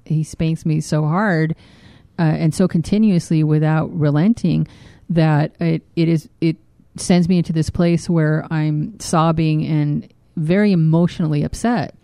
he 0.06 0.24
spanks 0.24 0.66
me 0.66 0.80
so 0.80 1.04
hard 1.04 1.56
uh, 2.22 2.36
and 2.44 2.54
so 2.54 2.68
continuously 2.68 3.44
without 3.44 3.88
relenting 3.98 4.68
that 5.10 5.48
it, 5.60 5.82
it 5.96 6.08
is 6.08 6.30
it 6.40 6.56
sends 6.96 7.28
me 7.30 7.38
into 7.38 7.54
this 7.54 7.70
place 7.70 8.10
where 8.10 8.46
I'm 8.52 9.00
sobbing 9.00 9.66
and 9.66 10.08
very 10.38 10.72
emotionally 10.72 11.42
upset. 11.44 11.96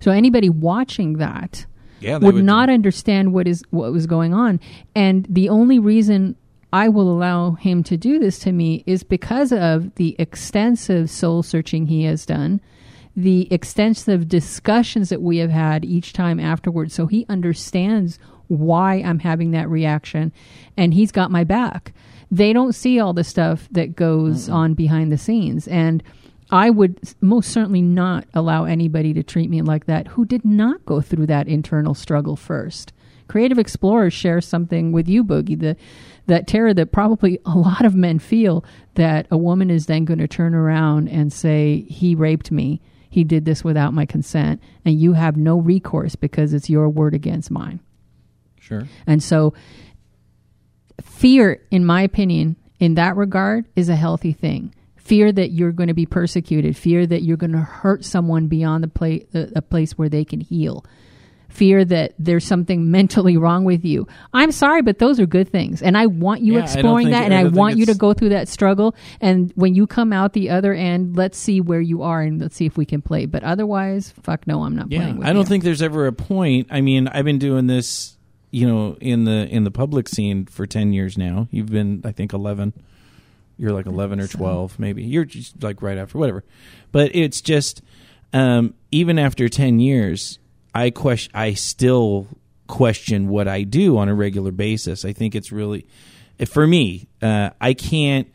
So 0.00 0.10
anybody 0.10 0.48
watching 0.48 1.18
that 1.18 1.66
Yeah, 2.00 2.18
would, 2.18 2.34
would- 2.34 2.44
not 2.44 2.68
understand 2.70 3.32
what 3.34 3.46
is 3.46 3.62
what 3.70 3.92
was 3.92 4.06
going 4.06 4.32
on, 4.34 4.58
and 4.94 5.26
the 5.28 5.48
only 5.48 5.78
reason 5.78 6.36
I 6.72 6.88
will 6.88 7.10
allow 7.10 7.52
him 7.66 7.82
to 7.90 7.96
do 7.96 8.18
this 8.18 8.38
to 8.40 8.52
me 8.52 8.82
is 8.86 9.02
because 9.02 9.52
of 9.52 9.94
the 9.96 10.14
extensive 10.18 11.10
soul 11.10 11.42
searching 11.42 11.86
he 11.86 12.04
has 12.04 12.24
done, 12.24 12.60
the 13.16 13.48
extensive 13.52 14.28
discussions 14.28 15.08
that 15.10 15.20
we 15.20 15.38
have 15.38 15.50
had 15.50 15.84
each 15.84 16.12
time 16.12 16.38
afterwards. 16.38 16.94
So 16.94 17.06
he 17.06 17.26
understands 17.28 18.18
why 18.50 18.96
I'm 18.96 19.20
having 19.20 19.52
that 19.52 19.68
reaction, 19.68 20.32
and 20.76 20.92
he's 20.92 21.12
got 21.12 21.30
my 21.30 21.44
back. 21.44 21.92
They 22.30 22.52
don't 22.52 22.74
see 22.74 23.00
all 23.00 23.12
the 23.12 23.24
stuff 23.24 23.68
that 23.70 23.96
goes 23.96 24.48
on 24.48 24.74
behind 24.74 25.10
the 25.10 25.18
scenes, 25.18 25.66
and 25.68 26.02
I 26.50 26.70
would 26.70 26.98
most 27.20 27.50
certainly 27.50 27.82
not 27.82 28.26
allow 28.34 28.64
anybody 28.64 29.14
to 29.14 29.22
treat 29.22 29.48
me 29.48 29.62
like 29.62 29.86
that 29.86 30.08
who 30.08 30.24
did 30.24 30.44
not 30.44 30.84
go 30.84 31.00
through 31.00 31.26
that 31.26 31.46
internal 31.46 31.94
struggle 31.94 32.34
first. 32.34 32.92
Creative 33.28 33.58
explorers 33.58 34.12
share 34.12 34.40
something 34.40 34.90
with 34.90 35.08
you, 35.08 35.22
Boogie, 35.22 35.58
the, 35.58 35.76
that 36.26 36.48
terror 36.48 36.74
that 36.74 36.90
probably 36.90 37.38
a 37.46 37.56
lot 37.56 37.84
of 37.84 37.94
men 37.94 38.18
feel 38.18 38.64
that 38.94 39.28
a 39.30 39.38
woman 39.38 39.70
is 39.70 39.86
then 39.86 40.04
going 40.04 40.18
to 40.18 40.26
turn 40.26 40.52
around 40.52 41.08
and 41.08 41.32
say, 41.32 41.82
He 41.88 42.16
raped 42.16 42.50
me. 42.50 42.80
He 43.08 43.22
did 43.22 43.44
this 43.44 43.62
without 43.62 43.94
my 43.94 44.04
consent. 44.04 44.60
And 44.84 45.00
you 45.00 45.12
have 45.12 45.36
no 45.36 45.58
recourse 45.60 46.16
because 46.16 46.52
it's 46.52 46.70
your 46.70 46.88
word 46.88 47.14
against 47.14 47.50
mine. 47.52 47.80
Sure. 48.70 48.88
And 49.06 49.22
so, 49.22 49.52
fear, 51.02 51.60
in 51.70 51.84
my 51.84 52.02
opinion, 52.02 52.56
in 52.78 52.94
that 52.94 53.16
regard, 53.16 53.66
is 53.76 53.88
a 53.88 53.96
healthy 53.96 54.32
thing. 54.32 54.74
Fear 54.96 55.32
that 55.32 55.50
you're 55.50 55.72
going 55.72 55.88
to 55.88 55.94
be 55.94 56.06
persecuted, 56.06 56.76
fear 56.76 57.06
that 57.06 57.22
you're 57.22 57.36
going 57.36 57.52
to 57.52 57.58
hurt 57.58 58.04
someone 58.04 58.46
beyond 58.46 58.84
the 58.84 58.88
place, 58.88 59.24
a 59.34 59.60
place 59.60 59.98
where 59.98 60.08
they 60.08 60.24
can 60.24 60.40
heal, 60.40 60.84
fear 61.48 61.84
that 61.84 62.14
there's 62.16 62.44
something 62.44 62.90
mentally 62.92 63.36
wrong 63.36 63.64
with 63.64 63.84
you. 63.84 64.06
I'm 64.32 64.52
sorry, 64.52 64.82
but 64.82 65.00
those 65.00 65.18
are 65.18 65.26
good 65.26 65.48
things, 65.50 65.82
and 65.82 65.98
I 65.98 66.06
want 66.06 66.42
you 66.42 66.54
Yeah, 66.54 66.62
exploring 66.62 67.06
think- 67.08 67.16
that, 67.16 67.24
and 67.24 67.34
I 67.34 67.44
want 67.50 67.76
you 67.76 67.86
to 67.86 67.94
go 67.94 68.12
through 68.14 68.28
that 68.28 68.46
struggle. 68.46 68.94
And 69.20 69.52
when 69.56 69.74
you 69.74 69.88
come 69.88 70.12
out 70.12 70.32
the 70.32 70.50
other 70.50 70.72
end, 70.72 71.16
let's 71.16 71.36
see 71.36 71.60
where 71.60 71.80
you 71.80 72.02
are, 72.02 72.22
and 72.22 72.40
let's 72.40 72.54
see 72.54 72.66
if 72.66 72.76
we 72.76 72.84
can 72.86 73.02
play. 73.02 73.26
But 73.26 73.42
otherwise, 73.42 74.14
fuck 74.22 74.46
no, 74.46 74.62
I'm 74.62 74.76
not 74.76 74.92
Yeah, 74.92 75.00
playing. 75.00 75.18
With 75.18 75.26
I 75.26 75.32
don't 75.32 75.42
you. 75.42 75.46
think 75.48 75.64
there's 75.64 75.82
ever 75.82 76.06
a 76.06 76.12
point. 76.12 76.68
I 76.70 76.82
mean, 76.82 77.08
I've 77.08 77.24
been 77.24 77.38
doing 77.40 77.66
this, 77.66 78.16
you 78.50 78.66
know, 78.66 78.96
in 79.00 79.24
the 79.24 79.46
in 79.48 79.64
the 79.64 79.70
public 79.70 80.08
scene 80.08 80.46
for 80.46 80.66
ten 80.66 80.92
years 80.92 81.16
now. 81.16 81.48
You've 81.50 81.70
been, 81.70 82.02
I 82.04 82.12
think, 82.12 82.32
eleven. 82.32 82.72
You're 83.56 83.72
like 83.72 83.86
eleven 83.86 84.20
or 84.20 84.26
twelve, 84.26 84.78
maybe. 84.78 85.04
You're 85.04 85.26
just 85.26 85.62
like 85.62 85.82
right 85.82 85.98
after, 85.98 86.16
whatever. 86.16 86.44
But 86.92 87.14
it's 87.14 87.40
just, 87.42 87.82
um, 88.32 88.74
even 88.90 89.18
after 89.18 89.48
ten 89.48 89.78
years, 89.80 90.38
I 90.74 90.90
question. 90.90 91.30
I 91.34 91.52
still 91.54 92.26
question 92.66 93.28
what 93.28 93.48
I 93.48 93.64
do 93.64 93.98
on 93.98 94.08
a 94.08 94.14
regular 94.14 94.52
basis. 94.52 95.04
I 95.04 95.12
think 95.12 95.34
it's 95.34 95.52
really, 95.52 95.86
for 96.46 96.66
me, 96.66 97.08
uh, 97.20 97.50
I 97.60 97.74
can't 97.74 98.28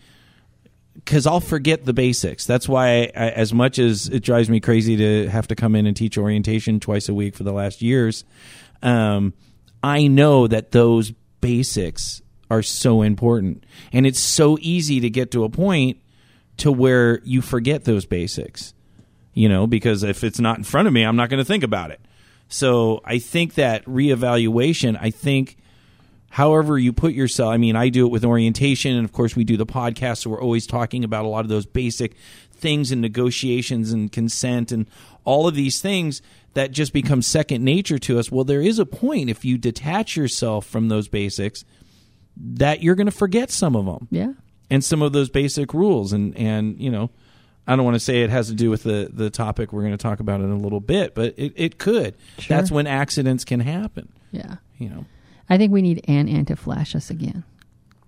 because 0.93 1.25
I'll 1.25 1.39
forget 1.39 1.86
the 1.86 1.93
basics. 1.93 2.45
That's 2.45 2.67
why, 2.67 3.12
I, 3.15 3.30
as 3.30 3.54
much 3.54 3.80
as 3.80 4.08
it 4.08 4.23
drives 4.23 4.49
me 4.49 4.60
crazy 4.60 4.97
to 4.97 5.30
have 5.30 5.47
to 5.47 5.56
come 5.56 5.75
in 5.75 5.86
and 5.86 5.95
teach 5.95 6.17
orientation 6.17 6.80
twice 6.80 7.10
a 7.10 7.13
week 7.13 7.36
for 7.36 7.43
the 7.43 7.51
last 7.51 7.82
years, 7.82 8.25
um, 8.84 9.34
I 9.85 10.07
know 10.07 10.47
that 10.47 10.71
those 10.71 11.11
basics 11.41 12.23
are 12.49 12.63
so 12.63 13.03
important, 13.03 13.63
and 13.93 14.07
it's 14.07 14.19
so 14.19 14.57
easy 14.59 14.99
to 15.01 15.11
get 15.11 15.29
to 15.31 15.43
a 15.43 15.49
point 15.49 16.01
to 16.57 16.71
where 16.71 17.21
you 17.23 17.43
forget 17.43 17.83
those 17.83 18.07
basics. 18.07 18.73
You 19.35 19.47
know, 19.47 19.67
because 19.67 20.01
if 20.01 20.23
it's 20.23 20.39
not 20.39 20.57
in 20.57 20.63
front 20.63 20.87
of 20.87 20.93
me, 20.93 21.03
I'm 21.03 21.15
not 21.15 21.29
going 21.29 21.37
to 21.37 21.45
think 21.45 21.63
about 21.63 21.91
it. 21.91 22.01
So 22.49 23.01
I 23.05 23.19
think 23.19 23.53
that 23.55 23.85
reevaluation. 23.85 24.97
I 24.99 25.11
think 25.11 25.55
however 26.29 26.77
you 26.77 26.91
put 26.91 27.13
yourself 27.13 27.49
i 27.49 27.55
mean 27.55 27.77
i 27.77 27.87
do 27.87 28.05
it 28.05 28.09
with 28.09 28.25
orientation 28.25 28.93
and 28.93 29.05
of 29.05 29.13
course 29.13 29.37
we 29.37 29.45
do 29.45 29.55
the 29.55 29.65
podcast 29.65 30.17
so 30.17 30.29
we're 30.29 30.41
always 30.41 30.67
talking 30.67 31.05
about 31.05 31.23
a 31.23 31.27
lot 31.29 31.45
of 31.45 31.47
those 31.47 31.65
basic 31.65 32.13
things 32.55 32.91
and 32.91 33.01
negotiations 33.01 33.91
and 33.91 34.11
consent 34.11 34.71
and 34.71 34.87
all 35.23 35.47
of 35.47 35.55
these 35.55 35.81
things 35.81 36.21
that 36.53 36.71
just 36.71 36.93
become 36.93 37.21
second 37.21 37.63
nature 37.63 37.97
to 37.99 38.17
us 38.19 38.31
well 38.31 38.43
there 38.43 38.61
is 38.61 38.79
a 38.79 38.85
point 38.85 39.29
if 39.29 39.43
you 39.45 39.57
detach 39.57 40.15
yourself 40.15 40.65
from 40.65 40.87
those 40.87 41.07
basics 41.07 41.63
that 42.37 42.81
you're 42.83 42.95
going 42.95 43.05
to 43.07 43.11
forget 43.11 43.49
some 43.51 43.75
of 43.75 43.85
them 43.85 44.07
Yeah. 44.11 44.33
and 44.69 44.83
some 44.83 45.01
of 45.01 45.13
those 45.13 45.29
basic 45.29 45.73
rules 45.73 46.13
and 46.13 46.35
and 46.37 46.79
you 46.79 46.89
know 46.91 47.09
I 47.67 47.75
don't 47.75 47.83
want 47.85 47.95
to 47.95 47.99
say 47.99 48.21
it 48.21 48.29
has 48.29 48.47
to 48.49 48.53
do 48.53 48.69
with 48.69 48.83
the 48.83 49.09
the 49.11 49.29
topic 49.31 49.73
we're 49.73 49.81
going 49.81 49.93
to 49.93 49.97
talk 49.97 50.19
about 50.19 50.39
in 50.39 50.51
a 50.51 50.55
little 50.55 50.79
bit, 50.79 51.15
but 51.15 51.33
it, 51.35 51.51
it 51.55 51.77
could. 51.79 52.13
Sure. 52.37 52.55
That's 52.55 52.69
when 52.69 52.85
accidents 52.85 53.43
can 53.43 53.59
happen. 53.59 54.07
Yeah. 54.31 54.57
You 54.77 54.89
know. 54.89 55.05
I 55.49 55.57
think 55.57 55.71
we 55.71 55.81
need 55.81 56.05
Ann 56.07 56.29
Ann 56.29 56.45
to 56.45 56.55
flash 56.55 56.93
us 56.93 57.09
again. 57.09 57.43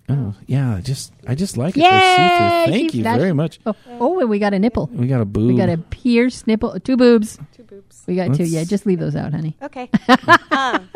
Oh 0.09 0.33
yeah, 0.45 0.75
I 0.75 0.81
just 0.81 1.11
I 1.27 1.35
just 1.35 1.57
like 1.57 1.75
it. 1.75 1.81
Yay! 1.81 1.89
They're. 1.89 2.67
Thank 2.67 2.91
She 2.91 2.97
you 2.99 3.03
flashed- 3.03 3.19
very 3.19 3.33
much. 3.33 3.59
Oh, 3.65 3.75
oh, 3.99 4.19
and 4.19 4.29
we 4.29 4.39
got 4.39 4.53
a 4.53 4.59
nipple. 4.59 4.87
We 4.93 5.07
got 5.07 5.19
a 5.19 5.25
boob. 5.25 5.47
We 5.47 5.57
got 5.57 5.67
a 5.69 5.77
pierced 5.77 6.47
nipple. 6.47 6.79
Two 6.79 6.95
boobs. 6.95 7.37
Two 7.53 7.63
boobs. 7.63 8.03
We 8.07 8.15
got 8.15 8.27
two. 8.27 8.43
Let's- 8.43 8.51
Yeah, 8.51 8.63
just 8.63 8.85
leave 8.85 8.99
those 8.99 9.15
out, 9.15 9.33
honey. 9.33 9.57
Okay. 9.61 9.89
um, 10.51 10.89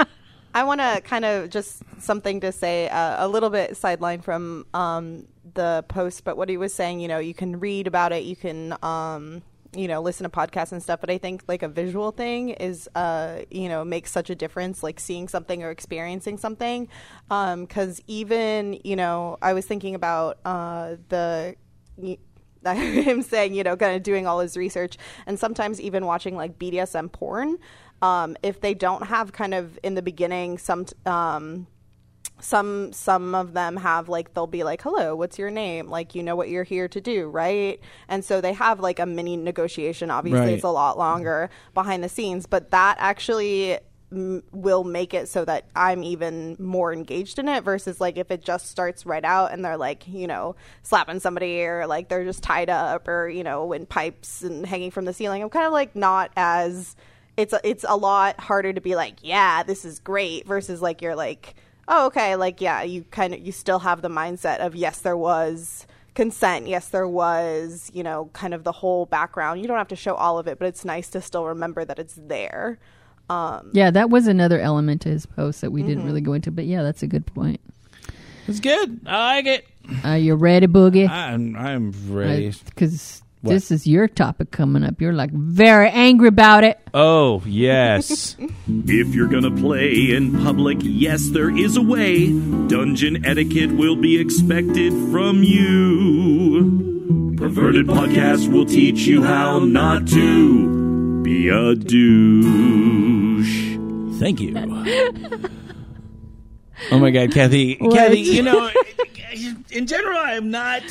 I 0.54 0.64
want 0.64 0.82
to 0.82 1.02
kind 1.02 1.26
of 1.26 1.50
just 1.50 1.82
something 2.00 2.40
to 2.42 2.52
say 2.52 2.90
uh, 2.90 3.26
a 3.26 3.28
little 3.28 3.50
bit 3.50 3.76
sideline 3.78 4.22
from 4.22 4.66
um, 4.74 5.28
the 5.54 5.84
post, 5.88 6.24
but 6.24 6.38
what 6.38 6.50
he 6.50 6.58
was 6.58 6.74
saying, 6.74 7.00
you 7.00 7.08
know, 7.08 7.20
you 7.20 7.34
can 7.34 7.60
read 7.60 7.88
about 7.88 8.12
it, 8.12 8.24
you 8.24 8.36
can, 8.36 8.76
um, 8.84 9.42
you 9.74 9.88
know, 9.88 10.02
listen 10.02 10.24
to 10.24 10.30
podcasts 10.30 10.72
and 10.72 10.84
stuff, 10.84 11.00
but 11.00 11.10
I 11.10 11.18
think 11.18 11.44
like 11.48 11.64
a 11.64 11.68
visual 11.68 12.12
thing 12.12 12.50
is, 12.50 12.90
uh, 12.96 13.40
you 13.50 13.70
know, 13.70 13.86
makes 13.86 14.12
such 14.12 14.30
a 14.30 14.36
difference, 14.36 14.84
like 14.84 15.00
seeing 15.00 15.28
something 15.28 15.64
or 15.64 15.72
experiencing 15.72 16.38
something. 16.38 16.90
um 17.30 17.62
Because 17.62 18.02
even, 18.08 18.80
you 18.84 18.96
know, 18.96 19.38
I 19.42 19.54
was 19.54 19.66
thinking 19.66 19.96
about 19.96 20.40
uh, 20.46 20.96
the. 21.10 21.56
Him 22.64 23.22
saying, 23.24 23.56
you 23.56 23.64
know, 23.64 23.76
kind 23.76 23.96
of 23.96 24.04
doing 24.04 24.28
all 24.28 24.40
his 24.40 24.56
research, 24.56 24.98
and 25.26 25.40
sometimes 25.40 25.82
even 25.82 26.06
watching 26.06 26.36
like 26.36 26.60
BDSM 26.60 27.12
porn. 27.12 27.58
Um, 28.04 28.36
if 28.44 28.62
they 28.62 28.74
don't 28.74 29.08
have 29.08 29.32
kind 29.32 29.54
of 29.54 29.80
in 29.84 29.96
the 29.96 30.02
beginning 30.02 30.58
some 30.58 30.86
um, 31.06 31.68
some 32.42 32.92
some 32.92 33.34
of 33.36 33.54
them 33.54 33.78
have 33.78 34.10
like 34.10 34.34
they'll 34.34 34.48
be 34.48 34.64
like 34.64 34.82
hello 34.82 35.16
what's 35.16 35.38
your 35.40 35.50
name? 35.52 35.90
Like 35.90 36.16
you 36.16 36.24
know 36.24 36.36
what 36.36 36.50
you're 36.50 36.64
here 36.64 36.88
to 36.90 37.00
do 37.02 37.30
right? 37.30 37.80
And 38.08 38.26
so 38.26 38.42
they 38.42 38.54
have 38.54 38.80
like 38.80 39.00
a 39.00 39.06
mini 39.06 39.38
negotiation. 39.38 40.12
Obviously 40.12 40.40
Right. 40.42 40.54
it's 40.54 40.64
a 40.64 40.70
lot 40.70 40.98
longer 40.98 41.50
behind 41.74 42.04
the 42.04 42.10
scenes 42.10 42.46
but 42.48 42.72
that 42.72 42.98
actually 43.00 43.78
m- 44.12 44.44
will 44.52 44.84
make 44.84 45.14
it 45.14 45.30
so 45.30 45.46
that 45.46 45.66
i'm 45.74 46.04
even 46.04 46.58
more 46.60 46.92
engaged 46.92 47.40
in 47.40 47.48
it 47.48 47.64
versus 47.64 48.02
like 48.02 48.18
if 48.18 48.30
it 48.30 48.44
just 48.44 48.68
starts 48.68 49.06
right 49.06 49.24
out 49.24 49.54
and 49.54 49.64
they're 49.64 49.78
like 49.78 50.06
you 50.08 50.28
know 50.28 50.54
slapping 50.84 51.20
somebody 51.22 51.62
or 51.64 51.88
like 51.88 52.10
they're 52.10 52.26
just 52.26 52.44
tied 52.44 52.70
up 52.70 53.08
or 53.08 53.30
you 53.30 53.42
know 53.44 53.72
in 53.72 53.86
pipes 53.86 54.42
and 54.42 54.66
hanging 54.66 54.92
from 54.92 55.06
the 55.06 55.14
ceiling. 55.14 55.42
I'm 55.42 55.50
kind 55.50 55.66
of 55.66 55.72
like 55.72 55.96
not 55.96 56.32
as 56.36 56.96
it's 57.38 57.54
a, 57.54 57.62
it's 57.64 57.86
a 57.88 57.96
lot 57.96 58.38
harder 58.40 58.74
to 58.74 58.82
be 58.82 58.96
like 58.96 59.20
yeah 59.22 59.64
this 59.64 59.86
is 59.86 60.00
great 60.00 60.46
versus 60.46 60.82
like 60.82 61.02
you're 61.02 61.16
like 61.16 61.56
oh 61.88 62.08
okay 62.08 62.36
like 62.36 62.62
yeah 62.62 62.82
you 62.84 63.04
kind 63.12 63.34
of 63.34 63.40
you 63.40 63.52
still 63.52 63.80
have 63.80 64.02
the 64.02 64.10
mindset 64.10 64.60
of 64.60 64.76
yes 64.76 65.00
there 65.02 65.18
was 65.18 65.86
consent 66.14 66.68
yes 66.68 66.90
there 66.90 67.08
was 67.08 67.90
you 67.94 68.04
know 68.04 68.30
kind 68.34 68.54
of 68.54 68.64
the 68.64 68.72
whole 68.72 69.06
background 69.06 69.62
you 69.62 69.68
don't 69.68 69.78
have 69.78 69.88
to 69.88 69.96
show 69.96 70.14
all 70.16 70.38
of 70.38 70.48
it 70.48 70.60
but 70.60 70.68
it's 70.68 70.84
nice 70.84 71.10
to 71.10 71.22
still 71.22 71.46
remember 71.46 71.86
that 71.86 71.98
it's 72.00 72.16
there 72.28 72.78
um 73.30 73.70
Yeah, 73.74 73.92
that 73.92 74.10
was 74.10 74.28
another 74.28 74.60
element 74.60 75.02
to 75.04 75.10
his 75.10 75.26
post 75.26 75.62
that 75.62 75.72
we 75.72 75.82
Mm-hmm. 75.82 75.90
didn't 75.90 76.06
really 76.06 76.20
go 76.22 76.34
into, 76.34 76.52
but 76.52 76.66
yeah, 76.66 76.84
that's 76.84 77.02
a 77.02 77.08
good 77.08 77.26
point. 77.26 77.62
It's 78.48 78.60
good. 78.60 79.00
I 79.06 79.36
like 79.38 79.46
it. 79.46 79.68
Are 80.04 80.18
you 80.18 80.36
ready, 80.36 80.68
Boogie? 80.68 81.08
I'm 81.08 81.56
I'm 81.56 81.94
ready. 82.14 82.52
Because 82.66 83.21
What? 83.42 83.54
this 83.54 83.72
is 83.72 83.88
your 83.88 84.08
topic 84.08 84.52
coming 84.52 84.84
up. 84.84 85.02
You're 85.02 85.14
like 85.14 85.32
very 85.32 85.90
angry 85.90 86.28
about 86.28 86.64
it. 86.64 86.80
oh 86.94 87.42
yes. 87.46 88.36
If 88.68 89.16
you're 89.16 89.28
gonna 89.28 89.56
play 89.56 90.12
in 90.12 90.44
public, 90.44 90.78
yes, 90.82 91.30
there 91.30 91.50
is 91.56 91.76
a 91.76 91.82
way. 91.82 92.28
Dungeon 92.68 93.26
etiquette 93.26 93.72
will 93.72 93.96
be 93.96 94.20
expected 94.22 94.94
from 95.12 95.44
you. 95.44 97.34
Perverted 97.38 97.88
Podcast 97.88 98.52
will 98.52 98.66
teach 98.66 99.02
you 99.08 99.24
how 99.24 99.58
not 99.60 100.08
to 100.10 101.22
be 101.24 101.50
a 101.50 101.74
douche. 101.76 103.78
Thank 104.20 104.40
you. 104.40 104.54
oh 106.92 107.00
my 107.00 107.10
God, 107.10 107.32
Kathy. 107.32 107.78
What? 107.80 107.96
Kathy, 107.96 108.20
you 108.22 108.44
know, 108.44 108.70
in 109.72 109.88
general, 109.88 110.20
I 110.20 110.34
am 110.34 110.52
not. 110.52 110.84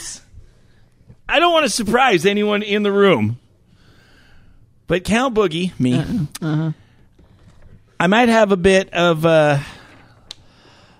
I 1.31 1.39
don't 1.39 1.53
want 1.53 1.65
to 1.65 1.71
surprise 1.71 2.27
anyone 2.27 2.63
in 2.63 2.83
the 2.83 2.93
room, 2.93 3.39
but 4.87 5.05
Count 5.05 5.35
Boogie, 5.35 5.79
me, 5.79 5.99
uh-huh. 5.99 6.25
Uh-huh. 6.43 6.73
I 7.99 8.07
might 8.07 8.29
have 8.29 8.51
a 8.51 8.57
bit 8.57 8.93
of 8.95 9.27
uh, 9.27 9.59
a 9.61 9.65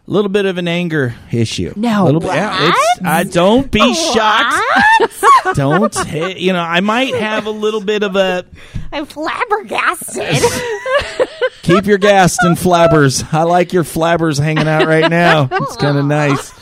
little 0.07 0.29
bit 0.29 0.45
of 0.45 0.59
an 0.59 0.69
anger 0.69 1.15
issue. 1.31 1.73
No. 1.77 2.05
little 2.05 2.21
bit. 2.21 2.29
Yeah, 2.35 2.69
it's, 2.69 3.01
I 3.03 3.25
don't 3.25 3.71
be 3.71 3.95
shocked. 3.95 4.63
Don't 5.55 5.95
hit- 6.07 6.37
you 6.39 6.53
know? 6.53 6.61
I 6.61 6.81
might 6.81 7.15
have 7.15 7.47
a 7.47 7.51
little 7.51 7.81
bit 7.81 8.03
of 8.03 8.15
a 8.15 8.45
i'm 8.93 9.07
flabbergasted 9.07 10.43
Keep 11.63 11.87
your 11.87 11.99
gas 11.99 12.37
and 12.43 12.57
flabbers. 12.57 13.33
I 13.33 13.45
like 13.45 13.73
your 13.73 13.85
flabbers 13.85 14.41
hanging 14.41 14.67
out 14.69 14.87
right 14.87 15.09
now. 15.09 15.49
It's 15.51 15.77
kind 15.77 15.97
of 15.97 16.05
nice. 16.05 16.53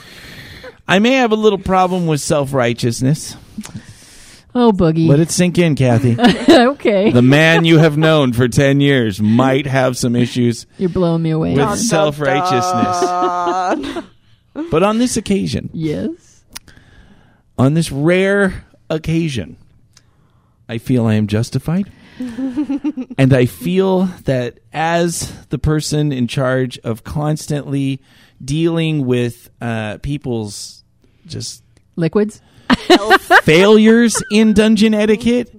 I 0.87 0.99
may 0.99 1.13
have 1.15 1.33
a 1.33 1.37
little 1.37 1.59
problem 1.59 2.07
with 2.07 2.21
self 2.21 2.53
righteousness. 2.53 3.37
Oh, 4.55 4.73
Boogie. 4.73 5.09
Let 5.09 5.21
it 5.21 5.31
sink 5.31 5.59
in, 5.59 5.75
Kathy. 5.75 6.17
okay. 6.53 7.11
The 7.11 7.23
man 7.23 7.65
you 7.65 7.79
have 7.79 7.97
known 7.99 8.33
for 8.33 8.49
10 8.49 8.81
years 8.81 9.21
might 9.21 9.67
have 9.67 9.97
some 9.97 10.17
issues 10.17 10.67
You're 10.79 10.89
blowing 10.89 11.23
me 11.23 11.31
away. 11.31 11.55
with 11.55 11.79
self 11.79 12.19
righteousness. 12.21 14.05
But 14.73 14.83
on 14.83 14.99
this 14.99 15.17
occasion, 15.17 15.71
yes. 15.73 16.43
on 17.57 17.75
this 17.75 17.93
rare 17.93 18.65
occasion, 18.91 19.57
I 20.69 20.79
feel 20.79 21.07
I 21.07 21.15
am 21.15 21.29
justified. 21.29 21.93
and 22.19 23.33
I 23.33 23.47
feel 23.47 24.07
that 24.25 24.59
as 24.73 25.31
the 25.47 25.59
person 25.59 26.11
in 26.11 26.27
charge 26.27 26.77
of 26.79 27.05
constantly 27.05 28.03
dealing 28.45 29.07
with 29.07 29.49
uh, 29.61 29.99
people's 29.99 30.83
just 31.27 31.63
Liquids. 31.95 32.41
failures 33.43 34.23
in 34.31 34.53
dungeon 34.53 34.95
etiquette, 34.95 35.55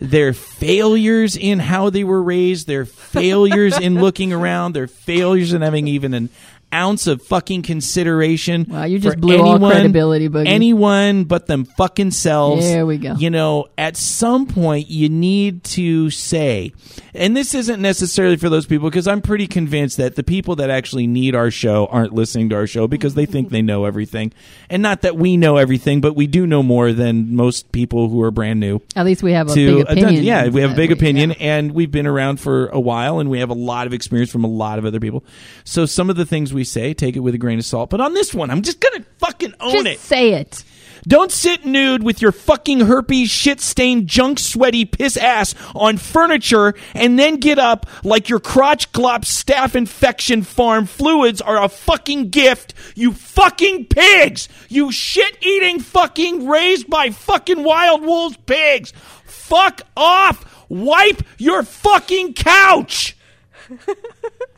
their 0.00 0.32
failures 0.32 1.36
in 1.36 1.58
how 1.58 1.90
they 1.90 2.04
were 2.04 2.22
raised, 2.22 2.66
their 2.66 2.84
failures 2.84 3.78
in 3.78 4.00
looking 4.00 4.32
around, 4.32 4.74
their 4.74 4.86
failures 4.86 5.52
in 5.52 5.62
having 5.62 5.88
even 5.88 6.14
an 6.14 6.30
ounce 6.74 7.06
of 7.06 7.22
fucking 7.22 7.62
consideration. 7.62 8.66
Wow, 8.68 8.84
you 8.84 8.98
just 8.98 9.16
for 9.16 9.20
blew 9.20 9.38
all 9.38 9.54
anyone, 9.54 9.70
credibility, 9.72 10.28
Boogie. 10.28 10.48
Anyone 10.48 11.24
but 11.24 11.46
them 11.46 11.64
fucking 11.64 12.10
selves. 12.10 12.64
There 12.64 12.84
we 12.84 12.98
go. 12.98 13.14
You 13.14 13.30
know, 13.30 13.68
at 13.78 13.96
some 13.96 14.46
point 14.46 14.90
you 14.90 15.08
need 15.08 15.64
to 15.64 16.10
say, 16.10 16.72
and 17.14 17.36
this 17.36 17.54
isn't 17.54 17.80
necessarily 17.80 18.36
for 18.36 18.48
those 18.48 18.66
people 18.66 18.90
because 18.90 19.06
I'm 19.06 19.22
pretty 19.22 19.46
convinced 19.46 19.96
that 19.98 20.16
the 20.16 20.24
people 20.24 20.56
that 20.56 20.70
actually 20.70 21.06
need 21.06 21.34
our 21.34 21.50
show 21.50 21.86
aren't 21.86 22.12
listening 22.12 22.48
to 22.50 22.56
our 22.56 22.66
show 22.66 22.88
because 22.88 23.14
they 23.14 23.26
think 23.26 23.50
they 23.50 23.62
know 23.62 23.84
everything. 23.84 24.32
And 24.68 24.82
not 24.82 25.02
that 25.02 25.16
we 25.16 25.36
know 25.36 25.56
everything, 25.56 26.00
but 26.00 26.16
we 26.16 26.26
do 26.26 26.46
know 26.46 26.62
more 26.62 26.92
than 26.92 27.34
most 27.34 27.70
people 27.72 28.08
who 28.08 28.20
are 28.22 28.30
brand 28.30 28.60
new 28.60 28.80
At 28.96 29.06
least 29.06 29.22
we 29.22 29.32
have 29.32 29.50
a 29.50 29.54
big 29.54 29.80
opinion. 29.80 30.24
Yeah, 30.24 30.48
we 30.48 30.60
have 30.62 30.72
a 30.72 30.76
big 30.76 30.90
way, 30.90 30.94
opinion, 30.94 31.30
yeah. 31.30 31.36
and 31.38 31.72
we've 31.72 31.90
been 31.90 32.06
around 32.06 32.40
for 32.40 32.66
a 32.68 32.80
while, 32.80 33.20
and 33.20 33.30
we 33.30 33.38
have 33.40 33.50
a 33.50 33.54
lot 33.54 33.86
of 33.86 33.92
experience 33.92 34.30
from 34.30 34.44
a 34.44 34.48
lot 34.48 34.78
of 34.78 34.84
other 34.84 35.00
people. 35.00 35.24
So 35.64 35.86
some 35.86 36.10
of 36.10 36.16
the 36.16 36.26
things 36.26 36.52
we 36.64 36.66
say, 36.66 36.94
take 36.94 37.14
it 37.14 37.20
with 37.20 37.34
a 37.34 37.38
grain 37.38 37.58
of 37.58 37.64
salt. 37.66 37.90
But 37.90 38.00
on 38.00 38.14
this 38.14 38.32
one, 38.32 38.50
I'm 38.50 38.62
just 38.62 38.80
gonna 38.80 39.04
fucking 39.18 39.52
own 39.60 39.72
Just 39.72 39.86
it 39.86 39.98
say 39.98 40.32
it. 40.32 40.64
Don't 41.06 41.30
sit 41.30 41.66
nude 41.66 42.02
with 42.02 42.22
your 42.22 42.32
fucking 42.32 42.80
herpes, 42.80 43.28
shit 43.28 43.60
stained, 43.60 44.06
junk 44.06 44.38
sweaty 44.38 44.86
piss 44.86 45.18
ass 45.18 45.54
on 45.74 45.98
furniture 45.98 46.72
and 46.94 47.18
then 47.18 47.36
get 47.36 47.58
up 47.58 47.86
like 48.02 48.30
your 48.30 48.40
crotch 48.40 48.90
glop 48.92 49.26
staph 49.26 49.74
infection 49.74 50.42
farm 50.42 50.86
fluids 50.86 51.42
are 51.42 51.62
a 51.62 51.68
fucking 51.68 52.30
gift. 52.30 52.72
You 52.94 53.12
fucking 53.12 53.88
pigs! 53.88 54.48
You 54.70 54.90
shit 54.90 55.36
eating 55.44 55.80
fucking 55.80 56.48
raised 56.48 56.88
by 56.88 57.10
fucking 57.10 57.62
wild 57.62 58.00
wolves 58.00 58.38
pigs! 58.46 58.94
Fuck 59.26 59.82
off! 59.94 60.66
Wipe 60.70 61.22
your 61.36 61.62
fucking 61.62 62.32
couch! 62.32 63.18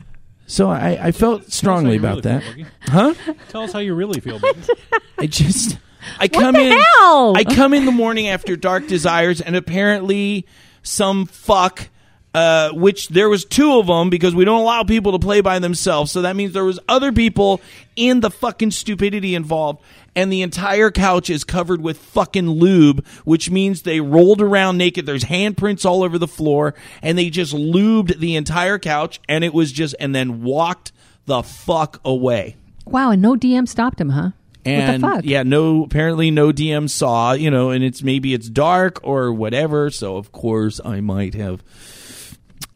So 0.47 0.69
I, 0.69 1.07
I 1.07 1.11
felt 1.11 1.51
strongly 1.51 1.99
Tell 1.99 2.17
us 2.17 2.23
how 2.25 2.31
about 2.31 2.43
really 2.55 2.65
that. 2.65 2.69
feel, 2.87 3.13
Huh? 3.27 3.33
Tell 3.49 3.61
us 3.63 3.73
how 3.73 3.79
you 3.79 3.93
really 3.93 4.19
feel. 4.21 4.39
Boogie. 4.39 4.69
I 5.19 5.27
just 5.27 5.77
I 6.19 6.27
come 6.29 6.53
the 6.53 6.61
in 6.71 6.71
hell? 6.71 7.33
I 7.35 7.43
come 7.43 7.73
in 7.73 7.85
the 7.85 7.91
morning 7.91 8.27
after 8.29 8.55
Dark 8.55 8.87
Desires 8.87 9.41
and 9.41 9.55
apparently 9.55 10.45
some 10.83 11.25
fuck 11.25 11.89
uh, 12.33 12.71
which 12.71 13.09
there 13.09 13.29
was 13.29 13.45
two 13.45 13.79
of 13.79 13.87
them 13.87 14.09
because 14.09 14.35
we 14.35 14.45
don't 14.45 14.61
allow 14.61 14.83
people 14.83 15.11
to 15.13 15.19
play 15.19 15.41
by 15.41 15.59
themselves. 15.59 16.11
So 16.11 16.21
that 16.21 16.35
means 16.35 16.53
there 16.53 16.63
was 16.63 16.79
other 16.87 17.11
people 17.11 17.61
in 17.95 18.19
the 18.19 18.29
fucking 18.29 18.71
stupidity 18.71 19.33
involved 19.33 19.81
and 20.15 20.31
the 20.31 20.41
entire 20.41 20.89
couch 20.89 21.29
is 21.29 21.43
covered 21.43 21.81
with 21.81 21.97
fucking 21.97 22.49
lube, 22.49 23.05
which 23.23 23.51
means 23.51 23.83
they 23.83 24.01
rolled 24.01 24.41
around 24.41 24.77
naked. 24.77 25.05
There's 25.05 25.23
handprints 25.23 25.85
all 25.85 26.03
over 26.03 26.17
the 26.17 26.27
floor 26.27 26.73
and 27.01 27.17
they 27.17 27.29
just 27.29 27.53
lubed 27.53 28.19
the 28.19 28.35
entire 28.35 28.79
couch 28.79 29.19
and 29.29 29.43
it 29.43 29.53
was 29.53 29.71
just 29.71 29.95
and 29.99 30.13
then 30.13 30.43
walked 30.43 30.91
the 31.25 31.43
fuck 31.43 32.01
away. 32.03 32.55
Wow, 32.85 33.11
and 33.11 33.21
no 33.21 33.35
DM 33.35 33.67
stopped 33.67 33.99
him, 33.99 34.09
huh? 34.09 34.31
And 34.65 35.01
what 35.01 35.09
the 35.09 35.15
fuck? 35.17 35.25
yeah, 35.25 35.43
no 35.43 35.83
apparently 35.83 36.29
no 36.29 36.51
DM 36.51 36.89
saw, 36.89 37.33
you 37.33 37.49
know, 37.49 37.69
and 37.69 37.83
it's 37.83 38.03
maybe 38.03 38.33
it's 38.33 38.49
dark 38.49 38.99
or 39.03 39.31
whatever, 39.31 39.89
so 39.89 40.17
of 40.17 40.31
course 40.31 40.81
I 40.83 40.99
might 40.99 41.35
have 41.35 41.63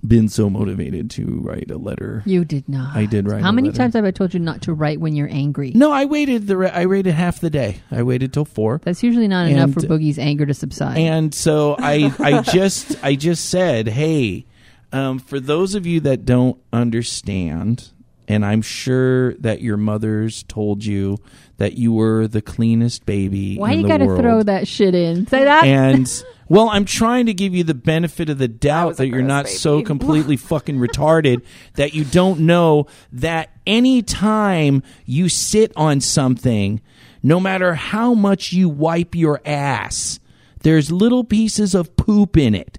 been 0.05 0.29
so 0.29 0.49
motivated 0.49 1.09
to 1.11 1.39
write 1.41 1.69
a 1.69 1.77
letter. 1.77 2.23
You 2.25 2.43
did 2.43 2.67
not. 2.67 2.95
I 2.95 3.05
did 3.05 3.27
write 3.27 3.41
How 3.43 3.51
many 3.51 3.69
letter. 3.69 3.77
times 3.77 3.93
have 3.93 4.05
I 4.05 4.11
told 4.11 4.33
you 4.33 4.39
not 4.39 4.63
to 4.63 4.73
write 4.73 4.99
when 4.99 5.15
you're 5.15 5.29
angry? 5.31 5.71
No, 5.75 5.91
I 5.91 6.05
waited 6.05 6.47
the 6.47 6.57
re- 6.57 6.69
I 6.71 6.85
waited 6.87 7.13
half 7.13 7.39
the 7.39 7.49
day. 7.49 7.81
I 7.91 8.03
waited 8.03 8.33
till 8.33 8.45
4. 8.45 8.81
That's 8.83 9.03
usually 9.03 9.27
not 9.27 9.47
enough 9.47 9.73
for 9.73 9.81
Boogie's 9.81 10.17
anger 10.19 10.45
to 10.45 10.53
subside. 10.53 10.97
And 10.97 11.33
so 11.33 11.75
I 11.79 12.13
I 12.19 12.41
just 12.41 13.03
I 13.03 13.15
just 13.15 13.49
said, 13.49 13.87
"Hey, 13.89 14.45
um, 14.91 15.19
for 15.19 15.39
those 15.39 15.75
of 15.75 15.85
you 15.85 15.99
that 16.01 16.25
don't 16.25 16.57
understand, 16.73 17.91
and 18.27 18.45
I'm 18.45 18.61
sure 18.61 19.33
that 19.35 19.61
your 19.61 19.77
mothers 19.77 20.43
told 20.43 20.85
you 20.85 21.17
that 21.57 21.73
you 21.73 21.93
were 21.93 22.27
the 22.27 22.41
cleanest 22.41 23.05
baby 23.05 23.57
Why 23.57 23.71
in 23.71 23.77
you 23.77 23.83
the 23.83 23.89
got 23.89 23.97
to 23.97 24.05
world. 24.05 24.21
throw 24.21 24.43
that 24.43 24.67
shit 24.67 24.95
in? 24.95 25.27
Say 25.27 25.43
that. 25.43 25.65
and 25.65 26.23
well, 26.49 26.69
I'm 26.69 26.85
trying 26.85 27.27
to 27.27 27.33
give 27.33 27.53
you 27.53 27.63
the 27.63 27.73
benefit 27.73 28.29
of 28.29 28.37
the 28.37 28.47
doubt 28.47 28.97
that 28.97 29.07
you're 29.07 29.19
gross 29.19 29.27
not 29.27 29.47
so 29.47 29.81
completely 29.81 30.37
fucking 30.37 30.77
retarded 30.77 31.43
that 31.75 31.93
you 31.93 32.03
don't 32.03 32.41
know 32.41 32.87
that 33.11 33.49
any 33.67 34.01
time 34.01 34.81
you 35.05 35.29
sit 35.29 35.71
on 35.75 36.01
something, 36.01 36.81
no 37.21 37.39
matter 37.39 37.75
how 37.75 38.13
much 38.13 38.53
you 38.53 38.67
wipe 38.69 39.13
your 39.13 39.41
ass, 39.45 40.19
there's 40.61 40.91
little 40.91 41.23
pieces 41.23 41.75
of 41.75 41.95
poop 41.95 42.37
in 42.37 42.55
it. 42.55 42.77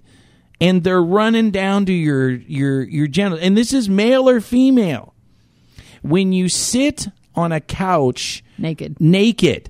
And 0.61 0.83
they're 0.83 1.03
running 1.03 1.51
down 1.51 1.85
to 1.87 1.93
your 1.93 2.29
your 2.29 2.83
your 2.83 3.07
genital. 3.07 3.39
And 3.43 3.57
this 3.57 3.73
is 3.73 3.89
male 3.89 4.29
or 4.29 4.39
female. 4.39 5.12
When 6.03 6.31
you 6.31 6.47
sit 6.49 7.07
on 7.35 7.51
a 7.51 7.59
couch 7.59 8.43
Naked. 8.57 8.99
naked. 8.99 9.69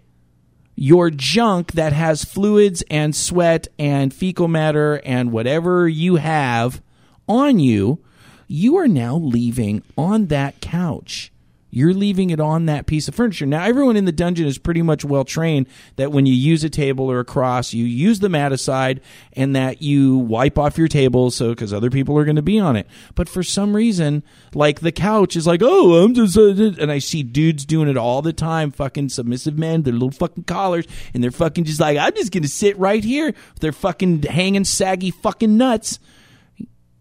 Your 0.75 1.09
junk 1.09 1.73
that 1.73 1.93
has 1.93 2.25
fluids 2.25 2.83
and 2.89 3.15
sweat 3.15 3.67
and 3.77 4.13
fecal 4.13 4.47
matter 4.47 4.95
and 5.05 5.31
whatever 5.31 5.87
you 5.87 6.15
have 6.15 6.81
on 7.27 7.59
you, 7.59 8.03
you 8.47 8.77
are 8.77 8.87
now 8.87 9.15
leaving 9.15 9.83
on 9.97 10.27
that 10.27 10.61
couch. 10.61 11.31
You're 11.75 11.95
leaving 11.95 12.29
it 12.29 12.39
on 12.39 12.67
that 12.67 12.85
piece 12.85 13.07
of 13.07 13.15
furniture. 13.15 13.47
Now, 13.47 13.63
everyone 13.63 13.97
in 13.97 14.05
the 14.05 14.11
dungeon 14.11 14.45
is 14.45 14.59
pretty 14.59 14.83
much 14.83 15.03
well 15.03 15.25
trained 15.25 15.65
that 15.95 16.11
when 16.11 16.27
you 16.27 16.33
use 16.33 16.63
a 16.63 16.69
table 16.69 17.09
or 17.09 17.19
a 17.19 17.25
cross, 17.25 17.73
you 17.73 17.83
use 17.85 18.19
the 18.19 18.29
mat 18.29 18.51
aside 18.51 19.01
and 19.33 19.55
that 19.55 19.81
you 19.81 20.19
wipe 20.19 20.59
off 20.59 20.77
your 20.77 20.87
table 20.87 21.31
so 21.31 21.49
because 21.49 21.73
other 21.73 21.89
people 21.89 22.15
are 22.19 22.25
going 22.25 22.35
to 22.35 22.43
be 22.43 22.59
on 22.59 22.75
it. 22.75 22.85
But 23.15 23.27
for 23.27 23.41
some 23.41 23.75
reason, 23.75 24.21
like 24.53 24.81
the 24.81 24.91
couch 24.91 25.35
is 25.35 25.47
like, 25.47 25.61
oh, 25.63 26.03
I'm 26.03 26.13
just, 26.13 26.37
uh, 26.37 26.51
and 26.79 26.91
I 26.91 26.99
see 26.99 27.23
dudes 27.23 27.65
doing 27.65 27.89
it 27.89 27.97
all 27.97 28.21
the 28.21 28.33
time, 28.33 28.69
fucking 28.69 29.09
submissive 29.09 29.57
men, 29.57 29.81
their 29.81 29.93
little 29.93 30.11
fucking 30.11 30.43
collars, 30.43 30.85
and 31.15 31.23
they're 31.23 31.31
fucking 31.31 31.63
just 31.63 31.79
like, 31.79 31.97
I'm 31.97 32.13
just 32.13 32.31
going 32.31 32.43
to 32.43 32.49
sit 32.49 32.77
right 32.77 33.03
here. 33.03 33.33
They're 33.61 33.71
fucking 33.71 34.21
hanging, 34.21 34.63
saggy 34.63 35.09
fucking 35.09 35.57
nuts 35.57 35.97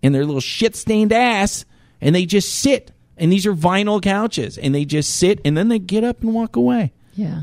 and 0.02 0.14
their 0.14 0.24
little 0.24 0.40
shit 0.40 0.76
stained 0.76 1.12
ass, 1.12 1.66
and 2.00 2.14
they 2.14 2.24
just 2.24 2.54
sit. 2.54 2.90
And 3.16 3.30
these 3.30 3.46
are 3.46 3.54
vinyl 3.54 4.02
couches, 4.02 4.56
and 4.58 4.74
they 4.74 4.84
just 4.84 5.16
sit, 5.16 5.40
and 5.44 5.56
then 5.56 5.68
they 5.68 5.78
get 5.78 6.02
up 6.04 6.22
and 6.22 6.34
walk 6.34 6.56
away. 6.56 6.92
Yeah. 7.14 7.42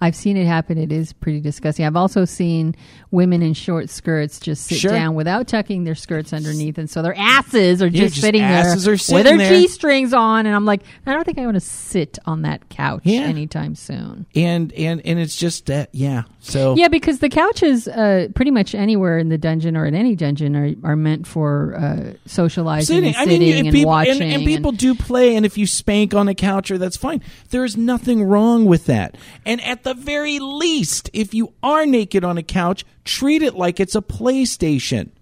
I've 0.00 0.14
seen 0.14 0.36
it 0.36 0.46
happen. 0.46 0.78
It 0.78 0.92
is 0.92 1.12
pretty 1.12 1.40
disgusting. 1.40 1.84
I've 1.84 1.96
also 1.96 2.24
seen 2.24 2.76
women 3.10 3.42
in 3.42 3.54
short 3.54 3.90
skirts 3.90 4.38
just 4.38 4.66
sit 4.66 4.78
Sure. 4.78 4.92
down 4.92 5.16
without 5.16 5.48
tucking 5.48 5.82
their 5.82 5.96
skirts 5.96 6.32
underneath, 6.32 6.78
and 6.78 6.88
so 6.88 7.02
their 7.02 7.16
asses 7.18 7.82
are 7.82 7.88
Yeah, 7.88 8.02
just, 8.02 8.14
just 8.14 8.24
sitting 8.24 8.40
there 8.42 8.70
are 8.70 8.76
with 8.76 9.08
their 9.08 9.36
there. 9.36 9.50
G 9.50 9.66
strings 9.66 10.12
on. 10.12 10.46
And 10.46 10.54
I'm 10.54 10.64
like, 10.64 10.82
I 11.06 11.12
don't 11.12 11.24
think 11.24 11.38
I 11.38 11.44
want 11.44 11.56
to 11.56 11.60
sit 11.60 12.18
on 12.24 12.42
that 12.42 12.68
couch 12.68 13.02
Yeah. 13.04 13.22
anytime 13.22 13.74
soon. 13.74 14.26
And 14.36 14.72
and 14.74 15.02
and 15.04 15.18
it's 15.18 15.34
just 15.36 15.66
that, 15.66 15.88
yeah. 15.92 16.22
So 16.44 16.76
Yeah, 16.76 16.88
because 16.88 17.20
the 17.20 17.30
couches, 17.30 17.88
uh, 17.88 18.28
pretty 18.34 18.50
much 18.50 18.74
anywhere 18.74 19.16
in 19.18 19.30
the 19.30 19.38
dungeon 19.38 19.78
or 19.78 19.86
in 19.86 19.94
any 19.94 20.14
dungeon, 20.14 20.54
are, 20.54 20.90
are 20.92 20.94
meant 20.94 21.26
for 21.26 21.74
uh, 21.74 22.12
socializing 22.26 22.96
sitting. 22.96 23.08
and 23.08 23.16
I 23.16 23.24
sitting 23.24 23.40
mean, 23.40 23.52
if 23.52 23.64
and 23.64 23.72
people 23.72 23.90
watching. 23.90 24.22
and, 24.22 24.32
and 24.32 24.44
people 24.44 24.70
do 24.72 24.94
play, 24.94 25.36
and 25.36 25.46
if 25.46 25.56
you 25.56 25.66
spank 25.66 26.12
on 26.12 26.28
a 26.28 26.34
couch, 26.34 26.70
or 26.70 26.76
that's 26.76 26.98
fine. 26.98 27.22
There 27.48 27.64
is 27.64 27.78
nothing 27.78 28.22
wrong 28.24 28.66
with 28.66 28.84
that. 28.86 29.16
And 29.46 29.62
at 29.62 29.84
the 29.84 29.94
very 29.94 30.38
least, 30.38 31.08
if 31.14 31.32
you 31.32 31.54
are 31.62 31.86
naked 31.86 32.24
on 32.24 32.36
a 32.36 32.42
couch, 32.42 32.84
treat 33.04 33.42
it 33.42 33.54
like 33.54 33.80
it's 33.80 33.94
a 33.94 34.02
play 34.02 34.44
station. 34.44 35.12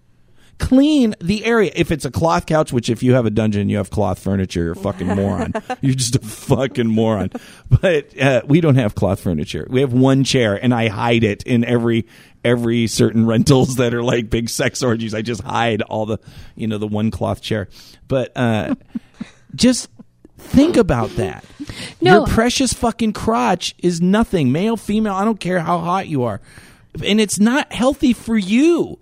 Clean 0.63 1.13
the 1.19 1.43
area. 1.43 1.71
If 1.75 1.91
it's 1.91 2.05
a 2.05 2.11
cloth 2.11 2.45
couch, 2.45 2.71
which 2.71 2.89
if 2.89 3.03
you 3.03 3.15
have 3.15 3.25
a 3.25 3.29
dungeon, 3.29 3.67
you 3.67 3.77
have 3.77 3.89
cloth 3.89 4.17
furniture, 4.17 4.63
you're 4.63 4.71
a 4.71 4.75
fucking 4.77 5.07
moron. 5.15 5.53
You're 5.81 5.93
just 5.93 6.15
a 6.15 6.19
fucking 6.19 6.87
moron. 6.87 7.31
But 7.69 8.17
uh, 8.17 8.43
we 8.45 8.61
don't 8.61 8.75
have 8.75 8.95
cloth 8.95 9.19
furniture. 9.19 9.67
We 9.69 9.81
have 9.81 9.91
one 9.91 10.23
chair, 10.23 10.55
and 10.55 10.73
I 10.73 10.87
hide 10.87 11.25
it 11.25 11.43
in 11.43 11.65
every 11.65 12.07
every 12.45 12.87
certain 12.87 13.25
rentals 13.25 13.75
that 13.75 13.93
are 13.93 14.03
like 14.03 14.29
big 14.29 14.47
sex 14.49 14.81
orgies. 14.81 15.13
I 15.13 15.21
just 15.21 15.41
hide 15.41 15.81
all 15.81 16.05
the 16.05 16.19
you 16.55 16.67
know 16.67 16.77
the 16.77 16.87
one 16.87 17.11
cloth 17.11 17.41
chair. 17.41 17.67
But 18.07 18.31
uh, 18.37 18.75
just 19.55 19.89
think 20.37 20.77
about 20.77 21.09
that. 21.17 21.43
No. 21.99 22.19
Your 22.19 22.27
precious 22.27 22.71
fucking 22.71 23.11
crotch 23.11 23.75
is 23.79 23.99
nothing, 23.99 24.53
male, 24.53 24.77
female. 24.77 25.13
I 25.13 25.25
don't 25.25 25.41
care 25.41 25.59
how 25.59 25.79
hot 25.79 26.07
you 26.07 26.23
are, 26.23 26.39
and 27.03 27.19
it's 27.19 27.37
not 27.37 27.73
healthy 27.73 28.13
for 28.13 28.37
you 28.37 28.99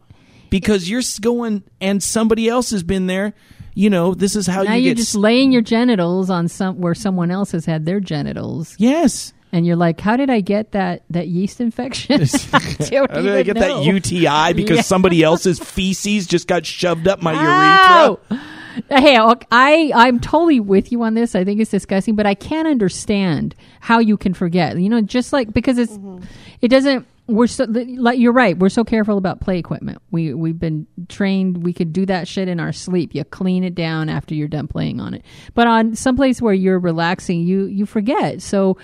because 0.51 0.87
you're 0.87 1.01
going 1.21 1.63
and 1.81 2.03
somebody 2.03 2.47
else 2.47 2.69
has 2.69 2.83
been 2.83 3.07
there. 3.07 3.33
You 3.73 3.89
know, 3.89 4.13
this 4.13 4.35
is 4.35 4.45
how 4.45 4.61
now 4.63 4.73
you 4.75 4.87
you're 4.87 4.95
just 4.95 5.15
s- 5.15 5.19
laying 5.19 5.51
your 5.51 5.61
genitals 5.63 6.29
on 6.29 6.47
some 6.49 6.79
where 6.81 6.93
someone 6.93 7.31
else 7.31 7.53
has 7.53 7.65
had 7.65 7.85
their 7.87 7.99
genitals. 7.99 8.75
yes. 8.77 9.33
and 9.53 9.65
you're 9.65 9.75
like, 9.77 9.99
"How 9.99 10.15
did 10.17 10.29
I 10.29 10.39
get 10.41 10.73
that 10.73 11.03
that 11.09 11.27
yeast 11.29 11.59
infection?" 11.61 12.21
I 12.53 12.59
don't 12.79 13.11
How 13.11 13.21
did 13.21 13.33
I 13.35 13.43
get 13.43 13.55
know. 13.55 13.83
that 13.83 13.85
UTI 13.85 14.53
because 14.53 14.77
Yeah. 14.77 14.81
somebody 14.83 15.23
else's 15.23 15.57
feces 15.59 16.27
just 16.27 16.47
got 16.47 16.65
shoved 16.65 17.07
up 17.07 17.21
my 17.21 17.33
Ow! 17.33 18.19
urethra? 18.29 18.45
Hey, 18.89 19.19
ok- 19.19 19.47
I 19.51 19.91
I'm 19.95 20.19
totally 20.19 20.59
with 20.61 20.91
you 20.91 21.01
on 21.03 21.13
this. 21.13 21.35
I 21.35 21.43
think 21.43 21.59
it's 21.61 21.71
disgusting, 21.71 22.15
but 22.15 22.25
I 22.25 22.35
can't 22.35 22.67
understand 22.67 23.55
how 23.81 23.99
you 23.99 24.15
can 24.17 24.33
forget. 24.33 24.77
You 24.79 24.87
know, 24.89 25.01
just 25.01 25.33
like 25.33 25.51
because 25.53 25.77
it's 25.77 25.93
mm-hmm. 25.93 26.23
it 26.61 26.67
doesn't. 26.69 27.05
We're 27.31 27.47
so 27.47 27.65
like 27.65 28.19
you're 28.19 28.33
right. 28.33 28.57
We're 28.57 28.69
so 28.69 28.83
careful 28.83 29.17
about 29.17 29.41
play 29.41 29.57
equipment. 29.57 30.01
We 30.11 30.33
we've 30.33 30.59
been 30.59 30.87
trained. 31.09 31.63
We 31.63 31.73
could 31.73 31.93
do 31.93 32.05
that 32.05 32.27
shit 32.27 32.47
in 32.47 32.59
our 32.59 32.71
sleep. 32.71 33.15
You 33.15 33.23
clean 33.23 33.63
it 33.63 33.75
down 33.75 34.09
after 34.09 34.35
you're 34.35 34.47
done 34.47 34.67
playing 34.67 34.99
on 34.99 35.13
it. 35.13 35.23
But 35.53 35.67
on 35.67 35.95
someplace 35.95 36.41
where 36.41 36.53
you're 36.53 36.79
relaxing, 36.79 37.41
you 37.41 37.65
you 37.65 37.85
forget. 37.85 38.41
So 38.41 38.77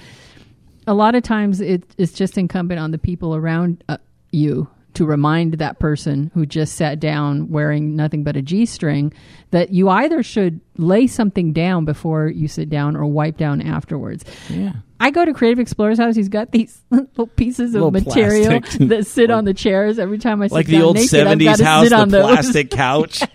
a 0.88 0.94
lot 0.94 1.16
of 1.16 1.24
times 1.24 1.60
it, 1.62 1.84
it's 1.98 2.14
just 2.14 2.38
incumbent 2.38 2.80
on 2.80 2.92
the 2.92 2.98
people 2.98 3.36
around 3.36 3.84
uh, 3.90 3.98
you 4.32 4.70
to 4.94 5.06
remind 5.06 5.54
that 5.56 5.78
person 5.78 6.32
who 6.34 6.46
just 6.46 6.76
sat 6.76 7.00
down 7.00 7.50
wearing 7.52 7.96
nothing 7.96 8.24
but 8.24 8.36
a 8.36 8.42
G 8.42 8.66
string 8.66 9.14
that 9.52 9.70
you 9.70 9.90
either 9.90 10.24
should 10.24 10.60
lay 10.78 11.06
something 11.06 11.54
down 11.54 11.86
before 11.86 12.30
you 12.30 12.48
sit 12.48 12.70
down 12.70 12.96
or 12.96 13.06
wipe 13.06 13.38
down 13.38 13.62
afterwards. 13.62 14.26
Yeah. 14.50 14.74
I 15.00 15.12
go 15.12 15.24
to 15.26 15.34
Creative 15.34 15.60
Explorer's 15.60 16.00
house. 16.00 16.16
He's 16.16 16.28
got 16.30 16.52
these 16.52 16.82
little 16.90 17.28
pieces 17.28 17.76
of 17.76 17.82
Little 17.84 17.92
material 17.92 18.60
plastic- 18.62 18.88
that 18.90 19.06
sit 19.06 19.30
on 19.30 19.46
the 19.46 19.54
chairs 19.54 20.00
every 20.00 20.18
time 20.18 20.42
I 20.42 20.48
sit 20.48 20.54
like 20.56 20.66
the 20.66 20.74
down 20.74 20.82
old 20.82 20.96
naked, 20.96 21.06
I've 21.06 21.10
seventies 21.26 21.48
gotta 21.48 21.66
house, 21.66 21.84
sit 21.84 21.90
the 21.90 21.96
on 21.98 22.10
those. 22.10 22.24
plastic 22.32 22.72
couch. 22.72 23.22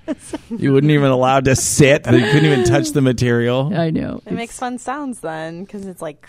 You 0.50 0.72
wouldn't 0.74 0.90
even 0.90 1.10
allowed 1.10 1.46
to 1.46 1.56
sit. 1.56 2.04
You 2.04 2.18
couldn't 2.20 2.44
even 2.44 2.64
touch 2.64 2.90
the 2.90 3.00
material. 3.00 3.72
I 3.74 3.88
know. 3.88 4.20
It 4.26 4.32
makes 4.32 4.58
fun 4.58 4.76
sounds 4.76 5.20
then 5.20 5.64
because 5.64 5.86
it's 5.86 6.02
like 6.02 6.26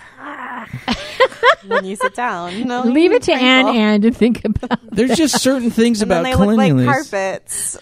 when 1.68 1.84
you 1.84 1.98
sit 1.98 2.16
down. 2.16 2.66
No, 2.66 2.84
Leave 2.84 3.12
it 3.12 3.24
to. 3.24 3.34
Anne 3.34 3.68
Anne 3.68 4.02
to 4.04 4.12
think 4.12 4.46
about. 4.46 4.80
There's 4.90 5.18
just 5.18 5.42
certain 5.42 5.72
things 5.72 6.02
And 6.02 6.10
then 6.10 6.22
about 6.22 6.30
they 6.30 6.36
look 6.46 6.56
like 6.58 6.72
cleanliness. 6.72 7.10
carpets. 7.12 7.78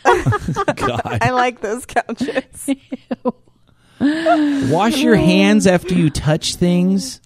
God. 0.75 1.19
I 1.21 1.29
like 1.29 1.61
those 1.61 1.85
couches. 1.85 2.69
Wash 3.99 4.97
your 4.97 5.15
hands 5.15 5.67
after 5.67 5.93
you 5.93 6.09
touch 6.09 6.55
things. 6.55 7.21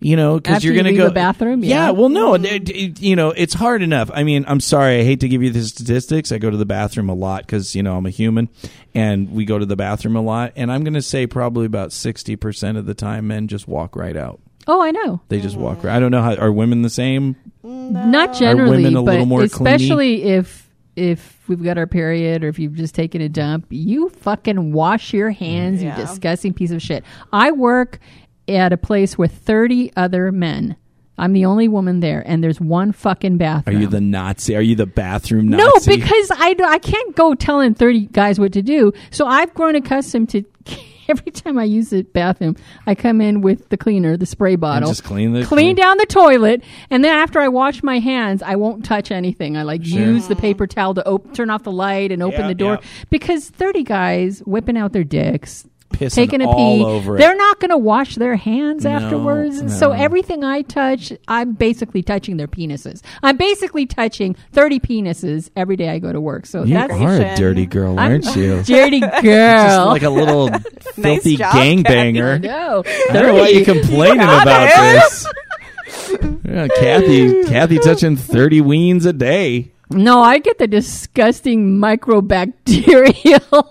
You 0.00 0.16
know, 0.16 0.36
because 0.36 0.62
you're 0.62 0.74
going 0.74 0.84
to 0.84 0.90
leave 0.90 0.98
go 0.98 1.08
the 1.08 1.14
bathroom? 1.14 1.64
Yeah. 1.64 1.86
Yeah. 1.86 1.90
well, 1.92 2.10
no, 2.10 2.34
it- 2.34 2.44
it- 2.68 3.00
you 3.00 3.16
know, 3.16 3.30
it's 3.30 3.54
hard 3.54 3.80
enough. 3.80 4.10
I 4.12 4.22
mean, 4.22 4.44
I'm 4.46 4.60
sorry, 4.60 5.00
I 5.00 5.04
hate 5.04 5.20
to 5.20 5.28
give 5.28 5.42
you 5.42 5.48
the 5.50 5.62
statistics. 5.62 6.30
I 6.30 6.36
go 6.38 6.50
to 6.50 6.56
the 6.58 6.66
bathroom 6.66 7.08
a 7.08 7.14
lot 7.14 7.42
because 7.46 7.74
you 7.74 7.82
know 7.82 7.96
I'm 7.96 8.04
a 8.04 8.10
human, 8.10 8.50
and 8.94 9.32
we 9.32 9.44
go 9.46 9.58
to 9.58 9.64
the 9.64 9.76
bathroom 9.76 10.16
a 10.16 10.20
lot. 10.20 10.52
And 10.56 10.70
I'm 10.70 10.84
going 10.84 10.94
to 10.94 11.02
say 11.02 11.26
probably 11.26 11.64
about 11.64 11.90
sixty 11.92 12.36
percent 12.36 12.76
of 12.76 12.84
the 12.86 12.94
time, 12.94 13.28
men 13.28 13.48
just 13.48 13.66
walk 13.66 13.96
right 13.96 14.16
out. 14.16 14.40
Oh, 14.66 14.82
I 14.82 14.90
know. 14.90 15.20
They 15.28 15.40
just 15.40 15.56
walk 15.56 15.84
right. 15.84 15.94
I 15.96 16.00
don't 16.00 16.10
know 16.10 16.22
how 16.22 16.34
are 16.36 16.52
women 16.52 16.82
the 16.82 16.90
same. 16.90 17.36
Not 17.62 18.34
generally, 18.34 18.78
women 18.84 18.96
a 18.96 19.02
but 19.02 19.10
little 19.12 19.26
more 19.26 19.42
especially 19.42 20.22
if 20.24 20.68
if 20.96 21.38
we've 21.48 21.62
got 21.62 21.76
our 21.76 21.86
period 21.86 22.44
or 22.44 22.48
if 22.48 22.58
you've 22.58 22.74
just 22.74 22.94
taken 22.94 23.20
a 23.20 23.28
dump, 23.28 23.66
you 23.70 24.08
fucking 24.10 24.72
wash 24.72 25.12
your 25.12 25.30
hands, 25.30 25.82
Yeah. 25.82 25.98
you 25.98 26.06
disgusting 26.06 26.52
piece 26.54 26.70
of 26.70 26.80
shit. 26.80 27.04
I 27.32 27.50
work 27.52 27.98
at 28.48 28.72
a 28.72 28.76
place 28.76 29.16
with 29.18 29.32
30 29.32 29.92
other 29.96 30.30
men. 30.32 30.76
I'm 31.16 31.32
the 31.32 31.44
only 31.44 31.68
woman 31.68 32.00
there, 32.00 32.24
and 32.26 32.42
there's 32.42 32.60
one 32.60 32.90
fucking 32.90 33.36
bathroom. 33.38 33.76
Are 33.76 33.80
you 33.80 33.86
the 33.86 34.00
Nazi? 34.00 34.56
Are 34.56 34.60
you 34.60 34.74
the 34.74 34.86
bathroom 34.86 35.48
no, 35.48 35.70
because 35.86 36.30
I, 36.32 36.56
I 36.64 36.78
can't 36.78 37.14
go 37.14 37.34
telling 37.34 37.74
30 37.74 38.06
guys 38.06 38.40
what 38.40 38.52
to 38.54 38.62
do. 38.62 38.92
So 39.12 39.26
I've 39.26 39.54
grown 39.54 39.76
accustomed 39.76 40.30
to 40.30 40.44
every 41.08 41.30
time 41.30 41.56
I 41.56 41.64
use 41.64 41.90
the 41.90 42.02
bathroom, 42.02 42.56
I 42.86 42.96
come 42.96 43.20
in 43.20 43.42
with 43.42 43.68
the 43.68 43.76
cleaner, 43.76 44.16
the 44.16 44.26
spray 44.26 44.56
bottle. 44.56 44.88
just 44.88 45.04
clean 45.04 45.32
the- 45.34 45.44
clean 45.44 45.76
down 45.76 45.98
the 45.98 46.06
toilet, 46.06 46.64
and 46.90 47.04
then 47.04 47.14
after 47.14 47.40
I 47.40 47.46
wash 47.46 47.84
my 47.84 48.00
hands, 48.00 48.42
I 48.42 48.56
won't 48.56 48.84
touch 48.84 49.12
anything. 49.12 49.56
I 49.56 49.62
like 49.62 49.86
use 49.86 50.26
the 50.26 50.34
paper 50.36 50.66
towel 50.66 50.94
to 50.94 51.06
op- 51.06 51.32
turn 51.32 51.48
off 51.48 51.62
the 51.62 51.70
light 51.72 52.10
and 52.10 52.24
open 52.24 52.40
Yeah, 52.40 52.48
the 52.48 52.54
door 52.54 52.78
yeah. 52.82 52.88
because 53.10 53.50
30 53.50 53.84
guys 53.84 54.40
whipping 54.40 54.76
out 54.76 54.92
their 54.92 55.04
dicks. 55.04 55.64
Pissing 55.94 56.14
Taking 56.14 56.42
a 56.42 56.46
all 56.48 56.54
pee, 56.78 56.84
over 56.84 57.14
it. 57.16 57.18
they're 57.18 57.36
not 57.36 57.60
going 57.60 57.70
to 57.70 57.78
wash 57.78 58.16
their 58.16 58.36
hands 58.36 58.84
No, 58.84 58.90
afterwards. 58.90 59.78
So 59.78 59.88
no. 59.88 59.92
everything 59.94 60.42
I 60.44 60.62
touch, 60.62 61.12
I'm 61.28 61.52
basically 61.52 62.02
touching 62.02 62.36
their 62.36 62.48
penises. 62.48 63.00
I'm 63.22 63.36
basically 63.36 63.86
touching 63.86 64.34
30 64.52 64.80
penises 64.80 65.50
every 65.56 65.76
day 65.76 65.88
I 65.90 65.98
go 66.00 66.12
to 66.12 66.20
work. 66.20 66.46
So 66.46 66.64
you 66.64 66.74
that's 66.74 66.92
are 66.92 67.20
a 67.20 67.36
dirty 67.36 67.66
girl, 67.66 67.98
aren't 67.98 68.24
you? 68.36 68.62
dirty 68.66 69.00
girl. 69.00 69.12
Just 69.22 69.86
like 69.86 70.02
a 70.02 70.10
little 70.10 70.48
filthy 70.94 71.36
job, 71.36 71.54
gangbanger. 71.54 72.40
no, 72.42 72.82
I 73.10 73.12
don't 73.12 73.26
know 73.26 73.34
why 73.34 73.48
you're 73.48 73.64
complaining 73.64 74.20
about 74.22 74.44
this. 74.46 75.26
Yeah, 76.44 76.68
Kathy, 76.68 77.44
Kathy 77.44 77.78
touching 77.78 78.16
thirty 78.16 78.60
weens 78.60 79.06
a 79.06 79.12
day. 79.12 79.72
no, 79.90 80.20
I 80.20 80.38
get 80.38 80.58
the 80.58 80.66
disgusting 80.66 81.78
microbacterial 81.78 83.64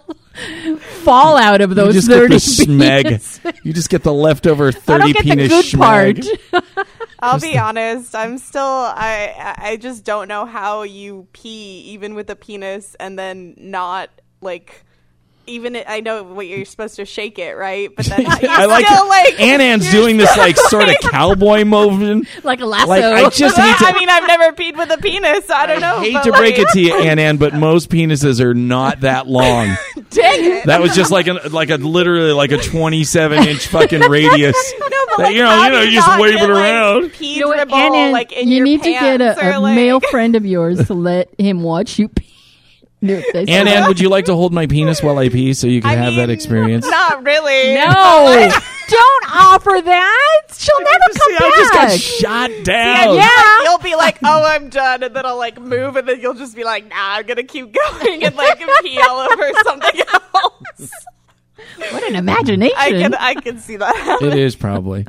fallout 1.03 1.61
of 1.61 1.75
You 1.75 1.75
those 1.75 1.93
just 1.93 2.09
get 2.09 2.19
thirty 2.19 2.35
the 2.35 2.39
smeg. 2.39 3.59
You 3.63 3.73
just 3.73 3.89
get 3.89 4.03
the 4.03 4.13
leftover 4.13 4.67
I 4.87 4.97
thirty 4.97 5.13
don't 5.13 5.13
get 5.13 5.27
the 5.27 5.35
penis 5.35 5.49
good 5.49 5.65
schmeg. 5.65 6.27
part. 6.51 6.87
I'll 7.19 7.39
be 7.39 7.57
honest. 7.57 8.15
I'm 8.15 8.37
still. 8.37 8.61
I. 8.63 9.33
I 9.37 9.69
I 9.71 9.77
just 9.77 10.03
don't 10.03 10.27
know 10.27 10.45
how 10.45 10.83
you 10.83 11.27
pee 11.33 11.81
even 11.87 12.15
with 12.15 12.29
a 12.29 12.35
penis 12.35 12.95
and 12.99 13.17
then 13.17 13.55
not 13.57 14.09
like. 14.41 14.85
Even 15.45 15.75
it, 15.75 15.85
I 15.89 15.99
know 15.99 16.23
what 16.23 16.47
you're 16.47 16.63
supposed 16.63 16.95
to 16.95 17.05
shake 17.05 17.37
it, 17.37 17.57
right? 17.57 17.93
But 17.93 18.05
then 18.07 18.21
you 18.21 18.27
I 18.27 18.65
like 18.65 18.85
still 18.85 19.07
like 19.07 19.39
Ann 19.41 19.59
Ann's 19.59 19.89
doing 19.91 20.17
this 20.17 20.35
like 20.37 20.55
sort 20.57 20.87
of 20.87 20.95
cowboy 21.01 21.65
motion. 21.65 22.25
like 22.43 22.61
a 22.61 22.65
lasso. 22.65 22.87
Like 22.87 23.03
I 23.03 23.29
just 23.29 23.57
hate 23.57 23.77
to 23.77 23.85
I 23.85 23.93
mean, 23.93 24.09
I've 24.09 24.25
never 24.27 24.55
peed 24.55 24.77
with 24.77 24.89
a 24.91 24.97
penis. 24.97 25.45
So 25.45 25.53
I 25.53 25.65
don't 25.67 25.81
know. 25.81 25.99
Hate 25.99 26.13
but, 26.13 26.23
to 26.23 26.31
break 26.31 26.59
it 26.59 26.67
to 26.69 26.79
you, 26.79 26.95
Ann 27.01 27.19
Ann, 27.19 27.37
but 27.37 27.53
most 27.53 27.89
penises 27.89 28.39
are 28.39 28.53
not 28.53 29.01
that 29.01 29.27
long. 29.27 29.75
Dang 30.11 30.45
it! 30.45 30.65
That 30.65 30.81
was 30.81 30.95
just 30.95 31.11
like 31.11 31.27
a 31.27 31.33
like 31.49 31.69
a 31.69 31.75
literally 31.75 32.31
like 32.31 32.51
a 32.51 32.57
twenty 32.57 33.03
seven 33.03 33.45
inch 33.47 33.67
fucking 33.67 34.01
radius. 34.01 34.55
No, 34.79 34.87
but 34.89 34.89
That, 34.89 35.23
like, 35.23 35.35
you 35.35 35.43
know, 35.43 35.63
you 35.63 35.69
know, 35.71 35.81
you 35.81 35.91
just 35.91 36.07
not 36.07 36.19
wave 36.21 36.35
get, 36.35 36.49
it 36.49 36.53
like, 36.53 36.63
around. 36.63 37.11
Pee 37.11 37.35
you 37.35 37.41
know 37.41 37.47
what, 37.49 37.57
dribble, 37.57 37.75
Ann, 37.75 38.11
like 38.13 38.31
in 38.31 38.47
you 38.47 38.57
your 38.57 38.65
need 38.65 38.83
to 38.83 38.89
get 38.91 39.21
a, 39.21 39.57
a 39.57 39.59
like- 39.59 39.75
male 39.75 39.99
friend 39.99 40.35
of 40.35 40.45
yours 40.45 40.87
to 40.87 40.93
let 40.93 41.29
him 41.37 41.63
watch 41.63 41.99
you 41.99 42.07
pee. 42.07 42.29
No, 43.03 43.15
that's- 43.17 43.49
Ann 43.49 43.67
Ann, 43.67 43.87
would 43.89 43.99
you 43.99 44.07
like 44.07 44.25
to 44.25 44.33
hold 44.35 44.53
my 44.53 44.65
penis 44.65 45.03
while 45.03 45.17
I 45.19 45.27
pee 45.27 45.53
so 45.53 45.67
you 45.67 45.81
can 45.81 45.91
I 45.91 45.95
have 45.95 46.15
that 46.15 46.29
experience? 46.29 46.87
Not 46.89 47.23
really. 47.23 47.75
No, 47.75 48.49
don't 48.87 49.25
offer 49.35 49.81
that. 49.83 50.41
She'll 50.57 50.79
never 50.79 51.03
come 51.13 51.13
See, 51.13 51.37
I 51.37 51.51
just 51.57 51.73
got 51.73 51.99
shot 51.99 52.49
down. 52.63 53.15
yeah. 53.15 53.63
You'll 53.63 53.79
be 53.79 53.95
like, 53.95 54.19
oh, 54.23 54.43
I'm 54.45 54.69
done, 54.69 55.03
and 55.03 55.13
then 55.15 55.25
I'll 55.25 55.37
like 55.37 55.59
move, 55.59 55.97
and 55.97 56.07
then 56.07 56.21
you'll 56.21 56.33
just 56.33 56.55
be 56.55 56.63
like, 56.63 56.87
nah, 56.89 56.95
I'm 56.95 57.25
gonna 57.25 57.43
keep 57.43 57.73
going 57.99 58.23
and 58.23 58.35
like 58.35 58.59
pee 58.81 58.97
all 58.99 59.19
over 59.29 59.51
something 59.65 60.01
else. 60.13 60.91
What 61.77 62.03
an 62.03 62.15
imagination. 62.15 62.75
I 62.77 62.89
can, 62.91 63.13
I 63.15 63.33
can 63.35 63.57
see 63.59 63.75
that. 63.77 64.19
It 64.21 64.33
is 64.35 64.55
probably. 64.55 65.05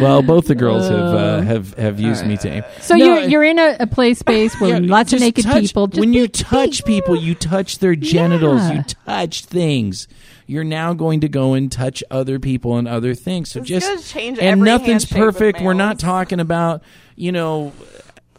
Well, 0.00 0.22
both 0.22 0.46
the 0.46 0.54
girls 0.54 0.88
have 0.88 0.98
uh, 0.98 1.40
have 1.42 1.74
have 1.74 2.00
used 2.00 2.26
me 2.26 2.36
to 2.38 2.48
aim. 2.48 2.64
so 2.80 2.96
No, 2.96 3.04
you're 3.06 3.16
I- 3.18 3.24
you're 3.26 3.44
in 3.44 3.58
a, 3.58 3.76
a 3.80 3.86
play 3.86 4.14
space 4.14 4.58
with 4.60 4.70
Yeah, 4.70 4.78
lots 4.82 5.12
of 5.12 5.18
just 5.18 5.24
naked 5.24 5.44
touch- 5.44 5.62
people. 5.62 5.86
Just 5.88 6.00
when 6.00 6.12
you 6.12 6.22
be- 6.24 6.28
touch 6.28 6.84
be- 6.84 6.94
people, 7.00 7.16
you 7.16 7.34
touch 7.34 7.78
their 7.78 7.94
genitals. 7.94 8.60
Yeah. 8.62 8.72
You 8.74 8.82
touch 9.06 9.44
things. 9.44 10.08
You're 10.46 10.64
now 10.64 10.94
going 10.94 11.20
to 11.20 11.28
go 11.28 11.54
and 11.54 11.70
touch 11.70 12.02
other 12.10 12.38
people 12.38 12.76
and 12.78 12.88
other 12.88 13.14
things. 13.14 13.50
So 13.50 13.60
It's 13.60 13.68
just 13.68 13.86
gonna 13.86 14.00
change 14.02 14.38
and 14.38 14.46
every 14.48 14.64
nothing's 14.64 15.04
handshake 15.04 15.18
with 15.24 15.34
perfect. 15.36 15.60
We're 15.60 15.74
not 15.74 15.96
males. 15.96 16.00
talking 16.02 16.40
about 16.40 16.82
you 17.16 17.32
know. 17.32 17.72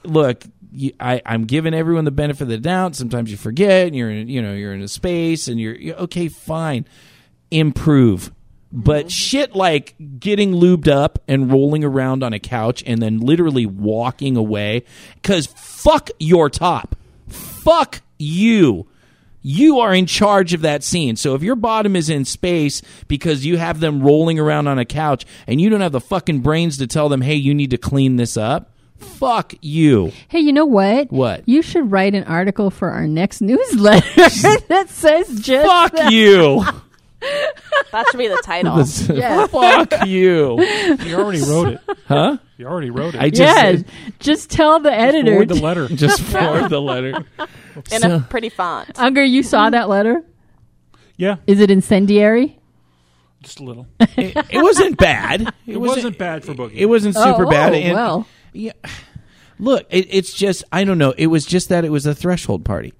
Look, 0.04 0.44
you, 0.72 0.94
I, 1.00 1.22
I'm 1.26 1.44
giving 1.46 1.74
everyone 1.74 2.06
the 2.06 2.12
benefit 2.12 2.44
of 2.44 2.48
the 2.48 2.58
doubt. 2.58 2.96
Sometimes 2.96 3.30
you 3.32 3.38
forget, 3.38 3.88
and 3.88 3.96
you're 3.96 4.10
in, 4.10 4.30
you 4.30 4.42
know 4.42 4.54
you're 4.54 4.74
in 4.74 4.82
a 4.82 4.88
space, 4.88 5.48
and 5.50 5.60
you're, 5.60 5.76
you're 5.76 5.98
okay. 5.98 6.30
Fine, 6.30 6.86
improve. 7.52 8.32
But 8.72 9.06
Mm-hmm. 9.06 9.10
shit 9.10 9.56
like 9.56 9.96
getting 10.20 10.52
lubed 10.54 10.88
up 10.88 11.18
and 11.28 11.52
rolling 11.52 11.84
around 11.84 12.24
on 12.24 12.34
a 12.34 12.40
couch 12.40 12.84
and 12.86 13.02
then 13.02 13.20
literally 13.20 13.66
walking 13.66 14.38
away 14.38 14.84
because 15.16 15.48
fuck 15.48 16.12
your 16.20 16.50
top. 16.52 16.96
Fuck 17.28 18.02
you. 18.20 18.88
You 19.42 19.80
are 19.80 19.94
in 19.94 20.06
charge 20.06 20.54
of 20.54 20.62
that 20.62 20.84
scene. 20.84 21.16
So 21.16 21.34
if 21.34 21.42
your 21.42 21.56
bottom 21.56 21.96
is 21.96 22.10
in 22.10 22.26
space 22.26 22.82
because 23.08 23.46
you 23.46 23.58
have 23.58 23.80
them 23.80 24.04
rolling 24.04 24.38
around 24.38 24.68
on 24.68 24.78
a 24.78 24.86
couch 24.86 25.26
and 25.48 25.60
you 25.62 25.70
don't 25.70 25.82
have 25.82 25.94
the 25.94 26.02
fucking 26.02 26.42
brains 26.42 26.78
to 26.78 26.86
tell 26.88 27.10
them, 27.10 27.22
hey, 27.22 27.36
you 27.36 27.56
need 27.56 27.72
to 27.72 27.78
clean 27.78 28.18
this 28.18 28.36
up, 28.38 28.72
fuck 28.98 29.54
you. 29.62 30.12
Hey, 30.28 30.42
you 30.42 30.52
know 30.54 30.66
what? 30.66 31.10
What? 31.12 31.48
You 31.48 31.62
should 31.62 31.90
write 31.90 32.14
an 32.14 32.26
article 32.26 32.70
for 32.70 32.92
our 32.92 33.08
next 33.08 33.42
newsletter 33.42 34.06
that 34.68 34.88
says 34.90 35.40
just 35.40 35.66
Fuck 35.66 35.94
that. 35.94 36.12
you. 36.12 36.64
That 37.22 38.06
should 38.12 38.18
be 38.18 38.28
the 38.28 38.42
title. 38.44 38.78
Yeah. 39.16 39.48
fuck 39.48 40.06
you. 40.08 40.62
You 40.62 41.16
already 41.16 41.42
wrote 41.42 41.70
it. 41.70 41.82
Huh? 42.08 42.38
You 42.58 42.68
already 42.68 42.90
wrote 42.90 43.16
it. 43.16 43.22
I 43.22 43.30
just 43.30 43.40
Yeah, 43.42 43.82
just 44.20 44.50
tell 44.52 44.80
the 44.80 44.92
editor. 44.94 45.32
Forward 45.32 45.50
the 45.50 45.56
letter. 45.56 45.88
just 45.96 46.22
forward 46.22 46.70
the 46.70 46.82
letter. 46.82 47.26
in 47.92 48.02
So- 48.02 48.16
a 48.18 48.20
pretty 48.20 48.50
font. 48.50 48.92
Unger, 49.00 49.24
you 49.24 49.44
saw 49.44 49.70
that 49.70 49.90
letter? 49.90 50.24
Yeah, 51.18 51.38
Is 51.48 51.60
it 51.60 51.70
incendiary? 51.70 52.58
just 53.42 53.60
a 53.60 53.64
little. 53.64 53.88
it, 54.00 54.36
it 54.52 54.62
wasn't 54.62 54.98
bad. 54.98 55.54
It 55.66 55.78
wasn't 55.78 56.18
bad 56.18 56.44
for 56.44 56.54
Boogie. 56.54 56.76
It 56.76 56.86
wasn't 56.88 57.16
oh, 57.18 57.24
super 57.24 57.46
oh, 57.46 57.50
bad. 57.50 57.74
Oh, 57.74 57.76
And- 57.76 57.94
well. 57.94 58.28
yeah, 58.54 58.72
look, 59.60 59.86
it, 59.90 60.08
it's 60.10 60.34
just 60.34 60.64
I 60.72 60.84
don't 60.84 60.98
know. 60.98 61.14
It 61.18 61.28
was 61.28 61.46
just 61.46 61.70
that 61.70 61.84
it 61.86 61.90
was 61.90 62.06
a 62.06 62.14
threshold 62.16 62.66
party. 62.66 62.94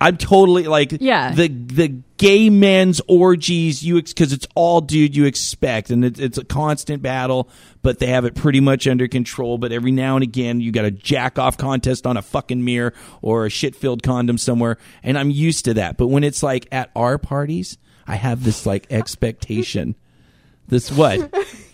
I'm 0.00 0.16
totally 0.16 0.64
like 0.64 0.92
Yeah. 1.00 1.32
the 1.32 1.48
the 1.48 1.88
gay 2.18 2.50
men's 2.50 3.00
orgies 3.08 3.82
you 3.82 4.00
because 4.02 4.32
it's 4.32 4.46
all 4.54 4.80
dude 4.80 5.14
you 5.16 5.24
expect 5.24 5.90
and 5.90 6.04
it, 6.04 6.18
it's 6.18 6.36
a 6.38 6.44
constant 6.44 7.00
battle 7.02 7.48
but 7.82 7.98
they 8.00 8.06
have 8.08 8.24
it 8.24 8.34
pretty 8.34 8.58
much 8.60 8.88
under 8.88 9.06
control 9.06 9.56
but 9.56 9.70
every 9.70 9.92
now 9.92 10.16
and 10.16 10.24
again 10.24 10.60
you 10.60 10.72
got 10.72 10.84
a 10.84 10.90
jack 10.90 11.38
off 11.38 11.56
contest 11.56 12.06
on 12.08 12.16
a 12.16 12.22
fucking 12.22 12.64
mirror 12.64 12.92
or 13.22 13.46
a 13.46 13.50
shit 13.50 13.76
filled 13.76 14.02
condom 14.02 14.36
somewhere 14.36 14.78
and 15.04 15.16
I'm 15.16 15.30
used 15.30 15.64
to 15.66 15.74
that 15.74 15.96
but 15.96 16.08
when 16.08 16.24
it's 16.24 16.42
like 16.42 16.66
at 16.72 16.90
our 16.96 17.18
parties 17.18 17.78
I 18.06 18.16
have 18.16 18.42
this 18.42 18.66
like 18.66 18.86
expectation 18.90 19.94
this 20.66 20.90
what 20.90 21.32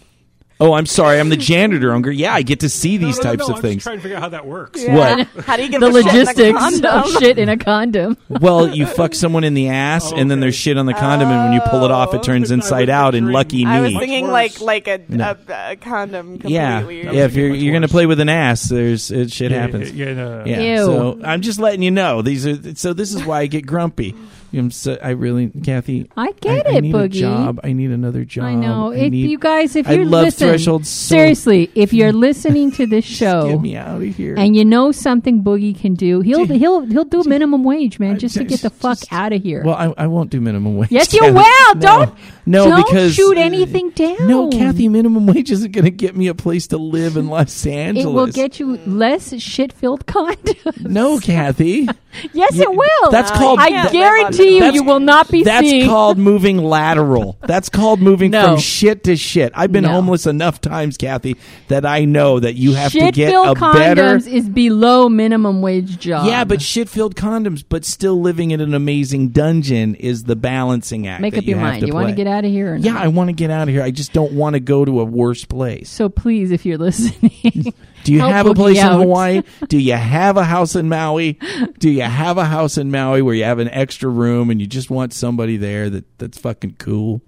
Oh, 0.61 0.72
I'm 0.74 0.86
sorry. 0.86 1.18
I'm 1.18 1.30
the 1.30 1.36
janitor, 1.36 1.92
Unger. 1.92 2.12
Yeah, 2.12 2.32
I 2.32 2.42
get 2.42 2.61
to 2.61 2.68
see 2.68 2.96
these 2.96 3.18
No, 3.18 3.22
no, 3.24 3.30
types 3.30 3.48
no, 3.48 3.55
of 3.55 3.57
I'm 3.57 3.62
things. 3.62 3.74
Just 3.76 3.84
trying 3.86 3.96
to 3.96 4.02
figure 4.02 4.16
out 4.16 4.22
how 4.22 4.28
that 4.30 4.46
works. 4.46 4.84
What? 4.84 5.26
How 5.44 5.57
do 5.57 5.64
you 5.64 5.68
get 5.68 5.80
the 5.80 5.90
the, 5.90 6.02
shit 6.02 6.07
in 6.07 6.16
a 6.16 6.18
logistics 6.20 6.80
of 6.84 7.22
shit 7.22 7.38
in 7.38 7.48
a 7.48 7.57
condom. 7.57 8.16
Well, 8.28 8.68
you 8.74 8.86
fuck 8.86 9.14
someone 9.14 9.42
in 9.42 9.55
the 9.55 9.68
ass, 9.68 10.12
and 10.12 10.30
then 10.30 10.38
Okay. 10.38 10.40
there's 10.42 10.55
shit 10.55 10.78
on 10.78 10.86
the 10.86 10.94
condom, 10.94 11.28
and 11.30 11.44
when 11.44 11.52
you 11.55 11.61
pull 11.68 11.84
it 11.84 11.90
off, 11.90 12.14
it 12.14 12.18
oh, 12.18 12.22
turns 12.22 12.50
inside 12.52 12.88
out. 12.88 13.14
And 13.14 13.26
picturing- 13.26 13.32
lucky 13.32 13.66
I 13.66 13.80
was 13.80 13.88
me. 13.88 13.94
Much 13.94 14.00
thinking 14.02 14.28
like 14.30 14.61
like 14.61 14.88
a, 14.88 15.00
No. 15.09 15.36
a, 15.48 15.72
a 15.72 15.76
condom. 15.76 16.38
Completely. 16.38 16.55
yeah, 16.55 17.12
yeah. 17.12 17.24
If 17.24 17.34
you're 17.34 17.52
you're 17.52 17.72
gonna 17.74 17.88
play 17.88 18.07
with 18.07 18.20
an 18.20 18.28
ass, 18.28 18.68
there's 18.68 19.11
it, 19.11 19.32
shit 19.32 19.50
Yeah, 19.50 19.61
happens. 19.61 19.90
Yeah, 19.92 20.14
no. 20.14 20.44
Yeah. 20.46 20.61
Ew. 20.61 20.76
So 20.84 21.20
I'm 21.24 21.42
just 21.42 21.59
letting 21.59 21.82
you 21.82 21.90
know 21.90 22.22
these 22.22 22.46
are. 22.46 22.74
So 22.76 22.92
this 22.92 23.12
is 23.12 23.24
why 23.24 23.40
I 23.40 23.46
get 23.46 23.66
grumpy. 23.66 24.14
I'm 24.59 24.70
so, 24.70 24.96
I 25.02 25.11
really, 25.11 25.48
Kathy. 25.48 26.11
I 26.16 26.32
get 26.40 26.66
I, 26.66 26.70
I 26.70 26.74
it, 26.76 26.80
need 26.82 26.94
Boogie. 26.94 27.05
a 27.05 27.09
job. 27.09 27.61
I 27.64 27.72
need 27.72 27.90
another 27.90 28.24
job. 28.24 28.44
I 28.44 28.55
know. 28.55 28.92
I 28.92 28.96
It, 28.96 29.11
need- 29.11 29.30
you 29.30 29.38
guys, 29.38 29.76
if 29.76 29.88
you 29.88 30.05
love 30.05 30.24
listen, 30.24 30.48
Threshold 30.48 30.86
so- 30.86 31.14
seriously, 31.16 31.70
if 31.74 31.92
you're 31.92 32.12
listening 32.28 32.70
to 32.72 32.86
this 32.86 33.05
show 33.05 33.48
get 33.48 33.61
me 33.61 33.76
out 33.76 34.02
of 34.02 34.16
here. 34.16 34.34
and 34.36 34.55
you 34.57 34.64
know 34.64 34.92
something 34.92 35.42
Boogie 35.42 35.78
can 35.78 35.94
do, 35.94 36.20
he'll 36.20 36.46
he'll 36.46 36.80
he'll 36.86 37.05
do 37.05 37.22
minimum 37.24 37.64
wage, 37.64 37.98
man, 37.98 38.14
I 38.14 38.18
just 38.18 38.36
to 38.36 38.44
get 38.44 38.61
the 38.61 38.70
fuck 38.70 38.98
just- 39.00 39.12
out 39.12 39.32
of 39.32 39.42
here. 39.42 39.62
well, 39.64 39.74
I, 39.76 40.05
I 40.05 40.07
won't 40.07 40.30
do 40.30 40.40
minimum 40.40 40.76
wage. 40.76 40.90
yes, 40.90 41.12
you 41.12 41.20
will. 41.22 41.34
No. 41.34 41.80
Don't 41.80 42.14
No, 42.46 42.64
don't 42.68 42.86
because 42.86 43.14
shoot 43.14 43.36
anything 43.38 43.88
uh, 43.88 43.96
down. 44.16 44.28
No, 44.28 44.50
Kathy, 44.50 44.88
minimum 44.88 45.26
wage 45.26 45.50
isn't 45.50 45.72
going 45.72 45.84
to 45.86 45.90
get 45.90 46.16
me 46.16 46.28
a 46.28 46.34
place 46.34 46.66
to 46.68 46.78
live 46.78 47.16
in 47.16 47.26
Los 47.34 47.66
Angeles. 47.66 48.05
It 48.05 48.09
will 48.09 48.26
get 48.26 48.61
you 48.61 48.76
less 48.86 49.34
shit-filled 49.40 50.07
condoms. 50.14 50.80
No, 50.80 51.18
Kathy. 51.18 51.88
Yes, 52.32 52.54
Yeah, 52.56 52.62
it 52.64 52.70
will. 52.74 53.10
That's 53.10 53.30
No, 53.32 53.36
called. 53.36 53.58
you 53.60 53.64
I 53.64 53.68
can't 53.70 53.84
live 53.84 53.92
guarantee 53.92 54.54
you, 54.54 54.60
That's- 54.60 54.74
you 54.74 54.84
will 54.84 55.00
not 55.00 55.30
be 55.30 55.42
That's 55.44 55.68
seeing. 55.68 55.88
called 55.88 56.18
moving 56.30 56.58
lateral. 56.58 57.36
That's 57.46 57.68
called 57.68 58.00
moving 58.00 58.30
No. 58.30 58.44
from 58.46 58.58
shit 58.60 59.04
to 59.04 59.16
shit. 59.16 59.52
I've 59.54 59.72
been 59.72 59.84
No. 59.84 59.90
homeless 59.90 60.26
enough 60.26 60.60
times, 60.60 60.96
Kathy, 60.96 61.36
that 61.68 61.84
I 61.86 62.04
know 62.04 62.40
that 62.40 62.54
you 62.56 62.74
have 62.74 62.92
to 62.92 62.98
get 62.98 63.14
Shit-filled 63.14 63.56
a 63.56 63.60
condoms 63.60 63.74
better. 63.74 64.16
is 64.28 64.48
below 64.48 65.08
minimum 65.08 65.60
wage 65.62 65.98
job. 65.98 66.26
Yeah, 66.26 66.44
but 66.44 66.62
shit-filled 66.62 67.16
condoms, 67.16 67.64
but 67.68 67.84
still 67.84 68.20
living 68.20 68.50
in 68.50 68.60
an 68.60 68.74
amazing 68.74 69.28
dungeon 69.28 69.94
is 69.96 70.24
the 70.24 70.36
balancing 70.36 71.06
act. 71.06 71.20
make 71.22 71.34
that 71.34 71.38
up 71.40 71.44
your 71.46 71.58
have 71.58 71.66
mind. 71.68 71.80
To 71.82 71.86
you 71.86 71.92
want 71.94 72.08
to 72.08 72.14
play. 72.14 72.24
get 72.24 72.30
out 72.30 72.44
of 72.44 72.50
here? 72.50 72.74
Or 72.74 72.76
Yeah. 72.76 72.96
I 72.98 73.08
want 73.08 73.28
to 73.28 73.32
get 73.32 73.50
out 73.50 73.68
of 73.68 73.74
here. 73.74 73.82
I 73.82 73.90
just 73.90 74.12
don't 74.12 74.32
want 74.32 74.54
to 74.54 74.60
go 74.60 74.84
to 74.84 75.00
a 75.00 75.04
worse 75.04 75.44
place. 75.44 75.88
So 75.90 76.08
please, 76.08 76.50
if 76.50 76.64
you're 76.66 76.78
listening, 76.78 77.72
Do 78.05 78.12
you 78.12 78.20
Help 78.20 78.32
have 78.32 78.46
a 78.46 78.55
place 78.55 78.78
in 78.78 78.84
out. 78.84 79.00
Hawaii? 79.00 79.42
Do 79.68 79.78
you 79.78 79.94
have 79.94 80.36
a 80.36 80.44
house 80.44 80.76
in 80.76 80.88
Maui? 80.88 81.38
Do 81.78 81.90
you 81.90 82.02
have 82.02 82.38
a 82.38 82.44
house 82.44 82.78
in 82.78 82.90
Maui 82.90 83.22
where 83.22 83.34
you 83.34 83.44
have 83.44 83.59
an 83.59 83.68
extra 83.70 84.09
room 84.09 84.50
and 84.50 84.61
you 84.61 84.66
just 84.66 84.90
want 84.90 85.12
somebody 85.12 85.57
there 85.57 85.90
that 85.90 86.18
that's 86.18 86.38
fucking 86.38 86.76
cool? 86.78 87.22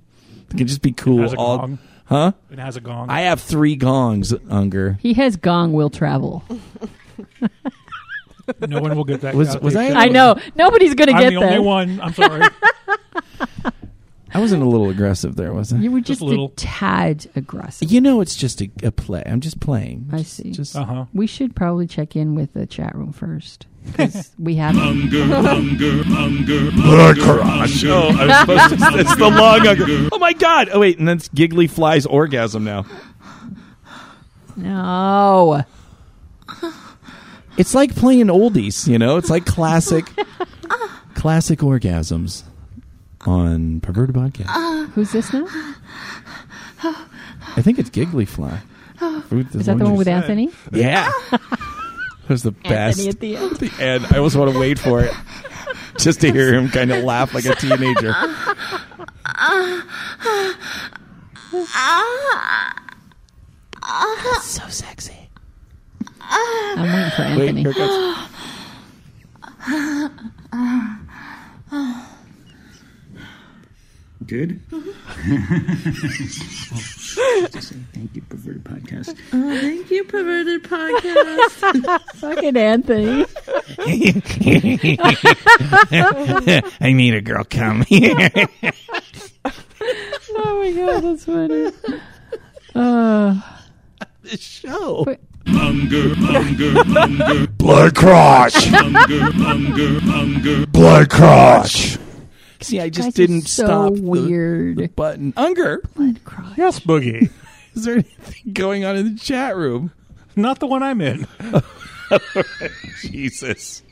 It 0.51 0.57
can 0.59 0.67
just 0.67 0.83
be 0.83 0.93
cool. 0.93 1.23
Has 1.23 1.33
a 1.33 1.37
all, 1.37 1.59
gong. 1.59 1.79
huh? 2.05 2.33
It 2.51 2.59
has 2.59 2.77
a 2.77 2.81
gong. 2.81 3.11
I 3.11 3.23
have 3.23 3.41
three 3.41 3.75
gongs, 3.75 4.33
Unger. 4.51 4.99
he 5.01 5.15
has 5.15 5.37
gong 5.37 5.73
will 5.73 5.91
travel. 5.91 6.45
no 8.69 8.81
one 8.81 8.97
will 8.97 9.05
get 9.05 9.23
that. 9.23 9.35
Was- 9.35 9.59
was. 9.59 9.75
I- 9.75 9.93
I 10.05 10.09
know 10.09 10.37
nobody's 10.55 10.95
going 10.95 11.09
to 11.09 11.15
I'm 11.15 11.21
get 11.23 11.31
the 11.31 11.41
that. 11.41 11.53
only 11.53 11.59
one. 11.67 12.01
I'm 12.01 12.13
sorry. 12.13 12.47
I 14.37 14.39
wasn't 14.39 14.63
a 14.63 14.67
little 14.67 14.91
aggressive 14.91 15.35
there, 15.37 15.55
was 15.55 15.73
I? 15.73 15.79
You 15.79 15.91
were 15.91 16.01
Just 16.01 16.09
just, 16.09 16.21
a 16.21 16.25
little. 16.27 16.49
a 16.49 16.57
tad 16.57 17.27
aggressive. 17.35 17.91
You 17.91 18.03
know, 18.03 18.21
it's 18.21 18.37
just 18.37 18.61
a, 18.61 18.71
a 18.83 18.93
play. 18.93 19.23
I'm 19.25 19.41
just 19.41 19.61
playing. 19.61 20.11
I 20.13 20.19
Just- 20.19 20.35
see. 20.35 20.51
Just 20.53 20.77
Uh 20.77 20.85
huh. 20.85 21.05
We 21.15 21.27
should 21.27 21.57
probably 21.57 21.87
check 21.87 22.17
in 22.17 22.35
with 22.35 22.53
the 22.53 22.67
chat 22.67 22.95
room 22.95 23.15
first 23.15 23.67
because 23.87 24.33
we 24.39 24.57
have. 24.57 24.77
Oh, 24.77 24.81
I 24.83 24.93
was 28.27 28.39
supposed 28.41 28.79
to. 28.79 28.99
It's 28.99 29.17
the 29.17 29.31
long 29.31 29.67
Unger. 29.67 30.09
Oh 30.13 30.19
my 30.19 30.35
god! 30.35 30.69
Oh 30.71 30.81
wait, 30.81 30.99
and 30.99 31.09
that's 31.09 31.29
Giggly 31.29 31.67
Fly's 31.67 32.05
orgasm 32.05 32.63
now. 32.65 32.85
No, 34.55 35.65
It's 37.57 37.75
like 37.75 37.97
playing 37.97 38.27
oldies, 38.27 38.87
you 38.87 38.99
know. 38.99 39.17
It's 39.17 39.31
like 39.31 39.47
classic, 39.47 40.05
classic 41.15 41.61
orgasms 41.61 42.43
on 43.27 43.81
Perverted 43.81 44.15
Podcast. 44.15 44.47
Uh, 44.49 44.87
who's 44.93 45.13
this 45.13 45.33
now? 45.33 45.47
I 46.83 47.63
think 47.63 47.79
it's 47.79 47.91
Giggly 47.91 48.25
Fly. 48.25 48.61
Fruit 49.29 49.47
Is 49.55 49.67
that 49.67 49.79
the 49.79 49.85
one 49.85 49.97
with 49.97 50.07
said. 50.07 50.15
Anthony? 50.23 50.51
Yeah, 50.73 51.11
it 51.33 51.41
was 52.29 52.43
the 52.43 52.53
best. 52.53 52.99
Anthony 52.99 53.09
at 53.09 53.21
the 53.21 53.37
end. 53.37 53.57
the 53.57 53.73
end. 53.83 54.07
I 54.11 54.19
always 54.19 54.37
want 54.37 54.53
to 54.53 54.59
wait 54.59 54.79
for 54.79 55.03
it, 55.03 55.13
just 55.99 56.21
to 56.23 56.33
hear 56.33 56.55
him 56.55 56.69
kind 56.71 56.91
of 56.93 57.05
laugh 57.05 57.35
like 57.35 57.45
a 57.45 57.55
teenager. 57.55 58.15
Uh, 63.83 64.41
so 64.41 64.67
sexy. 64.69 65.29
Uh, 66.21 66.75
I'm 66.77 66.83
waiting 66.93 67.11
for 67.11 67.23
Wait, 67.39 67.49
Anthony. 67.49 67.63
here 67.63 67.71
it 67.71 67.77
goes. 67.77 68.17
Good. 74.27 74.61
Just 74.71 74.87
say 77.69 77.77
thank 77.95 78.15
you, 78.17 78.23
perverted 78.23 78.65
podcast. 78.65 79.17
Oh, 79.33 79.61
Thank 79.61 79.91
you, 79.91 80.03
perverted 80.05 80.65
podcast. 80.65 82.01
Fucking 82.17 82.57
Anthony. 82.57 83.25
I 86.81 86.93
need 86.93 87.15
a 87.15 87.21
girl 87.21 87.45
come. 87.45 87.83
Here. 87.83 88.31
oh 89.45 90.61
my 90.61 90.73
god, 90.73 91.01
that's 91.05 91.25
funny. 91.25 91.71
Uh, 92.75 93.41
the 94.23 94.37
show. 94.39 95.05
But- 95.05 95.21
Unger, 95.49 96.13
Unger, 96.37 96.75
Unger, 96.99 97.47
Blood 97.53 97.95
crotch. 97.95 98.67
Unger, 98.73 99.31
Unger, 99.47 100.01
Unger. 100.13 100.67
Blood 100.67 101.09
crotch. 101.09 101.99
See, 102.67 102.81
I 102.81 102.89
just 102.89 103.17
didn't 103.17 103.43
so 103.43 103.65
stop 103.65 103.95
the- 103.95 104.03
weird. 104.03 104.77
The, 104.79 104.89
button. 104.89 105.33
Unger, 105.37 105.83
blood 105.95 106.25
cry. 106.25 106.53
Yes, 106.57 106.81
Boogie. 106.81 107.31
is 107.75 107.85
there 107.85 107.95
anything 107.95 108.53
going 108.53 108.85
on 108.85 108.97
in 108.97 109.15
the 109.15 109.21
chat 109.21 109.57
room? 109.57 109.93
Not 110.35 110.59
the 110.59 110.67
one 110.67 110.83
I'm 110.83 111.01
in. 111.01 111.27
Jesus. 113.01 113.83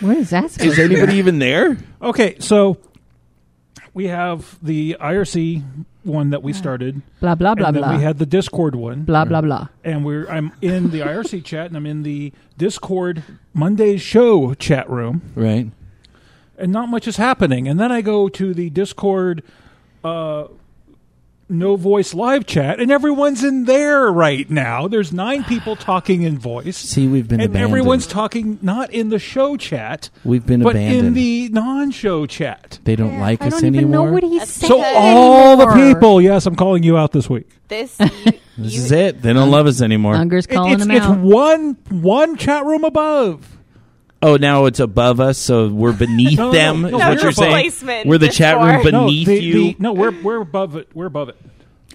What 0.00 0.16
is 0.16 0.30
that? 0.30 0.60
Is 0.64 0.78
anybody 0.78 1.14
even 1.16 1.38
there? 1.38 1.76
Okay, 2.00 2.36
so 2.38 2.78
we 3.92 4.06
have 4.08 4.58
the 4.62 4.96
IRC 5.00 5.62
one 6.04 6.30
that 6.30 6.42
we 6.42 6.52
uh, 6.52 6.56
started. 6.56 7.02
Blah 7.20 7.34
blah 7.34 7.54
blah 7.54 7.66
and 7.68 7.76
then 7.76 7.82
blah. 7.82 7.96
we 7.96 8.02
had 8.02 8.18
the 8.18 8.26
Discord 8.26 8.74
one. 8.74 9.02
blah 9.02 9.24
blah 9.26 9.42
blah. 9.42 9.68
and 9.84 10.04
we're 10.04 10.26
I'm 10.28 10.52
in 10.62 10.90
the 10.90 11.00
IRC 11.00 11.44
chat 11.44 11.66
and 11.66 11.76
I'm 11.76 11.86
in 11.86 12.02
the 12.02 12.32
Discord 12.56 13.22
Monday's 13.52 14.00
show 14.00 14.54
chat 14.54 14.88
room 14.88 15.20
Right. 15.34 15.70
And 16.60 16.72
not 16.72 16.88
much 16.88 17.08
is 17.08 17.16
happening. 17.16 17.66
And 17.68 17.78
then 17.80 17.90
I 17.92 18.00
go 18.02 18.28
to 18.28 18.54
the 18.54 18.70
Discord 18.70 19.42
uh 20.04 20.44
no 21.52 21.74
voice 21.74 22.14
live 22.14 22.46
chat 22.46 22.78
and 22.78 22.92
everyone's 22.92 23.42
in 23.42 23.64
there 23.64 24.08
right 24.12 24.48
now. 24.48 24.86
There's 24.86 25.12
nine 25.12 25.42
people 25.42 25.74
talking 25.90 26.22
in 26.22 26.38
voice. 26.38 26.76
See, 26.76 27.08
we've 27.08 27.26
been 27.26 27.40
and 27.40 27.50
abandoned. 27.50 27.72
everyone's 27.72 28.06
talking 28.06 28.58
not 28.62 28.92
in 28.92 29.08
the 29.08 29.18
show 29.18 29.56
chat, 29.56 30.10
We've 30.24 30.46
been 30.46 30.62
but 30.62 30.76
abandoned. 30.76 31.08
in 31.08 31.14
the 31.14 31.48
non-show 31.48 32.26
chat. 32.26 32.78
they 32.84 32.94
don't 32.94 33.18
like 33.18 33.42
I 33.42 33.46
us 33.48 33.54
don't 33.54 33.64
even 33.64 33.78
anymore. 33.80 34.06
know 34.06 34.12
what 34.12 34.22
he's 34.22 34.38
That's 34.42 34.50
saying. 34.52 34.70
So 34.70 34.80
all 34.80 35.56
the 35.56 35.66
anymore. 35.72 35.94
people, 35.94 36.20
yes, 36.22 36.46
I'm 36.46 36.54
calling 36.54 36.84
you 36.84 36.96
out 36.96 37.10
this 37.10 37.28
week. 37.28 37.48
This. 37.68 37.98
You, 38.56 38.64
this 38.66 38.74
you- 38.74 38.82
is 38.82 38.92
it. 38.92 39.22
They 39.22 39.32
don't 39.32 39.50
love 39.50 39.66
us 39.66 39.80
anymore. 39.80 40.14
Unger's 40.16 40.44
It- 40.44 40.50
calling 40.52 40.74
it's 40.74 40.82
him 40.84 40.90
it's 40.90 41.06
out. 41.06 41.18
one 41.18 41.78
one 41.88 42.36
chat 42.36 42.64
room 42.66 42.84
above. 42.84 43.56
Oh, 44.22 44.36
now 44.36 44.66
it's 44.66 44.80
above 44.80 45.18
us, 45.18 45.38
so 45.38 45.68
we're 45.68 45.92
beneath 45.94 46.36
No, 46.38 46.46
no, 46.48 46.52
them. 46.52 46.82
no, 46.82 46.88
is 46.88 46.92
no, 46.92 46.98
what 46.98 47.16
we're 47.16 47.22
you're 47.22 47.32
saying? 47.32 47.50
Placement 47.52 48.06
We're 48.08 48.18
the 48.18 48.28
chat 48.28 48.56
room 48.58 48.76
before. 48.82 48.90
beneath 48.90 49.28
no, 49.28 49.34
the, 49.34 49.42
you. 49.42 49.52
the- 49.54 49.76
no, 49.78 49.92
we're 49.94 50.22
we're 50.22 50.40
above 50.42 50.76
it. 50.76 50.88
We're 50.94 51.06
above 51.06 51.30
it. 51.30 51.36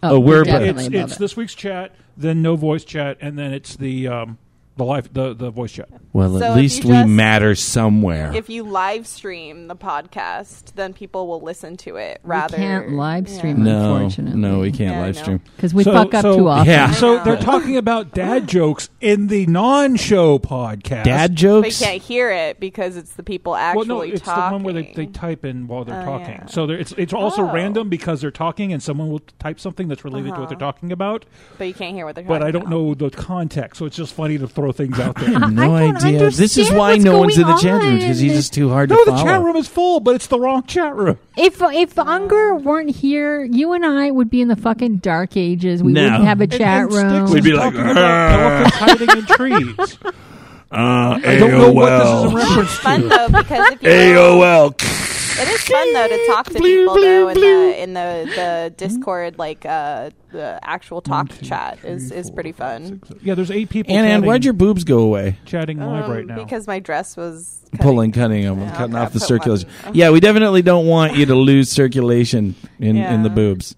Oh, 0.01 0.19
we're 0.19 0.41
above- 0.41 0.45
definitely 0.61 0.85
It's 0.85 0.87
above 0.87 1.03
it's 1.09 1.13
it. 1.13 1.19
this 1.19 1.37
week's 1.37 1.53
chat, 1.55 1.95
then 2.17 2.41
no 2.41 2.55
voice 2.55 2.83
chat, 2.83 3.17
and 3.21 3.37
then 3.37 3.53
it's 3.53 3.75
the 3.75 4.07
um 4.07 4.37
the 4.77 4.83
live 4.85 5.13
the 5.13 5.33
the 5.35 5.51
voice 5.51 5.71
chat. 5.73 5.89
Well, 6.15 6.39
So 6.39 6.45
at 6.45 6.55
least 6.55 6.83
you 6.83 6.91
we 6.91 7.05
matter 7.05 7.55
somewhere. 7.55 8.31
If 8.33 8.49
you 8.49 8.63
live 8.63 9.07
stream 9.07 9.67
the 9.67 9.75
podcast, 9.75 10.73
then 10.75 10.93
people 10.93 11.27
will 11.27 11.41
listen 11.41 11.77
to 11.77 11.95
it 11.95 12.19
rather. 12.23 12.57
we 12.57 12.63
can't 12.63 12.91
live 12.91 13.29
stream, 13.29 13.63
no, 13.63 13.95
unfortunately. 13.95 14.39
no, 14.39 14.59
we 14.59 14.71
can't 14.71 14.95
Yeah, 14.95 15.01
live 15.01 15.17
stream. 15.17 15.41
because 15.55 15.73
we 15.73 15.83
So- 15.83 15.93
fuck 15.93 16.13
up 16.13 16.21
so- 16.23 16.37
too 16.37 16.47
often. 16.49 16.67
Yeah. 16.67 16.91
So 17.05 17.23
they're 17.23 17.37
talking 17.37 17.77
about 17.77 18.13
dad 18.13 18.47
jokes 18.57 18.89
in 19.01 19.27
the 19.27 19.45
non-show 19.47 20.39
podcast. 20.39 21.03
Dad 21.03 21.35
jokes. 21.35 21.79
They 21.79 21.85
can't 21.85 22.01
hear 22.01 22.31
it 22.31 22.59
because 22.59 22.97
it's 22.97 23.13
the 23.15 23.23
people 23.23 23.55
actually 23.55 23.87
Well, 23.87 23.97
no, 23.97 24.01
it's 24.01 24.21
talking. 24.21 24.43
the 24.45 24.51
one 24.53 24.63
where 24.63 24.73
they, 24.73 24.93
they 24.95 25.05
type 25.07 25.45
in 25.45 25.67
while 25.67 25.83
they're 25.83 26.01
Oh, 26.01 26.05
talking. 26.05 26.35
yeah. 26.39 26.45
So 26.47 26.69
it's 26.69 26.93
it's 26.93 27.13
also 27.13 27.43
Oh. 27.43 27.51
random 27.51 27.89
because 27.89 28.21
they're 28.21 28.31
talking 28.31 28.71
and 28.73 28.81
someone 28.81 29.09
will 29.09 29.21
type 29.39 29.59
something 29.59 29.87
that's 29.87 30.03
related 30.05 30.33
to 30.33 30.39
what 30.39 30.49
they're 30.49 30.55
uh-huh. 30.57 30.71
talking 30.71 30.91
about. 30.91 31.25
but 31.57 31.67
you 31.67 31.73
can't 31.73 31.93
hear 31.95 32.05
what 32.05 32.15
they're 32.15 32.23
talking 32.23 32.35
about. 32.37 32.39
But 32.39 32.47
I 32.47 32.51
don't 32.51 32.61
about. 32.63 32.71
know 32.71 32.93
the 32.93 33.09
context, 33.09 33.79
so 33.79 33.85
it's 33.85 33.97
just 33.97 34.13
funny 34.13 34.37
to 34.37 34.47
throw 34.47 34.65
throw 34.65 34.71
things 34.71 34.99
out 34.99 35.15
there. 35.15 35.29
no 35.51 35.75
I 35.75 35.91
don't 35.91 36.01
idea. 36.05 36.29
This 36.31 36.57
is 36.57 36.71
why 36.71 36.97
no 36.97 37.19
one's 37.19 37.35
in 37.37 37.41
the 37.43 37.47
going 37.53 37.59
chat 37.61 37.81
room 37.81 37.95
because 37.99 38.19
he's 38.19 38.33
just 38.33 38.53
too 38.53 38.69
hard 38.69 38.89
to 38.89 38.95
follow. 38.95 39.05
no, 39.05 39.17
the 39.17 39.23
chat 39.23 39.41
room 39.41 39.55
is 39.55 39.67
full, 39.67 39.99
but 39.99 40.15
it's 40.15 40.27
the 40.27 40.39
wrong 40.39 40.63
chat 40.63 40.95
room. 40.95 41.17
If 41.37 41.61
if 41.61 41.97
Unger 41.99 42.55
weren't 42.55 42.89
here, 42.95 43.43
you 43.43 43.73
and 43.73 43.85
I 43.85 44.11
would 44.11 44.29
be 44.29 44.41
in 44.41 44.47
the 44.47 44.55
fucking 44.55 44.97
dark 44.97 45.35
ages. 45.37 45.81
We 45.83 45.91
No. 45.93 46.03
wouldn't 46.03 46.23
have 46.23 46.41
a 46.41 46.47
chat 46.47 46.83
and 46.83 46.93
room. 46.93 47.31
We'd 47.31 47.43
be 47.43 47.53
like, 47.53 47.73
talking 47.73 47.91
about 47.91 48.39
elephants 48.39 48.77
hiding 48.77 49.17
in 49.17 49.25
trees. 49.25 49.97
Uh, 50.71 51.19
I 51.23 51.37
don't 51.37 51.51
know 51.51 51.71
what 51.71 51.89
this 51.89 52.09
is 52.09 52.23
in 52.31 52.35
reference 52.35 52.69
It's 52.71 52.79
fun 52.79 53.01
to. 53.03 53.07
though 53.07 53.27
because 53.29 53.71
if 53.73 53.83
you 53.83 53.89
AOL. 53.89 54.73
It 55.37 55.47
is 55.47 55.61
fun 55.63 55.93
though 55.93 56.07
to 56.07 56.27
talk 56.27 56.45
to 56.47 56.53
people 56.59 56.95
though 56.95 57.29
in 57.29 57.35
the 57.39 57.83
in 57.83 57.93
the 57.93 58.31
the 58.35 58.73
Discord 58.77 59.37
like 59.37 59.65
uh 59.65 60.09
the 60.31 60.59
actual 60.63 61.01
talk 61.01 61.29
chat 61.41 61.79
is 61.83 62.11
is 62.11 62.29
pretty 62.31 62.51
fun. 62.51 63.01
Yeah, 63.21 63.35
there's 63.35 63.51
eight 63.51 63.69
people. 63.69 63.93
And, 63.95 64.05
and 64.05 64.13
chatting, 64.21 64.27
why'd 64.27 64.43
your 64.45 64.53
boobs 64.53 64.83
go 64.83 64.99
away? 64.99 65.37
chatting 65.45 65.79
live 65.79 66.05
Um, 66.05 66.11
right 66.11 66.25
now? 66.25 66.35
because 66.35 66.67
my 66.67 66.79
dress 66.79 67.15
was 67.15 67.61
cutting- 67.71 67.79
Pulling, 67.83 68.11
cutting 68.11 68.43
them, 68.43 68.59
Yeah, 68.59 68.75
cutting 68.75 68.95
okay, 68.95 69.03
off 69.05 69.13
the 69.13 69.19
circulation. 69.19 69.69
one- 69.83 69.95
Yeah, 69.95 70.09
we 70.11 70.19
definitely 70.19 70.61
don't 70.61 70.87
want 70.87 71.15
you 71.15 71.25
to 71.27 71.35
lose 71.35 71.69
circulation 71.69 72.55
in, 72.79 72.97
in 72.97 73.23
the 73.23 73.29
boobs. 73.29 73.75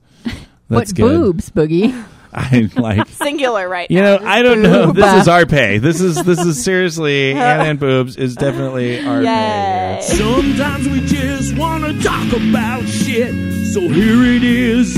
What 0.68 0.80
That's 0.80 0.94
good. 0.94 1.20
boobs, 1.22 1.50
Boogie? 1.50 2.06
I 2.34 2.70
like. 2.76 3.08
singular 3.12 3.68
right 3.70 3.90
You 3.90 4.02
now. 4.02 4.18
know, 4.18 4.26
I 4.28 4.42
don't 4.44 4.62
know. 4.62 4.92
This 4.92 5.22
is 5.22 5.28
our 5.28 5.46
pay. 5.46 5.78
This 5.80 6.02
is 6.02 6.22
this 6.24 6.40
is 6.40 6.62
seriously 6.64 7.32
Anna 7.36 7.64
and 7.64 7.80
boobs 7.80 8.18
is 8.18 8.36
definitely 8.36 9.00
our 9.06 9.22
Yay. 9.24 9.26
pay. 9.26 10.00
Sometimes 10.02 10.88
we 10.90 11.00
just 11.02 11.27
want 11.58 11.84
to 11.86 12.02
talk 12.04 12.28
about 12.34 12.84
shit. 12.88 13.34
So 13.74 13.82
here 13.82 14.24
it 14.24 14.44
is. 14.44 14.96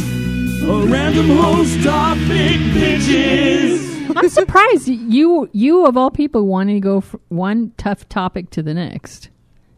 A 0.64 0.86
random 0.88 1.30
host 1.30 1.82
topic 1.84 2.60
pitches. 2.74 3.88
I'm 4.16 4.30
surprised 4.30 4.88
you 4.88 5.50
you 5.54 5.86
of 5.86 5.96
all 5.98 6.12
people 6.12 6.46
wanted 6.48 6.74
to 6.76 6.80
go 6.80 7.02
from 7.02 7.22
one 7.30 7.72
tough 7.78 8.08
topic 8.10 8.50
to 8.52 8.64
the 8.64 8.74
next. 8.74 9.30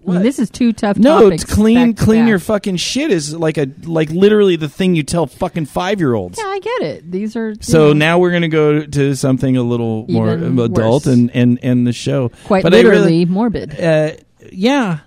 I 0.07 0.13
mean, 0.13 0.23
this 0.23 0.39
is 0.39 0.49
two 0.49 0.73
tough 0.73 0.97
No, 0.97 1.21
topics. 1.21 1.43
it's 1.43 1.53
clean 1.53 1.93
to 1.93 2.03
clean 2.03 2.21
back. 2.23 2.29
your 2.29 2.39
fucking 2.39 2.77
shit 2.77 3.11
is 3.11 3.35
like 3.35 3.57
a 3.59 3.67
like 3.83 4.09
literally 4.09 4.55
the 4.55 4.67
thing 4.67 4.95
you 4.95 5.03
tell 5.03 5.27
fucking 5.27 5.65
five 5.67 5.99
year 5.99 6.15
olds. 6.15 6.39
Yeah, 6.39 6.45
I 6.47 6.59
get 6.59 6.81
it. 6.81 7.11
These 7.11 7.35
are 7.35 7.53
So 7.61 7.87
know, 7.89 7.93
now 7.93 8.19
we're 8.19 8.31
gonna 8.31 8.47
go 8.49 8.83
to 8.85 9.15
something 9.15 9.55
a 9.57 9.63
little 9.63 10.07
more 10.09 10.29
adult 10.33 10.71
worse. 10.71 11.05
and 11.05 11.29
and 11.35 11.59
and 11.61 11.85
the 11.85 11.93
show 11.93 12.31
quite 12.45 12.63
But 12.63 12.71
literally 12.73 13.01
really- 13.01 13.25
morbid. 13.25 13.79
uh, 13.79 14.13
yeah, 14.51 14.99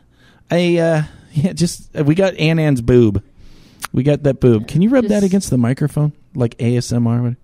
I 0.51 0.77
uh, 0.79 1.03
yeah, 1.45 1.53
just 1.53 1.95
uh, 1.97 2.05
we 2.05 2.15
got 2.15 2.35
Ann 2.35 2.59
Ann's 2.59 2.81
boob. 2.81 3.23
We 3.93 4.03
got 4.03 4.23
that 4.25 4.41
boob. 4.41 4.67
Can 4.69 4.83
you 4.83 4.89
rub 4.89 5.07
that 5.07 5.23
against 5.23 5.51
the 5.51 5.59
microphone 5.59 6.13
like 6.35 6.57
ASMR? 6.59 7.37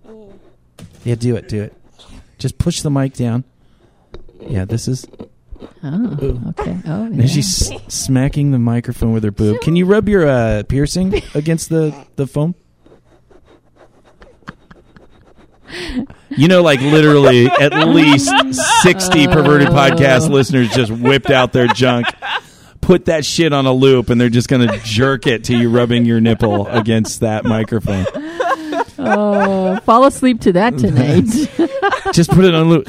Yeah, 1.03 1.15
do 1.15 1.35
it, 1.35 1.47
do 1.47 1.63
it. 1.63 1.73
Just 2.37 2.57
push 2.57 2.81
the 2.81 2.89
mic 2.91 3.13
down. 3.13 3.43
Yeah, 4.41 4.65
this 4.65 4.87
is. 4.87 5.05
Oh, 5.83 6.41
okay. 6.49 6.77
Oh, 6.85 7.03
yeah. 7.03 7.21
And 7.21 7.29
she's 7.29 7.71
s- 7.71 7.81
smacking 7.87 8.51
the 8.51 8.59
microphone 8.59 9.13
with 9.13 9.23
her 9.23 9.31
boob. 9.31 9.61
Can 9.61 9.75
you 9.75 9.85
rub 9.85 10.09
your 10.09 10.27
uh, 10.27 10.63
piercing 10.67 11.21
against 11.35 11.69
the 11.69 11.93
the 12.15 12.27
foam? 12.27 12.55
You 16.29 16.47
know, 16.49 16.61
like 16.61 16.81
literally, 16.81 17.45
at 17.47 17.73
least 17.87 18.29
sixty 18.81 19.25
perverted 19.27 19.69
podcast 19.69 20.29
listeners 20.29 20.69
just 20.71 20.91
whipped 20.91 21.29
out 21.29 21.53
their 21.53 21.67
junk, 21.67 22.07
put 22.91 23.05
that 23.05 23.23
shit 23.23 23.53
on 23.53 23.65
a 23.65 23.71
loop, 23.71 24.09
and 24.09 24.19
they're 24.19 24.27
just 24.29 24.49
gonna 24.49 24.77
jerk 24.79 25.25
it 25.25 25.45
to 25.45 25.55
you 25.55 25.69
rubbing 25.69 26.03
your 26.03 26.19
nipple 26.19 26.67
against 26.67 27.21
that 27.21 27.45
microphone. 27.45 28.05
oh, 28.99 29.79
fall 29.85 30.03
asleep 30.03 30.41
to 30.41 30.51
that 30.51 30.77
tonight. 30.77 31.23
Just 32.13 32.31
put 32.31 32.43
it 32.43 32.53
on 32.53 32.67
loop. 32.69 32.85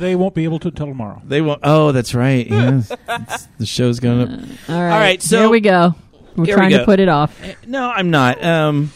they 0.00 0.16
won't 0.16 0.34
be 0.34 0.42
able 0.42 0.58
to 0.58 0.68
until 0.68 0.88
tomorrow. 0.88 1.22
They 1.24 1.40
won't. 1.40 1.60
Oh, 1.62 1.92
that's 1.92 2.12
right. 2.12 2.44
Yes, 2.44 2.90
It's- 2.90 3.48
the 3.58 3.66
show's 3.66 4.00
going 4.00 4.20
up. 4.22 4.30
All 4.68 4.74
right. 4.82 4.90
right, 4.98 5.22
so- 5.22 5.42
here 5.42 5.48
we 5.48 5.60
go. 5.60 5.94
We're 6.34 6.46
Here 6.46 6.56
we 6.56 6.58
trying 6.58 6.70
go. 6.70 6.78
to 6.78 6.84
put 6.84 6.98
it 6.98 7.08
off. 7.08 7.40
No, 7.66 7.88
I'm 7.88 8.10
not. 8.10 8.42
Um, 8.42 8.90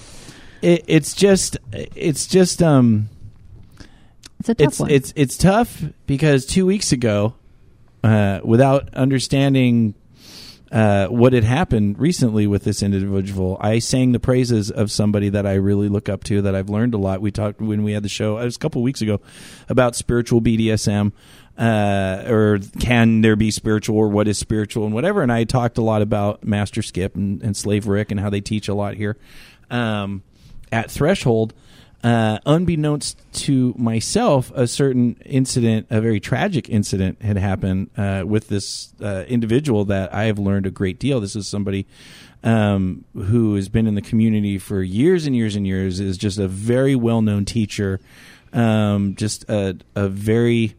it, 0.62 0.84
it's 0.88 1.14
just, 1.14 1.58
it's 1.72 2.26
just, 2.26 2.60
um, 2.62 3.08
It's 4.40 4.48
a 4.48 4.54
tough 4.54 4.66
it's 4.68 4.80
one. 4.80 4.90
it's 4.90 5.12
it's 5.14 5.36
tough 5.36 5.82
because 6.06 6.44
two 6.46 6.66
weeks 6.66 6.90
ago, 6.92 7.34
uh, 8.06 8.40
without 8.44 8.94
understanding 8.94 9.94
uh, 10.70 11.06
what 11.08 11.32
had 11.32 11.42
happened 11.42 11.98
recently 11.98 12.46
with 12.46 12.62
this 12.62 12.82
individual, 12.82 13.56
I 13.60 13.80
sang 13.80 14.12
the 14.12 14.20
praises 14.20 14.70
of 14.70 14.92
somebody 14.92 15.28
that 15.30 15.44
I 15.44 15.54
really 15.54 15.88
look 15.88 16.08
up 16.08 16.22
to 16.24 16.42
that 16.42 16.54
I've 16.54 16.68
learned 16.68 16.94
a 16.94 16.98
lot. 16.98 17.20
We 17.20 17.32
talked 17.32 17.60
when 17.60 17.82
we 17.82 17.92
had 17.92 18.04
the 18.04 18.08
show. 18.08 18.38
It 18.38 18.44
was 18.44 18.56
a 18.56 18.58
couple 18.60 18.82
weeks 18.82 19.00
ago 19.00 19.20
about 19.68 19.96
spiritual 19.96 20.40
BDSM. 20.40 21.12
Uh, 21.58 22.24
or 22.28 22.60
can 22.78 23.22
there 23.22 23.34
be 23.34 23.50
spiritual 23.50 23.96
or 23.96 24.08
what 24.08 24.28
is 24.28 24.38
spiritual 24.38 24.84
and 24.84 24.92
whatever 24.92 25.22
and 25.22 25.32
i 25.32 25.42
talked 25.42 25.78
a 25.78 25.80
lot 25.80 26.02
about 26.02 26.44
master 26.44 26.82
skip 26.82 27.16
and, 27.16 27.42
and 27.42 27.56
slave 27.56 27.86
rick 27.86 28.10
and 28.10 28.20
how 28.20 28.28
they 28.28 28.42
teach 28.42 28.68
a 28.68 28.74
lot 28.74 28.92
here 28.92 29.16
um, 29.70 30.22
at 30.70 30.90
threshold 30.90 31.54
uh, 32.06 32.38
unbeknownst 32.46 33.18
to 33.32 33.74
myself, 33.76 34.52
a 34.54 34.68
certain 34.68 35.16
incident, 35.26 35.88
a 35.90 36.00
very 36.00 36.20
tragic 36.20 36.68
incident, 36.68 37.20
had 37.20 37.36
happened 37.36 37.90
uh, 37.96 38.22
with 38.24 38.46
this 38.46 38.94
uh, 39.02 39.24
individual 39.26 39.84
that 39.86 40.14
I 40.14 40.26
have 40.26 40.38
learned 40.38 40.66
a 40.66 40.70
great 40.70 41.00
deal. 41.00 41.18
This 41.18 41.34
is 41.34 41.48
somebody 41.48 41.84
um, 42.44 43.04
who 43.12 43.56
has 43.56 43.68
been 43.68 43.88
in 43.88 43.96
the 43.96 44.02
community 44.02 44.56
for 44.56 44.84
years 44.84 45.26
and 45.26 45.34
years 45.34 45.56
and 45.56 45.66
years. 45.66 45.98
Is 45.98 46.16
just 46.16 46.38
a 46.38 46.46
very 46.46 46.94
well 46.94 47.22
known 47.22 47.44
teacher. 47.44 47.98
Um, 48.52 49.16
just 49.16 49.42
a, 49.50 49.76
a 49.96 50.08
very 50.08 50.76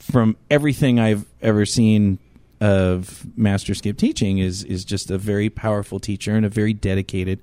from 0.00 0.36
everything 0.50 0.98
I've 0.98 1.24
ever 1.40 1.64
seen 1.64 2.18
of 2.60 3.24
Master 3.38 3.76
Skip 3.76 3.96
teaching 3.96 4.38
is 4.38 4.64
is 4.64 4.84
just 4.84 5.08
a 5.08 5.18
very 5.18 5.50
powerful 5.50 6.00
teacher 6.00 6.34
and 6.34 6.44
a 6.44 6.48
very 6.48 6.72
dedicated 6.72 7.38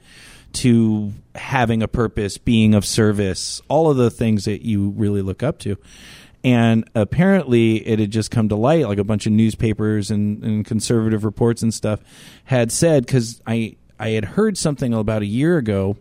to 0.53 1.13
having 1.35 1.81
a 1.83 1.87
purpose, 1.87 2.37
being 2.37 2.73
of 2.73 2.85
service, 2.85 3.61
all 3.67 3.89
of 3.89 3.97
the 3.97 4.09
things 4.09 4.45
that 4.45 4.65
you 4.65 4.89
really 4.91 5.21
look 5.21 5.43
up 5.43 5.59
to. 5.59 5.77
And 6.43 6.89
apparently, 6.93 7.87
it 7.87 7.99
had 7.99 8.11
just 8.11 8.29
come 8.29 8.49
to 8.49 8.55
light, 8.55 8.87
like 8.87 8.97
a 8.97 9.03
bunch 9.03 9.25
of 9.25 9.31
newspapers 9.31 10.11
and, 10.11 10.43
and 10.43 10.65
conservative 10.65 11.23
reports 11.23 11.63
and 11.63 11.73
stuff 11.73 12.01
had 12.45 12.71
said, 12.71 13.05
because 13.05 13.41
I 13.47 13.77
I 13.97 14.09
had 14.09 14.25
heard 14.25 14.57
something 14.57 14.93
about 14.93 15.21
a 15.21 15.25
year 15.25 15.57
ago 15.57 15.95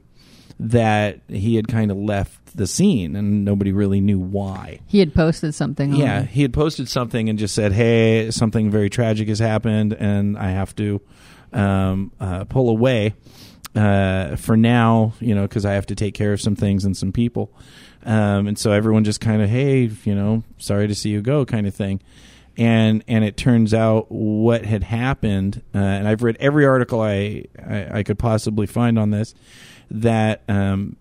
that 0.58 1.20
he 1.28 1.54
had 1.54 1.68
kind 1.68 1.90
of 1.90 1.96
left 1.96 2.56
the 2.56 2.66
scene, 2.66 3.14
and 3.16 3.44
nobody 3.44 3.72
really 3.72 4.00
knew 4.00 4.18
why. 4.18 4.80
he 4.86 4.98
had 4.98 5.14
posted 5.14 5.54
something. 5.54 5.94
Yeah, 5.94 6.20
On, 6.20 6.26
he 6.26 6.42
had 6.42 6.52
posted 6.52 6.88
something 6.88 7.28
and 7.28 7.38
just 7.38 7.54
said, 7.54 7.72
"Hey, 7.72 8.30
something 8.32 8.68
very 8.70 8.90
tragic 8.90 9.28
has 9.28 9.38
happened, 9.38 9.92
and 9.92 10.36
I 10.36 10.50
have 10.50 10.74
to 10.76 11.00
um, 11.52 12.10
uh, 12.18 12.44
pull 12.44 12.68
away 12.68 13.14
uh, 13.74 14.36
for 14.36 14.56
now, 14.56 15.12
you 15.20 15.34
know, 15.34 15.42
because 15.42 15.64
I 15.64 15.72
have 15.72 15.86
to 15.86 15.94
take 15.94 16.14
care 16.14 16.32
of 16.32 16.40
some 16.40 16.56
things 16.56 16.84
and 16.84 16.96
some 16.96 17.12
people." 17.12 17.52
Um, 18.04 18.48
and 18.48 18.58
so 18.58 18.72
everyone 18.72 19.04
just 19.04 19.20
kind 19.20 19.42
of, 19.42 19.48
"Hey, 19.48 19.90
you 20.04 20.14
know, 20.14 20.42
sorry 20.58 20.88
to 20.88 20.94
see 20.94 21.10
you 21.10 21.22
go," 21.22 21.44
kind 21.44 21.66
of 21.66 21.74
thing. 21.74 22.00
And 22.56 23.02
and 23.08 23.24
it 23.24 23.36
turns 23.36 23.72
out 23.72 24.10
what 24.10 24.64
had 24.64 24.82
happened, 24.82 25.62
uh, 25.74 25.78
and 25.78 26.06
I've 26.06 26.22
read 26.22 26.36
every 26.38 26.66
article 26.66 27.00
I, 27.00 27.44
I 27.58 27.98
I 27.98 28.02
could 28.02 28.18
possibly 28.18 28.66
find 28.66 28.98
on 28.98 29.10
this, 29.10 29.34
that 29.90 30.42
um, 30.48 30.96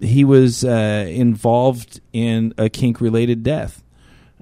he 0.00 0.24
was 0.24 0.64
uh, 0.64 1.06
involved 1.08 2.00
in 2.12 2.54
a 2.58 2.68
kink 2.68 3.00
related 3.00 3.42
death 3.42 3.82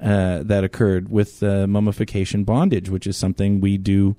uh, 0.03 0.43
that 0.45 0.65
occurred 0.65 1.11
with 1.11 1.43
uh, 1.43 1.67
mummification 1.67 2.45
bondage, 2.45 2.89
which 2.89 3.07
is 3.07 3.17
something 3.17 3.61
we 3.61 3.77
do 3.77 4.17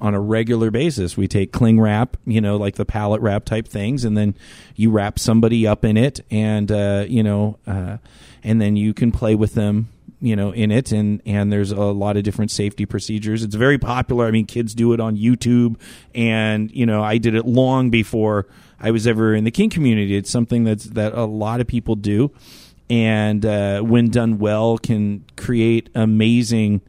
on 0.00 0.14
a 0.14 0.20
regular 0.20 0.70
basis. 0.70 1.16
We 1.16 1.28
take 1.28 1.52
cling 1.52 1.80
wrap, 1.80 2.16
you 2.26 2.40
know, 2.40 2.56
like 2.56 2.76
the 2.76 2.84
pallet 2.84 3.20
wrap 3.20 3.44
type 3.44 3.66
things, 3.66 4.04
and 4.04 4.16
then 4.16 4.34
you 4.74 4.90
wrap 4.90 5.18
somebody 5.18 5.66
up 5.66 5.84
in 5.84 5.96
it, 5.96 6.20
and 6.30 6.70
uh, 6.70 7.04
you 7.08 7.22
know, 7.22 7.58
uh, 7.66 7.98
and 8.42 8.60
then 8.60 8.76
you 8.76 8.94
can 8.94 9.12
play 9.12 9.34
with 9.34 9.54
them. 9.54 9.88
You 10.18 10.34
know, 10.34 10.50
in 10.50 10.70
it, 10.70 10.92
and 10.92 11.20
and 11.26 11.52
there's 11.52 11.72
a 11.72 11.80
lot 11.80 12.16
of 12.16 12.22
different 12.22 12.50
safety 12.50 12.86
procedures. 12.86 13.42
It's 13.42 13.54
very 13.54 13.76
popular. 13.78 14.26
I 14.26 14.30
mean, 14.30 14.46
kids 14.46 14.74
do 14.74 14.94
it 14.94 15.00
on 15.00 15.16
YouTube, 15.16 15.78
and 16.14 16.70
you 16.70 16.86
know, 16.86 17.02
I 17.02 17.18
did 17.18 17.34
it 17.34 17.44
long 17.44 17.90
before 17.90 18.46
I 18.80 18.90
was 18.90 19.06
ever 19.06 19.34
in 19.34 19.44
the 19.44 19.50
kink 19.50 19.74
community. 19.74 20.16
It's 20.16 20.30
something 20.30 20.64
that's 20.64 20.84
that 20.84 21.12
a 21.12 21.26
lot 21.26 21.60
of 21.60 21.66
people 21.66 21.96
do, 21.96 22.30
and 22.88 23.44
uh, 23.44 23.82
when 23.82 24.08
done 24.08 24.38
well, 24.38 24.78
can 24.78 25.24
create 25.36 25.90
amazing 25.94 26.80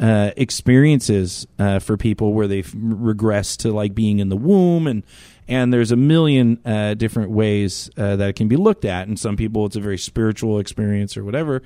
uh, 0.00 0.30
experiences 0.36 1.46
uh, 1.58 1.78
for 1.78 1.96
people 1.96 2.32
where 2.34 2.46
they've 2.48 2.66
regressed 2.72 3.58
to 3.58 3.72
like 3.72 3.94
being 3.94 4.18
in 4.18 4.28
the 4.28 4.36
womb 4.36 4.86
and 4.86 5.02
and 5.46 5.72
there's 5.72 5.92
a 5.92 5.96
million 5.96 6.58
uh, 6.64 6.94
different 6.94 7.30
ways 7.30 7.90
uh, 7.96 8.16
that 8.16 8.28
it 8.30 8.32
can 8.34 8.48
be 8.48 8.56
looked 8.56 8.84
at 8.84 9.06
and 9.08 9.18
some 9.18 9.36
people 9.36 9.66
it's 9.66 9.76
a 9.76 9.80
very 9.80 9.98
spiritual 9.98 10.58
experience 10.58 11.16
or 11.16 11.24
whatever 11.24 11.62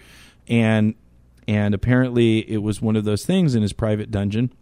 and 0.48 0.94
and 1.46 1.74
apparently 1.74 2.38
it 2.50 2.58
was 2.62 2.82
one 2.82 2.96
of 2.96 3.04
those 3.04 3.24
things 3.24 3.54
in 3.54 3.62
his 3.62 3.72
private 3.72 4.10
dungeon 4.10 4.52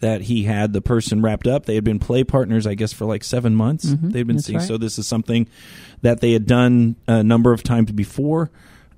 that 0.00 0.22
he 0.22 0.42
had 0.42 0.74
the 0.74 0.82
person 0.82 1.22
wrapped 1.22 1.46
up. 1.46 1.64
They 1.64 1.74
had 1.74 1.84
been 1.84 1.98
play 1.98 2.22
partners, 2.22 2.66
I 2.66 2.74
guess, 2.74 2.92
for 2.92 3.06
like 3.06 3.24
seven 3.24 3.54
months. 3.56 3.86
Mhm, 3.86 4.12
They'd 4.12 4.26
been 4.26 4.38
seeing. 4.40 4.58
right. 4.58 4.68
So 4.68 4.76
this 4.76 4.98
is 4.98 5.06
something 5.06 5.48
that 6.02 6.20
they 6.20 6.32
had 6.32 6.44
done 6.46 6.96
a 7.08 7.22
number 7.22 7.54
of 7.54 7.62
times 7.62 7.92
before. 7.92 8.50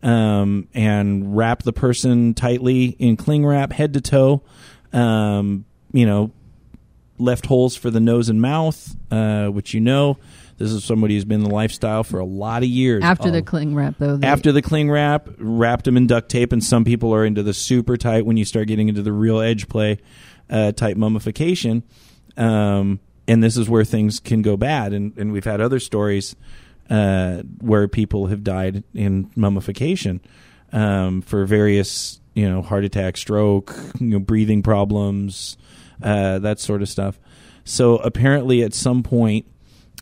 Um, 0.03 0.69
and 0.75 1.37
wrap 1.37 1.63
the 1.63 1.73
person 1.73 2.35
tightly 2.35 2.87
in 2.99 3.17
cling 3.17 3.45
wrap, 3.45 3.73
head 3.73 3.95
to 3.95 4.01
toe. 4.01 4.43
Um, 4.93 5.65
you 5.93 6.07
know, 6.07 6.31
left 7.19 7.47
holes 7.47 7.77
for 7.77 7.91
the 7.91 8.01
nose 8.01 8.29
and 8.29 8.41
mouth, 8.41 8.97
uh, 9.11 9.47
which 9.49 9.75
you 9.75 9.81
know. 9.81 10.19
This 10.57 10.73
is 10.73 10.83
somebody 10.85 11.15
who's 11.15 11.25
been 11.25 11.43
in 11.43 11.49
the 11.49 11.55
lifestyle 11.55 12.03
for 12.03 12.19
a 12.19 12.25
lot 12.25 12.63
of 12.65 12.69
years. 12.69 13.05
After 13.05 13.31
the 13.31 13.39
Oh. 13.39 13.43
cling 13.43 13.77
wrap, 13.77 13.95
though. 13.99 14.17
they- 14.17 14.27
After 14.27 14.51
the 14.51 14.61
cling 14.61 14.91
wrap, 14.91 15.29
wrapped 15.39 15.85
them 15.85 15.97
in 15.97 16.09
duct 16.09 16.29
tape, 16.29 16.53
and 16.53 16.63
some 16.65 16.85
people 16.85 17.15
are 17.15 17.25
into 17.25 17.45
the 17.45 17.55
super 17.55 17.97
tight 17.97 18.27
when 18.27 18.37
you 18.37 18.45
start 18.45 18.67
getting 18.67 18.89
into 18.89 19.03
the 19.03 19.13
real 19.13 19.39
edge 19.41 19.69
play 19.69 19.99
uh, 20.51 20.73
type 20.73 20.97
mummification. 20.97 21.85
Um, 22.37 22.99
and 23.29 23.43
this 23.43 23.57
is 23.57 23.69
where 23.69 23.85
things 23.85 24.19
can 24.21 24.43
go 24.43 24.57
bad. 24.57 24.93
And, 24.93 25.13
and 25.17 25.33
we've 25.33 25.45
had 25.45 25.61
other 25.61 25.79
stories 25.79 26.35
uh, 26.91 27.43
where 27.61 27.89
people 27.89 28.27
have 28.27 28.43
died 28.43 28.85
in 28.95 29.31
mummification 29.37 30.21
um, 30.73 31.23
for 31.23 31.45
various, 31.45 32.21
you 32.35 32.49
know, 32.49 32.63
heart 32.63 32.85
attack, 32.85 33.17
stroke, 33.17 33.75
you 34.01 34.07
know, 34.07 34.19
breathing 34.19 34.63
problems, 34.63 35.57
uh, 36.03 36.39
that 36.39 36.61
sort 36.61 36.83
of 36.83 36.89
stuff. 36.89 37.19
So 37.65 37.97
apparently, 37.97 38.63
at 38.63 38.73
some 38.75 39.03
point 39.03 39.47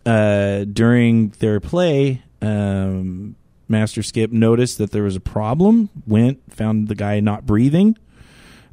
uh, 0.04 0.64
during 0.64 1.30
their 1.40 1.58
play, 1.58 2.22
um, 2.40 3.34
Master 3.68 4.02
Skip 4.02 4.30
noticed 4.30 4.78
that 4.78 4.92
there 4.92 5.02
was 5.02 5.16
a 5.16 5.20
problem. 5.20 5.90
Went, 6.06 6.52
found 6.52 6.88
the 6.88 6.94
guy 6.94 7.18
not 7.20 7.44
breathing. 7.46 7.98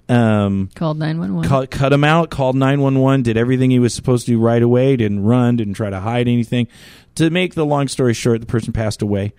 Um, 0.10 0.70
called 0.76 0.98
911. 1.00 1.50
cut, 1.50 1.72
cut 1.72 1.94
him 1.94 2.04
out. 2.04 2.30
Called 2.30 2.56
nine 2.56 2.82
one 2.82 3.00
one. 3.00 3.24
Did 3.24 3.38
everything 3.38 3.72
he 3.72 3.80
was 3.80 3.94
supposed 3.94 4.26
to 4.26 4.34
do 4.34 4.40
right 4.40 4.62
away. 4.62 4.96
Didn't 4.98 5.24
run. 5.24 5.56
Didn't 5.58 5.76
try 5.76 5.90
to 5.90 6.00
hide 6.00 6.28
anything. 6.28 6.68
To 7.16 7.30
make 7.30 7.54
the 7.54 7.66
long 7.66 7.88
story 7.88 8.14
short, 8.14 8.42
the 8.42 8.48
person 8.48 8.74
passed 8.74 9.02
away. 9.02 9.34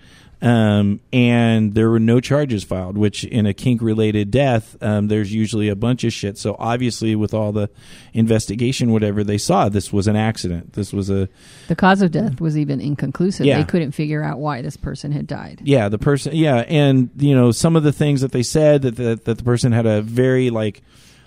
Um, 0.44 1.00
and 1.10 1.74
there 1.74 1.88
were 1.88 1.98
no 1.98 2.20
charges 2.20 2.64
filed, 2.64 2.98
which 2.98 3.24
in 3.24 3.46
a 3.46 3.54
kink 3.54 3.80
related 3.80 4.30
death, 4.30 4.76
um, 4.82 5.08
there's 5.08 5.32
usually 5.32 5.70
a 5.70 5.74
bunch 5.74 6.04
of 6.04 6.12
shit. 6.12 6.36
So 6.36 6.54
obviously, 6.58 7.16
with 7.16 7.32
all 7.32 7.50
the 7.50 7.70
investigation, 8.12 8.92
whatever 8.92 9.24
they 9.24 9.38
saw, 9.38 9.70
this 9.70 9.90
was 9.90 10.06
an 10.06 10.16
accident. 10.16 10.74
This 10.74 10.92
was 10.92 11.08
a 11.08 11.30
the 11.68 11.74
cause 11.74 12.02
of 12.02 12.10
death 12.10 12.42
was 12.42 12.58
even 12.58 12.78
inconclusive. 12.78 13.46
Yeah. 13.46 13.56
They 13.56 13.64
couldn't 13.64 13.92
figure 13.92 14.22
out 14.22 14.38
why 14.38 14.60
this 14.60 14.76
person 14.76 15.12
had 15.12 15.26
died. 15.26 15.62
yeah 15.64 15.88
the 15.88 15.98
person 15.98 16.34
yeah 16.34 16.56
and 16.68 17.08
you 17.16 17.34
know 17.34 17.50
some 17.50 17.74
of 17.74 17.82
the 17.82 17.92
things 17.92 18.20
that 18.20 18.32
they 18.32 18.42
said 18.42 18.82
that 18.82 18.96
the, 18.96 19.18
that 19.24 19.38
the 19.38 19.44
person 19.44 19.72
had 19.72 19.86
a 19.86 20.02
very 20.02 20.50
like 20.50 20.82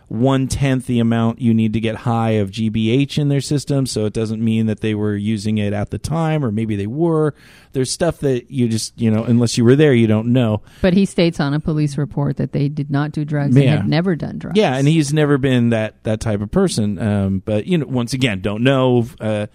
one 0.09 0.47
tenth 0.47 0.85
the 0.87 0.99
amount 0.99 1.41
you 1.41 1.53
need 1.53 1.73
to 1.73 1.81
get 1.81 1.95
high 1.97 2.31
of 2.31 2.49
GBH 2.49 3.17
in 3.17 3.27
their 3.27 3.41
system, 3.41 3.85
so 3.85 4.05
it 4.05 4.13
doesn't 4.13 4.41
mean 4.43 4.65
that 4.67 4.79
they 4.79 4.95
were 4.95 5.15
using 5.17 5.57
it 5.57 5.73
at 5.73 5.89
the 5.89 5.97
time, 5.97 6.45
or 6.45 6.51
maybe 6.51 6.77
they 6.77 6.87
were. 6.87 7.33
There's 7.73 7.91
stuff 7.91 8.19
that 8.19 8.49
you 8.49 8.69
just 8.69 8.99
you 8.99 9.11
know 9.11 9.25
unless 9.25 9.57
you 9.57 9.65
were 9.65 9.75
there, 9.75 9.93
you 9.93 10.07
don't 10.07 10.27
know. 10.31 10.61
But 10.81 10.93
he 10.93 11.05
states 11.05 11.39
on 11.41 11.53
a 11.53 11.59
police 11.59 11.97
report 11.97 12.37
that 12.37 12.53
they 12.53 12.69
did 12.69 12.89
not 12.89 13.11
do 13.11 13.25
drugs 13.25 13.55
and 13.55 13.65
Yeah. 13.65 13.75
had 13.77 13.87
never 13.89 14.15
done 14.15 14.37
drugs. 14.39 14.57
Yeah, 14.57 14.75
and 14.77 14.87
he's 14.87 15.13
never 15.13 15.37
been 15.37 15.71
that 15.71 16.03
that 16.05 16.21
type 16.21 16.39
of 16.41 16.51
person. 16.51 16.97
Um, 16.99 17.39
but 17.43 17.67
you 17.67 17.77
know, 17.77 17.85
once 17.87 18.13
again, 18.13 18.39
don't 18.41 18.63
know. 18.63 19.05
Uh, 19.19 19.47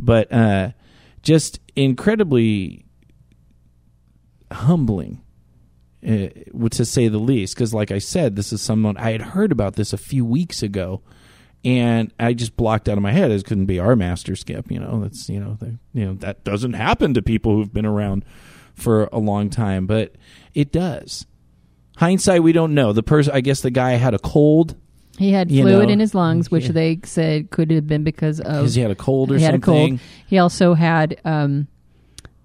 but 0.00 0.32
uh, 0.32 0.70
just 1.22 1.60
incredibly 1.76 2.84
humbling, 4.50 5.22
uh, 6.06 6.68
to 6.70 6.84
say 6.84 7.08
the 7.08 7.18
least. 7.18 7.54
Because, 7.54 7.72
like 7.72 7.90
I 7.90 7.98
said, 7.98 8.36
this 8.36 8.52
is 8.52 8.60
someone 8.60 8.96
I 8.96 9.12
had 9.12 9.22
heard 9.22 9.52
about 9.52 9.76
this 9.76 9.92
a 9.92 9.98
few 9.98 10.24
weeks 10.24 10.62
ago, 10.62 11.02
and 11.64 12.12
I 12.18 12.32
just 12.34 12.56
blocked 12.56 12.88
out 12.88 12.96
of 12.96 13.02
my 13.02 13.12
head. 13.12 13.30
It 13.30 13.44
couldn't 13.44 13.66
be 13.66 13.78
our 13.78 13.94
master 13.96 14.34
skip. 14.36 14.70
You 14.70 14.80
know, 14.80 15.00
that's 15.00 15.28
you 15.28 15.40
know, 15.40 15.56
the, 15.60 15.78
you 15.92 16.06
know 16.06 16.14
that 16.14 16.44
doesn't 16.44 16.72
happen 16.74 17.14
to 17.14 17.22
people 17.22 17.54
who've 17.54 17.72
been 17.72 17.86
around 17.86 18.24
for 18.74 19.08
a 19.12 19.18
long 19.18 19.50
time, 19.50 19.86
but 19.86 20.14
it 20.54 20.72
does. 20.72 21.26
Hindsight, 21.98 22.42
we 22.42 22.52
don't 22.52 22.74
know. 22.74 22.92
The 22.92 23.02
person, 23.02 23.34
I 23.34 23.42
guess, 23.42 23.60
the 23.60 23.70
guy 23.70 23.92
had 23.92 24.14
a 24.14 24.18
cold 24.18 24.74
He 25.18 25.30
had 25.30 25.50
You 25.50 25.62
fluid 25.62 25.88
know, 25.88 25.92
in 25.92 26.00
his 26.00 26.14
lungs, 26.14 26.50
which 26.50 26.64
yeah. 26.64 26.72
they 26.72 27.00
said 27.04 27.50
could 27.50 27.70
have 27.70 27.86
been 27.86 28.02
because 28.02 28.40
of 28.40 28.46
because 28.46 28.74
he 28.74 28.80
had 28.80 28.90
a 28.90 28.96
cold 28.96 29.30
or 29.30 29.36
he 29.36 29.42
had 29.42 29.52
something. 29.52 29.84
a 29.84 29.88
cold. 29.88 30.00
He 30.26 30.38
also 30.38 30.74
had. 30.74 31.20
Um, 31.24 31.68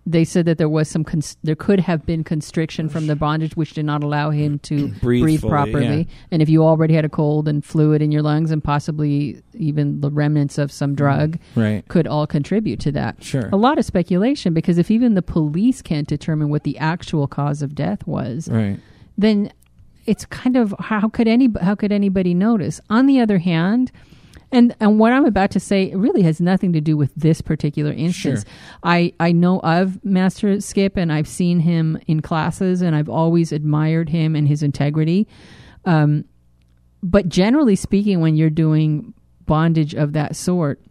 they 0.08 0.24
said 0.24 0.46
that 0.46 0.58
there 0.58 0.70
was 0.70 0.88
some. 0.88 1.04
Cons- 1.04 1.38
there 1.44 1.56
could 1.56 1.82
have 1.82 2.06
been 2.06 2.24
constriction 2.24 2.88
from 2.88 3.08
the 3.08 3.16
bondage, 3.16 3.58
which 3.58 3.74
did 3.74 3.86
not 3.86 4.04
allow 4.04 4.30
him 4.30 4.58
to 4.60 4.88
mm-hmm. 4.88 5.00
Breathe 5.00 5.22
breathe, 5.22 5.42
fully, 5.42 5.52
properly. 5.52 5.98
yeah. 5.98 6.16
And 6.32 6.42
if 6.42 6.48
you 6.48 6.64
already 6.64 6.94
had 6.94 7.04
a 7.04 7.10
cold 7.10 7.48
and 7.48 7.64
fluid 7.64 8.02
in 8.02 8.12
your 8.12 8.22
lungs, 8.22 8.50
and 8.50 8.64
possibly 8.64 9.42
even 9.54 10.00
the 10.00 10.10
remnants 10.10 10.58
of 10.58 10.72
some 10.72 10.92
mm-hmm. 10.92 10.96
drug, 10.96 11.40
Right. 11.56 11.86
could 11.90 12.08
all 12.08 12.26
contribute 12.26 12.80
to 12.82 12.92
that. 12.94 13.22
Sure. 13.22 13.50
A 13.52 13.58
lot 13.58 13.78
of 13.78 13.86
speculation 13.86 14.54
because 14.54 14.78
if 14.78 14.90
even 14.90 15.14
the 15.16 15.22
police 15.22 15.82
can't 15.82 16.08
determine 16.08 16.50
what 16.50 16.64
the 16.64 16.78
actual 16.78 17.28
cause 17.28 17.62
of 17.62 17.76
death 17.76 18.08
was, 18.08 18.48
Right. 18.50 18.80
then 19.18 19.52
it's 20.06 20.26
kind 20.26 20.56
of 20.56 20.74
how 20.80 21.10
could 21.10 21.28
any 21.28 21.50
how 21.62 21.76
could 21.76 21.92
anybody 21.92 22.34
notice? 22.34 22.80
On 22.90 23.08
the 23.08 23.20
other 23.20 23.40
hand, 23.40 23.92
and 24.52 24.76
and 24.80 25.00
what 25.00 25.12
I'm 25.12 25.26
about 25.26 25.52
to 25.52 25.60
say 25.60 25.94
really 25.94 26.22
has 26.22 26.40
nothing 26.40 26.74
to 26.74 26.82
do 26.82 26.96
with 26.96 27.14
this 27.16 27.42
particular 27.42 27.92
instance. 27.92 28.44
Sure. 28.44 28.54
I 28.84 29.14
I 29.20 29.32
know 29.32 29.60
of 29.60 30.04
Master 30.06 30.62
Skip 30.62 30.98
and 30.98 31.12
I've 31.12 31.28
seen 31.28 31.60
him 31.60 32.00
in 32.08 32.22
classes 32.22 32.82
and 32.82 32.96
I've 32.96 33.10
always 33.10 33.52
admired 33.52 34.10
him 34.10 34.36
and 34.36 34.48
his 34.48 34.64
integrity. 34.64 35.28
Um, 35.86 36.26
but 37.04 37.30
generally 37.30 37.76
speaking, 37.76 38.22
when 38.22 38.36
you're 38.36 38.50
doing 38.50 39.14
bondage 39.46 39.94
of 39.94 40.14
that 40.14 40.36
sort, 40.36 40.82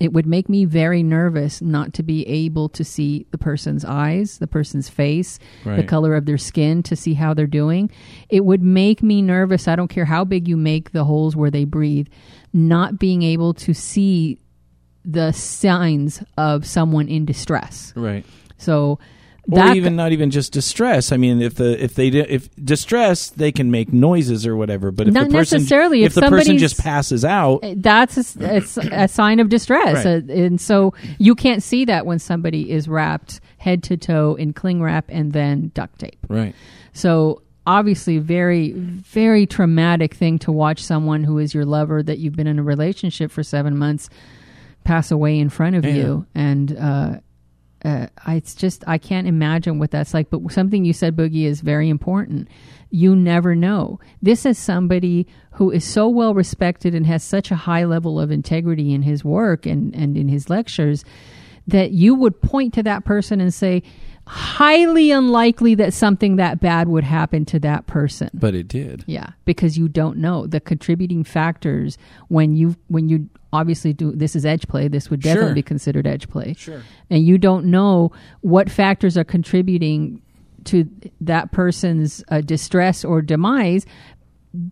it 0.00 0.12
would 0.12 0.26
make 0.26 0.48
me 0.48 0.64
very 0.64 1.02
nervous 1.02 1.60
not 1.60 1.92
to 1.94 2.02
be 2.02 2.26
able 2.28 2.68
to 2.70 2.84
see 2.84 3.26
the 3.30 3.38
person's 3.38 3.84
eyes, 3.84 4.38
the 4.38 4.46
person's 4.46 4.88
face, 4.88 5.38
the 5.64 5.82
color 5.82 6.14
of 6.14 6.24
their 6.24 6.38
skin 6.38 6.82
to 6.84 6.94
see 6.94 7.14
how 7.14 7.34
they're 7.34 7.46
doing. 7.46 7.90
It 8.28 8.44
would 8.44 8.62
make 8.62 9.02
me 9.02 9.22
nervous. 9.22 9.66
I 9.66 9.76
don't 9.76 9.88
care 9.88 10.04
how 10.04 10.24
big 10.24 10.46
you 10.46 10.56
make 10.56 10.92
the 10.92 11.04
holes 11.04 11.34
where 11.34 11.50
they 11.50 11.64
breathe, 11.64 12.08
not 12.52 12.98
being 12.98 13.22
able 13.22 13.54
to 13.54 13.74
see 13.74 14.38
the 15.04 15.32
signs 15.32 16.22
of 16.36 16.66
someone 16.66 17.08
in 17.08 17.24
distress. 17.24 17.92
Right. 17.96 18.24
So 18.56 18.98
Or 19.50 19.56
that 19.56 19.76
even 19.76 19.96
not 19.96 20.12
even 20.12 20.30
just 20.30 20.52
distress. 20.52 21.10
I 21.10 21.16
mean, 21.16 21.40
if 21.40 21.54
the 21.54 21.82
if 21.82 21.94
they 21.94 22.08
if 22.08 22.54
distress, 22.56 23.30
they 23.30 23.50
can 23.50 23.70
make 23.70 23.92
noises 23.92 24.46
or 24.46 24.56
whatever. 24.56 24.90
But 24.90 25.08
if 25.08 25.14
Not 25.14 25.28
the 25.28 25.34
person 25.34 25.58
necessarily. 25.58 26.02
if, 26.02 26.08
If 26.16 26.22
the 26.22 26.28
person 26.28 26.58
just 26.58 26.78
passes 26.78 27.24
out, 27.24 27.64
that's 27.76 28.36
a, 28.36 28.56
it's 28.56 28.76
a 28.76 29.08
sign 29.08 29.40
of 29.40 29.48
distress 29.48 30.04
Right. 30.04 30.06
Uh, 30.28 30.32
and 30.32 30.60
so 30.60 30.92
you 31.18 31.34
can't 31.34 31.62
see 31.62 31.84
that 31.86 32.04
when 32.04 32.18
somebody 32.18 32.70
is 32.70 32.88
wrapped 32.88 33.40
head 33.56 33.82
to 33.84 33.96
toe 33.96 34.34
in 34.34 34.52
cling 34.52 34.82
wrap 34.82 35.06
and 35.08 35.32
then 35.32 35.70
duct 35.74 35.98
tape 35.98 36.18
right? 36.28 36.54
so 36.92 37.42
obviously 37.66 38.18
very 38.18 38.72
very 38.72 39.46
traumatic 39.46 40.14
thing 40.14 40.38
to 40.38 40.52
watch 40.52 40.82
someone 40.82 41.24
who 41.24 41.38
is 41.38 41.52
your 41.54 41.64
lover 41.64 42.02
that 42.02 42.18
you've 42.18 42.36
been 42.36 42.46
in 42.46 42.58
a 42.58 42.62
relationship 42.62 43.30
for 43.30 43.42
seven 43.42 43.76
months 43.76 44.08
pass 44.84 45.10
away 45.10 45.38
in 45.38 45.48
front 45.48 45.74
of 45.76 45.84
Yeah. 45.84 45.94
you 45.94 46.26
and 46.34 46.76
uh 46.78 47.16
uh, 47.84 48.06
I- 48.26 48.34
it's 48.36 48.54
just 48.54 48.84
I 48.86 48.98
can't 48.98 49.26
imagine 49.26 49.78
what 49.78 49.90
that's 49.90 50.14
like. 50.14 50.30
But 50.30 50.50
something 50.52 50.84
you 50.84 50.92
said, 50.92 51.16
Boogie, 51.16 51.44
is 51.44 51.60
very 51.60 51.88
important. 51.88 52.48
You 52.90 53.14
never 53.14 53.54
know. 53.54 54.00
This 54.22 54.46
is 54.46 54.58
somebody 54.58 55.26
who 55.52 55.70
is 55.70 55.84
so 55.84 56.08
well 56.08 56.34
respected 56.34 56.94
and 56.94 57.06
has 57.06 57.22
such 57.22 57.50
a 57.50 57.56
high 57.56 57.84
level 57.84 58.18
of 58.20 58.30
integrity 58.30 58.92
in 58.92 59.02
his 59.02 59.24
work 59.24 59.66
and, 59.66 59.94
and 59.94 60.16
in 60.16 60.28
his 60.28 60.48
lectures 60.48 61.04
that 61.66 61.90
you 61.90 62.14
would 62.14 62.40
point 62.40 62.72
to 62.74 62.82
that 62.82 63.04
person 63.04 63.40
and 63.40 63.52
say, 63.52 63.82
highly 64.28 65.10
unlikely 65.10 65.74
that 65.76 65.92
something 65.94 66.36
that 66.36 66.60
bad 66.60 66.88
would 66.88 67.04
happen 67.04 67.44
to 67.46 67.58
that 67.60 67.86
person. 67.86 68.30
But 68.34 68.54
it 68.54 68.68
did. 68.68 69.02
Yeah, 69.06 69.30
because 69.44 69.76
you 69.78 69.88
don't 69.88 70.18
know 70.18 70.46
the 70.46 70.60
contributing 70.60 71.24
factors 71.24 71.98
when 72.28 72.54
you 72.54 72.76
when 72.88 73.08
you 73.08 73.28
obviously 73.52 73.92
do 73.92 74.12
this 74.12 74.36
is 74.36 74.44
edge 74.44 74.68
play. 74.68 74.86
This 74.88 75.10
would 75.10 75.20
definitely 75.22 75.48
Sure. 75.50 75.54
be 75.54 75.62
considered 75.62 76.06
edge 76.06 76.28
play. 76.28 76.54
Sure. 76.56 76.82
and 77.10 77.24
you 77.24 77.38
don't 77.38 77.64
know 77.66 78.12
what 78.42 78.70
factors 78.70 79.16
are 79.16 79.24
contributing 79.24 80.20
to 80.64 80.86
that 81.20 81.50
person's 81.50 82.22
uh, 82.28 82.42
distress 82.42 83.04
or 83.04 83.22
demise 83.22 83.86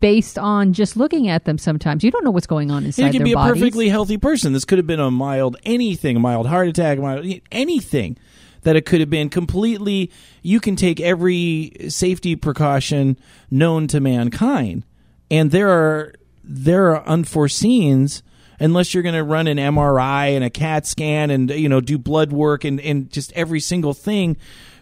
based 0.01 0.39
on 0.39 0.73
just 0.73 0.97
looking 0.97 1.29
at 1.29 1.45
them. 1.45 1.57
Sometimes 1.59 2.03
you 2.05 2.11
don't 2.11 2.25
know 2.25 2.31
what's 2.31 2.47
going 2.47 2.71
on 2.71 2.85
inside 2.85 3.07
It 3.07 3.13
could 3.13 3.21
their 3.21 3.25
be 3.27 3.33
a 3.33 3.37
perfectly 3.37 3.89
healthy 3.89 4.19
person. 4.19 4.53
This 4.53 4.65
could 4.65 4.79
have 4.79 4.87
been 4.87 5.01
a 5.01 5.11
mild 5.11 5.57
anything, 5.65 6.17
a 6.17 6.21
mild 6.21 6.47
heart 6.47 6.69
attack, 6.69 6.99
mild, 6.99 7.27
anything 7.51 8.19
that 8.67 8.75
it 8.75 8.85
could 8.85 8.99
have 8.99 9.09
been 9.09 9.29
completely. 9.29 10.11
You 10.43 10.59
can 10.59 10.75
take 10.75 11.01
every 11.01 11.71
safety 11.89 12.35
precaution 12.35 13.17
known 13.49 13.87
to 13.87 14.01
mankind, 14.01 14.83
and 15.31 15.53
there 15.53 15.71
are 15.71 16.14
there 16.43 16.93
are 16.93 17.05
unforeseens 17.05 18.23
unless 18.59 18.93
you're 18.93 19.05
going 19.05 19.14
to 19.14 19.23
run 19.23 19.47
an 19.47 19.59
MRI 19.59 20.35
and 20.35 20.43
a 20.43 20.51
CAT 20.51 20.85
scan 20.85 21.31
and 21.31 21.49
you 21.51 21.69
know 21.69 21.81
do 21.81 21.97
blood 21.97 22.33
work 22.33 22.64
and 22.64 22.81
and 22.81 23.09
just 23.09 23.33
every 23.35 23.61
single 23.61 23.95
thing 23.95 24.37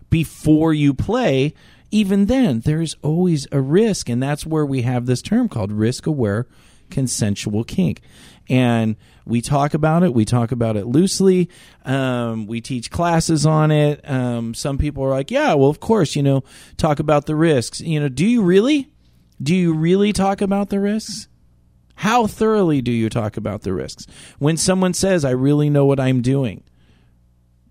before 0.08 0.72
you 0.72 0.94
play. 0.94 1.52
Even 1.90 2.24
then, 2.24 2.60
there 2.60 2.80
is 2.80 2.96
always 3.02 3.46
a 3.52 3.60
risk, 3.60 4.08
and 4.08 4.22
that's 4.22 4.46
where 4.46 4.64
we 4.64 4.80
have 4.80 5.04
this 5.04 5.20
term 5.20 5.46
called 5.46 5.70
risk 5.70 6.06
aware 6.06 6.46
consensual 6.90 7.64
kink. 7.64 8.00
And 8.48 8.96
we 9.26 9.40
talk 9.40 9.74
about 9.74 10.02
it. 10.02 10.12
We 10.12 10.24
talk 10.24 10.52
about 10.52 10.76
it 10.76 10.86
loosely. 10.86 11.48
Um, 11.84 12.46
we 12.46 12.60
teach 12.60 12.90
classes 12.90 13.46
on 13.46 13.70
it. 13.70 14.08
Um, 14.08 14.54
some 14.54 14.78
people 14.78 15.02
are 15.04 15.10
like, 15.10 15.30
"Yeah, 15.30 15.54
well, 15.54 15.70
of 15.70 15.80
course, 15.80 16.14
you 16.14 16.22
know, 16.22 16.42
talk 16.76 16.98
about 16.98 17.26
the 17.26 17.36
risks." 17.36 17.80
You 17.80 18.00
know, 18.00 18.08
do 18.08 18.26
you 18.26 18.42
really? 18.42 18.90
Do 19.42 19.54
you 19.54 19.74
really 19.74 20.12
talk 20.12 20.40
about 20.40 20.68
the 20.70 20.80
risks? 20.80 21.28
How 21.96 22.26
thoroughly 22.26 22.82
do 22.82 22.92
you 22.92 23.08
talk 23.08 23.36
about 23.36 23.62
the 23.62 23.72
risks? 23.72 24.06
When 24.38 24.56
someone 24.56 24.94
says, 24.94 25.24
"I 25.24 25.30
really 25.30 25.70
know 25.70 25.86
what 25.86 26.00
I'm 26.00 26.22
doing," 26.22 26.62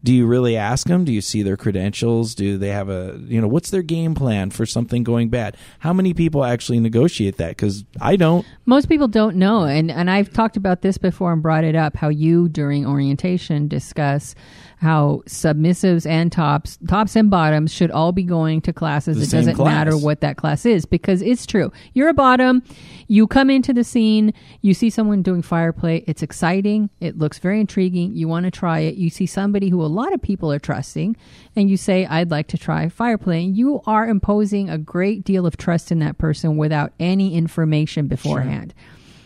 do 0.04 0.14
you 0.14 0.26
really 0.26 0.58
ask 0.58 0.88
them? 0.88 1.06
Do 1.06 1.14
you 1.14 1.22
see 1.22 1.44
their 1.44 1.56
credentials? 1.56 2.36
Do 2.36 2.58
they 2.58 2.70
have 2.70 2.90
a, 2.90 3.20
you 3.24 3.40
know, 3.40 3.48
what's 3.48 3.70
their 3.70 3.82
game 3.82 4.16
plan 4.16 4.50
for 4.50 4.66
something 4.66 5.04
going 5.04 5.30
bad? 5.30 5.56
How 5.80 5.94
many 5.94 6.14
people 6.14 6.44
actually 6.44 6.82
negotiate 6.82 7.38
that? 7.38 7.50
Because 7.50 7.86
I 8.02 8.18
don't. 8.18 8.46
Most 8.66 8.90
people 8.90 9.08
don't 9.08 9.38
know, 9.38 9.64
and 9.64 9.90
and 9.90 10.10
I've 10.10 10.34
talked 10.34 10.58
about 10.58 10.82
this 10.82 10.98
before 10.98 11.32
and 11.32 11.42
brought 11.42 11.64
it 11.64 11.76
up. 11.76 11.96
How 11.96 12.10
you 12.10 12.50
during 12.50 12.86
orientation 12.86 13.68
discuss 13.70 14.36
how 14.84 15.24
submissives 15.26 16.06
and 16.06 16.32
tops, 16.32 16.78
tops 16.88 17.16
and 17.16 17.32
bottoms 17.32 17.74
should 17.74 17.90
all 17.90 18.12
be 18.12 18.24
going 18.24 18.62
to 18.62 18.74
classes. 18.74 19.18
The 19.18 19.24
it 19.24 19.32
doesn't 19.40 19.56
class. 19.56 19.66
matter 19.66 19.98
what 19.98 20.22
that 20.22 20.38
class 20.38 20.66
is 20.66 20.86
because 20.86 21.22
it's 21.22 21.46
true. 21.46 21.72
You're 21.94 22.10
a 22.10 22.14
bottom. 22.14 22.62
You 23.08 23.26
come 23.26 23.50
into 23.50 23.74
the 23.74 23.84
scene. 23.84 24.34
You 24.62 24.74
see 24.74 24.90
someone 24.90 25.22
doing 25.22 25.42
fire 25.42 25.72
play. 25.72 26.04
It's 26.06 26.22
exciting. 26.22 26.90
It 27.00 27.18
looks 27.18 27.40
very 27.40 27.60
intriguing. 27.60 28.14
You 28.14 28.28
want 28.28 28.44
to 28.44 28.52
try 28.52 28.80
it. 28.80 28.96
You 28.96 29.10
see 29.10 29.26
somebody 29.26 29.70
who 29.70 29.82
a 29.82 29.88
lot 29.88 30.14
of 30.14 30.22
people 30.22 30.52
are 30.52 30.60
trusting, 30.60 31.16
and 31.56 31.70
you 31.70 31.78
say, 31.78 32.06
"I'd 32.06 32.30
like 32.30 32.48
to 32.48 32.58
try 32.58 32.90
fire 32.90 33.18
play." 33.18 33.46
And 33.46 33.58
you 33.58 33.82
are 33.88 34.06
imposing 34.08 34.70
a 34.70 34.78
great 34.78 35.24
deal 35.24 35.46
of 35.46 35.58
trust 35.58 35.92
in 35.92 36.00
that 36.00 36.18
person 36.18 36.58
without 36.58 36.92
any 37.00 37.36
information 37.36 38.08
beforehand. 38.08 38.74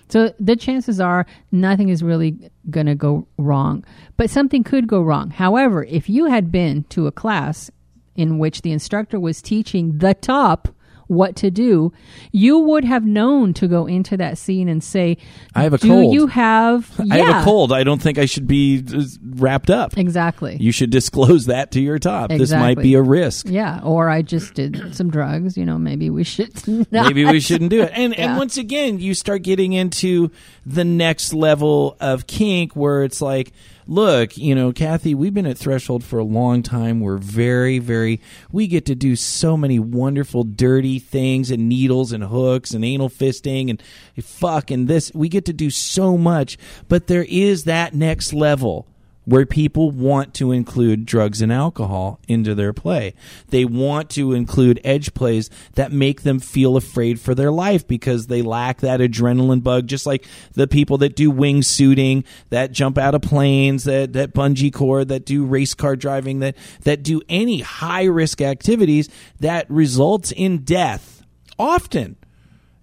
So 0.09 0.33
the 0.39 0.55
chances 0.55 0.99
are 0.99 1.25
nothing 1.51 1.89
is 1.89 2.03
really 2.03 2.51
going 2.69 2.87
to 2.87 2.95
go 2.95 3.27
wrong, 3.37 3.83
but 4.15 4.29
something 4.29 4.63
could 4.63 4.87
go 4.87 5.01
wrong. 5.01 5.31
However, 5.31 5.83
if 5.83 6.09
you 6.09 6.25
had 6.25 6.51
been 6.51 6.83
to 6.85 7.07
a 7.07 7.11
class 7.11 7.69
in 8.15 8.39
which 8.39 8.61
the 8.61 8.71
instructor 8.71 9.19
was 9.19 9.41
teaching 9.41 9.99
the 9.99 10.13
top 10.13 10.69
what 11.07 11.35
to 11.37 11.49
do, 11.51 11.91
you 12.31 12.59
would 12.59 12.83
have 12.83 13.05
known 13.05 13.53
to 13.55 13.67
go 13.67 13.85
into 13.85 14.17
that 14.17 14.37
scene 14.37 14.67
and 14.69 14.83
say, 14.83 15.17
I 15.55 15.63
have 15.63 15.73
a 15.73 15.77
"Do 15.77 15.87
cold. 15.87 16.13
you 16.13 16.27
have? 16.27 16.91
I 17.11 17.17
have 17.17 17.41
a 17.41 17.45
cold. 17.45 17.71
I 17.71 17.83
don't 17.83 18.01
think 18.01 18.17
I 18.17 18.25
should 18.25 18.47
be 18.47 18.83
uh, 18.93 19.03
wrapped 19.35 19.69
up. 19.69 19.97
Exactly. 19.97 20.57
You 20.59 20.71
should 20.71 20.89
disclose 20.89 21.45
that 21.45 21.71
to 21.71 21.81
your 21.81 21.99
top. 21.99 22.29
This 22.29 22.51
might 22.51 22.77
be 22.77 22.93
a 22.95 23.01
risk. 23.01 23.47
yeah, 23.49 23.81
or 23.83 24.09
I 24.09 24.21
just 24.21 24.53
did 24.53 24.95
some 24.95 25.09
drugs. 25.09 25.57
You 25.57 25.65
know, 25.65 25.77
maybe 25.77 26.09
we 26.09 26.23
should. 26.23 26.51
Not. 26.91 27.07
Maybe 27.07 27.25
we 27.25 27.39
shouldn't 27.39 27.69
do 27.69 27.81
it. 27.81 27.91
And 27.93 28.13
and 28.17 28.37
once 28.37 28.57
again, 28.57 28.99
you 28.99 29.13
start 29.13 29.41
getting 29.43 29.73
into 29.73 30.31
the 30.67 30.83
next 30.83 31.33
level 31.33 31.95
of 32.01 32.27
kink 32.27 32.75
where 32.75 33.05
it's 33.05 33.21
like, 33.21 33.53
look, 33.87 34.37
you 34.37 34.53
know, 34.53 34.73
Kathy, 34.73 35.15
we've 35.15 35.33
been 35.33 35.47
at 35.47 35.57
Threshold 35.57 36.03
for 36.03 36.19
a 36.19 36.25
long 36.25 36.61
time. 36.61 36.99
We're 36.99 37.17
very, 37.17 37.79
very 37.79 38.19
we 38.51 38.67
get 38.67 38.85
to 38.87 38.95
do 38.95 39.15
so 39.15 39.55
many 39.55 39.79
wonderful 39.79 40.43
dirty 40.43 40.99
things 40.99 41.51
and 41.51 41.69
needles 41.69 42.11
and 42.11 42.21
hooks 42.21 42.71
and 42.71 42.83
anal 42.83 43.09
fisting 43.09 43.69
and 43.69 43.81
fuck 44.21 44.69
and 44.69 44.89
this. 44.89 45.09
We 45.13 45.29
get 45.29 45.45
to 45.45 45.53
do 45.53 45.69
so 45.69 46.17
much, 46.17 46.57
but 46.89 47.07
there 47.07 47.25
is 47.29 47.63
that 47.63 47.93
next 47.93 48.33
level 48.33 48.87
where 49.27 49.45
people 49.45 49.91
want 49.91 50.33
to 50.33 50.53
include 50.53 51.05
drugs 51.05 51.41
and 51.41 51.51
alcohol 51.51 52.17
into 52.29 52.55
their 52.55 52.71
play. 52.71 53.13
They 53.49 53.65
want 53.65 54.09
to 54.11 54.31
include 54.31 54.79
edge 54.85 55.13
plays 55.13 55.49
that 55.75 55.91
make 55.91 56.21
them 56.21 56.39
feel 56.39 56.77
afraid 56.77 57.19
for 57.19 57.35
their 57.35 57.51
life 57.51 57.85
because 57.85 58.27
they 58.27 58.41
lack 58.41 58.79
that 58.79 59.01
adrenaline 59.01 59.61
bug, 59.61 59.85
just 59.87 60.05
like 60.05 60.25
the 60.53 60.65
people 60.65 60.97
that 60.99 61.17
do 61.17 61.29
wingsuiting, 61.29 62.23
that 62.51 62.71
jump 62.71 62.97
out 62.97 63.15
of 63.15 63.21
planes, 63.21 63.83
that, 63.83 64.13
that 64.13 64.33
bungee 64.33 64.71
cord, 64.71 65.09
that 65.09 65.25
do 65.25 65.45
race 65.45 65.73
car 65.73 65.97
driving, 65.97 66.39
that, 66.39 66.55
that 66.83 67.03
do 67.03 67.21
any 67.27 67.59
high 67.59 68.05
risk 68.05 68.39
activities 68.39 69.09
that 69.41 69.69
results 69.69 70.31
in 70.31 70.59
death. 70.59 71.25
Often 71.59 72.15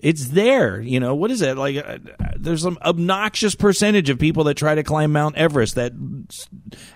it's 0.04 0.26
there. 0.26 0.82
You 0.82 1.00
know, 1.00 1.14
what 1.14 1.30
is 1.30 1.40
it? 1.40 1.56
Like, 1.56 1.76
uh, 1.76 1.96
there's 2.36 2.60
some 2.60 2.76
obnoxious 2.82 3.54
percentage 3.54 4.10
of 4.10 4.18
people 4.18 4.44
that 4.44 4.54
try 4.54 4.74
to 4.74 4.82
climb 4.82 5.12
Mount 5.12 5.34
Everest 5.36 5.76
that 5.76 5.92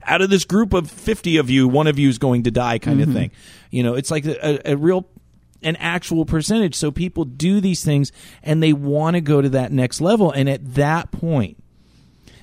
out 0.03 0.21
of 0.21 0.29
this 0.29 0.45
group 0.45 0.75
of 0.75 0.91
50 0.91 1.39
of 1.39 1.49
you, 1.49 1.67
one 1.67 1.87
of 1.87 1.99
you 1.99 2.11
is 2.11 2.19
going 2.19 2.43
to 2.43 2.51
die 2.51 2.79
kind 2.79 3.01
of 3.01 3.11
thing. 3.11 3.31
You 3.71 3.83
know, 3.83 3.95
it's 3.95 4.11
like 4.11 4.27
a, 4.27 4.73
a 4.73 4.77
real, 4.77 5.09
an 5.63 5.77
actual 5.77 6.27
percentage. 6.27 6.75
So 6.75 6.91
people 6.91 7.25
do 7.25 7.63
these 7.63 7.83
things 7.83 8.13
and 8.43 8.63
they 8.63 8.75
want 8.75 9.15
to 9.15 9.23
go 9.23 9.41
to 9.41 9.49
that 9.49 9.73
next 9.73 10.03
level. 10.03 10.31
And 10.31 10.47
at 10.47 10.75
that 10.75 11.11
point, 11.11 11.57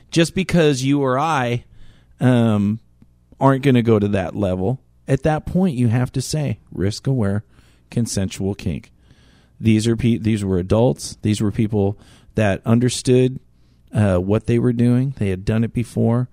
just 0.10 0.34
because 0.34 0.84
you 0.84 1.04
or 1.04 1.20
I 1.20 1.64
um, 2.20 2.80
aren't 3.40 3.64
going 3.64 3.76
to 3.76 3.84
go 3.84 4.00
to 4.00 4.08
that 4.08 4.36
level, 4.36 4.82
at 5.08 5.22
that 5.22 5.46
point, 5.46 5.76
you 5.78 5.90
have 5.90 6.12
to 6.14 6.24
say 6.24 6.60
risk 6.72 7.06
aware, 7.06 7.44
consensual 7.92 8.56
kink. 8.56 8.92
These 9.60 9.88
are 9.88 9.96
pe- 9.96 10.18
these 10.18 10.44
were 10.44 10.58
adults. 10.58 11.18
These 11.22 11.42
were 11.42 11.52
people 11.52 11.98
that 12.36 12.62
understood 12.66 13.40
uh, 13.94 14.18
what 14.18 14.46
they 14.46 14.60
were 14.60 14.74
doing. 14.74 15.16
They 15.18 15.30
had 15.30 15.46
done 15.46 15.64
it 15.64 15.74
before, 15.74 16.30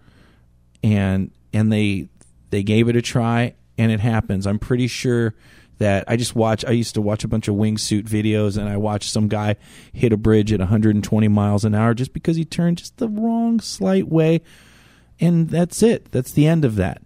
and 0.82 1.30
and 1.52 1.72
they 1.72 2.08
they 2.50 2.62
gave 2.62 2.88
it 2.88 2.96
a 2.96 3.02
try, 3.02 3.54
and 3.78 3.92
it 3.92 4.00
happens. 4.00 4.46
I'm 4.46 4.58
pretty 4.58 4.88
sure 4.88 5.34
that 5.78 6.04
I 6.08 6.16
just 6.16 6.34
watch. 6.34 6.64
I 6.64 6.72
used 6.72 6.94
to 6.94 7.00
watch 7.02 7.24
a 7.24 7.28
bunch 7.28 7.48
of 7.48 7.54
wingsuit 7.54 8.04
videos, 8.04 8.56
and 8.56 8.68
I 8.68 8.76
watched 8.76 9.10
some 9.10 9.28
guy 9.28 9.56
hit 9.92 10.12
a 10.12 10.16
bridge 10.16 10.52
at 10.52 10.60
120 10.60 11.28
miles 11.28 11.64
an 11.64 11.74
hour 11.74 11.94
just 11.94 12.12
because 12.12 12.36
he 12.36 12.44
turned 12.44 12.78
just 12.78 12.98
the 12.98 13.08
wrong 13.08 13.60
slight 13.60 14.08
way, 14.08 14.42
and 15.20 15.48
that's 15.48 15.82
it. 15.82 16.10
That's 16.10 16.32
the 16.32 16.46
end 16.46 16.64
of 16.64 16.76
that. 16.76 17.02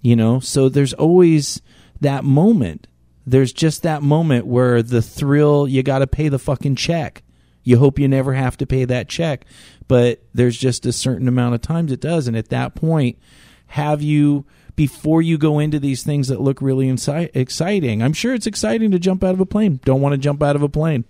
You 0.00 0.16
know. 0.16 0.40
So 0.40 0.68
there's 0.68 0.94
always 0.94 1.62
that 2.00 2.24
moment 2.24 2.88
there's 3.26 3.52
just 3.52 3.82
that 3.82 4.02
moment 4.02 4.46
where 4.46 4.82
the 4.82 5.02
thrill 5.02 5.68
you 5.68 5.82
got 5.82 6.00
to 6.00 6.06
pay 6.06 6.28
the 6.28 6.38
fucking 6.38 6.76
check. 6.76 7.22
You 7.64 7.78
hope 7.78 7.98
you 7.98 8.08
never 8.08 8.32
have 8.34 8.56
to 8.56 8.66
pay 8.66 8.84
that 8.84 9.08
check 9.08 9.44
but 9.92 10.22
there's 10.32 10.56
just 10.56 10.86
a 10.86 10.92
certain 10.92 11.28
amount 11.28 11.54
of 11.54 11.60
times 11.60 11.92
it 11.92 12.00
does 12.00 12.26
and 12.26 12.34
at 12.34 12.48
that 12.48 12.74
point 12.74 13.18
have 13.66 14.00
you 14.00 14.44
before 14.74 15.20
you 15.20 15.36
go 15.36 15.58
into 15.58 15.78
these 15.78 16.02
things 16.02 16.28
that 16.28 16.40
look 16.40 16.62
really 16.62 16.86
inci- 16.86 17.30
exciting 17.34 18.02
i'm 18.02 18.14
sure 18.14 18.32
it's 18.32 18.46
exciting 18.46 18.90
to 18.90 18.98
jump 18.98 19.22
out 19.22 19.34
of 19.34 19.40
a 19.40 19.44
plane. 19.44 19.78
Don't 19.84 20.00
want 20.00 20.14
to 20.14 20.18
jump 20.18 20.42
out 20.42 20.56
of 20.56 20.62
a 20.62 20.68
plane. 20.68 21.04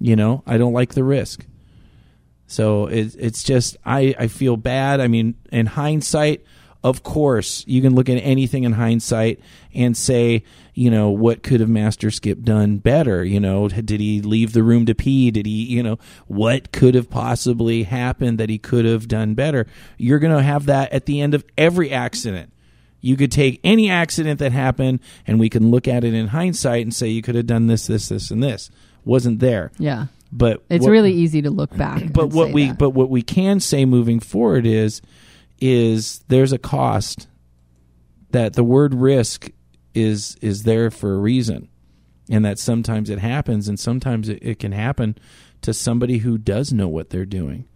You 0.00 0.16
know 0.16 0.42
i 0.46 0.58
don't 0.58 0.72
like 0.72 0.94
the 0.94 1.04
risk. 1.04 1.46
So 2.48 2.86
it, 2.86 3.14
it's 3.18 3.44
just 3.44 3.76
I, 3.84 4.14
I 4.18 4.26
feel 4.26 4.58
bad. 4.58 5.00
I 5.00 5.06
mean, 5.08 5.36
in 5.50 5.64
hindsight, 5.64 6.44
of 6.84 7.02
course, 7.02 7.64
you 7.66 7.80
can 7.80 7.94
look 7.94 8.10
at 8.10 8.16
anything 8.16 8.64
in 8.64 8.72
hindsight 8.72 9.40
and 9.74 9.96
say, 9.96 10.42
you 10.74 10.90
know, 10.90 11.10
what 11.10 11.42
could 11.42 11.60
have 11.60 11.68
Master 11.68 12.10
Skip 12.10 12.42
done 12.42 12.78
better? 12.78 13.22
You 13.24 13.40
know, 13.40 13.68
did 13.68 14.00
he 14.00 14.22
leave 14.22 14.52
the 14.54 14.62
room 14.62 14.86
to 14.86 14.94
pee? 14.94 15.30
Did 15.30 15.44
he, 15.46 15.64
you 15.66 15.82
know, 15.82 15.98
what 16.26 16.72
could 16.72 16.94
have 16.94 17.10
possibly 17.10 17.82
happened 17.82 18.38
that 18.38 18.48
he 18.48 18.58
could 18.58 18.84
have 18.86 19.06
done 19.06 19.34
better? 19.34 19.66
You're 19.98 20.18
going 20.18 20.34
to 20.34 20.42
have 20.42 20.66
that 20.66 20.90
at 20.92 21.04
the 21.06 21.20
end 21.20 21.34
of 21.34 21.44
every 21.58 21.90
accident. 21.90 22.52
You 23.02 23.16
could 23.16 23.32
take 23.32 23.60
any 23.64 23.90
accident 23.90 24.38
that 24.38 24.52
happened 24.52 25.00
and 25.26 25.38
we 25.40 25.50
can 25.50 25.70
look 25.70 25.86
at 25.88 26.04
it 26.04 26.14
in 26.14 26.28
hindsight 26.28 26.82
and 26.82 26.94
say 26.94 27.08
you 27.08 27.20
could 27.20 27.34
have 27.34 27.46
done 27.46 27.66
this, 27.66 27.86
this, 27.88 28.08
this, 28.08 28.30
and 28.30 28.42
this. 28.42 28.70
Wasn't 29.04 29.40
there. 29.40 29.72
Yeah. 29.78 30.06
But 30.30 30.62
It's 30.70 30.84
what- 30.84 30.90
really 30.92 31.12
easy 31.12 31.42
to 31.42 31.50
look 31.50 31.76
back. 31.76 32.12
but 32.12 32.28
what 32.30 32.52
we 32.52 32.68
that. 32.68 32.78
but 32.78 32.90
what 32.90 33.10
we 33.10 33.20
can 33.20 33.60
say 33.60 33.84
moving 33.84 34.20
forward 34.20 34.64
is 34.64 35.02
is 35.60 36.20
there's 36.28 36.52
a 36.52 36.58
cost 36.58 37.26
that 38.30 38.54
the 38.54 38.64
word 38.64 38.94
risk 38.94 39.50
is 39.94 40.36
is 40.40 40.62
there 40.62 40.90
for 40.90 41.14
a 41.14 41.18
reason. 41.18 41.68
And 42.30 42.44
that 42.44 42.58
sometimes 42.58 43.10
it 43.10 43.18
happens 43.18 43.68
and 43.68 43.78
sometimes 43.78 44.28
it, 44.28 44.38
it 44.42 44.58
can 44.58 44.72
happen 44.72 45.18
to 45.62 45.74
somebody 45.74 46.18
who 46.18 46.38
does 46.38 46.72
know 46.72 46.88
what 46.88 47.10
they're 47.10 47.26
doing. 47.26 47.66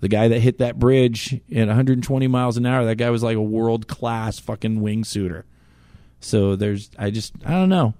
The 0.00 0.08
guy 0.08 0.28
that 0.28 0.38
hit 0.38 0.58
that 0.58 0.78
bridge 0.78 1.40
at 1.54 1.66
120 1.66 2.26
miles 2.28 2.56
an 2.56 2.64
hour 2.64 2.84
that 2.84 2.96
guy 2.96 3.10
was 3.10 3.22
like 3.22 3.36
a 3.36 3.42
world 3.42 3.88
class 3.88 4.38
fucking 4.38 4.80
wingsuiter. 4.80 5.42
So 6.20 6.56
there's 6.56 6.90
i 6.98 7.10
just 7.10 7.34
i 7.44 7.50
don't 7.50 7.68
know. 7.68 7.94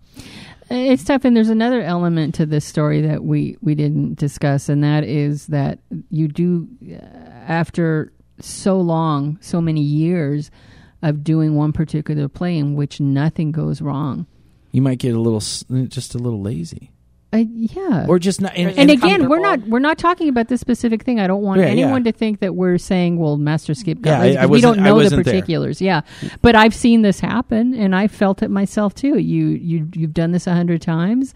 It's 0.70 1.04
tough, 1.04 1.24
and 1.24 1.34
there's 1.34 1.48
another 1.48 1.80
element 1.80 2.34
to 2.36 2.46
this 2.46 2.64
story 2.64 3.00
that 3.02 3.24
we 3.24 3.56
we 3.62 3.74
didn't 3.74 4.18
discuss, 4.18 4.68
and 4.68 4.84
that 4.84 5.02
is 5.02 5.46
that 5.46 5.78
you 6.10 6.28
do 6.28 6.68
uh, 6.90 6.96
after 7.46 8.12
so 8.40 8.78
long, 8.80 9.38
so 9.40 9.60
many 9.60 9.80
years 9.80 10.50
of 11.02 11.22
doing 11.24 11.54
one 11.54 11.72
particular 11.72 12.28
play 12.28 12.56
in 12.58 12.74
which 12.74 13.00
nothing 13.00 13.52
goes 13.52 13.80
wrong. 13.80 14.26
you 14.72 14.82
might 14.82 14.98
get 14.98 15.14
a 15.14 15.20
little 15.20 15.40
just 15.88 16.14
a 16.14 16.18
little 16.18 16.40
lazy 16.42 16.90
Uh, 17.32 17.44
yeah, 17.54 18.06
or 18.08 18.18
just 18.18 18.40
not 18.40 18.52
and, 18.56 18.70
and 18.78 18.90
again, 18.90 19.28
we're 19.28 19.38
not 19.38 19.60
we're 19.68 19.78
not 19.78 19.98
talking 19.98 20.28
about 20.30 20.48
this 20.48 20.60
specific 20.62 21.02
thing. 21.04 21.20
I 21.20 21.26
don't 21.26 21.42
want 21.42 21.60
Yeah, 21.60 21.66
yeah. 21.66 21.72
anyone 21.84 22.02
to 22.04 22.12
think 22.12 22.40
that 22.40 22.54
we're 22.54 22.78
saying, 22.78 23.18
"Well, 23.18 23.36
Master 23.36 23.74
Skip 23.74 24.00
got 24.00 24.10
Yeah, 24.12 24.20
lazy," 24.20 24.38
I- 24.38 24.40
I 24.40 24.44
'cause 24.46 24.50
we 24.50 24.60
don't 24.62 24.78
know 24.78 24.84
the 24.98 25.04
wasn't 25.04 25.24
there. 25.26 25.34
particulars. 25.34 25.80
Yeah, 25.82 26.00
but 26.40 26.56
I've 26.56 26.74
seen 26.74 27.02
this 27.02 27.20
happen, 27.20 27.74
and 27.74 27.94
I 27.94 28.08
felt 28.08 28.42
it 28.42 28.50
myself 28.50 28.94
too. 28.94 29.18
You 29.18 29.48
you 29.48 29.88
you've 29.94 30.14
done 30.14 30.32
this 30.32 30.46
a 30.46 30.54
hundred 30.54 30.80
times. 30.80 31.34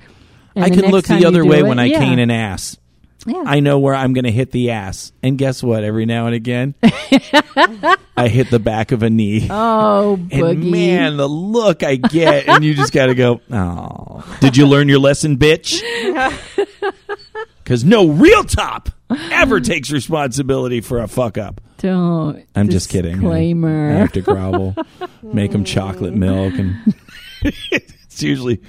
and 0.56 0.64
I 0.64 0.70
can 0.70 0.90
look 0.90 1.06
the 1.06 1.24
other 1.26 1.44
way 1.44 1.58
it- 1.60 1.66
when 1.66 1.78
I 1.78 1.84
yeah. 1.86 1.98
cane 1.98 2.18
an 2.18 2.30
ass. 2.30 2.78
Yeah. 3.26 3.44
I 3.46 3.60
know 3.60 3.78
where 3.78 3.94
I'm 3.94 4.12
going 4.12 4.24
to 4.24 4.32
hit 4.32 4.50
the 4.50 4.70
ass. 4.70 5.12
And 5.22 5.38
guess 5.38 5.62
what? 5.62 5.84
Every 5.84 6.06
now 6.06 6.26
and 6.26 6.34
again, 6.34 6.74
I 8.16 8.28
hit 8.28 8.50
the 8.50 8.58
back 8.58 8.92
of 8.92 9.02
a 9.02 9.10
knee. 9.10 9.46
Oh, 9.48 10.14
and 10.30 10.70
man, 10.70 11.16
the 11.16 11.28
look 11.28 11.82
I 11.82 11.96
get, 11.96 12.48
and 12.48 12.64
you 12.64 12.74
just 12.74 12.92
got 12.92 13.06
to 13.06 13.14
go, 13.14 13.40
oh, 13.50 14.38
did 14.40 14.56
you 14.56 14.66
learn 14.66 14.88
your 14.88 14.98
lesson, 14.98 15.36
bitch? 15.38 15.82
Because 17.62 17.84
no 17.84 18.08
real 18.08 18.42
top 18.42 18.88
ever 19.08 19.60
takes 19.60 19.92
responsibility 19.92 20.80
for 20.80 20.98
a 20.98 21.06
fuck 21.06 21.38
up. 21.38 21.60
Don't. 21.78 22.44
I'm 22.56 22.68
just 22.68 22.90
kidding. 22.90 23.14
Disclaimer. 23.14 23.92
I, 23.92 23.98
have 23.98 24.12
to 24.12 24.20
grovel, 24.20 24.74
make 25.22 25.52
them 25.52 25.62
chocolate 25.64 26.12
milk, 26.12 26.54
and 26.54 26.94
it's 27.42 28.22
usually 28.22 28.60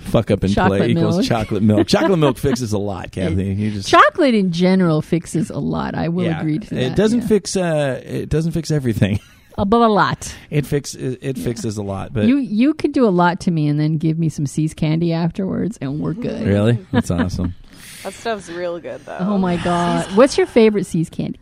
fuck 0.00 0.30
up 0.30 0.42
and 0.42 0.52
play 0.52 0.62
Chocolate 0.62 0.90
equals 0.90 1.28
chocolate 1.28 1.62
milk. 1.62 1.86
Chocolate 1.88 2.18
milk 2.18 2.38
fixes 2.38 2.72
a 2.72 2.78
lot, 2.78 3.12
Kathy. 3.12 3.44
You 3.44 3.70
just 3.70 3.88
Chocolate 3.88 4.34
in 4.34 4.52
general 4.52 5.02
fixes 5.02 5.50
a 5.50 5.58
lot. 5.58 5.94
I 5.94 6.08
will 6.08 6.24
yeah. 6.24 6.40
agree 6.40 6.58
to 6.58 6.74
that. 6.74 6.82
It 6.82 6.96
doesn't 6.96 7.22
yeah. 7.22 7.28
fix. 7.28 7.56
Uh, 7.56 8.00
it 8.04 8.28
doesn't 8.28 8.52
fix 8.52 8.70
everything. 8.70 9.20
Uh, 9.58 9.64
but 9.64 9.82
a 9.82 9.88
lot. 9.88 10.34
It 10.48 10.64
fix. 10.64 10.94
It, 10.94 11.18
it 11.20 11.36
fixes 11.36 11.76
a 11.76 11.82
lot, 11.82 12.14
but 12.14 12.24
you 12.24 12.38
you 12.38 12.72
could 12.72 12.92
do 12.92 13.06
a 13.06 13.10
lot 13.10 13.40
to 13.40 13.50
me 13.50 13.66
and 13.66 13.78
then 13.78 13.98
give 13.98 14.18
me 14.18 14.30
some 14.30 14.46
See's 14.46 14.72
candy 14.72 15.12
afterwards, 15.12 15.76
and 15.82 16.00
we're 16.00 16.14
good. 16.14 16.46
really, 16.46 16.78
that's 16.92 17.10
awesome. 17.10 17.54
That 18.02 18.14
stuff's 18.14 18.48
real 18.48 18.80
good 18.80 19.04
though. 19.04 19.18
Oh 19.20 19.36
my 19.36 19.56
god! 19.58 20.16
What's 20.16 20.38
your 20.38 20.46
favorite 20.46 20.86
See's 20.86 21.10
candy? 21.10 21.40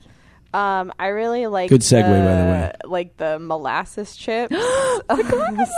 Um, 0.55 0.93
I 0.99 1.09
really 1.09 1.47
like 1.47 1.69
Good 1.69 1.83
segue, 1.83 2.03
by 2.05 2.09
the 2.09 2.51
way. 2.51 2.73
Like 2.87 3.17
the 3.19 3.39
molasses 3.39 4.17
chips, 4.17 4.51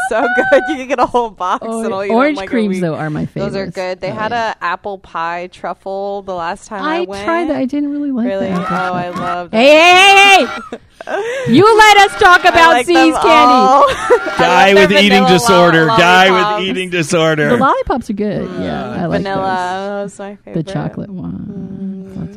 so 0.09 0.29
good. 0.37 0.63
You 0.69 0.77
can 0.77 0.87
get 0.89 1.01
a 1.01 1.07
whole 1.07 1.31
box 1.31 1.65
and 1.67 1.93
I'll 1.93 2.05
eat 2.05 2.09
them 2.09 2.17
Orange 2.17 2.37
like 2.37 2.49
creams 2.51 2.81
though 2.81 2.95
are 2.95 3.11
my 3.11 3.27
favorite. 3.27 3.51
Those 3.51 3.57
are 3.57 3.67
good. 3.67 4.01
They 4.01 4.11
had 4.11 4.31
a 4.31 4.55
apple 4.61 4.99
pie 4.99 5.49
truffle 5.49 6.23
the 6.23 6.35
last 6.35 6.69
time 6.69 6.83
I, 6.85 6.99
I 6.99 7.01
went. 7.01 7.25
tried 7.25 7.49
that. 7.49 7.57
I 7.57 7.65
didn't 7.65 7.91
really 7.91 8.13
like 8.13 8.27
Really? 8.29 8.47
that. 8.47 8.71
Oh, 8.71 8.95
I 8.95 9.09
love. 9.11 9.51
Hey, 9.51 9.67
hey, 9.67 10.47
hey, 10.47 10.79
hey! 11.05 11.53
you 11.53 11.77
let 11.79 11.97
us 11.99 12.21
talk 12.21 12.41
about 12.45 12.71
like 12.73 12.87
See's 12.87 12.95
candy. 12.97 13.95
Guy 14.39 14.75
with 14.75 14.93
eating 14.93 15.27
disorder. 15.27 15.87
lo- 15.87 15.97
Guy 15.97 16.59
with 16.59 16.69
eating 16.69 16.91
disorder. 16.91 17.49
The 17.51 17.57
lollipops 17.57 18.09
are 18.11 18.13
good. 18.13 18.49
yeah, 18.61 18.91
I 18.93 19.07
like 19.07 19.23
Vanilla 19.23 20.03
was 20.05 20.17
my 20.19 20.37
favorite. 20.37 20.65
The 20.65 20.73
chocolate 20.73 21.11
one. 21.11 21.80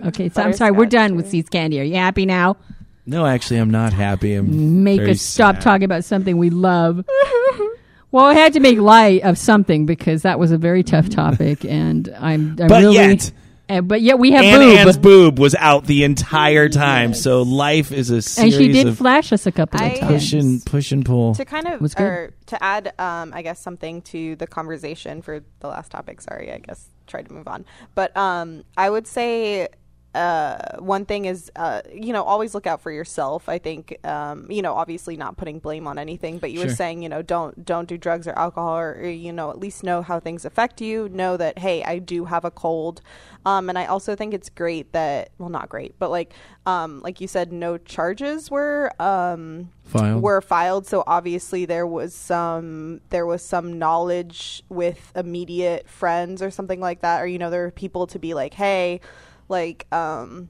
Okay, 0.07 0.29
so 0.29 0.41
I'm 0.41 0.53
sorry. 0.53 0.71
We're 0.71 0.85
done 0.85 1.15
with 1.15 1.25
too. 1.25 1.31
See's 1.31 1.49
candy. 1.49 1.79
Are 1.79 1.83
you 1.83 1.95
happy 1.95 2.25
now? 2.25 2.57
No, 3.05 3.25
actually, 3.25 3.57
I'm 3.57 3.71
not 3.71 3.91
happy. 3.93 4.33
I'm 4.35 4.83
Make 4.83 4.99
very 4.99 5.11
us 5.11 5.21
stop 5.21 5.55
sad. 5.55 5.61
talking 5.61 5.83
about 5.83 6.03
something 6.05 6.37
we 6.37 6.49
love. 6.49 7.03
well, 8.11 8.25
I 8.25 8.33
had 8.33 8.53
to 8.53 8.59
make 8.59 8.77
light 8.79 9.23
of 9.23 9.37
something 9.37 9.85
because 9.85 10.21
that 10.21 10.39
was 10.39 10.51
a 10.51 10.57
very 10.57 10.83
tough 10.83 11.09
topic, 11.09 11.65
and 11.65 12.07
I'm, 12.17 12.51
I'm 12.61 12.67
But 12.67 12.81
really. 12.81 12.93
yet, 12.95 13.31
uh, 13.69 13.81
but 13.81 14.01
yet 14.01 14.19
we 14.19 14.31
have 14.31 14.45
Ann 14.45 14.59
boob, 14.59 14.77
Ann's 14.77 14.97
boob 14.97 15.39
was 15.39 15.55
out 15.55 15.85
the 15.85 16.03
entire 16.05 16.69
time. 16.69 17.13
So 17.13 17.41
life 17.41 17.91
is 17.91 18.09
a 18.11 18.15
and 18.15 18.23
series 18.23 18.55
she 18.55 18.71
did 18.71 18.87
of 18.87 18.97
flash 18.97 19.33
us 19.33 19.45
a 19.47 19.51
couple 19.51 19.81
of 19.81 19.85
I- 19.91 19.95
times. 19.99 20.11
push 20.11 20.33
and 20.33 20.65
push 20.65 20.91
and 20.91 21.05
pull. 21.05 21.33
to 21.35 21.43
kind 21.45 21.67
of 21.67 21.81
Was 21.81 21.95
good. 21.95 22.03
or 22.03 22.33
to 22.47 22.63
add 22.63 22.93
um 22.99 23.31
i 23.33 23.41
guess 23.41 23.59
something 23.59 24.01
to 24.03 24.35
the 24.35 24.45
conversation 24.45 25.21
for 25.21 25.41
the 25.61 25.67
last 25.67 25.91
topic 25.91 26.19
sorry 26.21 26.51
i 26.51 26.57
guess 26.59 26.87
tried 27.07 27.27
to 27.27 27.33
move 27.33 27.47
on 27.47 27.65
but 27.95 28.15
um 28.17 28.63
i 28.77 28.89
would 28.89 29.07
say 29.07 29.67
uh, 30.13 30.77
one 30.77 31.05
thing 31.05 31.25
is, 31.25 31.51
uh, 31.55 31.81
you 31.91 32.13
know, 32.13 32.23
always 32.23 32.53
look 32.53 32.67
out 32.67 32.81
for 32.81 32.91
yourself. 32.91 33.49
I 33.49 33.57
think, 33.57 33.97
um, 34.05 34.45
you 34.49 34.61
know, 34.61 34.73
obviously 34.73 35.17
not 35.17 35.37
putting 35.37 35.59
blame 35.59 35.87
on 35.87 35.97
anything, 35.97 36.37
but 36.37 36.51
you 36.51 36.59
were 36.59 36.69
saying, 36.69 37.01
you 37.01 37.09
know, 37.09 37.21
don't 37.23 37.65
don't 37.65 37.87
do 37.87 37.97
drugs 37.97 38.27
or 38.27 38.33
alcohol, 38.37 38.77
or, 38.77 38.93
or 38.93 39.09
you 39.09 39.33
know, 39.33 39.49
at 39.49 39.59
least 39.59 39.83
know 39.83 40.01
how 40.03 40.19
things 40.19 40.45
affect 40.45 40.81
you. 40.81 41.09
Know 41.09 41.35
that, 41.37 41.57
hey, 41.59 41.83
I 41.83 41.97
do 41.97 42.25
have 42.25 42.45
a 42.45 42.51
cold, 42.51 43.01
um, 43.45 43.69
and 43.69 43.77
I 43.77 43.87
also 43.87 44.15
think 44.15 44.33
it's 44.33 44.49
great 44.49 44.91
that, 44.91 45.29
well, 45.39 45.49
not 45.49 45.67
great, 45.69 45.95
but 45.97 46.11
like, 46.11 46.33
um, 46.65 47.01
like 47.01 47.19
you 47.19 47.27
said, 47.27 47.51
no 47.51 47.77
charges 47.77 48.51
were 48.51 48.91
um, 49.01 49.69
Filed. 49.83 50.21
were 50.21 50.41
filed. 50.41 50.85
So 50.87 51.03
obviously 51.07 51.65
there 51.65 51.87
was 51.87 52.13
some 52.13 53.01
there 53.09 53.25
was 53.25 53.41
some 53.41 53.79
knowledge 53.79 54.63
with 54.69 55.11
immediate 55.15 55.89
friends 55.89 56.41
or 56.41 56.51
something 56.51 56.79
like 56.79 57.01
that, 57.01 57.21
or 57.21 57.27
you 57.27 57.39
know, 57.39 57.49
there 57.49 57.63
were 57.63 57.71
people 57.71 58.05
to 58.07 58.19
be 58.19 58.33
like, 58.33 58.53
hey, 58.53 59.01
like, 59.49 59.87
um, 59.91 60.49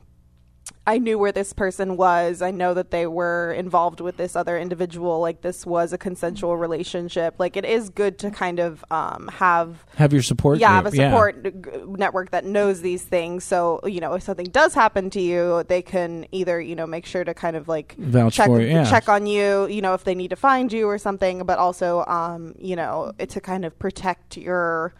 I 0.85 0.97
knew 0.97 1.17
where 1.17 1.31
this 1.31 1.53
person 1.53 1.95
was. 1.95 2.41
I 2.41 2.51
know 2.51 2.73
that 2.73 2.91
they 2.91 3.07
were 3.07 3.53
involved 3.53 4.01
with 4.01 4.17
this 4.17 4.35
other 4.35 4.57
individual. 4.57 5.19
Like 5.21 5.41
this 5.41 5.65
was 5.65 5.93
a 5.93 5.97
consensual 5.97 6.57
relationship. 6.57 7.35
Like 7.37 7.55
it 7.55 7.63
is 7.63 7.89
good 7.89 8.17
to 8.19 8.31
kind 8.31 8.59
of 8.59 8.83
um, 8.91 9.29
have 9.33 9.85
Have 9.95 10.11
your 10.11 10.21
support. 10.21 10.59
yeah, 10.59 10.73
have 10.73 10.85
a 10.85 10.91
support 10.91 11.43
g- 11.43 11.69
network 11.87 12.31
that 12.31 12.43
knows 12.43 12.81
these 12.81 13.01
things. 13.03 13.45
So 13.45 13.79
you 13.85 14.01
know, 14.01 14.13
if 14.13 14.23
something 14.23 14.47
does 14.47 14.73
happen 14.73 15.09
to 15.11 15.21
you, 15.21 15.63
they 15.67 15.81
can 15.81 16.25
either 16.33 16.59
you 16.59 16.75
know 16.75 16.87
make 16.87 17.05
sure 17.05 17.23
to 17.23 17.33
kind 17.33 17.55
of 17.55 17.69
like 17.69 17.95
Vouch 17.97 18.33
check 18.33 18.47
for 18.47 18.59
you, 18.59 18.67
yeah. 18.67 18.89
check 18.89 19.07
on 19.07 19.25
you. 19.25 19.67
You 19.67 19.81
know, 19.81 19.93
if 19.93 20.03
they 20.03 20.15
need 20.15 20.29
to 20.29 20.35
find 20.37 20.71
you 20.71 20.87
or 20.87 20.97
something, 20.97 21.45
but 21.45 21.59
also 21.59 22.03
um, 22.07 22.55
you 22.57 22.75
know 22.75 23.13
to 23.25 23.39
kind 23.41 23.63
of 23.63 23.77
protect 23.79 24.35
your. 24.37 24.93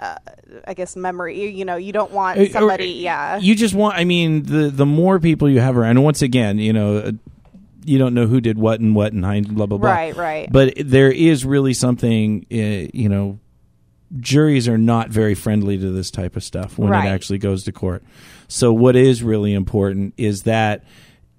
Uh, 0.00 0.14
I 0.66 0.72
guess 0.74 0.96
memory. 0.96 1.38
You, 1.40 1.48
you 1.48 1.64
know, 1.66 1.76
you 1.76 1.92
don't 1.92 2.10
want 2.10 2.38
Uh, 2.38 2.42
or- 2.44 2.48
somebody. 2.48 2.86
yeah, 2.86 3.38
You 3.38 3.54
just 3.54 3.74
want. 3.74 3.96
I 3.96 4.04
mean, 4.04 4.44
the 4.44 4.70
the 4.70 4.86
more 4.86 5.20
people 5.20 5.48
you 5.50 5.60
have 5.60 5.76
around, 5.76 5.90
and 5.90 6.02
once 6.04 6.22
again, 6.22 6.58
you 6.58 6.72
know, 6.72 6.96
uh, 6.96 7.12
you 7.84 7.98
don't 7.98 8.14
know 8.14 8.26
who 8.26 8.40
did 8.40 8.56
what 8.58 8.80
and 8.80 8.94
what 8.94 9.12
and 9.12 9.24
hind 9.24 9.54
blah 9.54 9.66
blah 9.66 9.78
blah. 9.78 9.90
Right, 9.90 10.16
right. 10.16 10.48
But 10.50 10.74
there 10.76 11.10
is 11.12 11.44
really 11.44 11.74
something. 11.74 12.46
Uh, 12.50 12.88
you 12.94 13.08
know, 13.10 13.38
juries 14.18 14.68
are 14.68 14.78
not 14.78 15.10
very 15.10 15.34
friendly 15.34 15.78
to 15.78 15.90
this 15.92 16.10
type 16.10 16.34
of 16.36 16.42
stuff 16.42 16.78
when 16.78 16.90
Right. 16.90 17.06
it 17.06 17.08
actually 17.08 17.38
goes 17.38 17.64
to 17.64 17.72
court. 17.72 18.02
So 18.48 18.72
what 18.72 18.96
is 18.96 19.22
really 19.22 19.54
important 19.54 20.14
is 20.16 20.42
that 20.42 20.82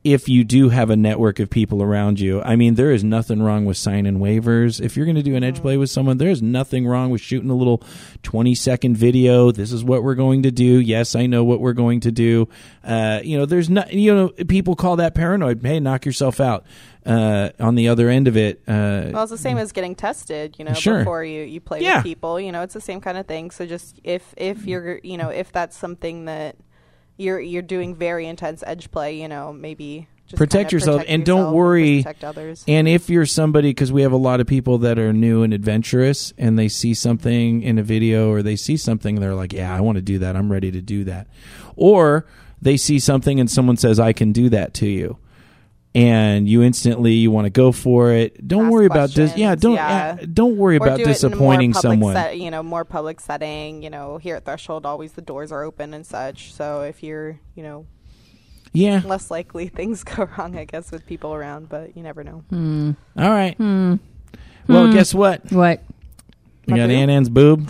if 0.04 0.28
you 0.28 0.44
do 0.44 0.70
have 0.70 0.90
a 0.90 0.96
network 0.96 1.40
of 1.40 1.50
people 1.50 1.84
around 1.84 2.20
you, 2.20 2.42
I 2.42 2.56
mean, 2.56 2.74
there 2.74 2.90
is 2.92 3.04
nothing 3.04 3.42
wrong 3.44 3.66
with 3.66 3.78
signing 3.78 4.18
waivers. 4.18 4.82
If 4.84 4.98
you're 4.98 5.06
going 5.06 5.16
to 5.16 5.22
do 5.22 5.36
an 5.36 5.44
edge 5.44 5.62
play 5.62 5.78
with 5.78 5.92
someone, 5.92 6.18
there's 6.18 6.42
nothing 6.42 6.88
wrong 6.88 7.12
with 7.12 7.22
shooting 7.22 7.52
a 7.52 7.56
little 7.56 7.84
20 8.24 8.56
second 8.56 8.98
video. 8.98 9.52
This 9.52 9.72
is 9.72 9.84
what 9.84 10.02
we're 10.02 10.16
going 10.16 10.42
to 10.44 10.52
do. 10.52 10.80
Yes, 10.80 11.14
I 11.16 11.28
know 11.28 11.44
what 11.44 11.60
we're 11.60 11.74
going 11.74 12.00
to 12.00 12.12
do. 12.12 12.50
Uh, 12.84 13.20
you 13.24 13.38
know, 13.38 13.46
there's 13.46 13.70
not, 13.70 13.94
you 13.94 14.12
know, 14.14 14.30
people 14.46 14.76
call 14.76 14.96
that 14.96 15.14
paranoid. 15.14 15.62
Hey, 15.62 15.80
knock 15.80 16.06
yourself 16.06 16.40
out. 16.40 16.66
Uh, 17.06 17.50
on 17.60 17.76
the 17.76 17.88
other 17.88 18.10
end 18.10 18.28
of 18.28 18.38
it, 18.38 18.62
uh, 18.68 19.10
Well, 19.14 19.24
it's 19.24 19.32
the 19.32 19.38
same 19.38 19.58
as 19.58 19.72
getting 19.72 19.96
tested, 19.96 20.56
you 20.60 20.66
know, 20.66 20.74
Sure. 20.74 21.00
before 21.00 21.24
you, 21.24 21.42
you 21.44 21.60
play 21.60 21.82
Yeah. 21.82 21.98
with 21.98 22.04
people. 22.06 22.40
You 22.40 22.52
know, 22.52 22.62
it's 22.62 22.74
the 22.76 22.82
same 22.82 23.02
kind 23.02 23.18
of 23.18 23.26
thing. 23.28 23.50
So 23.52 23.66
just 23.66 24.00
if 24.04 24.34
if 24.38 24.66
you're 24.68 25.00
you 25.04 25.18
know 25.18 25.30
if 25.30 25.52
that's 25.52 25.76
something 25.76 26.26
that 26.26 26.58
you're 27.22 27.40
you're 27.40 27.62
doing 27.62 27.96
very 27.96 28.28
intense 28.28 28.64
edge 28.66 28.92
play, 28.92 29.22
you 29.22 29.28
know, 29.28 29.54
maybe 29.54 30.08
just 30.28 30.38
protect 30.38 30.72
yourself 30.72 31.02
protect 31.02 31.12
and 31.12 31.22
yourself 31.22 31.46
don't 31.46 31.54
worry. 31.54 31.98
protect 32.00 32.24
others. 32.24 32.64
and 32.68 32.88
if 32.88 33.10
you're 33.10 33.26
somebody 33.26 33.70
because 33.70 33.92
we 33.92 34.02
have 34.02 34.12
a 34.12 34.18
lot 34.18 34.40
of 34.40 34.48
people 34.48 34.78
that 34.80 34.98
are 34.98 35.14
new 35.14 35.44
and 35.44 35.54
adventurous 35.54 36.34
and 36.38 36.58
they 36.58 36.68
see 36.68 36.94
something 36.94 37.62
in 37.62 37.78
a 37.78 37.84
video 37.84 38.30
or 38.32 38.42
they 38.42 38.56
see 38.56 38.78
something 38.78 39.16
they're 39.20 39.36
like 39.36 39.54
yeah 39.54 39.76
i 39.76 39.80
want 39.82 39.98
to 39.98 40.02
do 40.02 40.20
that. 40.20 40.36
I'm 40.36 40.52
ready 40.52 40.72
to 40.72 40.82
do 40.82 41.04
that. 41.06 41.28
Or 41.76 42.26
they 42.62 42.78
see 42.78 43.00
something 43.00 43.40
and 43.40 43.50
someone 43.50 43.78
says 43.78 44.00
i 44.00 44.14
can 44.14 44.32
do 44.32 44.50
that 44.50 44.74
to 44.76 44.88
you 44.88 45.18
and 45.94 46.48
you 46.48 46.64
instantly 46.64 47.14
you 47.14 47.30
want 47.32 47.46
to 47.46 47.50
go 47.50 47.72
for 47.74 48.14
it 48.14 48.48
don't 48.48 48.66
Ask 48.66 48.72
worry 48.72 48.86
about 48.86 49.10
this 49.10 49.36
yeah 49.36 49.56
don't 49.56 49.74
yeah. 49.74 50.18
uh, 50.22 50.26
don't 50.34 50.56
worry 50.56 50.78
Or 50.78 50.88
about 50.88 50.98
do 50.98 51.04
it 51.04 51.04
in 51.04 51.04
a 51.04 51.08
more 51.08 51.14
disappointing 51.14 51.74
someone 51.74 52.14
set- 52.14 52.38
you 52.40 52.50
know, 52.50 52.64
more 52.64 52.86
public 52.86 53.20
setting. 53.20 53.84
You 53.84 53.90
know, 53.90 54.18
here 54.18 54.38
at 54.38 54.46
Threshold, 54.46 54.86
always 54.86 55.14
the 55.14 55.22
doors 55.22 55.52
are 55.52 55.64
open 55.64 55.94
and 55.94 56.06
such. 56.06 56.54
So 56.54 56.82
if 56.82 57.04
you're, 57.04 57.40
you 57.56 57.64
know, 57.64 57.86
yeah 58.74 59.02
less 59.04 59.30
likely 59.30 59.68
things 59.80 60.04
go 60.06 60.30
wrong, 60.38 60.58
I 60.58 60.64
guess, 60.64 60.92
with 60.92 61.06
people 61.06 61.34
around. 61.34 61.68
But 61.68 61.98
you 61.98 62.04
never 62.04 62.24
know. 62.24 62.44
Hmm. 62.50 62.92
all 63.18 63.30
right 63.30 63.60
well 63.60 64.94
guess 64.94 65.14
what 65.14 65.52
What? 65.52 65.84
We 66.68 66.74
My 66.74 66.78
got 66.78 66.88
boob? 66.90 66.98
Ann 66.98 67.10
Ann's 67.10 67.30
boob 67.30 67.70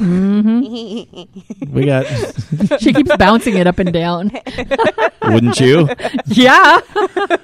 we 1.72 1.86
got 1.86 2.06
She 2.82 2.94
keeps 2.94 3.16
bouncing 3.18 3.56
it 3.58 3.66
up 3.68 3.80
and 3.80 3.94
down. 3.94 4.32
wouldn't 5.24 5.60
you 5.60 5.88
yeah. 6.28 6.80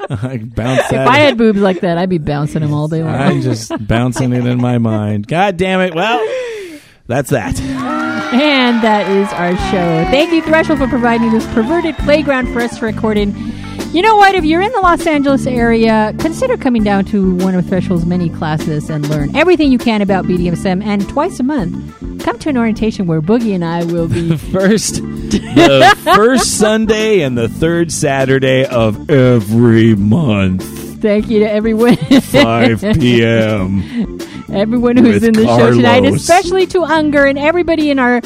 I 0.09 0.41
bounce 0.43 0.91
If 0.91 0.93
I 1.07 1.17
had 1.19 1.37
boobs 1.37 1.59
like 1.59 1.81
that, 1.81 1.97
I'd 1.97 2.09
be 2.09 2.17
bouncing 2.17 2.61
them 2.61 2.73
all 2.73 2.87
day 2.87 3.03
long. 3.03 3.15
I'm 3.15 3.41
just 3.41 3.71
bouncing 3.87 4.33
it 4.33 4.45
in 4.45 4.59
my 4.61 4.77
mind. 4.77 5.27
God 5.27 5.57
damn 5.57 5.79
it. 5.81 5.93
Well, 5.95 6.19
that's 7.07 7.29
that. 7.29 7.59
And 7.59 8.83
that 8.83 9.09
is 9.09 9.31
our 9.33 9.55
show. 9.71 10.11
Thank 10.11 10.33
you, 10.33 10.41
Threshold, 10.41 10.79
for 10.79 10.87
providing 10.87 11.31
this 11.31 11.45
perverted 11.53 11.95
playground 11.99 12.51
for 12.51 12.59
us 12.59 12.77
to 12.79 12.85
record 12.85 13.17
in. 13.17 13.33
You 13.93 14.01
know 14.01 14.17
what? 14.17 14.35
If 14.35 14.43
you're 14.43 14.61
in 14.61 14.71
the 14.73 14.81
Los 14.81 15.07
Angeles 15.07 15.47
area, 15.47 16.13
consider 16.19 16.57
coming 16.57 16.83
down 16.83 17.05
to 17.05 17.35
one 17.37 17.55
of 17.55 17.65
Threshold's 17.65 18.05
many 18.05 18.29
classes 18.29 18.89
and 18.89 19.07
learn 19.09 19.35
everything 19.35 19.71
you 19.71 19.77
can 19.77 20.01
about 20.01 20.25
BDSM. 20.25 20.83
And 20.83 21.07
twice 21.09 21.39
a 21.39 21.43
month, 21.43 22.21
come 22.23 22.37
to 22.39 22.49
an 22.49 22.57
orientation 22.57 23.07
where 23.07 23.21
Boogie 23.21 23.55
and 23.55 23.63
I 23.63 23.85
will 23.85 24.07
be. 24.07 24.35
First, 24.51 24.95
the 24.95 25.97
first 26.15 26.57
Sunday 26.59 27.21
and 27.21 27.37
the 27.37 27.47
third 27.47 27.91
Saturday 27.91 28.65
of 28.65 29.09
every 29.09 29.95
month, 29.95 30.63
Thank 31.01 31.29
you 31.29 31.39
to 31.39 31.49
everyone, 31.49 31.95
5 31.95 32.81
p.m. 32.99 34.19
everyone 34.51 34.97
who's 34.97 35.23
in 35.23 35.33
the 35.33 35.45
show 35.45 35.71
tonight, 35.71 36.05
especially 36.05 36.65
to 36.67 36.83
Unger 36.83 37.25
and 37.25 37.37
everybody 37.37 37.91
in 37.91 37.99
our 37.99 38.21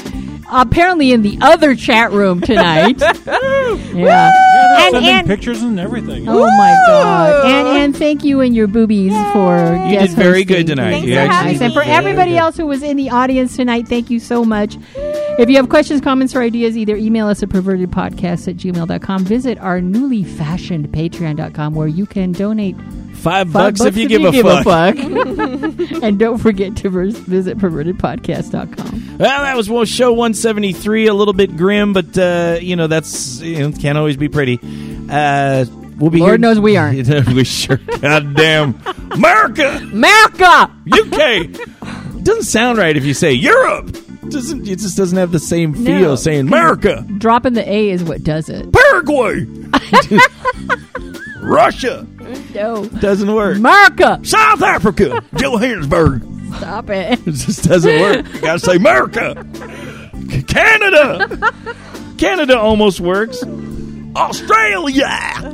apparently 0.52 1.12
in 1.12 1.22
the 1.22 1.38
other 1.42 1.76
chat 1.76 2.12
room 2.12 2.42
tonight. 2.42 3.00
yeah. 3.00 3.82
Yeah, 3.94 4.86
And- 4.86 4.92
sending 4.94 5.10
and- 5.12 5.28
pictures 5.28 5.62
and 5.62 5.80
everything. 5.80 6.28
Oh 6.28 6.46
my 6.46 6.84
god! 6.88 7.46
And 7.46 7.68
and 7.82 7.98
thank 7.98 8.24
you 8.24 8.42
and 8.42 8.56
your 8.56 8.68
boobies 8.68 9.14
for 9.34 9.58
You 9.88 9.92
guest 9.92 10.16
did 10.16 10.24
very 10.24 10.42
hosting. 10.42 10.48
good 10.48 10.68
tonight. 10.68 10.92
Thanks 10.92 11.08
You 11.08 11.16
for 11.16 11.22
having 11.22 11.54
did 11.54 11.62
And 11.62 11.74
for 11.74 11.84
everybody 11.84 12.38
else 12.38 12.58
who 12.58 12.66
was 12.68 12.84
in 12.84 12.98
the 12.98 13.10
audience 13.10 13.56
tonight, 13.56 13.88
thank 13.88 14.10
you 14.10 14.20
so 14.20 14.44
much. 14.46 14.78
If 14.96 15.50
you 15.50 15.56
have 15.58 15.70
questions, 15.70 16.02
comments, 16.02 16.36
or 16.36 16.42
ideas, 16.42 16.78
either 16.78 16.96
email 16.96 17.28
us 17.28 17.42
at 17.42 17.50
pervertedpodcast 17.50 18.48
at 18.48 18.58
gmail.com. 18.58 19.24
Visit 19.26 19.58
our 19.60 19.82
newly 19.82 20.24
fashioned 20.24 20.90
patreon.com 20.90 21.74
where 21.74 21.88
you 21.88 22.06
can 22.06 22.32
donate 22.34 22.76
Five, 23.22 23.52
five 23.52 23.76
bucks, 23.76 23.82
if 23.82 23.98
you 23.98 24.08
give, 24.08 24.24
a, 24.24 24.32
fuck. 24.42 24.64
fuck. 24.64 24.98
and 26.04 26.18
don't 26.18 26.40
forget 26.40 26.76
to 26.78 26.90
visit 26.90 27.58
pervertedpodcast.com. 27.60 29.18
Well, 29.20 29.44
that 29.44 29.56
was 29.56 29.70
well, 29.70 29.86
show 29.86 30.12
173. 30.12 31.06
A 31.08 31.14
little 31.14 31.34
bit 31.36 31.56
grim, 31.56 31.94
but 31.94 32.18
uh, 32.18 32.58
you 32.60 32.76
know 32.76 32.88
that's 32.88 33.40
you 33.42 33.60
know, 33.60 33.68
it 33.68 33.80
can't 33.80 33.98
always 33.98 34.18
be 34.18 34.28
pretty. 34.28 34.60
Uh, 35.10 35.66
we'll 36.00 36.10
be 36.10 36.20
Lord 36.20 36.32
here- 36.32 36.38
knows 36.40 36.60
we 36.60 36.78
aren't. 36.78 37.08
we 37.28 37.44
sure, 37.44 37.78
goddamn, 37.78 38.82
America, 39.12 39.80
America! 39.92 40.72
UK. 40.92 42.24
Doesn't 42.24 42.44
sound 42.44 42.80
right 42.80 42.98
if 42.98 43.06
you 43.06 43.14
say 43.14 43.34
Europe. 43.34 43.96
Doesn't 44.30 44.68
it 44.68 44.80
just 44.80 44.98
doesn't 44.98 45.18
have 45.18 45.32
the 45.32 45.40
same 45.40 45.74
feel 45.74 46.02
No. 46.02 46.16
saying 46.16 46.48
America, 46.48 47.06
Dropping 47.20 47.54
the 47.54 47.70
A 47.70 47.90
is 47.92 48.04
what 48.04 48.24
does 48.24 48.50
it. 48.50 48.72
Paraguay, 48.74 49.46
Russia. 51.42 52.08
No. 52.54 52.86
Doesn't 52.86 53.34
work. 53.34 53.58
America! 53.58 54.20
South 54.24 54.62
Africa, 54.62 55.22
Johannesburg. 55.36 56.24
Stop 56.58 56.90
it. 56.90 57.20
It 57.28 57.32
just 57.32 57.64
doesn't 57.64 58.00
work. 58.02 58.26
You 58.34 58.42
gotta 58.42 58.60
say 58.60 58.76
America. 58.76 59.46
Canada. 60.48 61.54
Canada 62.18 62.60
almost 62.60 63.00
works. 63.00 63.42
Australia. 64.16 65.54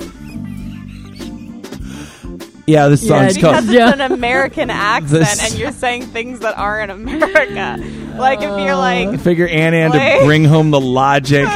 Yeah, 2.69 2.89
this 2.89 3.01
Yeah, 3.03 3.07
song's 3.29 3.37
called. 3.37 3.55
Because 3.55 3.69
Yeah. 3.69 3.91
it's 3.91 3.99
an 4.01 4.11
American 4.11 4.69
accent 4.69 5.09
This- 5.11 5.51
and 5.51 5.57
you're 5.59 5.71
saying 5.71 6.07
things 6.07 6.39
that 6.39 6.57
aren't 6.57 6.91
America. 6.91 7.77
Like 8.17 8.39
if 8.39 8.43
you're 8.49 8.73
I 8.73 9.05
like, 9.05 9.19
figure 9.21 9.47
Anna 9.47 9.89
had 9.89 10.19
to 10.19 10.25
bring 10.25 10.43
home 10.43 10.71
the 10.71 10.81
logic. 10.81 11.47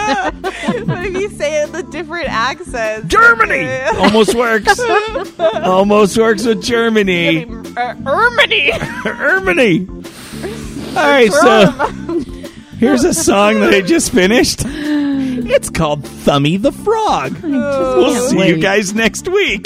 But 2.26 2.52
if 2.52 2.60
you 2.60 2.66
say 2.66 2.96
it 2.96 3.04
in 3.04 3.08
the 3.08 3.08
different 3.08 3.08
accents. 3.08 3.08
Germany 3.08 3.70
almost 3.98 4.36
works. 4.36 4.80
almost 5.40 6.18
works 6.18 6.46
with 6.46 6.64
Germany. 6.64 7.46
Uh, 7.46 7.94
Germany. 7.96 8.72
Germany. 9.04 9.88
All 10.92 10.96
right, 10.96 11.32
so 11.32 11.70
here's 12.78 13.04
a 13.06 13.14
song 13.14 13.62
that 13.62 13.74
I 13.74 13.82
just 13.86 14.12
finished. 14.12 14.62
It's 14.66 15.70
called 15.70 16.04
Thummy 16.04 16.58
the 16.58 16.72
Frog. 16.72 17.42
We'll 17.42 18.14
can't 18.14 18.30
see 18.30 18.48
you 18.48 18.58
guys 18.58 18.94
next 18.94 19.28
week. 19.30 19.66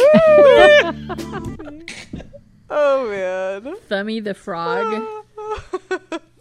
Oh 2.70 3.08
man. 3.10 3.76
Thummy 3.88 4.20
the 4.20 4.34
frog. 4.34 5.04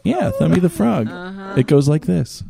Yeah, 0.03 0.31
Thummy 0.33 0.61
the 0.61 0.69
Frog. 0.69 1.09
It 1.59 1.67
goes 1.67 1.89
like 1.89 2.07
this. 2.07 2.43